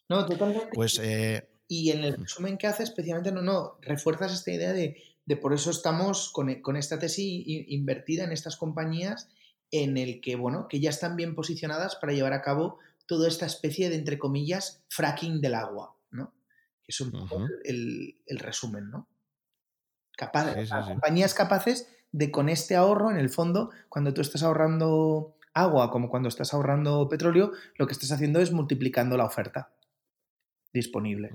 No, 0.08 0.26
totalmente. 0.26 0.68
Pues, 0.74 1.00
eh, 1.02 1.48
y 1.68 1.90
en 1.90 2.04
el 2.04 2.16
resumen 2.16 2.58
que 2.58 2.66
hace, 2.66 2.82
especialmente, 2.82 3.32
no, 3.32 3.42
no, 3.42 3.78
refuerzas 3.80 4.34
esta 4.34 4.52
idea 4.52 4.72
de, 4.72 4.96
por 5.40 5.54
eso 5.54 5.70
estamos 5.70 6.30
con, 6.30 6.52
con, 6.60 6.76
esta 6.76 6.98
tesis 6.98 7.42
invertida 7.46 8.24
en 8.24 8.32
estas 8.32 8.56
compañías 8.56 9.28
en 9.70 9.96
el 9.96 10.20
que, 10.20 10.36
bueno, 10.36 10.68
que 10.68 10.80
ya 10.80 10.90
están 10.90 11.16
bien 11.16 11.34
posicionadas 11.34 11.96
para 11.96 12.12
llevar 12.12 12.32
a 12.32 12.42
cabo 12.42 12.78
toda 13.06 13.28
esta 13.28 13.46
especie 13.46 13.88
de, 13.88 13.96
entre 13.96 14.18
comillas, 14.18 14.82
fracking 14.88 15.40
del 15.40 15.54
agua, 15.54 15.96
¿no? 16.03 16.03
Que 16.84 16.92
es 16.92 17.00
un 17.00 17.10
poco 17.10 17.46
el, 17.64 18.16
resumen, 18.38 18.90
¿no? 18.90 19.08
Capaz, 20.16 20.54
Compañías 20.86 21.34
capaces 21.34 21.88
de 22.12 22.30
con 22.30 22.48
este 22.48 22.76
ahorro, 22.76 23.10
en 23.10 23.16
el 23.16 23.30
fondo, 23.30 23.70
cuando 23.88 24.14
tú 24.14 24.20
estás 24.20 24.42
ahorrando 24.44 25.36
agua, 25.54 25.90
como 25.90 26.08
cuando 26.08 26.28
estás 26.28 26.54
ahorrando 26.54 27.08
petróleo, 27.08 27.52
lo 27.76 27.86
que 27.86 27.92
estás 27.92 28.12
haciendo 28.12 28.40
es 28.40 28.52
multiplicando 28.52 29.16
la 29.16 29.24
oferta 29.24 29.72
disponible. 30.72 31.30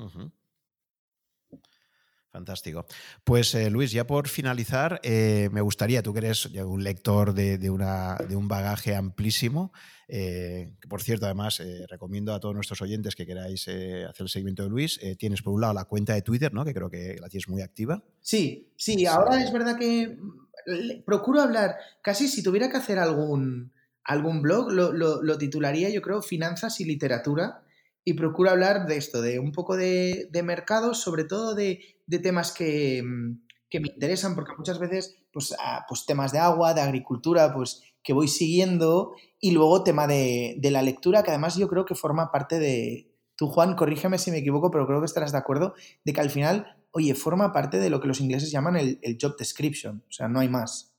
Fantástico. 2.31 2.85
Pues 3.23 3.55
eh, 3.55 3.71
Luis, 3.71 3.91
ya 3.91 4.05
por 4.05 4.27
finalizar, 4.27 4.99
eh, 5.01 5.49
me 5.51 5.61
gustaría, 5.61 6.03
tú 6.03 6.13
que 6.13 6.19
eres 6.19 6.45
un 6.45 6.83
lector 6.83 7.33
de, 7.33 7.69
una, 7.71 8.17
de 8.17 8.35
un 8.35 8.47
bagaje 8.47 8.95
amplísimo, 8.95 9.73
eh, 10.07 10.75
que 10.79 10.87
por 10.87 11.01
cierto, 11.01 11.25
además, 11.25 11.59
recomiendo 11.89 12.33
a 12.33 12.39
todos 12.39 12.53
nuestros 12.53 12.83
oyentes 12.83 13.15
que 13.15 13.25
queráis 13.25 13.63
hacer 13.63 14.15
el 14.19 14.29
seguimiento 14.29 14.61
de 14.61 14.69
Luis. 14.69 14.99
tienes 15.17 15.41
por 15.41 15.53
un 15.53 15.61
lado 15.61 15.73
la 15.73 15.85
cuenta 15.85 16.13
de 16.13 16.21
Twitter, 16.21 16.53
¿no? 16.53 16.63
que 16.63 16.73
creo 16.73 16.89
que 16.89 17.17
la 17.19 17.29
tienes 17.29 17.49
muy 17.49 17.63
activa. 17.63 18.03
Sí, 18.21 18.73
sí, 18.77 19.07
ahora 19.07 19.43
es 19.43 19.51
verdad 19.51 19.75
que 19.77 20.19
mm, 20.19 21.03
procuro 21.05 21.41
hablar, 21.41 21.77
casi 22.03 22.27
si 22.27 22.43
tuviera 22.43 22.69
que 22.69 22.77
hacer 22.77 22.99
algún, 22.99 23.73
algún 24.03 24.43
blog, 24.43 24.71
lo, 24.71 24.93
lo 24.93 25.37
titularía 25.39 25.89
yo 25.89 26.03
creo 26.03 26.21
Finanzas 26.21 26.79
y 26.79 26.85
Literatura 26.85 27.63
y 28.05 28.13
procuro 28.13 28.49
hablar 28.49 28.87
de 28.87 28.97
esto, 28.97 29.21
de 29.21 29.39
un 29.39 29.51
poco 29.51 29.75
de, 29.77 30.27
de 30.31 30.43
mercados, 30.43 31.01
sobre 31.01 31.23
todo 31.23 31.55
de, 31.55 31.79
temas 32.23 32.51
que, 32.51 33.03
me 33.03 33.87
interesan, 33.87 34.35
porque 34.35 34.53
muchas 34.57 34.79
veces, 34.79 35.17
pues, 35.31 35.55
ah, 35.59 35.85
pues, 35.87 36.05
temas 36.05 36.31
de 36.31 36.39
agua, 36.39 36.73
de 36.73 36.81
agricultura, 36.81 37.53
pues 37.53 37.83
que 38.03 38.13
voy 38.13 38.27
siguiendo, 38.27 39.13
y 39.39 39.51
luego 39.51 39.83
tema 39.83 40.07
de, 40.07 40.57
la 40.63 40.81
lectura, 40.81 41.23
que 41.23 41.31
además 41.31 41.55
yo 41.55 41.67
creo 41.67 41.85
que 41.85 41.95
forma 41.95 42.31
parte 42.31 42.59
de, 42.59 43.11
tú 43.35 43.47
Juan, 43.47 43.75
corrígeme 43.75 44.17
si 44.17 44.31
me 44.31 44.37
equivoco, 44.37 44.71
pero 44.71 44.87
creo 44.87 44.99
que 44.99 45.05
estarás 45.05 45.31
de 45.31 45.37
acuerdo, 45.37 45.73
de 46.05 46.13
que 46.13 46.21
al 46.21 46.29
final, 46.29 46.77
oye, 46.91 47.13
forma 47.13 47.51
parte 47.51 47.79
de 47.79 47.89
lo 47.89 47.99
que 47.99 48.07
los 48.07 48.21
ingleses 48.21 48.51
llaman 48.51 48.77
el, 48.77 48.99
el 49.03 49.17
job 49.21 49.35
description, 49.37 50.03
o 50.07 50.11
sea, 50.11 50.27
no 50.27 50.39
hay 50.39 50.49
más. 50.49 50.95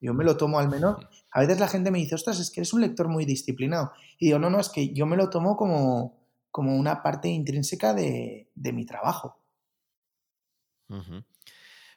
Yo 0.00 0.12
me 0.12 0.24
lo 0.24 0.36
tomo 0.36 0.58
al 0.58 0.68
menos. 0.68 0.98
A 1.30 1.40
veces 1.40 1.58
la 1.58 1.66
gente 1.66 1.90
me 1.90 1.98
dice, 1.98 2.14
ostras, 2.14 2.38
es 2.38 2.50
que 2.50 2.60
eres 2.60 2.74
un 2.74 2.82
lector 2.82 3.08
muy 3.08 3.24
disciplinado. 3.24 3.92
Y 4.18 4.26
digo, 4.26 4.38
no, 4.38 4.50
no, 4.50 4.60
es 4.60 4.68
que 4.68 4.92
yo 4.92 5.06
me 5.06 5.16
lo 5.16 5.30
tomo 5.30 5.56
como, 5.56 6.23
como 6.54 6.76
una 6.76 7.02
parte 7.02 7.26
intrínseca 7.26 7.94
de, 7.94 8.46
mi 8.54 8.86
trabajo. 8.86 9.40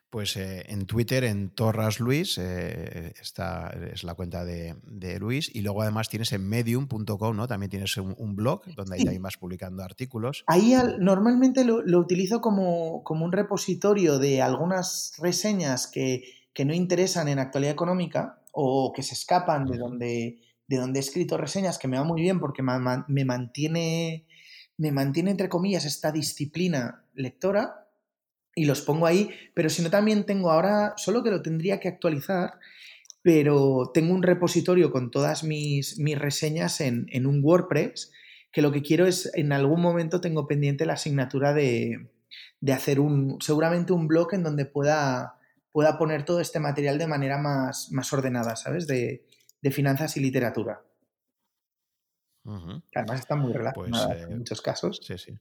Pues 0.10 0.36
eh, 0.36 0.66
en 0.70 0.88
Twitter, 0.88 1.26
en 1.26 1.52
Torras 1.52 2.00
Luis, 2.00 2.40
eh, 2.40 3.14
esta 3.22 3.70
es 3.94 4.04
la 4.04 4.16
cuenta 4.16 4.46
de, 4.46 4.74
Luis. 5.20 5.52
Y 5.54 5.62
luego 5.62 5.84
además 5.84 6.10
tienes 6.10 6.34
en 6.34 6.50
medium.com, 6.50 7.38
¿no? 7.38 7.48
También 7.48 7.70
tienes 7.70 7.96
un, 7.98 8.36
blog 8.36 8.64
donde 8.76 8.96
ahí 8.96 9.04
también 9.04 9.22
vas 9.22 9.38
publicando 9.38 9.84
artículos. 9.84 10.44
Ahí 10.48 10.74
normalmente 10.98 11.64
lo, 11.64 12.00
utilizo 12.00 12.42
como, 12.42 13.04
un 13.08 13.32
repositorio 13.32 14.18
de 14.18 14.42
algunas 14.42 15.14
reseñas 15.20 15.86
que, 15.86 16.24
no 16.66 16.74
interesan 16.74 17.28
en 17.28 17.38
actualidad 17.38 17.74
económica 17.74 18.42
o 18.54 18.92
que 18.92 19.04
se 19.04 19.14
escapan 19.14 19.68
de 19.68 19.78
donde, 19.78 20.40
de 20.68 20.78
donde 20.78 20.98
he 20.98 21.04
escrito 21.04 21.38
reseñas, 21.38 21.78
que 21.78 21.88
me 21.88 22.00
va 22.00 22.04
muy 22.04 22.24
bien 22.24 22.40
porque 22.40 22.64
me 22.64 23.24
mantiene 23.24 24.26
me 24.78 24.92
mantiene, 24.92 25.32
entre 25.32 25.50
comillas, 25.50 25.86
esta 25.86 26.12
disciplina 26.12 27.04
lectora 27.16 27.88
y 28.56 28.66
los 28.66 28.82
pongo 28.82 29.06
ahí, 29.06 29.30
pero 29.54 29.70
si 29.70 29.82
no 29.82 29.90
también 29.90 30.26
tengo 30.26 30.52
ahora, 30.52 30.94
solo 30.98 31.24
que 31.24 31.32
lo 31.32 31.42
tendría 31.42 31.80
que 31.80 31.88
actualizar, 31.88 32.54
pero 33.22 33.92
tengo 33.94 34.14
un 34.14 34.24
repositorio 34.24 34.92
con 34.92 35.12
todas 35.12 35.44
mis, 35.44 36.00
mis 36.00 36.18
reseñas 36.18 36.80
en, 36.82 37.26
un 37.26 37.44
WordPress, 37.44 38.12
que 38.52 38.62
lo 38.62 38.72
que 38.72 38.82
quiero 38.82 39.06
es, 39.06 39.32
en 39.36 39.52
algún 39.52 39.82
momento 39.82 40.22
tengo 40.22 40.48
pendiente 40.48 40.86
la 40.86 40.94
asignatura 40.94 41.54
de, 41.54 42.10
hacer 42.72 43.00
un, 43.00 43.38
seguramente 43.42 43.94
un 43.94 44.08
blog 44.08 44.34
en 44.34 44.44
donde 44.44 44.66
pueda, 44.66 45.40
pueda 45.72 45.98
poner 45.98 46.24
todo 46.24 46.40
este 46.40 46.60
material 46.60 46.98
de 46.98 47.08
manera 47.08 47.38
más, 47.38 47.92
más 47.92 48.12
ordenada, 48.14 48.56
¿sabes? 48.56 48.88
De, 48.88 49.26
de 49.62 49.72
finanzas 49.72 50.18
y 50.18 50.20
literatura 50.20 50.82
además 52.96 53.20
está 53.20 53.36
muy 53.36 53.54
relacionada 53.54 54.08
pues, 54.08 54.22
en 54.24 54.32
eh, 54.32 54.36
muchos 54.36 54.62
casos. 54.62 55.00
Sí, 55.04 55.18
sí. 55.18 55.40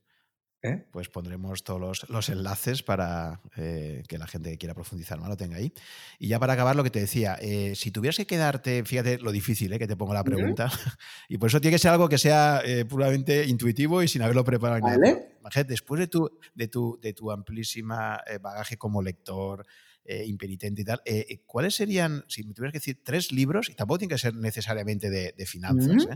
¿Eh? 0.62 0.85
Pues 0.91 1.09
pondremos 1.09 1.62
todos 1.62 2.09
los, 2.09 2.28
enlaces 2.28 2.83
para 2.83 3.41
eh, 3.57 4.03
que 4.09 4.19
la 4.19 4.27
gente 4.27 4.51
que 4.51 4.59
quiera 4.59 4.74
profundizar 4.74 5.20
más 5.20 5.28
lo 5.28 5.37
tenga 5.37 5.59
ahí. 5.59 5.73
Y 6.19 6.28
ya 6.28 6.41
para 6.41 6.55
acabar, 6.55 6.74
lo 6.74 6.83
que 6.83 6.91
te 6.91 6.99
decía, 6.99 7.39
si 7.74 7.91
tuvieras 7.93 8.16
que 8.16 8.27
quedarte, 8.27 8.83
fíjate 8.85 9.19
lo 9.19 9.31
difícil 9.31 9.78
que 9.78 9.87
te 9.87 9.97
pongo 9.97 10.15
la 10.15 10.24
pregunta, 10.24 10.69
y 11.28 11.39
por 11.39 11.49
eso 11.49 11.61
tiene 11.61 11.77
que 11.77 11.78
ser 11.78 11.93
algo 11.93 12.09
que 12.09 12.19
sea 12.19 12.62
puramente 12.89 13.47
intuitivo 13.47 14.03
y 14.03 14.09
sin 14.09 14.23
haberlo 14.23 14.45
preparado. 14.45 14.81
¿Vale? 14.81 15.37
Después 15.69 16.01
de 16.01 16.09
tu, 16.09 16.28
de 16.55 16.69
tu, 16.69 16.99
de 17.01 17.12
tu 17.12 17.31
amplísima 17.31 18.20
bagaje 18.41 18.77
como 18.77 19.03
lector, 19.03 19.65
eh, 20.09 20.24
impenitente 20.27 20.83
y 20.83 20.85
tal. 20.85 21.03
Eh, 21.05 21.27
eh, 21.28 21.43
¿Cuáles 21.47 21.74
serían, 21.74 22.24
si 22.28 22.45
me 22.45 22.55
tuvieras 22.55 22.73
que 22.73 22.78
decir, 22.78 23.03
tres 23.03 23.33
libros, 23.33 23.69
y 23.69 23.74
tampoco 23.74 23.99
tienen 23.99 24.15
que 24.15 24.20
ser 24.20 24.37
necesariamente 24.37 25.11
de, 25.11 25.47
finanzas, 25.47 26.09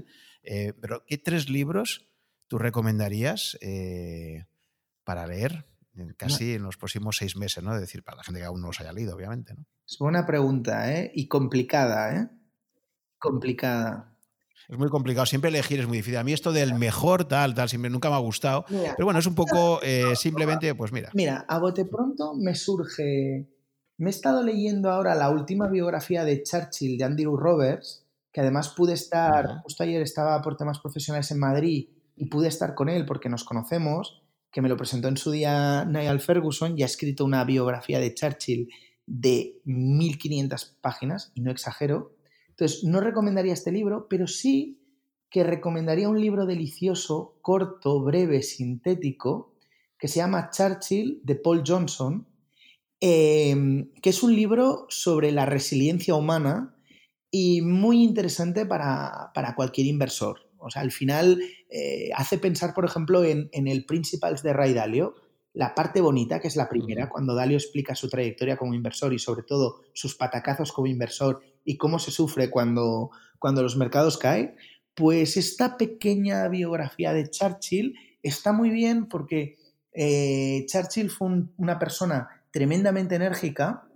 pero 0.81 1.05
qué 1.07 1.19
tres 1.19 1.49
libros 1.49 2.09
tú 2.47 2.59
recomendarías 2.59 3.59
para 5.05 5.27
leer 5.27 5.67
casi 6.17 6.55
en 6.55 6.63
los 6.63 6.77
próximos 6.77 7.17
seis 7.17 7.37
meses, 7.37 7.65
¿no? 7.65 7.75
Es 7.75 7.81
decir, 7.81 8.05
para 8.05 8.19
la 8.19 8.23
gente 8.23 8.41
que 8.41 8.47
aún 8.47 8.61
no 8.61 8.69
los 8.69 8.81
haya 8.81 8.93
leído, 8.93 9.17
obviamente, 9.17 9.55
¿no? 9.55 9.67
Es 9.89 9.99
buena 9.99 10.25
pregunta, 10.25 10.93
¿eh? 10.95 11.11
Y 11.15 11.27
complicada, 11.27 12.15
¿eh? 12.15 12.29
Complicada. 13.19 14.17
Es 14.69 14.79
muy 14.79 14.89
complicado. 14.89 15.27
Siempre 15.27 15.51
elegir 15.51 15.81
es 15.81 15.89
muy 15.89 15.97
difícil. 15.97 16.19
A 16.19 16.25
mí 16.25 16.33
esto 16.33 16.53
del 16.53 16.75
mejor, 16.75 17.25
tal, 17.25 17.55
tal, 17.55 17.69
siempre 17.69 17.91
nunca 17.91 18.09
me 18.09 18.15
ha 18.15 18.21
gustado. 18.21 18.65
pero 18.69 19.05
bueno, 19.05 19.19
es 19.19 19.27
un 19.27 19.35
poco 19.35 19.81
simplemente, 20.15 20.77
pues 20.77 20.93
mira. 20.93 21.11
Mira, 21.13 21.45
a 21.49 21.59
bote 21.59 21.85
pronto 21.85 22.35
me 22.35 22.55
surge 22.55 23.49
me 24.01 24.09
he 24.09 24.11
estado 24.11 24.43
leyendo 24.43 24.91
ahora 24.91 25.15
la 25.15 25.29
última 25.29 25.69
biografía 25.69 26.25
de 26.25 26.43
Churchill 26.43 26.97
de 26.97 27.05
Andrew 27.05 27.37
Roberts, 27.37 28.07
que 28.33 28.41
además 28.41 28.71
pude 28.71 28.95
estar, 28.95 29.61
justo 29.63 29.83
ayer 29.83 30.01
estaba 30.01 30.41
por 30.41 30.57
temas 30.57 30.79
profesionales 30.79 31.31
en 31.33 31.39
Madrid 31.39 31.91
y 32.17 32.25
pude 32.31 32.49
estar 32.49 32.75
con 32.75 32.89
él 32.89 33.05
porque 33.05 33.29
nos 33.29 33.45
conocemos, 33.45 34.23
que 34.51 34.63
me 34.63 34.71
lo 34.71 34.79
presentó 34.79 35.09
en 35.09 35.19
su 35.19 35.31
día 35.31 35.85
Niall 35.85 36.21
Ferguson 36.21 36.79
y 36.79 36.83
ha 36.83 36.87
escrito 36.87 37.27
una 37.27 37.45
biografía 37.45 38.01
de 38.01 38.15
Churchill 38.15 38.71
de 39.05 39.61
1500 39.65 40.79
páginas, 40.81 41.31
y 41.35 41.43
no 41.43 41.51
exagero. 41.51 42.17
Entonces, 42.49 42.85
no 42.85 43.01
recomendaría 43.01 43.53
este 43.53 43.71
libro, 43.71 44.07
pero 44.09 44.27
sí 44.27 44.81
que 45.29 45.45
recomendaría 45.45 46.09
un 46.09 46.19
libro 46.19 46.47
delicioso, 46.47 47.37
corto, 47.43 48.01
breve, 48.03 48.43
sintético, 48.43 49.53
que 49.99 50.09
se 50.09 50.21
llama 50.21 50.49
Churchill 50.51 51.21
de 51.23 51.35
Paul 51.35 51.63
Johnson, 51.67 52.27
em, 53.01 53.91
que 54.03 54.11
es 54.11 54.23
un 54.23 54.35
libro 54.35 54.87
sobre 54.89 55.33
la 55.33 55.47
resiliencia 55.47 56.15
humana 56.15 56.75
y 57.31 57.63
muy 57.63 58.03
interesante 58.03 58.67
para, 58.67 59.33
cualquier 59.57 59.87
inversor. 59.87 60.51
O 60.59 60.71
sea, 60.71 60.83
al 60.83 60.93
final 60.93 61.41
eh, 61.71 62.11
hace 62.15 62.39
pensar, 62.39 62.75
por 62.75 62.85
ejemplo, 62.85 63.25
en, 63.25 63.49
el 63.53 63.85
Principles 63.87 64.43
de 64.43 64.53
Ray 64.53 64.75
Dalio, 64.75 65.15
la 65.53 65.75
parte 65.75 66.01
bonita, 66.01 66.41
que 66.41 66.49
es 66.49 66.57
la 66.57 66.69
primera, 66.69 67.09
cuando 67.09 67.35
Dalio 67.35 67.57
explica 67.57 67.95
su 67.95 68.09
trayectoria 68.09 68.57
como 68.57 68.75
inversor 68.75 69.13
y 69.13 69.19
sobre 69.19 69.43
todo 69.43 69.81
sus 69.95 70.15
patacazos 70.15 70.73
como 70.73 70.87
inversor 70.87 71.41
y 71.65 71.77
cómo 71.77 71.99
se 71.99 72.11
sufre 72.11 72.51
cuando, 72.51 73.11
cuando 73.39 73.63
los 73.63 73.77
mercados 73.77 74.17
caen, 74.17 74.55
pues 74.95 75.37
esta 75.37 75.77
pequeña 75.77 76.47
biografía 76.49 77.13
de 77.13 77.29
Churchill 77.31 77.95
está 78.23 78.53
muy 78.53 78.71
bien 78.71 79.07
porque 79.07 79.57
eh, 79.93 80.67
Churchill 80.67 81.11
fue 81.11 81.29
una 81.57 81.79
persona 81.79 82.29
tremendamente 82.51 83.15
enérgica, 83.15 83.89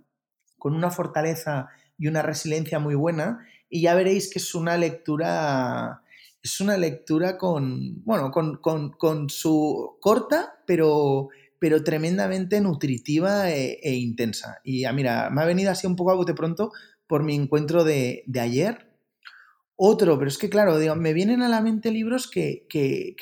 con 0.57 0.75
una 0.75 0.91
fortaleza 0.91 1.69
y 1.97 2.07
una 2.07 2.21
resiliencia 2.21 2.79
muy 2.79 2.95
buena, 2.95 3.45
y 3.69 3.81
ya 3.81 3.95
veréis 3.95 4.29
que 4.29 4.39
es 4.39 4.55
una 4.55 4.77
lectura, 4.77 6.01
es 6.41 6.59
una 6.61 6.77
lectura 6.77 7.37
con, 7.37 8.03
bueno, 8.03 8.31
con, 8.31 9.29
su 9.29 9.97
corta, 9.99 10.59
pero, 10.65 11.29
pero 11.59 11.83
tremendamente 11.83 12.61
nutritiva 12.61 13.51
e, 13.51 13.79
e, 13.81 13.95
intensa. 13.95 14.59
Y 14.63 14.85
ah, 14.85 14.93
mira, 14.93 15.29
me 15.29 15.41
ha 15.41 15.45
venido 15.45 15.71
así 15.71 15.87
un 15.87 15.95
poco 15.95 16.11
a 16.11 16.15
bote 16.15 16.33
pronto 16.33 16.71
por 17.07 17.23
mi 17.23 17.35
encuentro 17.35 17.83
de, 17.83 18.23
de 18.27 18.39
ayer, 18.39 18.95
otro, 19.77 20.17
pero 20.17 20.29
es 20.29 20.37
que 20.37 20.49
claro, 20.49 20.77
me 20.95 21.13
vienen 21.13 21.41
a 21.41 21.49
la 21.49 21.61
mente 21.61 21.91
libros 21.91 22.29
que, 22.29 22.65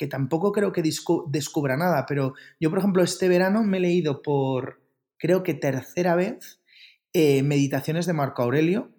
tampoco 0.08 0.52
creo 0.52 0.72
que 0.72 0.82
descubra 0.82 1.76
nada, 1.76 2.06
pero 2.06 2.34
yo, 2.60 2.70
por 2.70 2.78
ejemplo, 2.78 3.02
este 3.02 3.28
verano 3.28 3.64
me 3.64 3.78
he 3.78 3.80
leído 3.80 4.22
por, 4.22 4.80
creo 5.24 5.42
que 5.42 5.54
tercera 5.54 6.16
vez, 6.16 6.60
eh, 7.14 7.42
Meditaciones 7.42 8.04
de 8.04 8.12
Marco 8.12 8.42
Aurelio, 8.42 8.90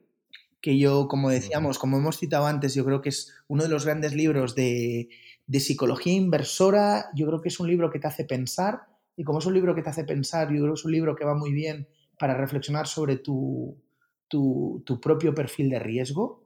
que 0.60 0.80
yo, 0.80 1.08
como 1.08 1.30
decíamos, 1.30 1.78
como 1.78 1.98
hemos 1.98 2.18
citado 2.18 2.48
antes, 2.48 2.74
yo 2.74 2.84
creo 2.84 3.04
que 3.04 3.10
es 3.10 3.32
uno 3.48 3.62
de 3.62 3.70
los 3.70 3.86
grandes 3.86 4.16
libros 4.16 4.56
de, 4.56 5.08
psicología 5.60 6.14
inversora, 6.14 7.12
yo 7.14 7.28
creo 7.28 7.42
que 7.42 7.50
es 7.50 7.60
un 7.60 7.68
libro 7.68 7.92
que 7.92 8.00
te 8.00 8.08
hace 8.08 8.26
pensar, 8.26 8.88
y 9.16 9.24
como 9.24 9.38
es 9.38 9.46
un 9.46 9.54
libro 9.54 9.76
que 9.76 9.84
te 9.84 9.92
hace 9.92 10.04
pensar, 10.04 10.52
yo 10.52 10.62
creo 10.62 10.74
que 10.74 10.80
es 10.80 10.86
un 10.86 10.94
libro 10.94 11.16
que 11.16 11.26
va 11.26 11.36
muy 11.36 11.54
bien 11.54 11.88
para 12.18 12.34
reflexionar 12.36 12.88
sobre 12.88 13.18
tu, 13.18 13.78
tu 14.28 15.00
propio 15.00 15.36
perfil 15.36 15.70
de 15.70 15.78
riesgo. 15.78 16.44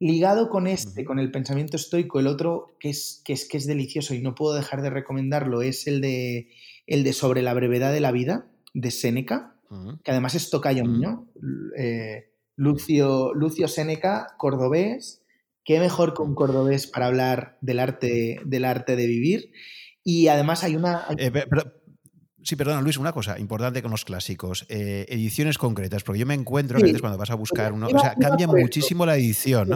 Ligado 0.00 0.50
con 0.50 0.66
este, 0.66 1.04
con 1.04 1.20
el 1.20 1.30
pensamiento 1.30 1.76
estoico, 1.76 2.18
el 2.18 2.26
otro 2.26 2.76
que 2.80 2.90
es, 2.90 3.22
que 3.24 3.34
es, 3.34 3.48
que 3.48 3.56
es 3.56 3.68
delicioso 3.68 4.14
y 4.14 4.20
no 4.20 4.34
puedo 4.34 4.56
dejar 4.56 4.82
de 4.82 4.90
recomendarlo 4.90 5.62
es 5.62 5.86
el 5.86 6.00
de, 6.00 6.50
el 6.88 7.04
de 7.04 7.12
Sobre 7.12 7.42
la 7.42 7.54
brevedad 7.54 7.92
de 7.92 8.00
la 8.00 8.10
vida, 8.10 8.50
de 8.76 8.90
Séneca, 8.90 9.54
que 10.04 10.10
además 10.10 10.34
es 10.34 10.50
tocayo 10.50 10.84
mío, 10.84 11.26
eh, 11.76 12.30
Lucio, 12.56 13.34
Lucio 13.34 13.68
Séneca, 13.68 14.28
cordobés. 14.38 15.22
Qué 15.64 15.80
mejor 15.80 16.14
que 16.14 16.22
un 16.22 16.34
cordobés 16.34 16.86
para 16.86 17.06
hablar 17.06 17.58
del 17.60 17.80
arte, 17.80 18.40
del 18.44 18.64
arte 18.64 18.94
de 18.94 19.06
vivir. 19.06 19.50
Y 20.04 20.28
además 20.28 20.62
hay 20.62 20.76
una... 20.76 21.06
Eh, 21.18 21.32
Sí, 22.46 22.54
perdona, 22.54 22.80
Luis, 22.80 22.96
una 22.96 23.10
cosa 23.10 23.40
importante 23.40 23.82
con 23.82 23.90
los 23.90 24.04
clásicos. 24.04 24.66
Eh, 24.68 25.04
ediciones 25.08 25.58
concretas, 25.58 26.04
porque 26.04 26.20
yo 26.20 26.26
me 26.26 26.34
encuentro 26.34 26.78
a 26.78 26.80
veces 26.80 27.00
cuando 27.00 27.18
vas 27.18 27.30
a 27.30 27.34
buscar 27.34 27.72
uno. 27.72 27.88
O 27.88 27.98
sea, 27.98 28.14
cambia 28.14 28.46
muchísimo 28.46 29.04
la 29.04 29.16
edición. 29.16 29.70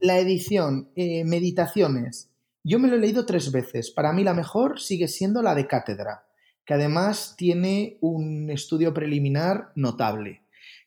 la 0.00 0.18
edición, 0.18 0.90
eh, 0.96 1.24
Meditaciones. 1.24 2.28
Yo 2.62 2.78
me 2.78 2.88
lo 2.88 2.96
he 2.96 2.98
leído 2.98 3.24
tres 3.24 3.50
veces. 3.50 3.90
Para 3.90 4.12
mí 4.12 4.22
la 4.22 4.34
mejor 4.34 4.80
sigue 4.80 5.08
siendo 5.08 5.40
la 5.40 5.54
de 5.54 5.66
Cátedra, 5.66 6.26
que 6.64 6.74
además 6.74 7.34
tiene 7.36 7.98
un 8.00 8.50
estudio 8.50 8.94
preliminar 8.94 9.72
notable. 9.74 10.42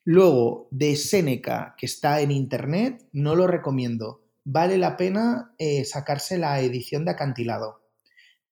Luego, 0.05 0.67
de 0.71 0.95
Séneca, 0.95 1.75
que 1.77 1.85
está 1.85 2.21
en 2.21 2.31
internet, 2.31 3.05
no 3.13 3.35
lo 3.35 3.47
recomiendo. 3.47 4.21
Vale 4.43 4.77
la 4.77 4.97
pena 4.97 5.53
eh, 5.57 5.85
sacarse 5.85 6.37
la 6.37 6.59
edición 6.59 7.05
de 7.05 7.11
acantilado. 7.11 7.81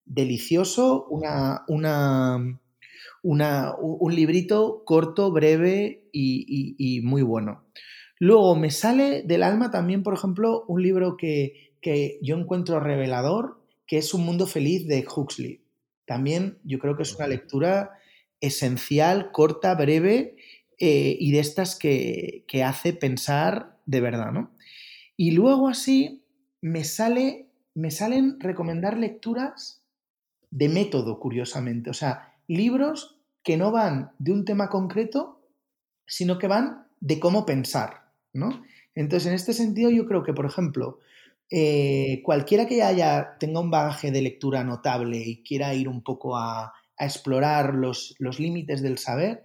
Delicioso, 0.06 1.06
una, 1.10 1.64
una 1.68 2.58
un 3.24 4.16
librito 4.16 4.84
corto, 4.86 5.32
breve 5.32 6.10
y, 6.12 7.02
muy 7.04 7.22
bueno. 7.22 7.66
Luego 8.20 8.56
me 8.56 8.72
sale 8.72 9.24
del 9.24 9.44
alma 9.44 9.72
también, 9.72 10.04
por 10.04 10.14
ejemplo, 10.14 10.66
un 10.68 10.82
libro 10.82 11.18
que, 11.18 11.72
yo 12.22 12.38
encuentro 12.38 12.80
revelador, 12.80 13.62
que 13.88 13.98
es 13.98 14.14
Un 14.14 14.26
Mundo 14.26 14.48
Feliz 14.48 14.88
de 14.88 15.06
Huxley. 15.06 15.61
También 16.06 16.60
yo 16.64 16.80
creo 16.80 16.96
que 16.96 17.04
es 17.04 17.16
una 17.16 17.28
lectura 17.28 17.92
esencial, 18.40 19.32
corta, 19.32 19.76
breve 19.76 20.36
eh, 20.80 21.16
y 21.20 21.32
de 21.32 21.40
estas 21.40 21.78
que, 21.78 22.44
que, 22.48 22.64
hace 22.64 22.94
pensar 22.94 23.78
de 23.86 24.02
verdad, 24.02 24.32
¿no? 24.32 24.52
Y 25.16 25.32
luego 25.32 25.68
así 25.68 26.24
me, 26.62 26.84
sale, 26.84 27.48
me 27.76 27.92
salen 27.92 28.40
recomendar 28.40 28.98
lecturas 28.98 29.84
de 30.50 30.70
método, 30.70 31.20
curiosamente. 31.20 31.90
O 31.90 31.94
sea, 31.94 32.34
libros 32.48 33.20
que 33.44 33.58
no 33.58 33.72
van 33.72 34.12
de 34.20 34.32
un 34.32 34.46
tema 34.46 34.70
concreto, 34.70 35.42
sino 36.06 36.38
que 36.38 36.48
van 36.48 36.88
de 37.00 37.20
cómo 37.20 37.46
pensar, 37.46 38.12
¿no? 38.34 38.64
Entonces, 38.96 39.28
en 39.28 39.34
este 39.34 39.54
sentido, 39.54 39.90
yo 39.90 40.06
creo 40.06 40.24
que, 40.24 40.34
por 40.34 40.46
ejemplo, 40.46 41.00
eh, 41.52 42.22
cualquiera 42.24 42.66
que 42.66 42.82
haya, 42.82 43.38
tenga 43.40 43.60
un 43.60 43.70
bagaje 43.70 44.12
de 44.12 44.22
lectura 44.22 44.64
notable 44.64 45.18
y 45.18 45.44
quiera 45.44 45.74
ir 45.76 45.88
un 45.88 46.04
poco 46.04 46.38
a, 46.38 46.74
explorar 46.98 47.74
los, 47.74 48.16
límites 48.38 48.84
del 48.84 49.00
saber, 49.00 49.44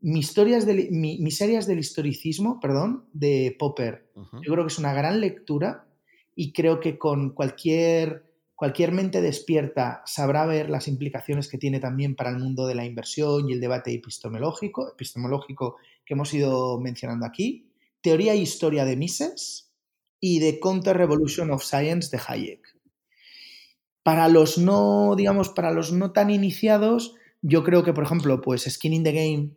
mis, 0.00 0.26
historias 0.26 0.64
de, 0.64 0.88
mis 0.92 1.38
del 1.66 1.78
historicismo, 1.80 2.60
perdón, 2.60 3.08
de 3.12 3.56
Popper, 3.58 4.12
yo 4.14 4.52
creo 4.52 4.64
que 4.64 4.72
es 4.72 4.78
una 4.78 4.94
gran 4.94 5.20
lectura 5.20 5.88
y 6.36 6.52
creo 6.52 6.78
que 6.78 6.96
con 6.96 7.30
cualquier 7.30 8.22
Cualquier 8.56 8.92
mente 8.92 9.20
despierta 9.20 10.02
sabrá 10.06 10.46
ver 10.46 10.70
las 10.70 10.86
implicaciones 10.86 11.48
que 11.48 11.58
tiene 11.58 11.80
también 11.80 12.14
para 12.14 12.30
el 12.30 12.38
mundo 12.38 12.66
de 12.66 12.76
la 12.76 12.84
inversión 12.84 13.48
y 13.48 13.52
el 13.52 13.60
debate 13.60 13.92
epistemológico, 13.92 14.92
epistemológico 14.92 15.76
que 16.06 16.14
hemos 16.14 16.32
ido 16.32 16.78
mencionando 16.78 17.26
aquí. 17.26 17.68
Teoría 18.00 18.32
e 18.32 18.36
historia 18.36 18.84
de 18.84 18.96
Mises 18.96 19.63
y 20.26 20.38
de 20.38 20.58
Counter 20.58 20.96
Revolution 20.96 21.50
of 21.50 21.62
Science 21.62 22.08
de 22.10 22.22
Hayek. 22.26 22.78
Para 24.02 24.30
los 24.30 24.56
no, 24.56 25.14
digamos, 25.18 25.50
para 25.50 25.70
los 25.70 25.92
no 25.92 26.12
tan 26.12 26.30
iniciados, 26.30 27.14
yo 27.42 27.62
creo 27.62 27.82
que, 27.84 27.92
por 27.92 28.04
ejemplo, 28.04 28.40
pues 28.40 28.62
Skin 28.62 28.94
in 28.94 29.04
the 29.04 29.12
Game 29.12 29.50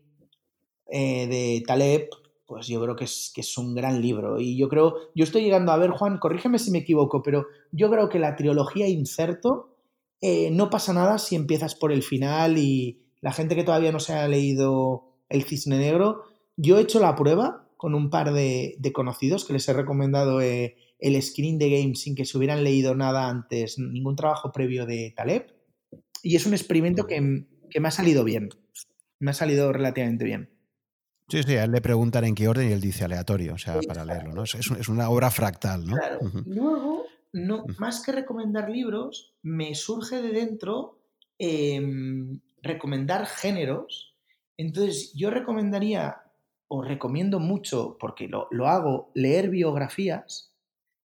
eh, 0.92 1.28
de 1.28 1.64
Taleb 1.66 2.10
pues 2.46 2.68
yo 2.68 2.82
creo 2.82 2.98
que 2.98 3.06
es, 3.06 3.32
que 3.34 3.42
es 3.42 3.58
un 3.58 3.76
gran 3.76 4.02
libro. 4.02 4.40
Y 4.40 4.58
yo 4.58 4.68
creo, 4.68 4.96
yo 5.16 5.24
estoy 5.24 5.44
llegando 5.44 5.72
a 5.72 5.78
ver, 5.78 5.92
Juan, 5.92 6.18
corrígeme 6.18 6.60
si 6.60 6.72
me 6.72 6.80
equivoco, 6.80 7.22
pero 7.22 7.46
yo 7.72 7.90
creo 7.90 8.10
que 8.10 8.20
la 8.20 8.36
trilogía 8.36 8.88
Inserto 8.88 9.76
eh, 10.20 10.50
no 10.52 10.70
pasa 10.70 10.92
nada 10.92 11.18
si 11.18 11.36
empiezas 11.36 11.76
por 11.76 11.94
el 11.94 12.04
final 12.04 12.58
y 12.58 13.00
la 13.22 13.32
gente 13.32 13.56
que 13.56 13.64
todavía 13.64 13.94
no 13.94 14.00
se 14.00 14.14
ha 14.14 14.28
leído 14.28 15.14
El 15.30 15.44
Cisne 15.44 15.78
Negro, 15.78 16.24
yo 16.58 16.78
he 16.78 16.82
hecho 16.82 17.00
la 17.00 17.16
prueba 17.16 17.67
con 17.78 17.96
un 17.96 18.10
par 18.10 18.34
de, 18.34 18.92
conocidos 18.94 19.46
que 19.46 19.54
les 19.54 19.68
he 19.70 19.74
recomendado 19.74 20.42
eh, 20.42 20.76
el 21.00 21.22
Screen 21.22 21.58
de 21.58 21.70
Game 21.70 21.96
sin 21.96 22.16
que 22.16 22.26
se 22.26 22.38
hubieran 22.38 22.64
leído 22.64 22.96
nada 22.96 23.30
antes, 23.30 23.80
ningún 23.80 24.16
trabajo 24.16 24.52
previo 24.52 24.86
de 24.86 25.14
Taleb. 25.16 25.48
Y 26.24 26.36
es 26.36 26.46
un 26.46 26.54
experimento 26.54 27.06
que, 27.06 27.46
que 27.70 27.80
me 27.80 27.88
ha 27.88 27.92
salido 27.92 28.24
bien. 28.24 28.50
Me 29.20 29.32
ha 29.32 29.34
salido 29.34 29.72
relativamente 29.72 30.26
bien. 30.26 30.50
Sí, 31.30 31.44
sí, 31.44 31.56
a 31.56 31.66
él 31.66 31.72
le 31.72 31.82
preguntan 31.82 32.24
en 32.24 32.36
qué 32.36 32.48
orden 32.48 32.70
y 32.70 32.72
él 32.72 32.80
dice 32.80 33.04
aleatorio, 33.04 33.56
o 33.56 33.58
sea, 33.58 33.80
para 33.86 34.06
leerlo, 34.06 34.34
¿no? 34.34 34.44
Es, 34.44 34.88
una 34.88 35.10
obra 35.10 35.30
fractal, 35.30 35.86
¿no? 35.86 35.98
Claro. 35.98 36.20
Luego, 36.46 37.06
no, 37.34 37.66
más 37.80 38.02
que 38.02 38.14
recomendar 38.14 38.70
libros, 38.70 39.36
me 39.42 39.76
surge 39.76 40.22
de 40.22 40.30
dentro 40.30 41.00
em, 41.38 42.40
recomendar 42.62 43.26
géneros. 43.26 44.16
Entonces, 44.56 45.12
yo 45.16 45.30
recomendaría, 45.30 46.16
o 46.68 46.84
recomiendo 46.84 47.40
mucho, 47.40 47.98
porque 48.00 48.28
lo, 48.28 48.48
lo 48.52 48.68
hago, 48.68 49.12
leer 49.14 49.50
biografías. 49.50 50.54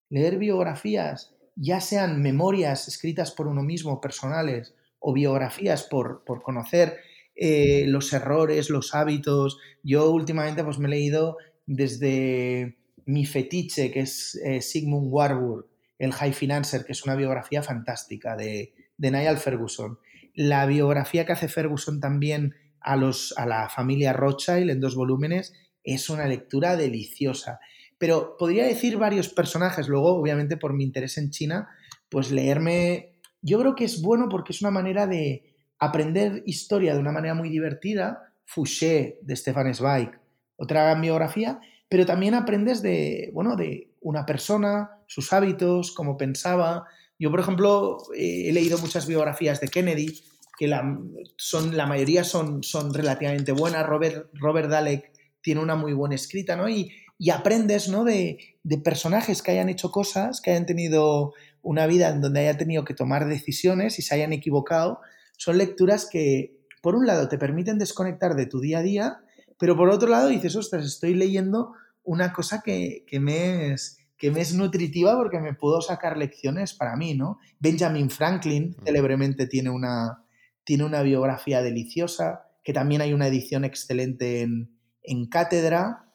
Leer 0.10 0.38
biografías, 0.38 1.36
ya 1.56 1.82
sean 1.82 2.22
memorias 2.22 2.88
escritas 2.88 3.32
por 3.32 3.48
uno 3.48 3.62
mismo, 3.62 4.02
personales, 4.02 4.74
o 5.00 5.14
biografías 5.14 5.84
por, 5.84 6.24
por 6.26 6.42
conocer 6.42 6.98
eh, 7.36 7.86
los 7.88 8.12
errores, 8.14 8.70
los 8.70 8.94
hábitos. 8.96 9.58
Yo 9.84 10.12
últimamente 10.12 10.64
pues 10.64 10.78
me 10.78 10.88
he 10.88 10.92
leído 10.92 11.38
desde 11.66 12.78
mi 13.06 13.26
fetiche, 13.26 13.92
que 13.92 14.02
es 14.02 14.36
eh, 14.44 14.62
Sigmund 14.62 15.08
Warburg, 15.10 15.68
el 15.98 16.12
High 16.12 16.34
Financer, 16.34 16.86
que 16.86 16.92
es 16.92 17.04
una 17.06 17.16
biografía 17.16 17.64
fantástica 17.64 18.36
de, 18.36 18.74
de 18.98 19.12
Niall 19.12 19.38
Ferguson. 19.38 20.00
La 20.36 20.66
biografía 20.66 21.26
que 21.26 21.34
hace 21.34 21.48
Ferguson 21.48 22.00
también 22.00 22.56
a, 22.82 22.96
los, 22.96 23.34
a 23.38 23.46
la 23.46 23.70
familia 23.70 24.14
Rothschild 24.14 24.70
en 24.70 24.80
dos 24.80 24.96
volúmenes 24.96 25.54
es 25.84 26.10
una 26.10 26.28
lectura 26.28 26.76
deliciosa. 26.76 27.60
Pero 27.98 28.38
podría 28.38 28.66
decir 28.66 28.98
varios 28.98 29.30
personajes, 29.30 29.88
luego 29.88 30.16
obviamente 30.16 30.58
por 30.58 30.74
mi 30.74 30.84
interés 30.84 31.18
en 31.18 31.32
China, 31.32 31.70
pues 32.10 32.32
leerme, 32.32 33.20
yo 33.42 33.60
creo 33.60 33.76
que 33.76 33.86
es 33.86 34.02
bueno 34.02 34.28
porque 34.30 34.54
es 34.54 34.62
una 34.62 34.72
manera 34.72 35.06
de 35.06 35.56
aprender 35.80 36.44
historia 36.46 36.94
de 36.94 37.00
una 37.00 37.12
manera 37.12 37.34
muy 37.34 37.50
divertida, 37.50 38.34
Fouché 38.46 39.20
de 39.22 39.36
Stefan 39.36 39.74
Zweig, 39.74 40.12
otra 40.58 40.84
gran 40.84 41.02
biografía, 41.02 41.60
pero 41.88 42.06
también 42.06 42.36
aprendes 42.36 42.82
de, 42.82 43.32
bueno, 43.34 43.56
de 43.56 43.92
una 44.02 44.26
persona, 44.26 44.92
sus 45.08 45.34
hábitos, 45.34 45.92
cómo 45.92 46.18
pensaba. 46.18 46.86
Yo, 47.18 47.32
por 47.32 47.40
ejemplo, 47.40 47.98
he 48.16 48.52
leído 48.54 48.78
muchas 48.78 49.08
biografías 49.08 49.60
de 49.60 49.68
Kennedy, 49.68 50.22
que 50.60 50.68
la, 50.68 51.00
son, 51.38 51.78
la 51.78 51.88
mayoría 51.88 52.26
son, 52.26 52.62
son 52.62 52.94
relativamente 52.94 53.54
buenas. 53.54 53.88
Robert, 53.88 54.30
Robert 54.34 54.70
Dalek 54.70 55.12
tiene 55.42 55.62
una 55.62 55.76
muy 55.76 55.94
buena 55.94 56.16
escrita, 56.16 56.58
¿no? 56.58 56.68
Y, 56.68 56.92
y 57.18 57.30
aprendes, 57.30 57.88
¿no? 57.88 58.04
De, 58.04 58.58
de, 58.62 58.78
personajes 58.78 59.42
que 59.42 59.52
hayan 59.52 59.70
hecho 59.70 59.90
cosas, 59.90 60.42
que 60.42 60.52
hayan 60.52 60.66
tenido 60.66 61.34
una 61.62 61.88
vida 61.88 62.10
en 62.10 62.20
donde 62.20 62.42
hayan 62.42 62.58
tenido 62.58 62.84
que 62.84 62.94
tomar 62.94 63.28
decisiones 63.28 63.98
y 64.00 64.02
se 64.02 64.16
hayan 64.16 64.34
equivocado. 64.34 65.00
Son 65.38 65.58
lecturas 65.58 66.08
que, 66.12 66.60
por 66.82 66.96
un 66.96 67.08
lado, 67.08 67.30
te 67.30 67.38
permiten 67.38 67.80
desconectar 67.80 68.36
de 68.36 68.46
tu 68.46 68.60
día 68.60 68.80
a 68.80 68.84
día 68.84 69.24
pero 69.60 69.76
por 69.76 69.90
otro 69.90 70.10
lado 70.10 70.30
dices, 70.30 70.56
ostras, 70.56 70.86
estoy 70.86 71.14
leyendo 71.14 71.74
una 72.04 72.32
cosa 72.32 72.62
que, 72.66 73.06
me 73.20 73.74
es 73.74 73.98
que 74.18 74.32
me 74.32 74.42
es 74.42 74.54
nutritiva 74.54 75.16
porque 75.16 75.40
me 75.40 75.54
puedo 75.54 75.82
sacar 75.82 76.18
lecciones 76.18 76.74
para 76.74 76.96
mí, 76.96 77.14
¿no? 77.14 77.40
Benjamin 77.60 78.10
Franklin, 78.10 78.76
mm. 78.78 78.86
célebremente, 78.86 79.48
tiene 79.48 79.70
una, 79.70 80.24
tiene 80.70 80.84
una 80.84 81.02
biografía 81.02 81.64
deliciosa, 81.64 82.46
que 82.64 82.74
también 82.74 83.02
hay 83.02 83.12
una 83.12 83.26
edición 83.26 83.66
excelente 83.66 84.42
en, 84.42 84.78
en 85.02 85.26
cátedra. 85.26 86.14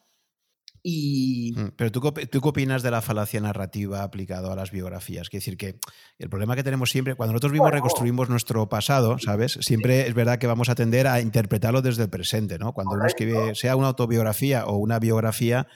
Mm, 0.81 1.71
pero 1.75 1.91
¿tú, 1.91 1.99
¿tú 1.99 2.39
qué 2.39 2.47
opinas 2.47 2.81
de 2.81 2.89
la 2.89 3.01
falacia 3.01 3.41
narrativa 3.41 4.01
aplicada 4.01 4.53
a 4.53 4.55
las 4.55 4.71
biografías? 4.71 5.27
Quiere 5.27 5.41
decir 5.41 5.57
que 5.57 5.77
el 6.19 6.29
problema 6.29 6.55
que 6.55 6.63
tenemos 6.63 6.89
siempre, 6.89 7.15
cuando 7.15 7.33
nosotros 7.33 7.51
mismos 7.51 7.71
reconstruimos 7.71 8.29
nuestro 8.29 8.69
pasado, 8.69 9.19
¿sabes? 9.19 9.57
Siempre 9.59 10.07
es 10.07 10.13
verdad 10.13 10.39
que 10.39 10.47
vamos 10.47 10.69
a 10.69 10.75
tender 10.75 11.05
a 11.07 11.19
interpretarlo 11.19 11.81
desde 11.81 12.03
el 12.03 12.09
presente, 12.09 12.57
¿no? 12.57 12.71
Cuando 12.71 12.95
uno 12.95 13.05
escribe, 13.05 13.55
sea 13.55 13.75
una 13.75 13.87
autobiografía 13.87 14.67
o 14.67 14.77
una 14.77 14.99
biografía, 14.99 15.67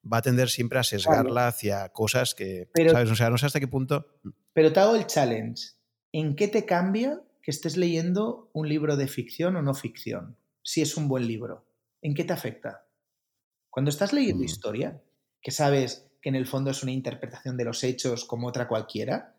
va 0.00 0.18
a 0.18 0.22
tender 0.22 0.48
siempre 0.48 0.78
a 0.78 0.84
sesgarla 0.84 1.48
hacia 1.48 1.88
cosas 1.88 2.36
que, 2.36 2.70
¿sabes? 2.92 3.10
O 3.10 3.16
sea, 3.16 3.30
no 3.30 3.36
sé 3.38 3.46
hasta 3.46 3.58
qué 3.58 3.66
punto. 3.66 4.06
Pero 4.52 4.72
te 4.72 4.78
hago 4.78 4.94
el 4.94 5.08
challenge. 5.08 5.72
¿En 6.12 6.36
qué 6.36 6.46
te 6.46 6.64
cambia 6.64 7.20
que 7.48 7.52
estés 7.52 7.78
leyendo 7.78 8.50
un 8.52 8.68
libro 8.68 8.98
de 8.98 9.08
ficción 9.08 9.56
o 9.56 9.62
no 9.62 9.72
ficción? 9.72 10.36
Si 10.62 10.82
es 10.82 10.98
un 10.98 11.08
buen 11.08 11.26
libro. 11.26 11.64
¿En 12.02 12.12
qué 12.12 12.22
te 12.22 12.34
afecta? 12.34 12.84
Cuando 13.70 13.88
estás 13.88 14.12
leyendo 14.12 14.44
historia, 14.44 15.00
que 15.40 15.50
sabes 15.50 16.10
que 16.20 16.28
en 16.28 16.34
el 16.34 16.46
fondo 16.46 16.70
es 16.70 16.82
una 16.82 16.92
interpretación 16.92 17.56
de 17.56 17.64
los 17.64 17.84
hechos 17.84 18.26
como 18.26 18.48
otra 18.48 18.68
cualquiera, 18.68 19.34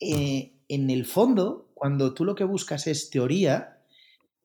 eh, 0.00 0.52
en 0.68 0.90
el 0.90 1.06
fondo, 1.06 1.70
cuando 1.72 2.12
tú 2.12 2.26
lo 2.26 2.34
que 2.34 2.44
buscas 2.44 2.86
es 2.88 3.08
teoría, 3.08 3.78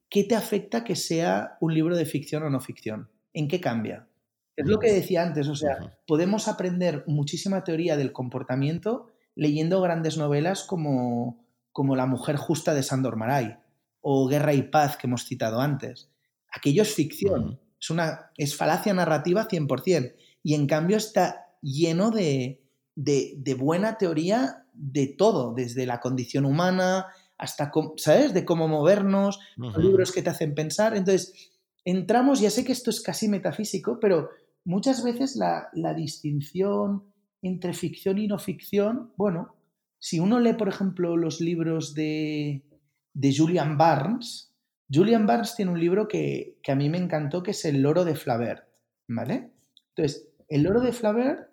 ¿qué 0.10 0.24
te 0.24 0.36
afecta 0.36 0.86
que 0.86 0.96
sea 0.96 1.58
un 1.60 1.74
libro 1.74 1.98
de 1.98 2.06
ficción 2.06 2.44
o 2.44 2.50
no 2.50 2.62
ficción? 2.62 3.10
¿En 3.34 3.50
qué 3.50 3.60
cambia? 3.60 4.08
Es 4.56 4.68
lo 4.68 4.80
que 4.80 4.94
decía 4.94 5.24
antes, 5.24 5.50
o 5.50 5.56
sea, 5.56 6.00
podemos 6.08 6.48
aprender 6.48 7.04
muchísima 7.08 7.66
teoría 7.66 7.98
del 7.98 8.14
comportamiento 8.14 9.08
leyendo 9.36 9.82
grandes 9.82 10.18
novelas 10.18 10.64
como, 10.64 11.41
como 11.72 11.96
La 11.96 12.06
mujer 12.06 12.36
justa 12.36 12.74
de 12.74 12.84
Sandor 12.84 13.16
Maray 13.16 13.58
o 14.02 14.28
Guerra 14.28 14.54
y 14.54 14.64
paz 14.64 14.98
que 14.98 15.08
hemos 15.08 15.26
citado 15.26 15.62
antes. 15.62 16.10
Aquello 16.52 16.84
es 16.84 16.94
ficción, 16.94 17.60
es, 17.80 17.90
una, 17.90 18.32
es 18.38 18.56
falacia 18.56 18.94
narrativa 18.94 19.48
100%. 19.48 20.14
Y 20.44 20.56
en 20.56 20.68
cambio 20.68 20.98
está 20.98 21.56
lleno 21.62 22.12
de, 22.12 22.62
de, 22.96 23.56
buena 23.58 23.98
teoría 23.98 24.66
de 24.74 25.08
todo, 25.08 25.54
desde 25.54 25.86
la 25.86 26.00
condición 26.00 26.46
humana 26.46 27.08
hasta, 27.38 27.72
¿sabes?, 27.98 28.34
de 28.34 28.46
cómo 28.46 28.68
movernos, 28.68 29.40
libros 29.78 30.12
que 30.12 30.22
te 30.22 30.30
hacen 30.30 30.54
pensar. 30.54 30.96
Entonces, 30.96 31.52
entramos, 31.86 32.40
ya 32.40 32.50
sé 32.50 32.64
que 32.64 32.72
esto 32.72 32.90
es 32.90 33.02
casi 33.02 33.28
metafísico, 33.28 34.00
pero 34.00 34.30
muchas 34.64 35.04
veces 35.04 35.36
la, 35.36 35.70
la 35.74 35.94
distinción 35.94 37.04
entre 37.42 37.74
ficción 37.74 38.20
y 38.20 38.28
no 38.28 38.38
ficción, 38.38 39.12
bueno, 39.18 39.56
si 40.02 40.20
uno 40.20 40.40
lee, 40.40 40.54
por 40.54 40.68
ejemplo, 40.68 41.16
los 41.16 41.42
libros 41.42 41.94
de, 41.94 42.64
de 43.14 43.36
Julian 43.36 43.78
Barnes, 43.78 44.52
Julian 44.92 45.28
Barnes 45.28 45.56
tiene 45.56 45.72
un 45.72 45.80
libro 45.80 46.08
que, 46.08 46.58
a 46.68 46.74
mí 46.74 46.90
me 46.90 46.98
encantó, 46.98 47.44
que 47.44 47.52
es 47.52 47.64
El 47.66 47.84
loro 47.84 48.04
de 48.04 48.16
Flaubert, 48.16 48.68
¿vale? 49.08 49.52
Entonces, 49.90 50.28
El 50.50 50.64
loro 50.64 50.82
de 50.82 50.92
Flaubert 50.92 51.52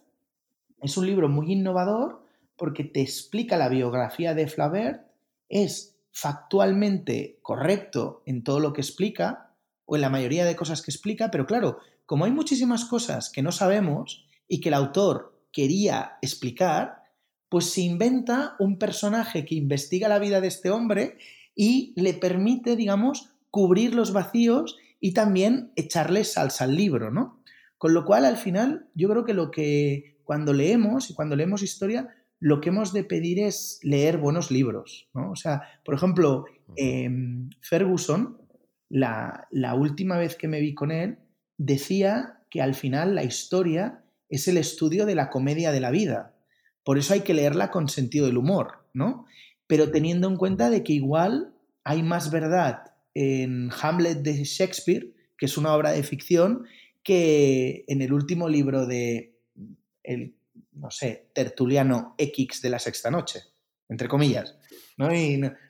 es 0.80 0.96
un 0.96 1.06
libro 1.06 1.28
muy 1.28 1.52
innovador 1.52 2.24
porque 2.56 2.84
te 2.84 3.02
explica 3.02 3.58
la 3.58 3.68
biografía 3.68 4.32
de 4.32 4.48
Flaubert, 4.48 5.02
es 5.50 6.00
factualmente 6.10 7.38
correcto 7.42 8.22
en 8.24 8.42
todo 8.42 8.60
lo 8.60 8.72
que 8.72 8.80
explica, 8.80 9.52
o 9.84 9.94
en 9.94 10.02
la 10.02 10.10
mayoría 10.10 10.46
de 10.46 10.56
cosas 10.56 10.80
que 10.80 10.90
explica, 10.90 11.30
pero 11.30 11.44
claro, 11.44 11.80
como 12.06 12.24
hay 12.24 12.32
muchísimas 12.32 12.86
cosas 12.86 13.30
que 13.30 13.42
no 13.42 13.52
sabemos 13.52 14.26
y 14.48 14.60
que 14.62 14.70
el 14.70 14.74
autor 14.74 15.38
quería 15.52 16.16
explicar, 16.22 17.02
pues 17.48 17.70
se 17.70 17.80
inventa 17.82 18.56
un 18.58 18.78
personaje 18.78 19.44
que 19.44 19.54
investiga 19.54 20.08
la 20.08 20.18
vida 20.18 20.40
de 20.40 20.48
este 20.48 20.70
hombre 20.70 21.18
y 21.54 21.92
le 21.96 22.14
permite, 22.14 22.76
digamos, 22.76 23.30
cubrir 23.50 23.94
los 23.94 24.12
vacíos 24.12 24.76
y 25.00 25.12
también 25.12 25.72
echarle 25.76 26.24
salsa 26.24 26.64
al 26.64 26.76
libro, 26.76 27.10
¿no? 27.10 27.42
Con 27.78 27.94
lo 27.94 28.04
cual, 28.04 28.24
al 28.24 28.36
final, 28.36 28.88
yo 28.94 29.08
creo 29.08 29.24
que 29.24 29.34
lo 29.34 29.50
que 29.50 30.18
cuando 30.24 30.52
leemos 30.52 31.10
y 31.10 31.14
cuando 31.14 31.36
leemos 31.36 31.62
historia, 31.62 32.08
lo 32.40 32.60
que 32.60 32.68
hemos 32.68 32.92
de 32.92 33.04
pedir 33.04 33.40
es 33.40 33.80
leer 33.82 34.18
buenos 34.18 34.50
libros, 34.50 35.08
¿no? 35.14 35.30
O 35.30 35.36
sea, 35.36 35.62
por 35.84 35.94
ejemplo, 35.94 36.44
em, 36.76 37.50
Ferguson, 37.60 38.38
la, 38.88 39.48
la 39.50 39.74
última 39.74 40.18
vez 40.18 40.36
que 40.36 40.48
me 40.48 40.60
vi 40.60 40.74
con 40.74 40.90
él, 40.90 41.18
decía 41.56 42.40
que 42.50 42.62
al 42.62 42.74
final 42.74 43.14
la 43.14 43.24
historia 43.24 44.04
es 44.28 44.48
el 44.48 44.56
estudio 44.56 45.06
de 45.06 45.14
la 45.14 45.30
comedia 45.30 45.72
de 45.72 45.80
la 45.80 45.90
vida. 45.90 46.34
Por 46.88 46.96
eso 46.96 47.12
hay 47.12 47.20
que 47.20 47.34
leerla 47.34 47.70
con 47.70 47.90
sentido 47.90 48.24
del 48.24 48.38
humor, 48.38 48.86
¿no? 48.94 49.26
pero 49.66 49.90
teniendo 49.90 50.26
en 50.26 50.36
cuenta 50.36 50.70
de 50.70 50.82
que 50.82 50.94
igual 50.94 51.52
hay 51.84 52.02
más 52.02 52.30
verdad 52.30 52.94
en 53.12 53.68
Hamlet 53.82 54.22
de 54.22 54.42
Shakespeare, 54.42 55.12
que 55.36 55.44
es 55.44 55.58
una 55.58 55.74
obra 55.74 55.92
de 55.92 56.02
ficción, 56.02 56.64
que 57.02 57.84
en 57.88 58.00
el 58.00 58.14
último 58.14 58.48
libro 58.48 58.86
de 58.86 59.36
el, 60.02 60.34
no 60.72 60.90
sé, 60.90 61.28
Tertuliano 61.34 62.14
X 62.16 62.62
de 62.62 62.70
la 62.70 62.78
Sexta 62.78 63.10
Noche, 63.10 63.40
entre 63.90 64.08
comillas. 64.08 64.56
No, 64.96 65.08
no, 65.08 65.12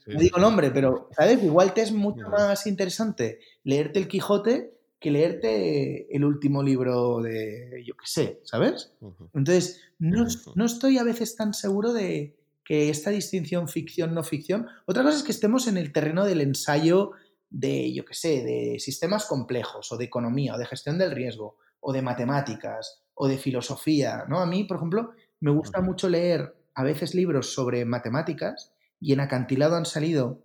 digo 0.07 0.37
el 0.37 0.43
nombre, 0.43 0.71
pero 0.71 1.09
¿sabes? 1.17 1.43
Igual 1.43 1.75
te 1.75 1.83
es 1.83 1.91
mucho 1.91 2.29
más 2.29 2.65
interesante 2.69 3.41
leerte 3.65 3.99
el 3.99 4.07
Quijote 4.07 4.78
que 5.01 5.11
leerte 5.11 6.15
el 6.15 6.25
último 6.25 6.63
libro 6.63 7.21
de, 7.21 7.83
yo 7.87 7.95
qué 7.95 8.07
sé, 8.07 8.41
¿sabes? 8.45 8.93
Entonces, 9.33 9.81
no, 9.99 10.27
no 10.55 10.65
estoy 10.65 10.99
a 10.99 11.05
veces 11.05 11.37
tan 11.37 11.55
seguro 11.55 11.93
de, 11.93 12.39
que 12.69 12.91
esta 12.91 13.09
distinción 13.09 13.67
ficción-no 13.67 14.23
ficción. 14.23 14.67
Otra 14.85 15.03
cosa 15.03 15.17
es 15.17 15.23
que 15.23 15.33
estemos 15.33 15.67
en 15.69 15.79
el 15.79 15.91
terreno 15.91 16.27
del 16.27 16.43
ensayo 16.43 17.13
de, 17.49 17.95
yo 17.95 18.05
qué 18.05 18.13
sé, 18.13 18.45
de 18.45 18.79
sistemas 18.79 19.25
complejos, 19.25 19.91
o 19.91 19.97
de 19.97 20.05
economía, 20.05 20.55
o 20.55 20.59
de 20.59 20.67
gestión 20.67 20.99
del 20.99 21.13
riesgo, 21.13 21.57
o 21.81 21.95
de 21.95 22.03
matemáticas, 22.03 23.03
o 23.15 23.27
de 23.27 23.39
filosofía, 23.39 24.27
¿no? 24.29 24.41
A 24.41 24.47
mí, 24.47 24.65
por 24.65 24.77
ejemplo, 24.77 25.13
me 25.41 25.51
gusta 25.51 25.81
mucho 25.81 26.11
leer 26.11 26.55
a 26.75 26.83
veces 26.83 27.15
libros 27.15 27.55
sobre 27.55 27.87
matemáticas 27.87 28.75
y 29.01 29.15
en 29.15 29.21
Acantilado 29.21 29.75
han 29.75 29.87
salido 29.87 30.43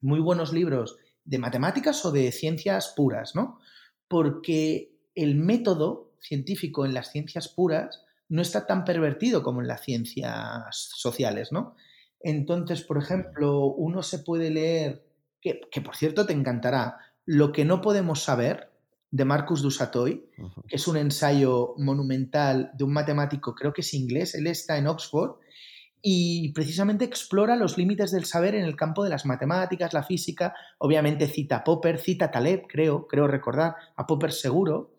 muy 0.00 0.20
buenos 0.20 0.52
libros 0.52 0.96
de 1.24 1.38
matemáticas 1.38 2.04
o 2.04 2.12
de 2.12 2.30
ciencias 2.30 2.94
puras, 2.96 3.34
¿no? 3.34 3.58
Porque 4.08 4.92
el 5.14 5.36
método 5.36 6.12
científico 6.20 6.84
en 6.84 6.94
las 6.94 7.12
ciencias 7.12 7.48
puras 7.48 8.04
no 8.28 8.42
está 8.42 8.66
tan 8.66 8.84
pervertido 8.84 9.42
como 9.42 9.60
en 9.60 9.68
las 9.68 9.82
ciencias 9.82 10.92
sociales, 10.94 11.52
¿no? 11.52 11.76
Entonces, 12.20 12.82
por 12.82 12.98
ejemplo, 12.98 13.66
uno 13.66 14.02
se 14.02 14.18
puede 14.18 14.50
leer, 14.50 15.04
que, 15.40 15.80
por 15.84 15.96
cierto 15.96 16.26
te 16.26 16.32
encantará, 16.32 16.98
Lo 17.24 17.52
que 17.52 17.64
no 17.64 17.80
podemos 17.80 18.22
saber, 18.22 18.70
de 19.10 19.24
Marcus 19.24 19.62
Dusatoy, 19.62 20.28
que 20.66 20.76
es 20.76 20.88
un 20.88 20.96
ensayo 20.96 21.74
monumental 21.78 22.70
de 22.74 22.84
un 22.84 22.92
matemático, 22.92 23.54
creo 23.54 23.72
que 23.72 23.80
es 23.80 23.94
inglés, 23.94 24.34
él 24.34 24.46
está 24.46 24.76
en 24.76 24.86
Oxford, 24.86 25.36
y 26.02 26.52
precisamente 26.52 27.04
explora 27.04 27.56
los 27.56 27.76
límites 27.76 28.10
del 28.10 28.24
saber 28.24 28.54
en 28.54 28.64
el 28.64 28.76
campo 28.76 29.02
de 29.02 29.10
las 29.10 29.26
matemáticas, 29.26 29.92
la 29.92 30.02
física, 30.02 30.54
obviamente 30.78 31.26
cita 31.26 31.56
a 31.56 31.64
Popper, 31.64 31.98
cita 31.98 32.26
a 32.26 32.30
Taleb, 32.30 32.66
creo, 32.68 33.06
creo 33.06 33.26
recordar, 33.26 33.74
a 33.96 34.06
Popper 34.06 34.32
seguro. 34.32 34.94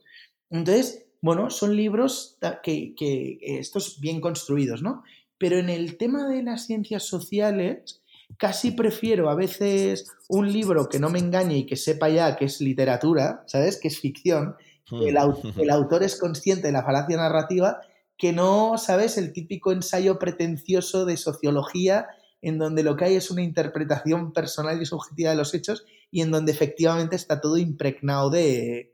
Entonces, 0.49 1.05
bueno, 1.21 1.49
son 1.49 1.75
libros 1.75 2.37
que, 2.63 2.93
que 2.95 3.39
estos 3.41 3.99
bien 3.99 4.19
construidos, 4.19 4.81
¿no? 4.81 5.03
Pero 5.37 5.57
en 5.57 5.69
el 5.69 5.97
tema 5.97 6.27
de 6.27 6.43
las 6.43 6.65
ciencias 6.65 7.03
sociales, 7.03 8.01
casi 8.37 8.71
prefiero 8.71 9.29
a 9.29 9.35
veces 9.35 10.11
un 10.27 10.51
libro 10.51 10.89
que 10.89 10.99
no 10.99 11.09
me 11.09 11.19
engañe 11.19 11.57
y 11.57 11.65
que 11.65 11.77
sepa 11.77 12.09
ya 12.09 12.35
que 12.35 12.45
es 12.45 12.59
literatura, 12.59 13.43
¿sabes? 13.47 13.79
Que 13.79 13.87
es 13.87 13.99
ficción. 13.99 14.55
El, 14.91 15.15
hmm. 15.15 15.59
el 15.59 15.69
autor 15.69 16.03
es 16.03 16.19
consciente 16.19 16.67
de 16.67 16.73
la 16.73 16.83
falacia 16.83 17.15
narrativa 17.15 17.79
que 18.19 18.33
no, 18.33 18.77
¿sabes? 18.77 19.17
El 19.17 19.31
típico 19.31 19.71
ensayo 19.71 20.19
pretencioso 20.19 21.05
de 21.05 21.15
sociología 21.15 22.09
en 22.41 22.59
donde 22.59 22.83
lo 22.83 22.97
que 22.97 23.05
hay 23.05 23.15
es 23.15 23.31
una 23.31 23.41
interpretación 23.41 24.33
personal 24.33 24.81
y 24.81 24.85
subjetiva 24.85 25.29
de 25.29 25.37
los 25.37 25.53
hechos 25.53 25.85
y 26.11 26.21
en 26.21 26.29
donde 26.29 26.51
efectivamente 26.51 27.15
está 27.15 27.39
todo 27.39 27.57
impregnado 27.57 28.29
de, 28.29 28.93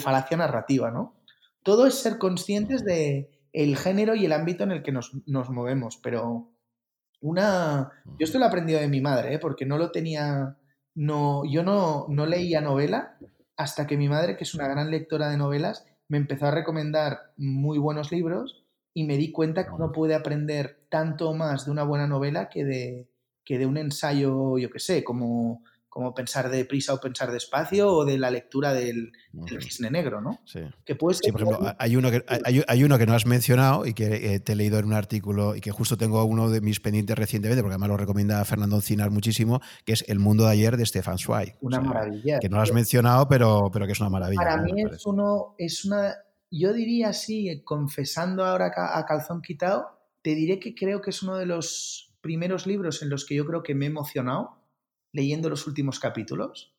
falacia 0.00 0.38
narrativa, 0.38 0.90
¿no? 0.90 1.14
Todo 1.62 1.86
es 1.86 1.96
ser 1.96 2.16
conscientes 2.16 2.82
de 2.82 3.30
el 3.52 3.76
género 3.76 4.14
y 4.14 4.24
el 4.24 4.32
ámbito 4.32 4.64
en 4.64 4.72
el 4.72 4.82
que 4.82 4.90
nos, 4.90 5.12
movemos, 5.26 5.98
pero 5.98 6.50
una... 7.20 7.92
Yo 8.18 8.24
esto 8.24 8.38
lo 8.38 8.46
he 8.46 8.48
aprendido 8.48 8.80
de 8.80 8.88
mi 8.88 9.02
madre, 9.02 9.34
¿eh? 9.34 9.38
porque 9.38 9.66
no 9.66 9.76
lo 9.76 9.90
tenía... 9.90 10.56
No, 10.94 11.42
yo 11.44 11.62
no, 11.62 12.06
no 12.08 12.24
leía 12.24 12.62
novela 12.62 13.18
hasta 13.58 13.86
que 13.86 13.98
mi 13.98 14.08
madre, 14.08 14.36
que 14.36 14.44
es 14.44 14.54
una 14.54 14.68
gran 14.68 14.90
lectora 14.90 15.28
de 15.28 15.36
novelas, 15.36 15.84
me 16.08 16.16
empezó 16.16 16.46
a 16.46 16.50
recomendar 16.50 17.32
muy 17.36 17.78
buenos 17.78 18.10
libros 18.10 18.61
y 18.94 19.04
me 19.04 19.16
di 19.16 19.32
cuenta 19.32 19.64
que 19.64 19.72
uno 19.72 19.92
puede 19.92 20.14
aprender 20.14 20.80
tanto 20.88 21.34
más 21.34 21.64
de 21.64 21.70
una 21.70 21.82
buena 21.82 22.06
novela 22.06 22.48
que 22.48 22.64
de, 22.64 23.08
que 23.44 23.58
de 23.58 23.66
un 23.66 23.78
ensayo, 23.78 24.58
yo 24.58 24.70
qué 24.70 24.78
sé, 24.78 25.04
como 25.04 25.62
como 25.92 26.14
pensar 26.14 26.48
deprisa 26.48 26.94
o 26.94 27.00
pensar 27.00 27.30
despacio 27.30 27.92
o 27.92 28.06
de 28.06 28.16
la 28.16 28.30
lectura 28.30 28.72
del, 28.72 29.12
cisne 29.60 29.90
negro, 29.90 30.22
¿no? 30.22 30.40
Sí. 30.46 30.60
Que 30.86 30.94
puede 30.94 31.18
sí, 31.22 31.30
por 31.30 31.42
ejemplo, 31.42 31.74
hay 31.78 31.96
uno, 31.96 32.10
que, 32.10 32.24
hay, 32.66 32.82
uno 32.82 32.96
que 32.96 33.04
no 33.04 33.12
has 33.12 33.26
mencionado 33.26 33.84
y 33.84 33.92
que 33.92 34.34
eh, 34.34 34.40
te 34.40 34.52
he 34.52 34.56
leído 34.56 34.78
en 34.78 34.86
un 34.86 34.94
artículo 34.94 35.54
y 35.54 35.60
que 35.60 35.70
justo 35.70 35.98
tengo 35.98 36.24
uno 36.24 36.48
de 36.48 36.62
mis 36.62 36.80
pendientes 36.80 37.14
recientemente, 37.18 37.60
porque 37.60 37.74
además 37.74 37.90
lo 37.90 37.98
recomienda 37.98 38.42
Fernando 38.46 38.76
Encinar 38.76 39.10
muchísimo, 39.10 39.60
que 39.84 39.92
es 39.92 40.02
El 40.08 40.18
mundo 40.18 40.46
de 40.46 40.52
ayer 40.52 40.78
de 40.78 40.86
Stefan 40.86 41.18
Zweig. 41.18 41.56
Una 41.60 41.82
maravilla. 41.82 42.38
Que 42.38 42.48
no 42.48 42.56
lo 42.56 42.62
has 42.62 42.72
mencionado, 42.72 43.28
pero, 43.28 43.68
pero 43.70 43.84
que 43.84 43.92
es 43.92 44.00
una 44.00 44.08
maravilla. 44.08 44.40
Para 44.40 44.62
mí 44.62 44.72
es 44.90 45.04
uno, 45.04 45.54
es 45.58 45.84
una, 45.84 46.14
yo 46.58 46.72
diría 46.72 47.08
así, 47.08 47.62
confesando 47.64 48.44
ahora 48.44 48.72
a 48.76 49.06
calzón 49.06 49.42
quitado, 49.42 49.98
te 50.22 50.34
diré 50.34 50.60
que 50.60 50.74
creo 50.74 51.00
que 51.00 51.10
es 51.10 51.22
uno 51.22 51.36
de 51.36 51.46
los 51.46 52.14
primeros 52.20 52.66
libros 52.66 53.02
en 53.02 53.10
los 53.10 53.24
que 53.26 53.34
yo 53.34 53.46
creo 53.46 53.62
que 53.62 53.74
me 53.74 53.86
he 53.86 53.88
emocionado 53.88 54.58
leyendo 55.12 55.50
los 55.50 55.66
últimos 55.66 55.98
capítulos 55.98 56.74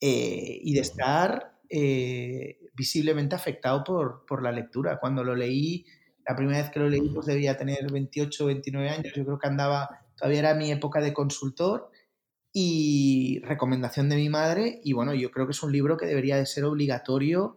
eh, 0.00 0.58
y 0.62 0.74
de 0.74 0.80
estar 0.80 1.60
eh, 1.68 2.70
visiblemente 2.74 3.34
afectado 3.34 3.82
por, 3.84 4.26
por, 4.26 4.42
la 4.42 4.52
lectura. 4.52 4.98
Cuando 4.98 5.24
lo 5.24 5.34
leí, 5.34 5.86
la 6.26 6.36
primera 6.36 6.58
vez 6.60 6.70
que 6.70 6.80
lo 6.80 6.88
leí, 6.88 7.08
pues 7.08 7.26
debía 7.26 7.56
tener 7.56 7.90
28, 7.90 8.46
29 8.46 8.88
años, 8.90 9.12
yo 9.14 9.24
creo 9.24 9.38
que 9.38 9.46
andaba, 9.46 10.06
todavía 10.16 10.40
era 10.40 10.54
mi 10.54 10.70
época 10.70 11.00
de 11.00 11.12
consultor 11.14 11.90
y 12.52 13.40
recomendación 13.44 14.08
de 14.08 14.16
mi 14.16 14.28
madre. 14.28 14.80
Y 14.84 14.92
bueno, 14.92 15.14
yo 15.14 15.30
creo 15.30 15.46
que 15.46 15.52
es 15.52 15.62
un 15.62 15.72
libro 15.72 15.96
que 15.96 16.06
debería 16.06 16.36
de 16.36 16.46
ser 16.46 16.64
obligatorio 16.64 17.56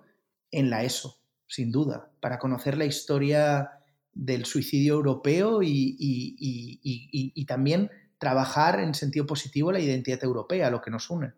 en 0.51 0.69
la 0.69 0.83
ESO, 0.83 1.19
sin 1.47 1.71
duda, 1.71 2.11
para 2.19 2.39
conocer 2.39 2.77
la 2.77 2.85
historia 2.85 3.71
del 4.13 4.45
suicidio 4.45 4.93
europeo 4.95 5.61
y, 5.61 5.95
y, 5.99 6.35
y, 6.81 7.31
y 7.35 7.45
también 7.45 7.91
trabajar 8.17 8.79
en 8.79 8.93
sentido 8.93 9.25
positivo 9.25 9.71
la 9.71 9.79
identidad 9.79 10.23
europea, 10.23 10.69
lo 10.69 10.81
que 10.81 10.91
nos 10.91 11.09
une. 11.09 11.33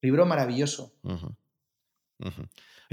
Libro 0.00 0.26
maravilloso. 0.26 0.94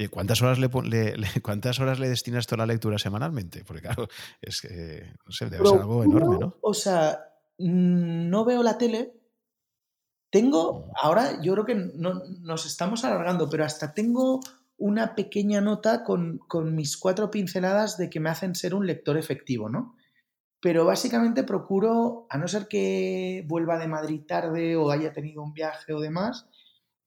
¿cuántas 0.09 0.41
horas 0.41 0.59
le, 0.59 0.69
¿cuántas 1.43 1.79
horas 1.79 1.99
le 1.99 2.09
destinas 2.09 2.47
toda 2.47 2.65
la 2.65 2.73
lectura 2.73 2.97
semanalmente? 2.97 3.63
Porque 3.63 3.81
claro, 3.81 4.07
es 4.41 4.61
que, 4.61 5.13
no 5.25 5.31
sé, 5.31 5.49
debe 5.49 5.67
ser 5.67 5.79
algo 5.79 6.03
enorme, 6.03 6.37
¿no? 6.39 6.57
O 6.61 6.73
sea, 6.73 7.19
no 7.57 8.45
veo 8.45 8.63
la 8.63 8.77
tele. 8.77 9.13
Tengo, 10.29 10.91
ahora 11.01 11.41
yo 11.41 11.53
creo 11.53 11.65
que 11.65 11.75
no, 11.75 12.21
nos 12.41 12.65
estamos 12.65 13.05
alargando, 13.05 13.49
pero 13.49 13.63
hasta 13.63 13.93
tengo 13.93 14.41
una 14.77 15.15
pequeña 15.15 15.61
nota 15.61 16.03
con, 16.03 16.39
con, 16.47 16.75
mis 16.75 16.97
cuatro 16.97 17.31
pinceladas 17.31 17.97
de 17.97 18.09
que 18.09 18.19
me 18.19 18.29
hacen 18.29 18.55
ser 18.55 18.75
un 18.75 18.85
lector 18.85 19.17
efectivo, 19.17 19.69
¿no? 19.69 19.95
pero 20.65 20.83
básicamente 20.83 21.43
procuro, 21.43 22.25
a 22.27 22.39
no 22.39 22.47
ser 22.47 22.67
que 22.67 23.45
vuelva 23.47 23.77
de 23.77 23.87
Madrid 23.87 24.21
tarde 24.27 24.75
o 24.75 24.89
haya 24.89 25.13
tenido 25.13 25.43
un 25.43 25.53
viaje 25.53 25.93
o 25.93 25.99
demás, 25.99 26.47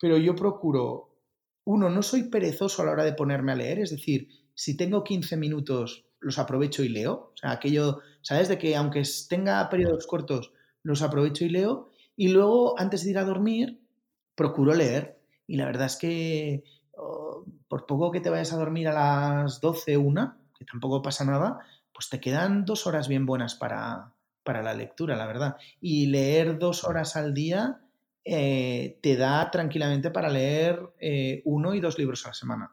pero 0.00 0.16
yo 0.16 0.36
procuro, 0.36 1.16
uno, 1.64 1.90
no 1.90 2.04
soy 2.04 2.30
perezoso 2.30 2.82
a 2.82 2.84
la 2.84 2.92
hora 2.92 3.04
de 3.04 3.14
ponerme 3.14 3.50
a 3.50 3.56
leer, 3.56 3.80
es 3.80 3.90
decir, 3.90 4.28
si 4.54 4.76
tengo 4.76 5.02
15 5.02 5.36
minutos, 5.36 6.06
los 6.20 6.38
aprovecho 6.38 6.84
y 6.84 6.88
leo, 6.88 7.32
o 7.34 7.36
sea, 7.36 7.50
aquello, 7.50 7.98
¿sabes? 8.22 8.48
De 8.48 8.58
que 8.58 8.76
aunque 8.76 9.02
tenga 9.28 9.68
periodos 9.68 10.06
cortos, 10.06 10.52
los 10.84 11.02
aprovecho 11.02 11.44
y 11.44 11.48
leo, 11.48 11.90
y 12.14 12.28
luego, 12.28 12.78
antes 12.78 13.02
de 13.02 13.10
ir 13.10 13.18
a 13.18 13.24
dormir, 13.24 13.80
procuro 14.36 14.72
leer. 14.72 15.18
Y 15.48 15.56
la 15.56 15.66
verdad 15.66 15.86
es 15.86 15.96
que 15.96 16.62
oh, 16.96 17.44
por 17.68 17.86
poco 17.86 18.10
que 18.10 18.20
te 18.20 18.30
vayas 18.30 18.52
a 18.52 18.56
dormir 18.56 18.88
a 18.88 18.94
las 18.94 19.60
12, 19.60 19.96
una, 19.96 20.38
que 20.58 20.64
tampoco 20.64 21.02
pasa 21.02 21.24
nada, 21.24 21.60
pues 21.92 22.08
te 22.08 22.20
quedan 22.20 22.64
dos 22.64 22.86
horas 22.86 23.08
bien 23.08 23.26
buenas 23.26 23.54
para, 23.54 24.12
la 24.44 24.74
lectura, 24.74 25.16
la 25.16 25.26
verdad. 25.26 25.56
Y 25.80 26.06
leer 26.06 26.58
dos 26.58 26.84
horas 26.84 27.16
al 27.16 27.34
día 27.34 27.80
eh, 28.24 28.98
te 29.02 29.16
da 29.16 29.50
tranquilamente 29.50 30.10
para 30.10 30.30
leer 30.30 30.80
eh, 31.00 31.42
uno 31.44 31.74
y 31.74 31.80
dos 31.80 31.98
libros 31.98 32.24
a 32.24 32.28
la 32.28 32.34
semana. 32.34 32.72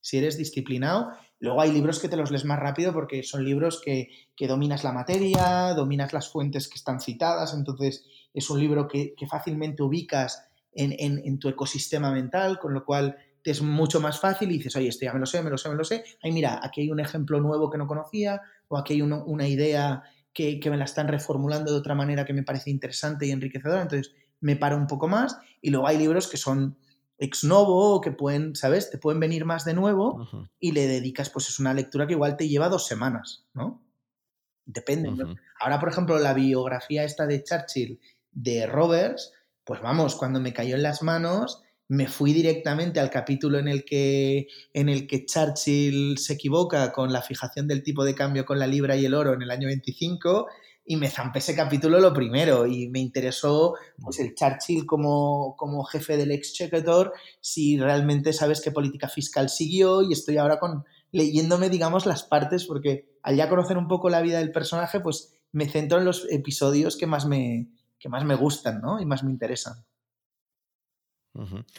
Si 0.00 0.16
eres 0.16 0.38
disciplinado, 0.38 1.12
luego 1.40 1.60
hay 1.60 1.72
libros 1.72 1.98
que 1.98 2.08
te 2.08 2.16
los 2.16 2.30
lees 2.30 2.44
más 2.44 2.58
rápido 2.58 2.92
porque 2.92 3.22
son 3.22 3.44
libros 3.44 3.82
que, 3.84 4.10
dominas 4.46 4.84
la 4.84 4.92
materia, 4.92 5.74
dominas 5.74 6.12
las 6.12 6.30
fuentes 6.30 6.68
que 6.68 6.76
están 6.76 7.00
citadas, 7.00 7.54
entonces 7.54 8.04
es 8.32 8.48
un 8.48 8.60
libro 8.60 8.86
que, 8.86 9.14
fácilmente 9.28 9.82
ubicas 9.82 10.48
en, 10.72 10.94
en, 10.98 11.38
tu 11.38 11.48
ecosistema 11.48 12.12
mental, 12.12 12.58
con 12.58 12.72
lo 12.74 12.84
cual 12.84 13.16
te 13.42 13.50
es 13.50 13.62
mucho 13.62 14.00
más 14.00 14.20
fácil 14.20 14.50
y 14.50 14.58
dices, 14.58 14.76
oye, 14.76 14.88
esto 14.88 15.04
ya 15.04 15.12
me 15.12 15.20
lo 15.20 15.26
sé, 15.26 15.42
me 15.42 15.50
lo 15.50 15.58
sé, 15.58 15.68
me 15.68 15.74
lo 15.74 15.84
sé. 15.84 16.04
Ay, 16.22 16.32
mira, 16.32 16.60
aquí 16.62 16.82
hay 16.82 16.90
un 16.90 17.00
ejemplo 17.00 17.40
nuevo 17.40 17.70
que 17.70 17.78
no 17.78 17.86
conocía, 17.86 18.40
o 18.68 18.78
aquí 18.78 18.94
hay 18.94 19.02
una 19.02 19.48
idea 19.48 20.02
que, 20.60 20.70
me 20.70 20.76
la 20.76 20.84
están 20.84 21.08
reformulando 21.08 21.72
de 21.72 21.78
otra 21.78 21.96
manera 21.96 22.24
que 22.24 22.32
me 22.32 22.44
parece 22.44 22.70
interesante 22.70 23.26
y 23.26 23.32
enriquecedora, 23.32 23.82
entonces 23.82 24.14
me 24.40 24.54
paro 24.54 24.76
un 24.76 24.86
poco 24.86 25.08
más 25.08 25.36
y 25.60 25.70
luego 25.70 25.88
hay 25.88 25.98
libros 25.98 26.28
que 26.28 26.36
son 26.36 26.78
ex 27.18 27.42
novo 27.42 28.00
que 28.00 28.12
pueden, 28.12 28.54
¿sabes? 28.54 28.90
Te 28.90 28.98
pueden 28.98 29.18
venir 29.18 29.44
más 29.44 29.64
de 29.64 29.74
nuevo 29.74 30.28
y 30.60 30.70
le 30.70 30.86
dedicas, 30.86 31.30
pues 31.30 31.48
es 31.48 31.58
una 31.58 31.74
lectura 31.74 32.06
que 32.06 32.12
igual 32.12 32.36
te 32.36 32.48
lleva 32.48 32.68
dos 32.68 32.86
semanas, 32.86 33.46
¿no? 33.52 33.82
Depende. 34.64 35.10
Ahora, 35.58 35.80
por 35.80 35.88
ejemplo, 35.88 36.18
la 36.20 36.34
biografía 36.34 37.02
esta 37.02 37.26
de 37.26 37.42
Churchill 37.42 37.98
de 38.30 38.66
Roberts, 38.66 39.32
pues 39.64 39.80
vamos, 39.80 40.14
cuando 40.14 40.38
me 40.38 40.52
cayó 40.52 40.76
en 40.76 40.84
las 40.84 41.02
manos, 41.02 41.64
me 41.88 42.06
fui 42.06 42.34
directamente 42.34 43.00
al 43.00 43.10
capítulo 43.10 43.58
en 43.58 43.66
el 43.66 43.84
que, 43.84 44.46
en 44.74 44.90
el 44.90 45.06
que 45.06 45.24
Churchill 45.24 46.18
se 46.18 46.34
equivoca 46.34 46.92
con 46.92 47.12
la 47.12 47.22
fijación 47.22 47.66
del 47.66 47.82
tipo 47.82 48.04
de 48.04 48.14
cambio 48.14 48.44
con 48.44 48.58
la 48.58 48.66
libra 48.66 48.94
y 48.96 49.06
el 49.06 49.14
oro 49.14 49.32
en 49.32 49.40
el 49.40 49.50
año 49.50 49.68
25 49.68 50.46
y 50.84 50.96
me 50.96 51.08
zampé 51.08 51.38
ese 51.38 51.54
capítulo 51.54 51.98
lo 51.98 52.12
primero 52.12 52.66
y 52.66 52.88
me 52.88 53.00
interesó 53.00 53.74
pues 54.00 54.20
el 54.20 54.34
Churchill 54.34 54.84
como, 54.84 55.54
como 55.56 55.84
jefe 55.84 56.18
del 56.18 56.30
exchequer, 56.30 56.84
si 57.40 57.78
realmente 57.78 58.34
sabes 58.34 58.60
qué 58.60 58.70
política 58.70 59.08
fiscal 59.08 59.48
siguió 59.48 60.02
y 60.02 60.12
estoy 60.12 60.36
ahora 60.36 60.58
con 60.58 60.84
leyéndome 61.10 61.70
digamos 61.70 62.04
las 62.04 62.22
partes 62.22 62.66
porque 62.66 63.08
al 63.22 63.36
ya 63.36 63.48
conocer 63.48 63.78
un 63.78 63.88
poco 63.88 64.10
la 64.10 64.20
vida 64.20 64.38
del 64.38 64.52
personaje 64.52 65.00
pues 65.00 65.34
me 65.52 65.68
centro 65.68 65.98
en 65.98 66.04
los 66.04 66.26
episodios 66.30 66.98
que 66.98 67.06
más 67.06 67.26
me, 67.26 67.70
que 67.98 68.10
más 68.10 68.26
me 68.26 68.34
gustan 68.34 68.82
¿no? 68.82 69.00
y 69.00 69.06
más 69.06 69.24
me 69.24 69.30
interesan. 69.30 69.86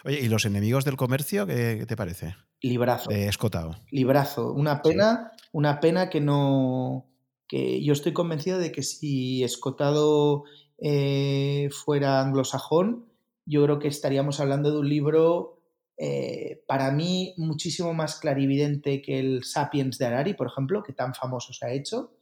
Oye, 0.03 0.19
¿y 0.22 0.27
los 0.27 0.45
enemigos 0.45 0.86
del 0.86 0.95
comercio 0.95 1.45
qué, 1.45 1.86
te 1.88 1.95
parece? 1.95 2.36
Librazo. 2.61 3.10
escotado. 3.11 3.76
Librazo. 3.91 4.53
Una 4.53 4.81
pena, 4.81 5.31
una 5.52 5.80
pena 5.80 6.10
que 6.10 6.22
no. 6.22 7.07
que 7.48 7.84
yo 7.84 7.94
estoy 7.94 8.14
convencido 8.14 8.60
de 8.60 8.72
que 8.72 8.84
si 8.84 9.44
escotado 9.44 10.44
eh, 10.77 11.69
fuera 11.72 12.22
anglosajón, 12.22 13.06
yo 13.45 13.64
creo 13.64 13.80
que 13.80 13.88
estaríamos 13.88 14.40
hablando 14.40 14.72
de 14.72 14.80
un 14.80 14.90
libro. 14.90 15.56
Eh, 15.98 16.64
para 16.65 16.91
mí, 16.91 17.34
muchísimo 17.36 17.94
más 17.94 18.19
clarividente 18.19 19.02
que 19.02 19.19
el 19.19 19.44
Sapiens 19.44 19.98
de 19.98 20.06
Harari, 20.06 20.34
por 20.34 20.48
ejemplo, 20.48 20.81
que 20.81 20.94
tan 20.94 21.14
famoso 21.14 21.52
se 21.52 21.65
ha 21.65 21.73
hecho, 21.73 22.14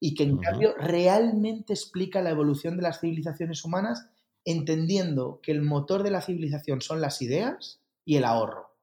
y 0.00 0.14
que 0.14 0.24
en 0.24 0.38
cambio 0.38 0.74
realmente 0.78 1.74
explica 1.74 2.22
la 2.22 2.30
evolución 2.30 2.76
de 2.76 2.82
las 2.82 3.00
civilizaciones 3.00 3.64
humanas 3.64 4.08
entendiendo 4.46 5.40
que 5.42 5.52
el 5.52 5.60
motor 5.60 6.02
de 6.04 6.12
la 6.12 6.22
civilización 6.22 6.80
son 6.80 7.02
las 7.02 7.20
ideas 7.20 7.80
y 8.04 8.16
el 8.16 8.24
ahorro. 8.24 8.74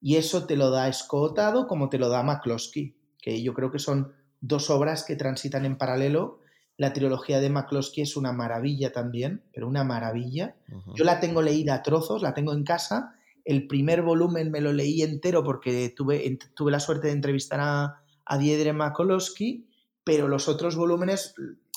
Y 0.00 0.16
eso 0.16 0.46
te 0.46 0.56
lo 0.56 0.70
da 0.70 0.88
escotado 0.88 1.68
como 1.68 1.90
te 1.90 1.98
lo 1.98 2.08
da 2.08 2.22
McCloskey, 2.22 2.96
que 3.20 3.42
yo 3.42 3.52
creo 3.52 3.70
que 3.70 3.78
son 3.78 4.14
dos 4.40 4.70
obras 4.70 5.04
que 5.04 5.16
transitan 5.16 5.66
en 5.66 5.76
paralelo. 5.76 6.40
La 6.78 6.94
trilogía 6.94 7.38
de 7.38 7.50
McCloskey 7.50 8.02
es 8.02 8.16
una 8.16 8.32
maravilla 8.32 8.92
también, 8.92 9.42
pero 9.52 9.68
una 9.68 9.84
maravilla. 9.84 10.56
Yo 10.96 11.04
la 11.04 11.20
tengo 11.20 11.42
leída 11.42 11.74
a 11.74 11.82
trozos, 11.82 12.22
la 12.22 12.32
tengo 12.32 12.54
en 12.54 12.64
casa. 12.64 13.14
El 13.44 13.66
primer 13.66 14.00
volumen 14.00 14.50
me 14.50 14.62
lo 14.62 14.72
leí 14.72 15.02
entero 15.02 15.44
porque 15.44 15.92
tuve, 15.94 16.38
tuve 16.54 16.72
la 16.72 16.80
suerte 16.80 17.08
de 17.08 17.12
entrevistar 17.12 17.60
a, 17.60 18.02
a 18.24 18.38
Diedre 18.38 18.72
McCloskey, 18.72 19.66
pero 20.02 20.28
los 20.28 20.48
otros 20.48 20.76
volúmenes 20.76 21.34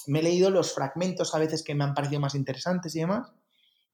me 0.08 0.20
he 0.20 0.24
leído 0.24 0.50
los 0.50 0.74
fragmentos 0.74 1.34
a 1.34 1.40
veces 1.40 1.64
que 1.64 1.76
me 1.76 1.84
han 1.84 1.94
parecido 1.94 2.22
más 2.22 2.36
interesantes 2.36 2.96
y 2.96 3.00
demás. 3.00 3.32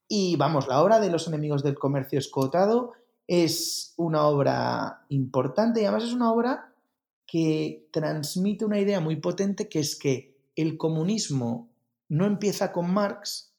Y 0.07 0.35
vamos, 0.37 0.67
la 0.67 0.81
obra 0.81 0.99
de 0.99 1.11
los 1.11 1.27
enemigos 1.27 1.63
del 1.63 1.77
comercio 1.77 2.17
escotado 2.17 2.93
es 3.27 3.93
una 3.97 4.25
obra 4.25 5.05
importante 5.09 5.81
y 5.81 5.85
además 5.85 6.05
es 6.05 6.13
una 6.13 6.31
obra 6.31 6.73
que 7.27 7.87
transmite 7.91 8.65
una 8.65 8.79
idea 8.79 8.99
muy 8.99 9.17
potente 9.17 9.69
que 9.69 9.79
es 9.79 9.95
que 9.95 10.35
el 10.55 10.77
comunismo 10.77 11.69
no 12.07 12.25
empieza 12.25 12.71
con 12.71 12.91
Marx 12.91 13.53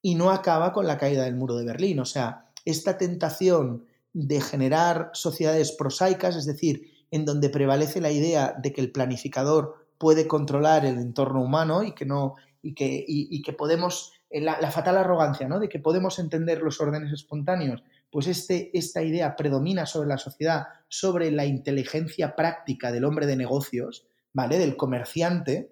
y 0.00 0.14
no 0.14 0.30
acaba 0.30 0.72
con 0.72 0.86
la 0.86 0.98
caída 0.98 1.24
del 1.24 1.34
muro 1.34 1.56
de 1.56 1.64
Berlín. 1.64 1.98
O 1.98 2.04
sea, 2.04 2.48
esta 2.64 2.96
tentación 2.96 3.86
de 4.12 4.40
generar 4.40 5.10
sociedades 5.14 5.72
prosaicas, 5.72 6.36
es 6.36 6.46
decir, 6.46 6.92
en 7.10 7.24
donde 7.24 7.50
prevalece 7.50 8.00
la 8.00 8.12
idea 8.12 8.54
de 8.62 8.72
que 8.72 8.80
el 8.80 8.92
planificador 8.92 9.87
puede 9.98 10.26
controlar 10.26 10.86
el 10.86 10.98
entorno 10.98 11.42
humano 11.42 11.82
y 11.82 11.92
que 11.92 12.06
no 12.06 12.36
y 12.60 12.74
que, 12.74 13.04
y, 13.06 13.40
que 13.42 13.52
podemos 13.52 14.12
eh, 14.30 14.40
la, 14.40 14.60
la, 14.60 14.70
fatal 14.70 14.96
arrogancia 14.96 15.46
¿no? 15.46 15.60
de 15.60 15.68
que 15.68 15.78
podemos 15.78 16.18
entender 16.18 16.60
los 16.60 16.80
órdenes 16.80 17.12
espontáneos 17.12 17.82
pues 18.10 18.26
este, 18.26 18.76
esta 18.76 19.02
idea 19.02 19.36
predomina 19.36 19.86
sobre 19.86 20.08
la 20.08 20.18
sociedad 20.18 20.66
sobre 20.88 21.30
la 21.30 21.46
inteligencia 21.46 22.34
práctica 22.34 22.90
del 22.90 23.04
hombre 23.04 23.26
de 23.26 23.36
negocios 23.36 24.06
vale 24.32 24.58
del 24.58 24.76
comerciante 24.76 25.70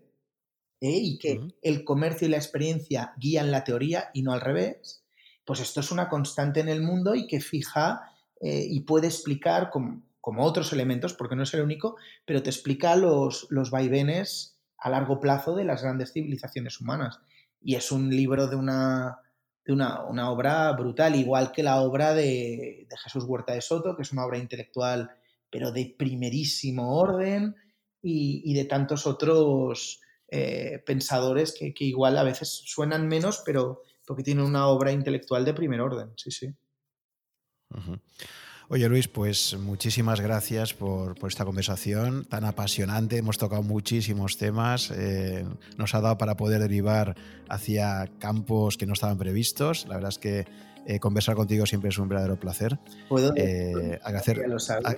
¿eh? 0.81 0.90
y 0.90 1.19
que 1.19 1.40
el 1.62 1.85
comercio 1.85 2.28
y 2.28 2.31
la 2.31 2.36
experiencia 2.36 3.15
guían 3.16 3.51
la 3.51 3.65
teoría 3.65 4.11
y 4.15 4.23
no 4.23 4.32
al 4.32 4.40
revés 4.40 5.03
pues 5.44 5.61
esto 5.61 5.81
es 5.81 5.90
una 5.90 6.09
constante 6.09 6.61
en 6.61 6.69
el 6.69 6.82
mundo 6.82 7.15
y 7.15 7.27
que 7.27 7.40
fija 7.40 8.12
eh, 8.40 8.66
y 8.69 8.81
puede 8.81 9.07
explicar 9.07 9.70
como, 9.70 10.03
como 10.27 10.43
otros 10.43 10.73
elementos, 10.73 11.15
porque 11.15 11.36
no 11.36 11.44
es 11.44 11.55
el 11.55 11.62
único, 11.62 11.94
pero 12.24 12.43
te 12.43 12.51
explica 12.51 12.97
los, 12.97 13.47
los 13.48 13.70
vaivenes 13.70 14.59
a 14.77 14.90
largo 14.90 15.20
plazo 15.20 15.55
de 15.55 15.62
las 15.62 15.85
grandes 15.85 16.12
civilizaciones 16.12 16.81
humanas. 16.81 17.20
Y 17.62 17.77
es 17.77 17.93
un 17.93 18.11
libro 18.11 18.48
de 18.48 18.57
una, 18.57 19.20
de 19.65 19.73
una, 19.73 20.28
obra 20.28 20.73
brutal, 20.73 21.15
igual 21.15 21.53
que 21.53 21.62
la 21.62 21.81
obra 21.81 22.12
de, 22.12 22.89
Jesús 23.05 23.23
Huerta 23.23 23.53
de 23.53 23.61
Soto, 23.61 23.94
que 23.94 24.03
es 24.03 24.11
una 24.11 24.27
obra 24.27 24.39
intelectual, 24.39 25.12
pero 25.48 25.70
de 25.70 25.94
primerísimo 25.97 26.98
orden, 26.98 27.55
y, 28.03 28.53
de 28.53 28.65
tantos 28.65 29.07
otros 29.07 30.01
eh, 30.27 30.82
pensadores 30.85 31.55
que, 31.57 31.73
igual 31.85 32.19
a 32.19 32.24
veces 32.24 32.48
suenan 32.48 33.07
menos, 33.07 33.44
pero 33.47 33.85
porque 34.05 34.24
tienen 34.24 34.44
una 34.44 34.66
obra 34.66 34.90
intelectual 34.90 35.44
de 35.44 35.55
primer 35.55 35.81
orden, 35.81 36.11
sí, 36.16 36.32
sí. 36.32 36.53
Oye 38.68 38.88
Luis, 38.88 39.06
pues 39.06 39.56
muchísimas 39.56 40.20
gracias 40.20 40.74
por, 40.74 41.14
esta 41.28 41.44
conversación 41.44 42.24
tan 42.24 42.44
apasionante. 42.44 43.16
Hemos 43.16 43.38
tocado 43.38 43.62
muchísimos 43.62 44.38
temas. 44.38 44.90
Eh, 44.90 45.44
nos 45.78 45.94
ha 45.94 46.01
dado 46.01 46.18
para 46.18 46.36
poder 46.36 46.60
derivar 46.60 47.14
hacia 47.48 48.09
campos 48.18 48.76
que 48.76 48.86
no 48.86 48.94
estaban 48.94 49.18
previstos. 49.18 49.86
La 49.86 49.94
verdad 49.94 50.09
es 50.09 50.18
que 50.18 50.47
eh, 50.84 50.98
conversar 50.98 51.36
contigo 51.36 51.64
siempre 51.64 51.90
es 51.90 51.98
un 51.98 52.09
verdadero 52.09 52.40
placer. 52.40 52.76
¿Puedo? 53.09 53.32
Eh, 53.36 54.01
agradecer, 54.02 54.44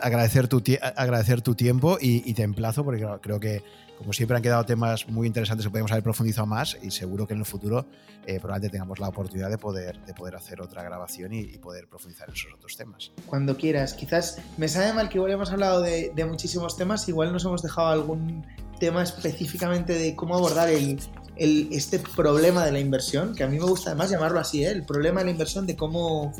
agradecer, 0.00 0.48
tu, 0.48 0.62
agradecer 0.96 1.42
tu 1.42 1.54
tiempo 1.54 1.98
y, 2.00 2.32
te 2.32 2.44
emplazo 2.44 2.84
porque 2.84 3.06
creo 3.20 3.38
que 3.38 3.62
como 3.98 4.12
siempre 4.12 4.36
han 4.36 4.42
quedado 4.42 4.64
temas 4.64 5.08
muy 5.08 5.26
interesantes 5.26 5.66
que 5.66 5.70
podemos 5.70 5.90
haber 5.90 6.04
profundizado 6.04 6.46
más 6.46 6.78
y 6.80 6.92
seguro 6.92 7.26
que 7.26 7.34
en 7.34 7.40
el 7.40 7.44
futuro 7.44 7.84
eh, 8.26 8.38
probablemente 8.38 8.70
tengamos 8.70 9.00
la 9.00 9.08
oportunidad 9.08 9.50
de 9.50 9.58
poder, 9.58 9.98
de 10.06 10.14
poder 10.14 10.36
hacer 10.36 10.60
otra 10.60 10.84
grabación 10.84 11.32
y, 11.32 11.58
poder 11.58 11.88
profundizar 11.88 12.28
en 12.28 12.34
esos 12.34 12.54
otros 12.54 12.76
temas. 12.76 13.10
Cuando 13.26 13.56
quieras. 13.56 13.94
Quizás 13.94 14.38
me 14.56 14.68
sabe 14.68 14.92
mal 14.92 15.08
que 15.08 15.18
igual 15.18 15.32
hemos 15.32 15.50
hablado 15.50 15.82
de, 15.82 16.12
muchísimos 16.28 16.76
temas, 16.76 17.08
igual 17.08 17.32
nos 17.32 17.44
hemos 17.44 17.60
dejado 17.60 17.88
algún 17.88 18.46
tema 18.78 19.02
específicamente 19.02 19.94
de 19.94 20.14
cómo 20.14 20.36
abordar 20.36 20.68
el, 20.68 21.00
este 21.36 21.98
problema 21.98 22.64
de 22.64 22.70
la 22.70 22.78
inversión, 22.78 23.34
que 23.34 23.42
a 23.42 23.48
mí 23.48 23.58
me 23.58 23.64
gusta 23.64 23.90
además 23.90 24.10
llamarlo 24.10 24.38
así, 24.38 24.64
¿eh? 24.64 24.70
el 24.70 24.84
problema 24.84 25.20
de 25.20 25.26
la 25.26 25.32
inversión, 25.32 25.66
de 25.66 25.74
cómo, 25.74 26.32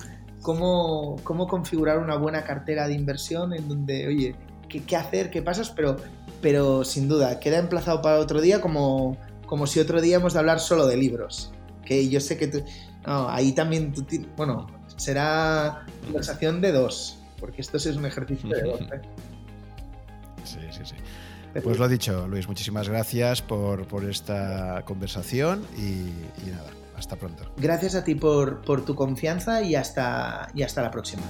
cómo, 0.42 1.16
cómo 1.24 1.48
configurar 1.48 1.98
una 1.98 2.14
buena 2.16 2.44
cartera 2.44 2.86
de 2.86 2.94
inversión 2.94 3.52
en 3.52 3.68
donde, 3.68 4.06
oye, 4.06 4.36
qué, 4.68 4.84
qué 4.84 4.94
hacer, 4.94 5.30
qué 5.30 5.42
pasas, 5.42 5.70
pero 5.70 5.96
pero 6.40 6.84
sin 6.84 7.08
duda, 7.08 7.40
queda 7.40 7.58
emplazado 7.58 8.02
para 8.02 8.18
otro 8.18 8.40
día 8.40 8.60
como, 8.60 9.16
como 9.46 9.66
si 9.66 9.80
otro 9.80 10.00
día 10.00 10.16
hemos 10.16 10.34
de 10.34 10.38
hablar 10.38 10.60
solo 10.60 10.86
de 10.86 10.96
libros. 10.96 11.52
Que 11.84 12.08
yo 12.08 12.20
sé 12.20 12.36
que 12.36 12.48
tú, 12.48 12.64
ahí 13.04 13.52
también 13.52 13.92
tú, 13.92 14.04
bueno, 14.36 14.66
será 14.96 15.86
conversación 16.04 16.60
de 16.60 16.72
dos, 16.72 17.18
porque 17.40 17.60
esto 17.62 17.78
sí 17.78 17.88
es 17.88 17.96
un 17.96 18.06
ejercicio 18.06 18.48
de 18.48 18.62
dos. 18.62 18.80
¿eh? 18.92 19.00
Sí, 20.44 20.60
sí, 20.70 20.80
sí. 20.84 20.94
Pues 21.62 21.78
lo 21.78 21.88
dicho, 21.88 22.28
Luis, 22.28 22.46
muchísimas 22.46 22.88
gracias 22.88 23.42
por, 23.42 23.86
esta 24.08 24.82
conversación 24.84 25.64
y, 25.76 26.50
nada, 26.50 26.70
hasta 26.96 27.16
pronto. 27.16 27.50
Gracias 27.56 27.94
a 27.94 28.04
ti 28.04 28.14
por, 28.14 28.60
por 28.62 28.84
tu 28.84 28.94
confianza 28.94 29.62
y 29.62 29.74
hasta, 29.74 30.50
y 30.54 30.62
hasta 30.62 30.82
la 30.82 30.90
próxima. 30.90 31.22